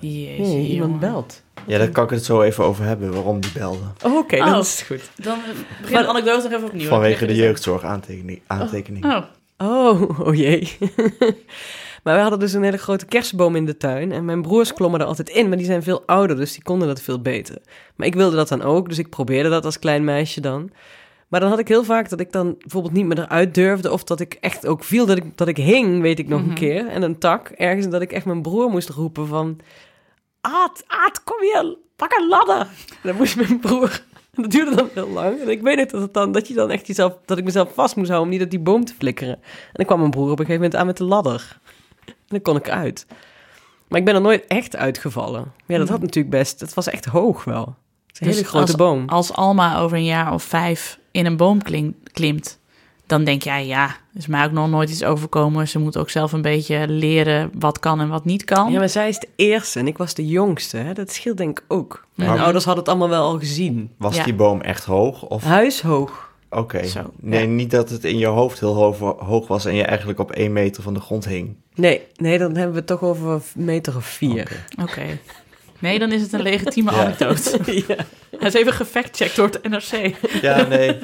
Jezus, 0.00 0.38
iemand 0.48 0.68
jongen. 0.70 0.98
belt. 0.98 1.42
Ja, 1.66 1.78
daar 1.78 1.88
kan 1.88 2.04
ik 2.04 2.10
het 2.10 2.24
zo 2.24 2.42
even 2.42 2.64
over 2.64 2.84
hebben, 2.84 3.12
waarom 3.12 3.40
die 3.40 3.52
belde. 3.52 3.84
Oh, 4.04 4.16
oké, 4.16 4.36
Oh. 4.36 4.50
dat 4.52 4.64
is 4.64 4.82
goed. 4.82 5.10
Dan 5.16 5.38
begin 5.80 5.96
de 6.02 6.06
anekdote 6.06 6.42
nog 6.48 6.52
even 6.52 6.66
opnieuw. 6.66 6.88
Vanwege 6.88 7.26
de 7.26 7.34
jeugdzorg 7.34 7.84
aantekening. 7.84 8.40
aantekening. 8.46 9.04
eens. 9.04 9.14
Oh, 9.14 9.24
Oh, 9.58 10.18
oh 10.28 10.34
jee. 10.34 10.78
Maar 12.06 12.14
we 12.14 12.20
hadden 12.20 12.38
dus 12.38 12.52
een 12.52 12.62
hele 12.62 12.76
grote 12.76 13.06
kersenboom 13.06 13.56
in 13.56 13.64
de 13.64 13.76
tuin. 13.76 14.12
En 14.12 14.24
mijn 14.24 14.42
broers 14.42 14.72
klommen 14.72 15.00
er 15.00 15.06
altijd 15.06 15.28
in, 15.28 15.48
maar 15.48 15.56
die 15.56 15.66
zijn 15.66 15.82
veel 15.82 16.02
ouder, 16.06 16.36
dus 16.36 16.52
die 16.52 16.62
konden 16.62 16.88
dat 16.88 17.00
veel 17.00 17.20
beter. 17.20 17.56
Maar 17.96 18.06
ik 18.06 18.14
wilde 18.14 18.36
dat 18.36 18.48
dan 18.48 18.62
ook, 18.62 18.88
dus 18.88 18.98
ik 18.98 19.08
probeerde 19.10 19.48
dat 19.48 19.64
als 19.64 19.78
klein 19.78 20.04
meisje 20.04 20.40
dan. 20.40 20.70
Maar 21.28 21.40
dan 21.40 21.48
had 21.48 21.58
ik 21.58 21.68
heel 21.68 21.84
vaak 21.84 22.08
dat 22.08 22.20
ik 22.20 22.32
dan 22.32 22.54
bijvoorbeeld 22.58 22.92
niet 22.92 23.06
meer 23.06 23.18
eruit 23.18 23.54
durfde... 23.54 23.92
of 23.92 24.04
dat 24.04 24.20
ik 24.20 24.36
echt 24.40 24.66
ook 24.66 24.84
viel, 24.84 25.06
dat 25.06 25.16
ik, 25.16 25.36
dat 25.36 25.48
ik 25.48 25.56
hing, 25.56 26.00
weet 26.00 26.18
ik 26.18 26.28
nog 26.28 26.40
Mhm. 26.40 26.48
een 26.48 26.54
keer. 26.54 26.86
En 26.88 27.02
een 27.02 27.18
tak 27.18 27.48
ergens, 27.48 27.84
en 27.84 27.90
dat 27.90 28.02
ik 28.02 28.12
echt 28.12 28.24
mijn 28.24 28.42
broer 28.42 28.70
moest 28.70 28.88
roepen 28.88 29.26
van... 29.26 29.58
Aad, 30.40 30.84
Aad, 30.86 31.24
kom 31.24 31.40
hier, 31.40 31.76
pak 31.96 32.12
een 32.12 32.28
ladder. 32.28 32.56
En 32.60 32.66
dan 33.02 33.16
moest 33.16 33.36
mijn 33.36 33.60
broer... 33.60 34.02
En 34.34 34.42
dat 34.42 34.50
duurde 34.50 34.74
dan 34.76 34.88
heel 34.94 35.08
lang. 35.08 35.40
En 35.40 35.48
ik 35.48 35.62
weet 35.62 35.76
niet 35.76 35.90
dat, 35.90 36.00
het 36.00 36.14
dan, 36.14 36.32
dat, 36.32 36.48
je 36.48 36.54
dan 36.54 36.70
echt 36.70 36.86
jezelf, 36.86 37.18
dat 37.24 37.38
ik 37.38 37.44
mezelf 37.44 37.74
vast 37.74 37.96
moest 37.96 38.08
houden 38.10 38.30
om 38.30 38.36
niet 38.36 38.44
op 38.44 38.50
die 38.50 38.60
boom 38.60 38.84
te 38.84 38.94
flikkeren. 38.98 39.34
En 39.34 39.72
dan 39.72 39.86
kwam 39.86 39.98
mijn 39.98 40.10
broer 40.10 40.30
op 40.30 40.38
een 40.38 40.46
gegeven 40.46 40.60
moment 40.62 40.80
aan 40.80 40.86
met 40.86 40.96
de 40.96 41.04
ladder. 41.04 41.58
En 42.08 42.14
dan 42.28 42.42
kon 42.42 42.56
ik 42.56 42.68
uit. 42.70 43.06
Maar 43.88 43.98
ik 43.98 44.04
ben 44.04 44.14
er 44.14 44.20
nooit 44.20 44.44
echt 44.46 44.76
uitgevallen. 44.76 45.40
Maar 45.42 45.52
Ja, 45.66 45.78
dat 45.78 45.88
had 45.88 46.00
natuurlijk 46.00 46.30
best... 46.34 46.60
Het 46.60 46.74
was 46.74 46.86
echt 46.88 47.04
hoog 47.04 47.44
wel. 47.44 47.74
Het 48.06 48.14
is 48.14 48.20
een 48.20 48.26
Dus 48.26 48.36
hele 48.36 48.48
grote 48.48 48.66
als- 48.66 48.74
boom. 48.76 49.08
Als 49.08 49.32
Alma 49.32 49.78
over 49.78 49.96
een 49.96 50.04
jaar 50.04 50.32
of 50.32 50.42
vijf 50.42 50.98
in 51.10 51.26
een 51.26 51.36
boom 51.36 51.62
klim- 51.62 51.94
klimt, 52.12 52.58
dan 53.06 53.24
denk 53.24 53.42
jij, 53.42 53.66
ja, 53.66 53.84
er 53.86 53.94
is 54.14 54.26
mij 54.26 54.44
ook 54.44 54.50
nog 54.52 54.68
nooit 54.70 54.90
iets 54.90 55.04
overkomen. 55.04 55.68
Ze 55.68 55.78
moet 55.78 55.96
ook 55.96 56.10
zelf 56.10 56.32
een 56.32 56.42
beetje 56.42 56.88
leren 56.88 57.50
wat 57.58 57.78
kan 57.78 58.00
en 58.00 58.08
wat 58.08 58.24
niet 58.24 58.44
kan. 58.44 58.72
Ja, 58.72 58.78
maar 58.78 58.88
zij 58.88 59.08
is 59.08 59.18
de 59.18 59.28
eerste 59.36 59.78
en 59.78 59.86
ik 59.86 59.98
was 59.98 60.14
de 60.14 60.26
jongste. 60.26 60.76
Hè? 60.76 60.92
Dat 60.92 61.12
scheelt 61.12 61.36
denk 61.36 61.58
ik 61.58 61.64
ook. 61.68 62.06
Mijn 62.14 62.30
Maar- 62.30 62.42
ouders 62.42 62.64
hadden 62.64 62.82
het 62.84 62.92
allemaal 62.92 63.08
wel 63.18 63.24
al 63.30 63.38
gezien. 63.38 63.90
Was 63.98 64.16
Ja. 64.16 64.24
die 64.24 64.34
boom 64.34 64.60
echt 64.60 64.84
hoog? 64.84 65.22
Of 65.22 65.42
Huishoog. 65.44 66.34
Oké. 66.50 66.86
Zo, 66.86 67.00
Nee, 67.20 67.40
ja. 67.40 67.46
niet 67.46 67.70
dat 67.70 67.90
het 67.90 68.04
in 68.04 68.18
je 68.18 68.26
hoofd 68.26 68.60
heel 68.60 68.74
hoog, 68.74 68.98
hoog 69.18 69.46
was 69.48 69.64
en 69.64 69.74
je 69.74 69.82
eigenlijk 69.84 70.18
op 70.18 70.30
één 70.32 70.52
meter 70.52 70.82
van 70.82 70.94
de 70.94 71.00
grond 71.00 71.24
hing. 71.24 71.56
Nee, 71.76 72.02
nee, 72.16 72.38
dan 72.38 72.54
hebben 72.54 72.72
we 72.72 72.78
het 72.78 72.86
toch 72.86 73.02
over 73.02 73.30
een 73.32 73.42
meter 73.64 73.96
of 73.96 74.06
vier. 74.06 74.64
Oké. 74.82 75.18
Nee, 75.78 75.98
dan 75.98 76.12
is 76.12 76.22
het 76.22 76.32
een 76.32 76.42
legitieme 76.42 76.90
Ja. 76.90 76.96
anekdote. 77.04 77.60
ja. 77.88 77.96
Hij 78.38 78.48
is 78.48 78.54
even 78.54 78.72
gefactcheckt 78.72 79.36
door 79.36 79.46
het 79.48 79.62
NRC. 79.68 80.14
Ja, 80.42 80.62
nee. 80.62 80.98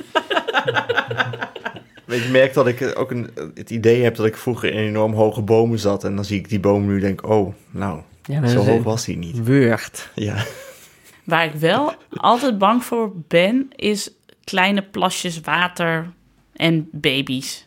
Ik 2.06 2.28
merk 2.30 2.54
dat 2.54 2.66
ik 2.66 2.92
ook 2.98 3.10
een, 3.10 3.30
het 3.54 3.70
idee 3.70 4.02
heb 4.02 4.14
dat 4.16 4.26
ik 4.26 4.36
vroeger 4.36 4.70
in 4.72 4.78
enorm 4.78 5.12
hoge 5.14 5.42
bomen 5.42 5.78
zat. 5.78 6.04
En 6.04 6.14
dan 6.16 6.24
zie 6.24 6.38
ik 6.38 6.48
die 6.48 6.60
boom 6.60 6.86
nu 6.86 6.94
en 6.94 7.00
denk, 7.00 7.28
oh, 7.28 7.54
nou, 7.70 8.00
ja 8.22 8.46
zo 8.46 8.58
hoog 8.64 8.82
was 8.82 9.04
die 9.04 9.16
niet. 9.16 9.42
Weurt. 9.42 10.08
Ja, 10.14 10.44
Waar 11.24 11.44
ik 11.44 11.52
wel 11.54 11.94
altijd 12.10 12.58
bang 12.58 12.84
voor 12.84 13.12
ben, 13.28 13.68
is 13.76 14.10
kleine 14.44 14.82
plasjes 14.82 15.40
water 15.40 16.12
en 16.52 16.88
baby's. 16.92 17.66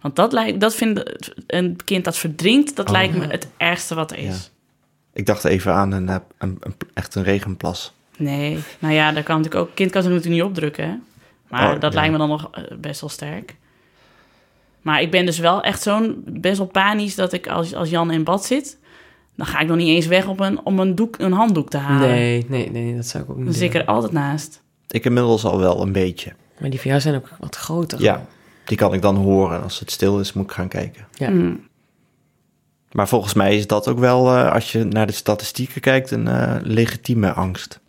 Want 0.00 0.16
dat, 0.16 0.32
lijkt, 0.32 0.60
dat 0.60 0.74
vindt 0.74 1.02
een 1.46 1.76
kind 1.84 2.04
dat 2.04 2.16
verdrinkt, 2.16 2.76
dat 2.76 2.86
Oh. 2.86 2.92
lijkt 2.92 3.16
me 3.16 3.26
het 3.26 3.48
ergste 3.56 3.94
wat 3.94 4.10
er 4.10 4.18
is. 4.18 4.50
ik 5.12 5.26
dacht 5.26 5.44
even 5.44 5.74
aan 5.74 5.92
een, 5.92 6.08
eh, 6.08 6.16
een, 6.38 6.56
een- 6.60 6.74
echt 6.94 7.14
een 7.14 7.22
regenplas. 7.22 7.92
Nee, 8.18 8.58
nou 8.78 8.94
ja, 8.94 9.12
daar 9.12 9.22
kan 9.22 9.36
natuurlijk 9.36 9.68
ook. 9.68 9.74
Kind 9.74 9.90
kan 9.90 10.02
ze 10.02 10.08
natuurlijk 10.08 10.34
niet 10.34 10.42
opdrukken, 10.44 10.84
hè? 10.88 10.94
Maar 11.48 11.74
Oh, 11.74 11.80
dat 11.80 11.92
ja. 11.92 11.98
lijkt 11.98 12.12
me 12.12 12.18
dan 12.18 12.28
nog 12.28 12.48
eh, 12.52 12.62
best 12.80 13.00
wel 13.00 13.10
sterk. 13.10 13.56
Maar 14.82 15.02
ik 15.02 15.10
ben 15.10 15.26
dus 15.26 15.38
wel 15.38 15.62
echt 15.62 15.82
zo'n 15.82 16.22
best 16.26 16.58
wel 16.58 16.66
panisch 16.66 17.14
dat 17.14 17.32
ik 17.32 17.46
als, 17.48 17.74
als 17.74 17.90
Jan 17.90 18.10
in 18.10 18.24
bad 18.24 18.44
zit, 18.44 18.78
dan 19.36 19.46
ga 19.46 19.58
ik 19.58 19.68
nog 19.68 19.76
niet 19.76 19.88
eens 19.88 20.06
weg 20.06 20.26
op 20.26 20.40
een, 20.40 20.60
om 20.64 20.78
een, 20.78 20.94
doek, 20.94 21.18
een 21.18 21.32
handdoek 21.32 21.70
te 21.70 21.76
halen. 21.76 22.08
Nee, 22.08 22.46
nee, 22.48 22.70
nee, 22.70 22.96
dat 22.96 23.06
zou 23.06 23.24
ik 23.24 23.30
ook 23.30 23.36
niet 23.36 23.44
Dan 23.44 23.54
zit 23.54 23.62
ik 23.62 23.72
doen. 23.72 23.80
er 23.80 23.86
altijd 23.86 24.12
naast. 24.12 24.62
Ik 24.88 25.04
inmiddels 25.04 25.44
al 25.44 25.58
wel 25.58 25.82
een 25.82 25.92
beetje. 25.92 26.32
Maar 26.60 26.70
die 26.70 26.80
van 26.80 26.90
jou 26.90 27.02
zijn 27.02 27.14
ook 27.14 27.28
wat 27.38 27.56
groter. 27.56 28.00
Ja, 28.02 28.26
die 28.68 28.76
kan 28.76 28.94
ik 28.94 29.02
dan 29.02 29.16
horen. 29.16 29.56
En 29.56 29.62
als 29.62 29.78
het 29.78 29.90
stil 29.90 30.20
is, 30.20 30.32
moet 30.32 30.44
ik 30.44 30.50
gaan 30.50 30.68
kijken. 30.68 31.06
Ja. 31.12 31.28
Hmm. 31.28 31.66
Maar 32.92 33.08
volgens 33.08 33.34
mij 33.34 33.56
is 33.56 33.66
dat 33.66 33.88
ook 33.88 33.98
wel, 33.98 34.36
eh, 34.36 34.52
als 34.52 34.72
je 34.72 34.84
naar 34.84 35.06
de 35.06 35.12
statistieken 35.12 35.80
kijkt, 35.80 36.10
een 36.10 36.28
eh, 36.28 36.56
legitieme 36.62 37.32
angst. 37.32 37.80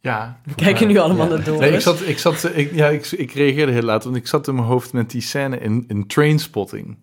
Ja. 0.00 0.40
We 0.44 0.54
kijken 0.54 0.88
nu 0.88 0.96
allemaal 0.96 1.28
Ja. 1.28 1.34
naar 1.34 1.44
door. 1.44 1.60
Nee, 1.60 1.72
ik 1.72 1.80
zat, 1.80 2.00
ik 2.06 2.18
zat, 2.18 2.50
ik, 2.54 2.74
ja, 2.74 2.88
ik, 2.88 3.06
ik 3.06 3.32
reageerde 3.32 3.72
heel 3.72 3.82
laat, 3.82 4.04
want 4.04 4.16
ik 4.16 4.26
zat 4.26 4.48
in 4.48 4.54
mijn 4.54 4.66
hoofd 4.66 4.92
met 4.92 5.10
die 5.10 5.20
scène 5.20 5.58
in, 5.58 5.84
in 5.88 6.06
Trainspotting. 6.06 6.96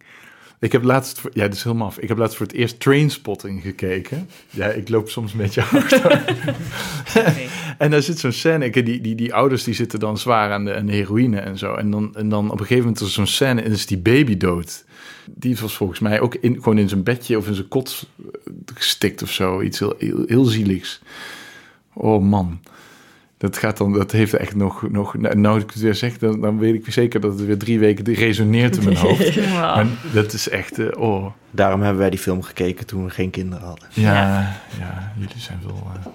Ik 0.65 0.71
heb 0.71 0.83
laatst, 0.83 1.19
voor- 1.19 1.31
ja, 1.33 1.43
dat 1.43 1.53
is 1.53 1.63
helemaal 1.63 1.87
af. 1.87 1.97
Ik 1.97 2.07
heb 2.07 2.17
laatst 2.17 2.37
voor 2.37 2.45
het 2.45 2.55
eerst 2.55 2.79
Trainspotting 2.79 3.61
gekeken. 3.61 4.29
Ja, 4.49 4.67
ik 4.67 4.89
loop 4.89 5.09
soms 5.09 5.33
met 5.33 5.53
je 5.53 5.61
achter. 5.63 6.23
en 7.77 7.91
daar 7.91 8.01
zit 8.01 8.19
zo'n 8.19 8.31
scène, 8.31 8.69
die, 8.69 9.01
die, 9.01 9.15
die 9.15 9.33
ouders 9.33 9.63
die 9.63 9.73
zitten 9.73 9.99
dan 9.99 10.17
zwaar 10.17 10.51
aan 10.51 10.65
de, 10.65 10.75
aan 10.75 10.85
de 10.85 10.93
heroïne 10.93 11.39
en 11.39 11.57
zo. 11.57 11.73
En 11.73 11.91
dan, 11.91 12.15
en 12.15 12.29
dan 12.29 12.45
op 12.45 12.51
een 12.51 12.65
gegeven 12.65 12.83
moment 12.83 12.99
is 13.01 13.07
er 13.07 13.13
zo'n 13.13 13.27
scène 13.27 13.61
en 13.61 13.71
is 13.71 13.85
die 13.85 13.97
baby 13.97 14.37
dood. 14.37 14.85
Die 15.25 15.57
was 15.57 15.75
volgens 15.75 15.99
mij 15.99 16.19
ook 16.19 16.35
in, 16.35 16.55
gewoon 16.55 16.77
in 16.77 16.89
zijn 16.89 17.03
bedje 17.03 17.37
of 17.37 17.47
in 17.47 17.55
zijn 17.55 17.67
kot 17.67 18.07
gestikt 18.73 19.21
of 19.21 19.31
zo. 19.31 19.61
Iets 19.61 19.79
heel, 19.79 19.95
heel, 19.97 20.23
heel 20.27 20.45
zieligs. 20.45 21.01
Oh 21.93 22.23
man. 22.23 22.59
Dat 23.37 23.57
gaat 23.57 23.77
dan, 23.77 23.93
dat 23.93 24.11
heeft 24.11 24.33
echt 24.33 24.55
nog, 24.55 24.89
nog 24.89 25.17
nou, 25.17 25.39
nou 25.39 25.59
ik 25.59 25.69
het 25.69 25.79
weer 25.79 25.95
zeg, 25.95 26.17
dan, 26.17 26.41
dan 26.41 26.59
weet 26.59 26.73
ik 26.73 26.93
zeker 26.93 27.19
dat 27.19 27.31
het 27.31 27.45
weer 27.45 27.57
drie 27.57 27.79
weken 27.79 28.13
resoneert 28.13 28.77
in 28.77 28.83
mijn 28.83 28.97
hoofd. 28.97 29.35
Maar 29.53 29.87
dat 30.13 30.33
is 30.33 30.49
echt, 30.49 30.79
eh, 30.79 31.01
oh, 31.01 31.25
Daarom 31.51 31.81
hebben 31.81 31.99
wij 31.99 32.09
die 32.09 32.19
film 32.19 32.41
gekeken 32.41 32.85
toen 32.85 33.03
we 33.03 33.09
geen 33.09 33.29
kinderen 33.29 33.67
hadden. 33.67 33.87
ja, 33.91 34.55
ja, 34.79 35.13
jullie 35.17 35.39
zijn 35.39 35.59
wel 35.65 35.87
uh, 35.97 36.05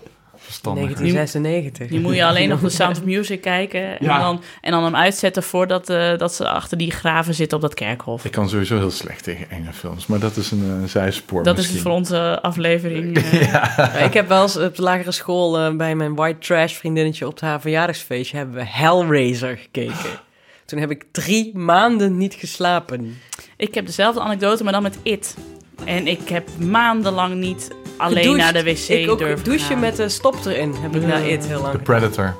verstandig. 0.51 0.83
1996. 0.85 1.89
Die 1.89 2.01
moet 2.01 2.15
je 2.15 2.25
alleen 2.25 2.49
nog 2.55 2.61
de 2.61 2.69
Sound 2.69 2.99
of 2.99 3.05
Music 3.05 3.41
kijken 3.41 3.99
en, 3.99 4.07
Ja. 4.07 4.21
dan, 4.21 4.43
en 4.61 4.71
dan 4.71 4.85
hem 4.85 4.97
uitzetten 4.97 5.43
voordat 5.43 5.89
eh, 5.91 6.17
dat 6.19 6.35
ze 6.35 6.49
achter 6.49 6.79
die 6.79 6.91
graven 6.91 7.35
zitten 7.35 7.57
op 7.57 7.63
dat 7.63 7.75
kerkhof. 7.75 8.25
Ik 8.25 8.31
kan 8.33 8.49
sowieso 8.49 8.77
heel 8.79 8.91
slecht 8.91 9.25
tegen 9.25 9.51
enge 9.51 9.73
films, 9.73 10.07
maar 10.07 10.19
dat 10.19 10.37
is 10.37 10.51
een 10.51 10.81
eh, 10.83 10.89
zijspoor 10.89 11.43
Dat 11.43 11.59
is 11.59 11.71
misschien. 11.73 11.77
het 11.79 11.87
voor 11.89 11.97
onze 11.97 12.39
aflevering. 12.43 13.17
eh. 13.19 13.43
Ja, 13.53 13.93
ik 13.93 14.13
heb 14.15 14.29
wel 14.29 14.43
eens 14.43 14.57
op 14.57 14.77
de 14.77 14.83
lagere 14.83 15.13
school 15.13 15.77
bij 15.77 15.95
mijn 15.95 16.15
white 16.15 16.39
trash 16.39 16.75
vriendinnetje 16.75 17.27
op 17.27 17.41
haar 17.41 17.61
verjaardagsfeestje 17.61 18.37
hebben 18.37 18.55
we 18.55 18.65
Hellraiser 18.67 19.57
gekeken. 19.57 20.21
Toen 20.65 20.79
heb 20.79 20.91
ik 20.91 21.05
drie 21.13 21.57
maanden 21.59 22.17
niet 22.17 22.35
geslapen. 22.35 23.19
Ik 23.57 23.75
heb 23.75 23.87
dezelfde 23.87 24.21
anekdote, 24.21 24.63
maar 24.65 24.73
dan 24.73 24.83
met 24.83 24.99
It. 25.03 25.37
En 25.85 26.07
ik 26.07 26.29
heb 26.29 26.49
maandenlang 26.59 27.35
niet 27.35 27.71
alleen 28.01 28.17
Gedoucht. 28.17 28.39
naar 28.39 28.53
de 28.53 28.63
wc 28.63 28.89
Ik 28.89 29.11
ook 29.11 29.19
douchen 29.45 29.59
gaan. 29.67 29.79
met 29.81 29.97
de 29.97 30.09
stop 30.09 30.37
erin 30.47 30.75
heb 30.81 30.97
ik 30.97 31.03
na 31.07 31.17
Ja. 31.17 31.25
it 31.25 31.47
heel 31.47 31.57
The 31.57 31.63
lang. 31.63 31.83
Predator. 31.83 32.37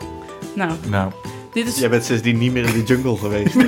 Nou, 0.55 0.71
Nou, 0.89 1.11
dit 1.53 1.67
is, 1.67 1.79
Jij 1.79 1.89
bent 1.91 2.05
sindsdien 2.05 2.39
niet 2.39 2.53
meer 2.53 2.65
in 2.67 2.73
de 2.73 2.83
jungle 2.83 3.17
geweest. 3.17 3.55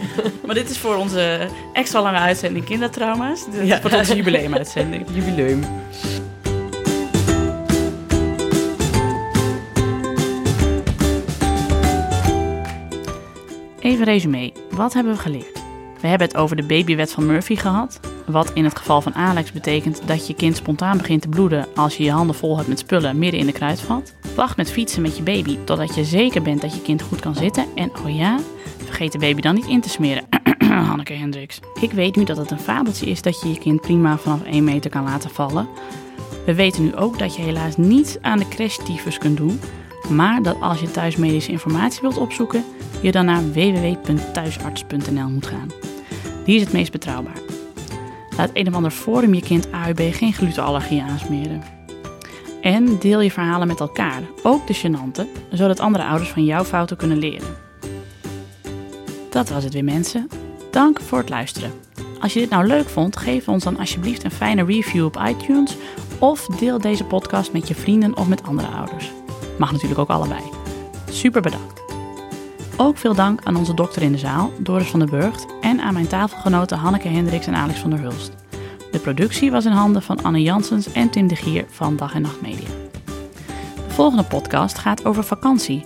maar 0.46 0.54
dit 0.54 0.70
is 0.70 0.78
voor 0.78 0.94
onze 0.94 1.48
extra 1.72 2.02
lange 2.02 2.18
uitzending 2.18 2.64
kindertrauma's. 2.64 3.44
Dit 3.44 3.54
is 3.60 3.66
Ja. 3.68 3.80
voor 3.80 3.92
onze 3.92 4.16
jubileumuitzending. 4.16 5.04
Jubileum. 5.14 5.62
Even 13.80 14.04
resume. 14.04 14.52
Wat 14.70 14.92
hebben 14.92 15.12
we 15.12 15.18
geleerd? 15.18 15.62
We 16.00 16.06
hebben 16.08 16.26
het 16.28 16.36
over 16.36 16.56
de 16.56 16.62
babywet 16.62 17.12
van 17.12 17.26
Murphy 17.26 17.56
gehad. 17.56 18.00
Wat 18.26 18.50
in 18.52 18.64
het 18.64 18.78
geval 18.78 19.00
van 19.00 19.14
Alex 19.14 19.52
betekent 19.52 20.02
dat 20.06 20.26
je 20.26 20.34
kind 20.34 20.56
spontaan 20.56 20.98
begint 20.98 21.22
te 21.22 21.28
bloeden 21.28 21.66
als 21.74 21.96
je 21.96 22.04
je 22.04 22.10
handen 22.10 22.36
vol 22.36 22.56
hebt 22.56 22.68
met 22.68 22.78
spullen 22.78 23.18
midden 23.18 23.40
in 23.40 23.46
de 23.46 23.52
kruidvat. 23.52 24.14
Wacht 24.34 24.56
met 24.56 24.70
fietsen 24.70 25.02
met 25.02 25.16
je 25.16 25.22
baby 25.22 25.58
totdat 25.64 25.94
je 25.94 26.04
zeker 26.04 26.42
bent 26.42 26.60
dat 26.60 26.74
je 26.74 26.82
kind 26.82 27.02
goed 27.02 27.20
kan 27.20 27.34
zitten. 27.34 27.66
En 27.74 27.90
oh 28.04 28.16
ja, 28.16 28.38
vergeet 28.84 29.12
de 29.12 29.18
baby 29.18 29.40
dan 29.40 29.54
niet 29.54 29.66
in 29.66 29.80
te 29.80 29.88
smeren. 29.88 30.24
Hanneke 30.88 31.12
Hendricks. 31.12 31.60
Ik 31.80 31.92
weet 31.92 32.16
nu 32.16 32.24
dat 32.24 32.36
het 32.36 32.50
een 32.50 32.58
fabeltje 32.58 33.06
is 33.06 33.22
dat 33.22 33.40
je 33.40 33.48
je 33.48 33.58
kind 33.58 33.80
prima 33.80 34.18
vanaf 34.18 34.42
1 34.42 34.64
meter 34.64 34.90
kan 34.90 35.04
laten 35.04 35.30
vallen. 35.30 35.68
We 36.46 36.54
weten 36.54 36.82
nu 36.82 36.94
ook 36.94 37.18
dat 37.18 37.36
je 37.36 37.42
helaas 37.42 37.76
niets 37.76 38.16
aan 38.20 38.38
de 38.38 38.48
crashtyfus 38.48 39.18
kunt 39.18 39.36
doen. 39.36 39.60
Maar 40.08 40.42
dat 40.42 40.60
als 40.60 40.80
je 40.80 40.90
thuis 40.90 41.16
medische 41.16 41.50
informatie 41.50 42.00
wilt 42.00 42.16
opzoeken, 42.16 42.64
je 43.00 43.12
dan 43.12 43.24
naar 43.24 43.52
www.thuisarts.nl 43.52 45.28
moet 45.28 45.46
gaan. 45.46 45.70
Die 46.44 46.56
is 46.56 46.62
het 46.62 46.72
meest 46.72 46.92
betrouwbaar. 46.92 47.55
Laat 48.36 48.50
een 48.52 48.68
of 48.68 48.74
ander 48.74 48.90
forum 48.90 49.34
je 49.34 49.42
kind 49.42 49.70
AUB 49.70 50.00
geen 50.12 50.32
glutenallergie 50.32 51.02
aansmeren. 51.02 51.62
En 52.60 52.98
deel 52.98 53.20
je 53.20 53.30
verhalen 53.30 53.66
met 53.66 53.80
elkaar, 53.80 54.22
ook 54.42 54.66
de 54.66 54.76
gênante, 54.76 55.26
zodat 55.50 55.80
andere 55.80 56.04
ouders 56.04 56.30
van 56.30 56.44
jouw 56.44 56.64
fouten 56.64 56.96
kunnen 56.96 57.18
leren. 57.18 57.56
Dat 59.30 59.48
was 59.48 59.64
het 59.64 59.72
weer 59.72 59.84
mensen. 59.84 60.28
Dank 60.70 61.00
voor 61.00 61.18
het 61.18 61.28
luisteren. 61.28 61.72
Als 62.20 62.32
je 62.32 62.40
dit 62.40 62.50
nou 62.50 62.66
leuk 62.66 62.88
vond, 62.88 63.16
geef 63.16 63.48
ons 63.48 63.64
dan 63.64 63.78
alsjeblieft 63.78 64.24
een 64.24 64.30
fijne 64.30 64.64
review 64.64 65.04
op 65.04 65.22
iTunes 65.28 65.76
of 66.18 66.46
deel 66.46 66.78
deze 66.78 67.04
podcast 67.04 67.52
met 67.52 67.68
je 67.68 67.74
vrienden 67.74 68.16
of 68.16 68.28
met 68.28 68.42
andere 68.42 68.68
ouders. 68.68 69.12
Mag 69.58 69.72
natuurlijk 69.72 70.00
ook 70.00 70.08
allebei. 70.08 70.42
Super 71.10 71.42
bedankt. 71.42 71.82
Ook 72.78 72.96
veel 72.96 73.14
dank 73.14 73.44
aan 73.44 73.56
onze 73.56 73.74
dokter 73.74 74.02
in 74.02 74.12
de 74.12 74.18
zaal, 74.18 74.52
Doris 74.58 74.88
van 74.88 74.98
der 74.98 75.08
Burgt, 75.08 75.46
en 75.60 75.80
aan 75.80 75.92
mijn 75.92 76.06
tafelgenoten 76.06 76.78
Hanneke 76.78 77.08
Hendricks 77.08 77.46
en 77.46 77.54
Alex 77.54 77.78
van 77.78 77.90
der 77.90 78.00
Hulst. 78.00 78.32
De 78.92 78.98
productie 78.98 79.50
was 79.50 79.64
in 79.64 79.72
handen 79.72 80.02
van 80.02 80.22
Anne 80.22 80.42
Janssens 80.42 80.92
en 80.92 81.10
Tim 81.10 81.26
de 81.26 81.36
Gier 81.36 81.64
van 81.68 81.96
Dag 81.96 82.14
en 82.14 82.22
Nacht 82.22 82.40
Media. 82.40 82.68
De 83.86 83.92
volgende 83.92 84.24
podcast 84.24 84.78
gaat 84.78 85.04
over 85.04 85.24
vakantie, 85.24 85.82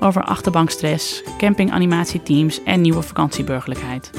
over 0.00 0.22
achterbankstress, 0.22 1.22
campinganimatieteams 1.38 2.62
en 2.62 2.80
nieuwe 2.80 3.02
vakantieburgerlijkheid. 3.02 4.10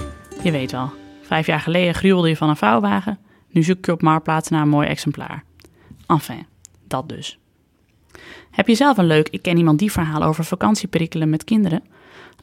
Je 0.44 0.52
weet 0.52 0.72
wel, 0.72 0.92
vijf 1.22 1.46
jaar 1.46 1.60
geleden 1.60 1.96
gruwelde 1.96 2.30
je 2.30 2.38
van 2.38 2.50
een 2.50 2.58
vouwwagen, 2.58 3.20
nu 3.50 3.64
zoek 3.64 3.86
je 3.86 3.92
op 3.92 4.02
Marktplaats 4.02 4.50
naar 4.50 4.62
een 4.62 4.70
mooi 4.70 4.88
exemplaar. 4.88 5.44
Enfin, 6.08 6.46
dat 6.88 7.10
dus. 7.10 7.40
Heb 8.52 8.68
je 8.68 8.76
zelf 8.76 8.98
een 8.98 9.08
leuk 9.08 9.30
Ik 9.30 9.42
ken 9.42 9.58
iemand 9.58 9.80
die 9.80 9.92
verhaal 9.92 10.24
over 10.24 10.44
vakantieperikelen 10.44 11.30
met 11.30 11.44
kinderen? 11.44 11.84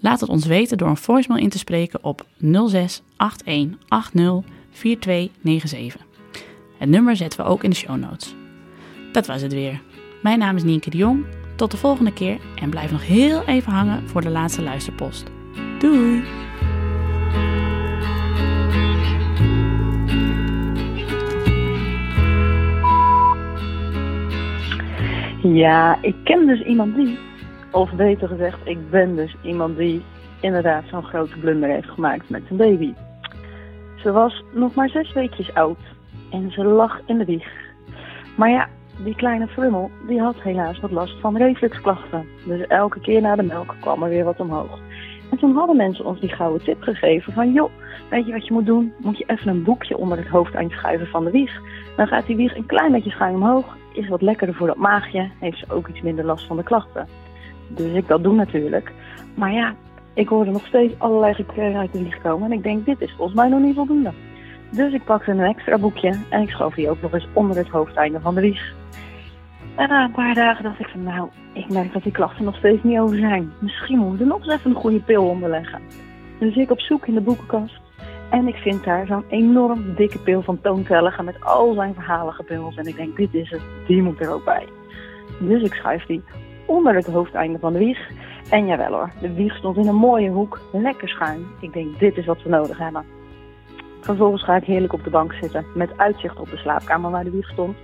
Laat 0.00 0.20
het 0.20 0.28
ons 0.28 0.46
weten 0.46 0.78
door 0.78 0.88
een 0.88 0.96
voicemail 0.96 1.42
in 1.42 1.48
te 1.48 1.58
spreken 1.58 2.04
op 2.04 2.26
06 2.66 3.02
81 3.44 3.78
80 3.86 4.42
4297. 4.70 6.06
Het 6.78 6.88
nummer 6.88 7.16
zetten 7.16 7.44
we 7.44 7.50
ook 7.50 7.64
in 7.64 7.70
de 7.70 7.76
show 7.76 7.96
notes. 7.96 8.34
Dat 9.12 9.26
was 9.26 9.42
het 9.42 9.52
weer. 9.52 9.80
Mijn 10.22 10.38
naam 10.38 10.56
is 10.56 10.62
Nienke 10.62 10.90
de 10.90 10.96
Jong. 10.96 11.24
Tot 11.56 11.70
de 11.70 11.76
volgende 11.76 12.12
keer 12.12 12.38
en 12.54 12.70
blijf 12.70 12.90
nog 12.90 13.06
heel 13.06 13.44
even 13.44 13.72
hangen 13.72 14.08
voor 14.08 14.20
de 14.20 14.30
laatste 14.30 14.62
luisterpost. 14.62 15.30
Doei! 15.78 16.22
Ja, 25.42 25.98
ik 26.02 26.14
ken 26.24 26.46
dus 26.46 26.60
iemand 26.60 26.94
die, 26.94 27.18
of 27.70 27.92
beter 27.92 28.28
gezegd, 28.28 28.58
ik 28.64 28.90
ben 28.90 29.16
dus 29.16 29.36
iemand 29.42 29.76
die 29.76 30.02
inderdaad 30.40 30.84
zo'n 30.90 31.02
grote 31.02 31.38
blunder 31.38 31.68
heeft 31.68 31.88
gemaakt 31.88 32.30
met 32.30 32.42
zijn 32.46 32.58
baby. 32.58 32.94
Ze 33.96 34.12
was 34.12 34.42
nog 34.52 34.74
maar 34.74 34.88
zes 34.88 35.12
weekjes 35.12 35.54
oud 35.54 35.78
en 36.30 36.50
ze 36.50 36.64
lag 36.64 37.00
in 37.06 37.18
de 37.18 37.24
wieg. 37.24 37.48
Maar 38.36 38.50
ja, 38.50 38.68
die 39.04 39.14
kleine 39.14 39.46
frummel 39.46 39.90
die 40.06 40.20
had 40.20 40.42
helaas 40.42 40.80
wat 40.80 40.90
last 40.90 41.20
van 41.20 41.36
refluxklachten. 41.36 42.26
Dus 42.46 42.66
elke 42.66 43.00
keer 43.00 43.20
na 43.20 43.36
de 43.36 43.42
melk 43.42 43.74
kwam 43.80 44.02
er 44.02 44.08
weer 44.08 44.24
wat 44.24 44.40
omhoog. 44.40 44.78
En 45.30 45.38
toen 45.38 45.56
hadden 45.56 45.76
mensen 45.76 46.04
ons 46.04 46.20
die 46.20 46.34
gouden 46.34 46.64
tip 46.64 46.82
gegeven 46.82 47.32
van 47.32 47.52
joh, 47.52 47.70
weet 48.10 48.26
je 48.26 48.32
wat 48.32 48.46
je 48.46 48.52
moet 48.52 48.66
doen? 48.66 48.92
Moet 48.98 49.18
je 49.18 49.24
even 49.26 49.48
een 49.48 49.62
boekje 49.62 49.96
onder 49.96 50.18
het 50.18 50.28
hoofd 50.28 50.52
schuiven 50.68 51.06
van 51.06 51.24
de 51.24 51.30
wieg. 51.30 51.60
Dan 51.96 52.06
gaat 52.06 52.26
die 52.26 52.36
wieg 52.36 52.56
een 52.56 52.66
klein 52.66 52.92
beetje 52.92 53.10
schuin 53.10 53.34
omhoog. 53.34 53.76
Is 53.92 54.08
wat 54.08 54.22
lekkerder 54.22 54.56
voor 54.56 54.66
dat 54.66 54.76
maagje. 54.76 55.30
Heeft 55.38 55.58
ze 55.58 55.72
ook 55.72 55.88
iets 55.88 56.00
minder 56.00 56.24
last 56.24 56.46
van 56.46 56.56
de 56.56 56.62
klachten. 56.62 57.08
Dus 57.68 57.92
ik 57.92 58.08
dat 58.08 58.22
doe 58.22 58.34
natuurlijk. 58.34 58.92
Maar 59.34 59.52
ja, 59.52 59.74
ik 60.14 60.28
hoorde 60.28 60.50
nog 60.50 60.66
steeds 60.66 60.94
allerlei 60.98 61.34
gekregen 61.34 61.80
uit 61.80 61.92
de 61.92 62.16
komen. 62.22 62.50
En 62.50 62.56
ik 62.56 62.62
denk, 62.62 62.84
dit 62.84 63.00
is 63.00 63.14
volgens 63.16 63.36
mij 63.36 63.48
nog 63.48 63.60
niet 63.60 63.74
voldoende. 63.74 64.12
Dus 64.70 64.92
ik 64.92 65.04
pakte 65.04 65.30
een 65.30 65.40
extra 65.40 65.78
boekje 65.78 66.14
en 66.30 66.42
ik 66.42 66.50
schoof 66.50 66.74
die 66.74 66.90
ook 66.90 67.02
nog 67.02 67.12
eens 67.12 67.28
onder 67.32 67.56
het 67.56 67.68
hoofdeinde 67.68 68.20
van 68.20 68.34
de 68.34 68.40
wieg. 68.40 68.74
En 69.76 69.88
na 69.88 70.04
een 70.04 70.12
paar 70.12 70.34
dagen 70.34 70.64
dacht 70.64 70.80
ik 70.80 70.88
van 70.88 71.02
nou, 71.02 71.28
ik 71.52 71.68
merk 71.68 71.92
dat 71.92 72.02
die 72.02 72.12
klachten 72.12 72.44
nog 72.44 72.56
steeds 72.56 72.82
niet 72.82 72.98
over 72.98 73.16
zijn. 73.16 73.52
Misschien 73.60 73.98
moet 73.98 74.14
ik 74.14 74.20
er 74.20 74.26
nog 74.26 74.38
eens 74.38 74.54
even 74.54 74.70
een 74.70 74.76
goede 74.76 75.00
pil 75.00 75.24
onder 75.24 75.50
leggen. 75.50 75.80
Dus 76.38 76.56
ik 76.56 76.70
op 76.70 76.80
zoek 76.80 77.06
in 77.06 77.14
de 77.14 77.20
boekenkast. 77.20 77.80
En 78.30 78.48
ik 78.48 78.56
vind 78.56 78.84
daar 78.84 79.06
zo'n 79.06 79.24
enorm 79.28 79.94
dikke 79.94 80.18
pil 80.18 80.42
van 80.42 80.60
Toon 80.60 80.86
met 81.24 81.44
al 81.44 81.74
zijn 81.74 81.94
verhalen 81.94 82.34
gepils. 82.34 82.76
En 82.76 82.86
ik 82.86 82.96
denk, 82.96 83.16
dit 83.16 83.34
is 83.34 83.50
het, 83.50 83.62
die 83.86 84.02
moet 84.02 84.20
er 84.20 84.32
ook 84.32 84.44
bij. 84.44 84.66
Dus 85.40 85.62
ik 85.62 85.74
schuif 85.74 86.06
die 86.06 86.22
onder 86.68 86.94
het 86.94 87.06
hoofdeinde 87.06 87.58
van 87.58 87.72
de 87.72 87.78
wieg. 87.78 88.10
En 88.50 88.66
jawel 88.66 88.92
hoor, 88.92 89.10
de 89.20 89.34
wieg 89.34 89.56
stond 89.56 89.76
in 89.76 89.86
een 89.86 89.94
mooie 89.94 90.30
hoek, 90.30 90.60
lekker 90.72 91.08
schuin. 91.08 91.46
Ik 91.60 91.72
denk, 91.72 91.98
dit 91.98 92.16
is 92.16 92.26
wat 92.26 92.42
we 92.42 92.48
nodig 92.48 92.78
hebben. 92.78 93.04
Vervolgens 94.00 94.44
ga 94.44 94.56
ik 94.56 94.64
heerlijk 94.64 94.92
op 94.92 95.04
de 95.04 95.10
bank 95.10 95.32
zitten, 95.32 95.64
met 95.74 95.90
uitzicht 95.96 96.40
op 96.40 96.50
de 96.50 96.56
slaapkamer 96.56 97.10
waar 97.10 97.24
de 97.24 97.30
wieg 97.30 97.50
stond. 97.50 97.76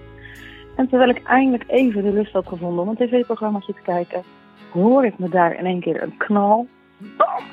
En 0.77 0.89
terwijl 0.89 1.11
ik 1.11 1.23
eindelijk 1.23 1.65
even 1.67 2.03
de 2.03 2.13
lust 2.13 2.33
had 2.33 2.49
gevonden 2.49 2.83
om 2.83 2.89
een 2.89 2.97
tv-programmaatje 2.97 3.75
te 3.75 3.83
kijken, 3.83 4.23
hoor 4.73 5.05
ik 5.05 5.19
me 5.19 5.29
daar 5.29 5.59
in 5.59 5.67
één 5.67 5.81
keer 5.81 6.03
een 6.03 6.17
knal. 6.17 6.67
Bam! 7.17 7.45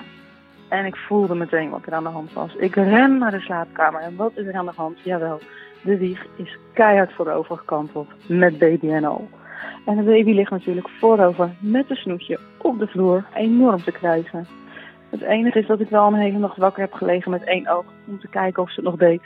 En 0.69 0.85
ik 0.85 0.95
voelde 0.95 1.35
meteen 1.35 1.69
wat 1.69 1.85
er 1.85 1.93
aan 1.93 2.03
de 2.03 2.09
hand 2.09 2.33
was. 2.33 2.55
Ik 2.55 2.75
ren 2.75 3.17
naar 3.17 3.31
de 3.31 3.39
slaapkamer 3.39 4.01
en 4.01 4.15
wat 4.15 4.31
is 4.35 4.45
er 4.45 4.53
aan 4.53 4.65
de 4.65 4.71
hand? 4.75 4.99
Jawel, 5.03 5.39
de 5.83 5.97
wieg 5.97 6.25
is 6.35 6.57
keihard 6.73 7.13
voorover 7.13 7.57
gekanteld 7.57 8.07
met 8.27 8.57
baby 8.57 8.89
en 8.89 9.03
al. 9.03 9.29
En 9.85 9.95
de 9.95 10.03
baby 10.03 10.31
ligt 10.31 10.51
natuurlijk 10.51 10.89
voorover 10.89 11.49
met 11.59 11.89
een 11.89 11.95
snoetje 11.95 12.39
op 12.61 12.79
de 12.79 12.87
vloer, 12.87 13.25
enorm 13.33 13.83
te 13.83 13.91
krijgen. 13.91 14.47
Het 15.09 15.21
enige 15.21 15.59
is 15.59 15.67
dat 15.67 15.79
ik 15.79 15.89
wel 15.89 16.07
een 16.07 16.13
hele 16.13 16.37
nacht 16.37 16.57
wakker 16.57 16.81
heb 16.81 16.93
gelegen 16.93 17.31
met 17.31 17.43
één 17.43 17.67
oog 17.67 17.85
om 18.07 18.19
te 18.19 18.27
kijken 18.27 18.63
of 18.63 18.69
ze 18.69 18.75
het 18.75 18.89
nog 18.89 18.99
deed. 18.99 19.21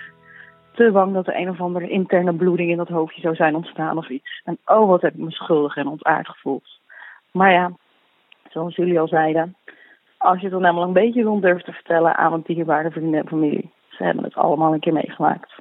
Te 0.74 0.92
bang 0.92 1.14
dat 1.14 1.28
er 1.28 1.36
een 1.36 1.50
of 1.50 1.62
andere 1.62 1.90
interne 1.90 2.34
bloeding 2.34 2.70
in 2.70 2.78
dat 2.78 2.88
hoofdje 2.88 3.22
zou 3.22 3.36
zijn 3.36 3.56
ontstaan 3.56 3.98
of 3.98 4.10
iets. 4.10 4.42
En 4.44 4.58
oh, 4.66 4.88
wat 4.88 5.02
heb 5.02 5.14
ik 5.14 5.20
me 5.20 5.32
schuldig 5.32 5.76
en 5.76 5.88
ontaard 5.88 6.28
gevoeld. 6.28 6.80
Maar 7.32 7.52
ja, 7.52 7.72
zoals 8.50 8.76
jullie 8.76 9.00
al 9.00 9.08
zeiden, 9.08 9.56
als 10.18 10.38
je 10.38 10.44
het 10.44 10.52
dan 10.52 10.64
helemaal 10.64 10.88
een 10.88 10.94
beetje 10.94 11.24
rond 11.24 11.42
durft 11.42 11.66
te 11.66 11.74
vertellen 11.74 12.16
aan 12.16 12.34
een 12.34 12.44
dierbare 12.46 12.92
vrienden 12.92 13.20
en 13.20 13.28
familie. 13.28 13.72
Ze 13.90 14.04
hebben 14.04 14.24
het 14.24 14.36
allemaal 14.36 14.74
een 14.74 14.80
keer 14.80 14.94
meegemaakt. 14.94 15.54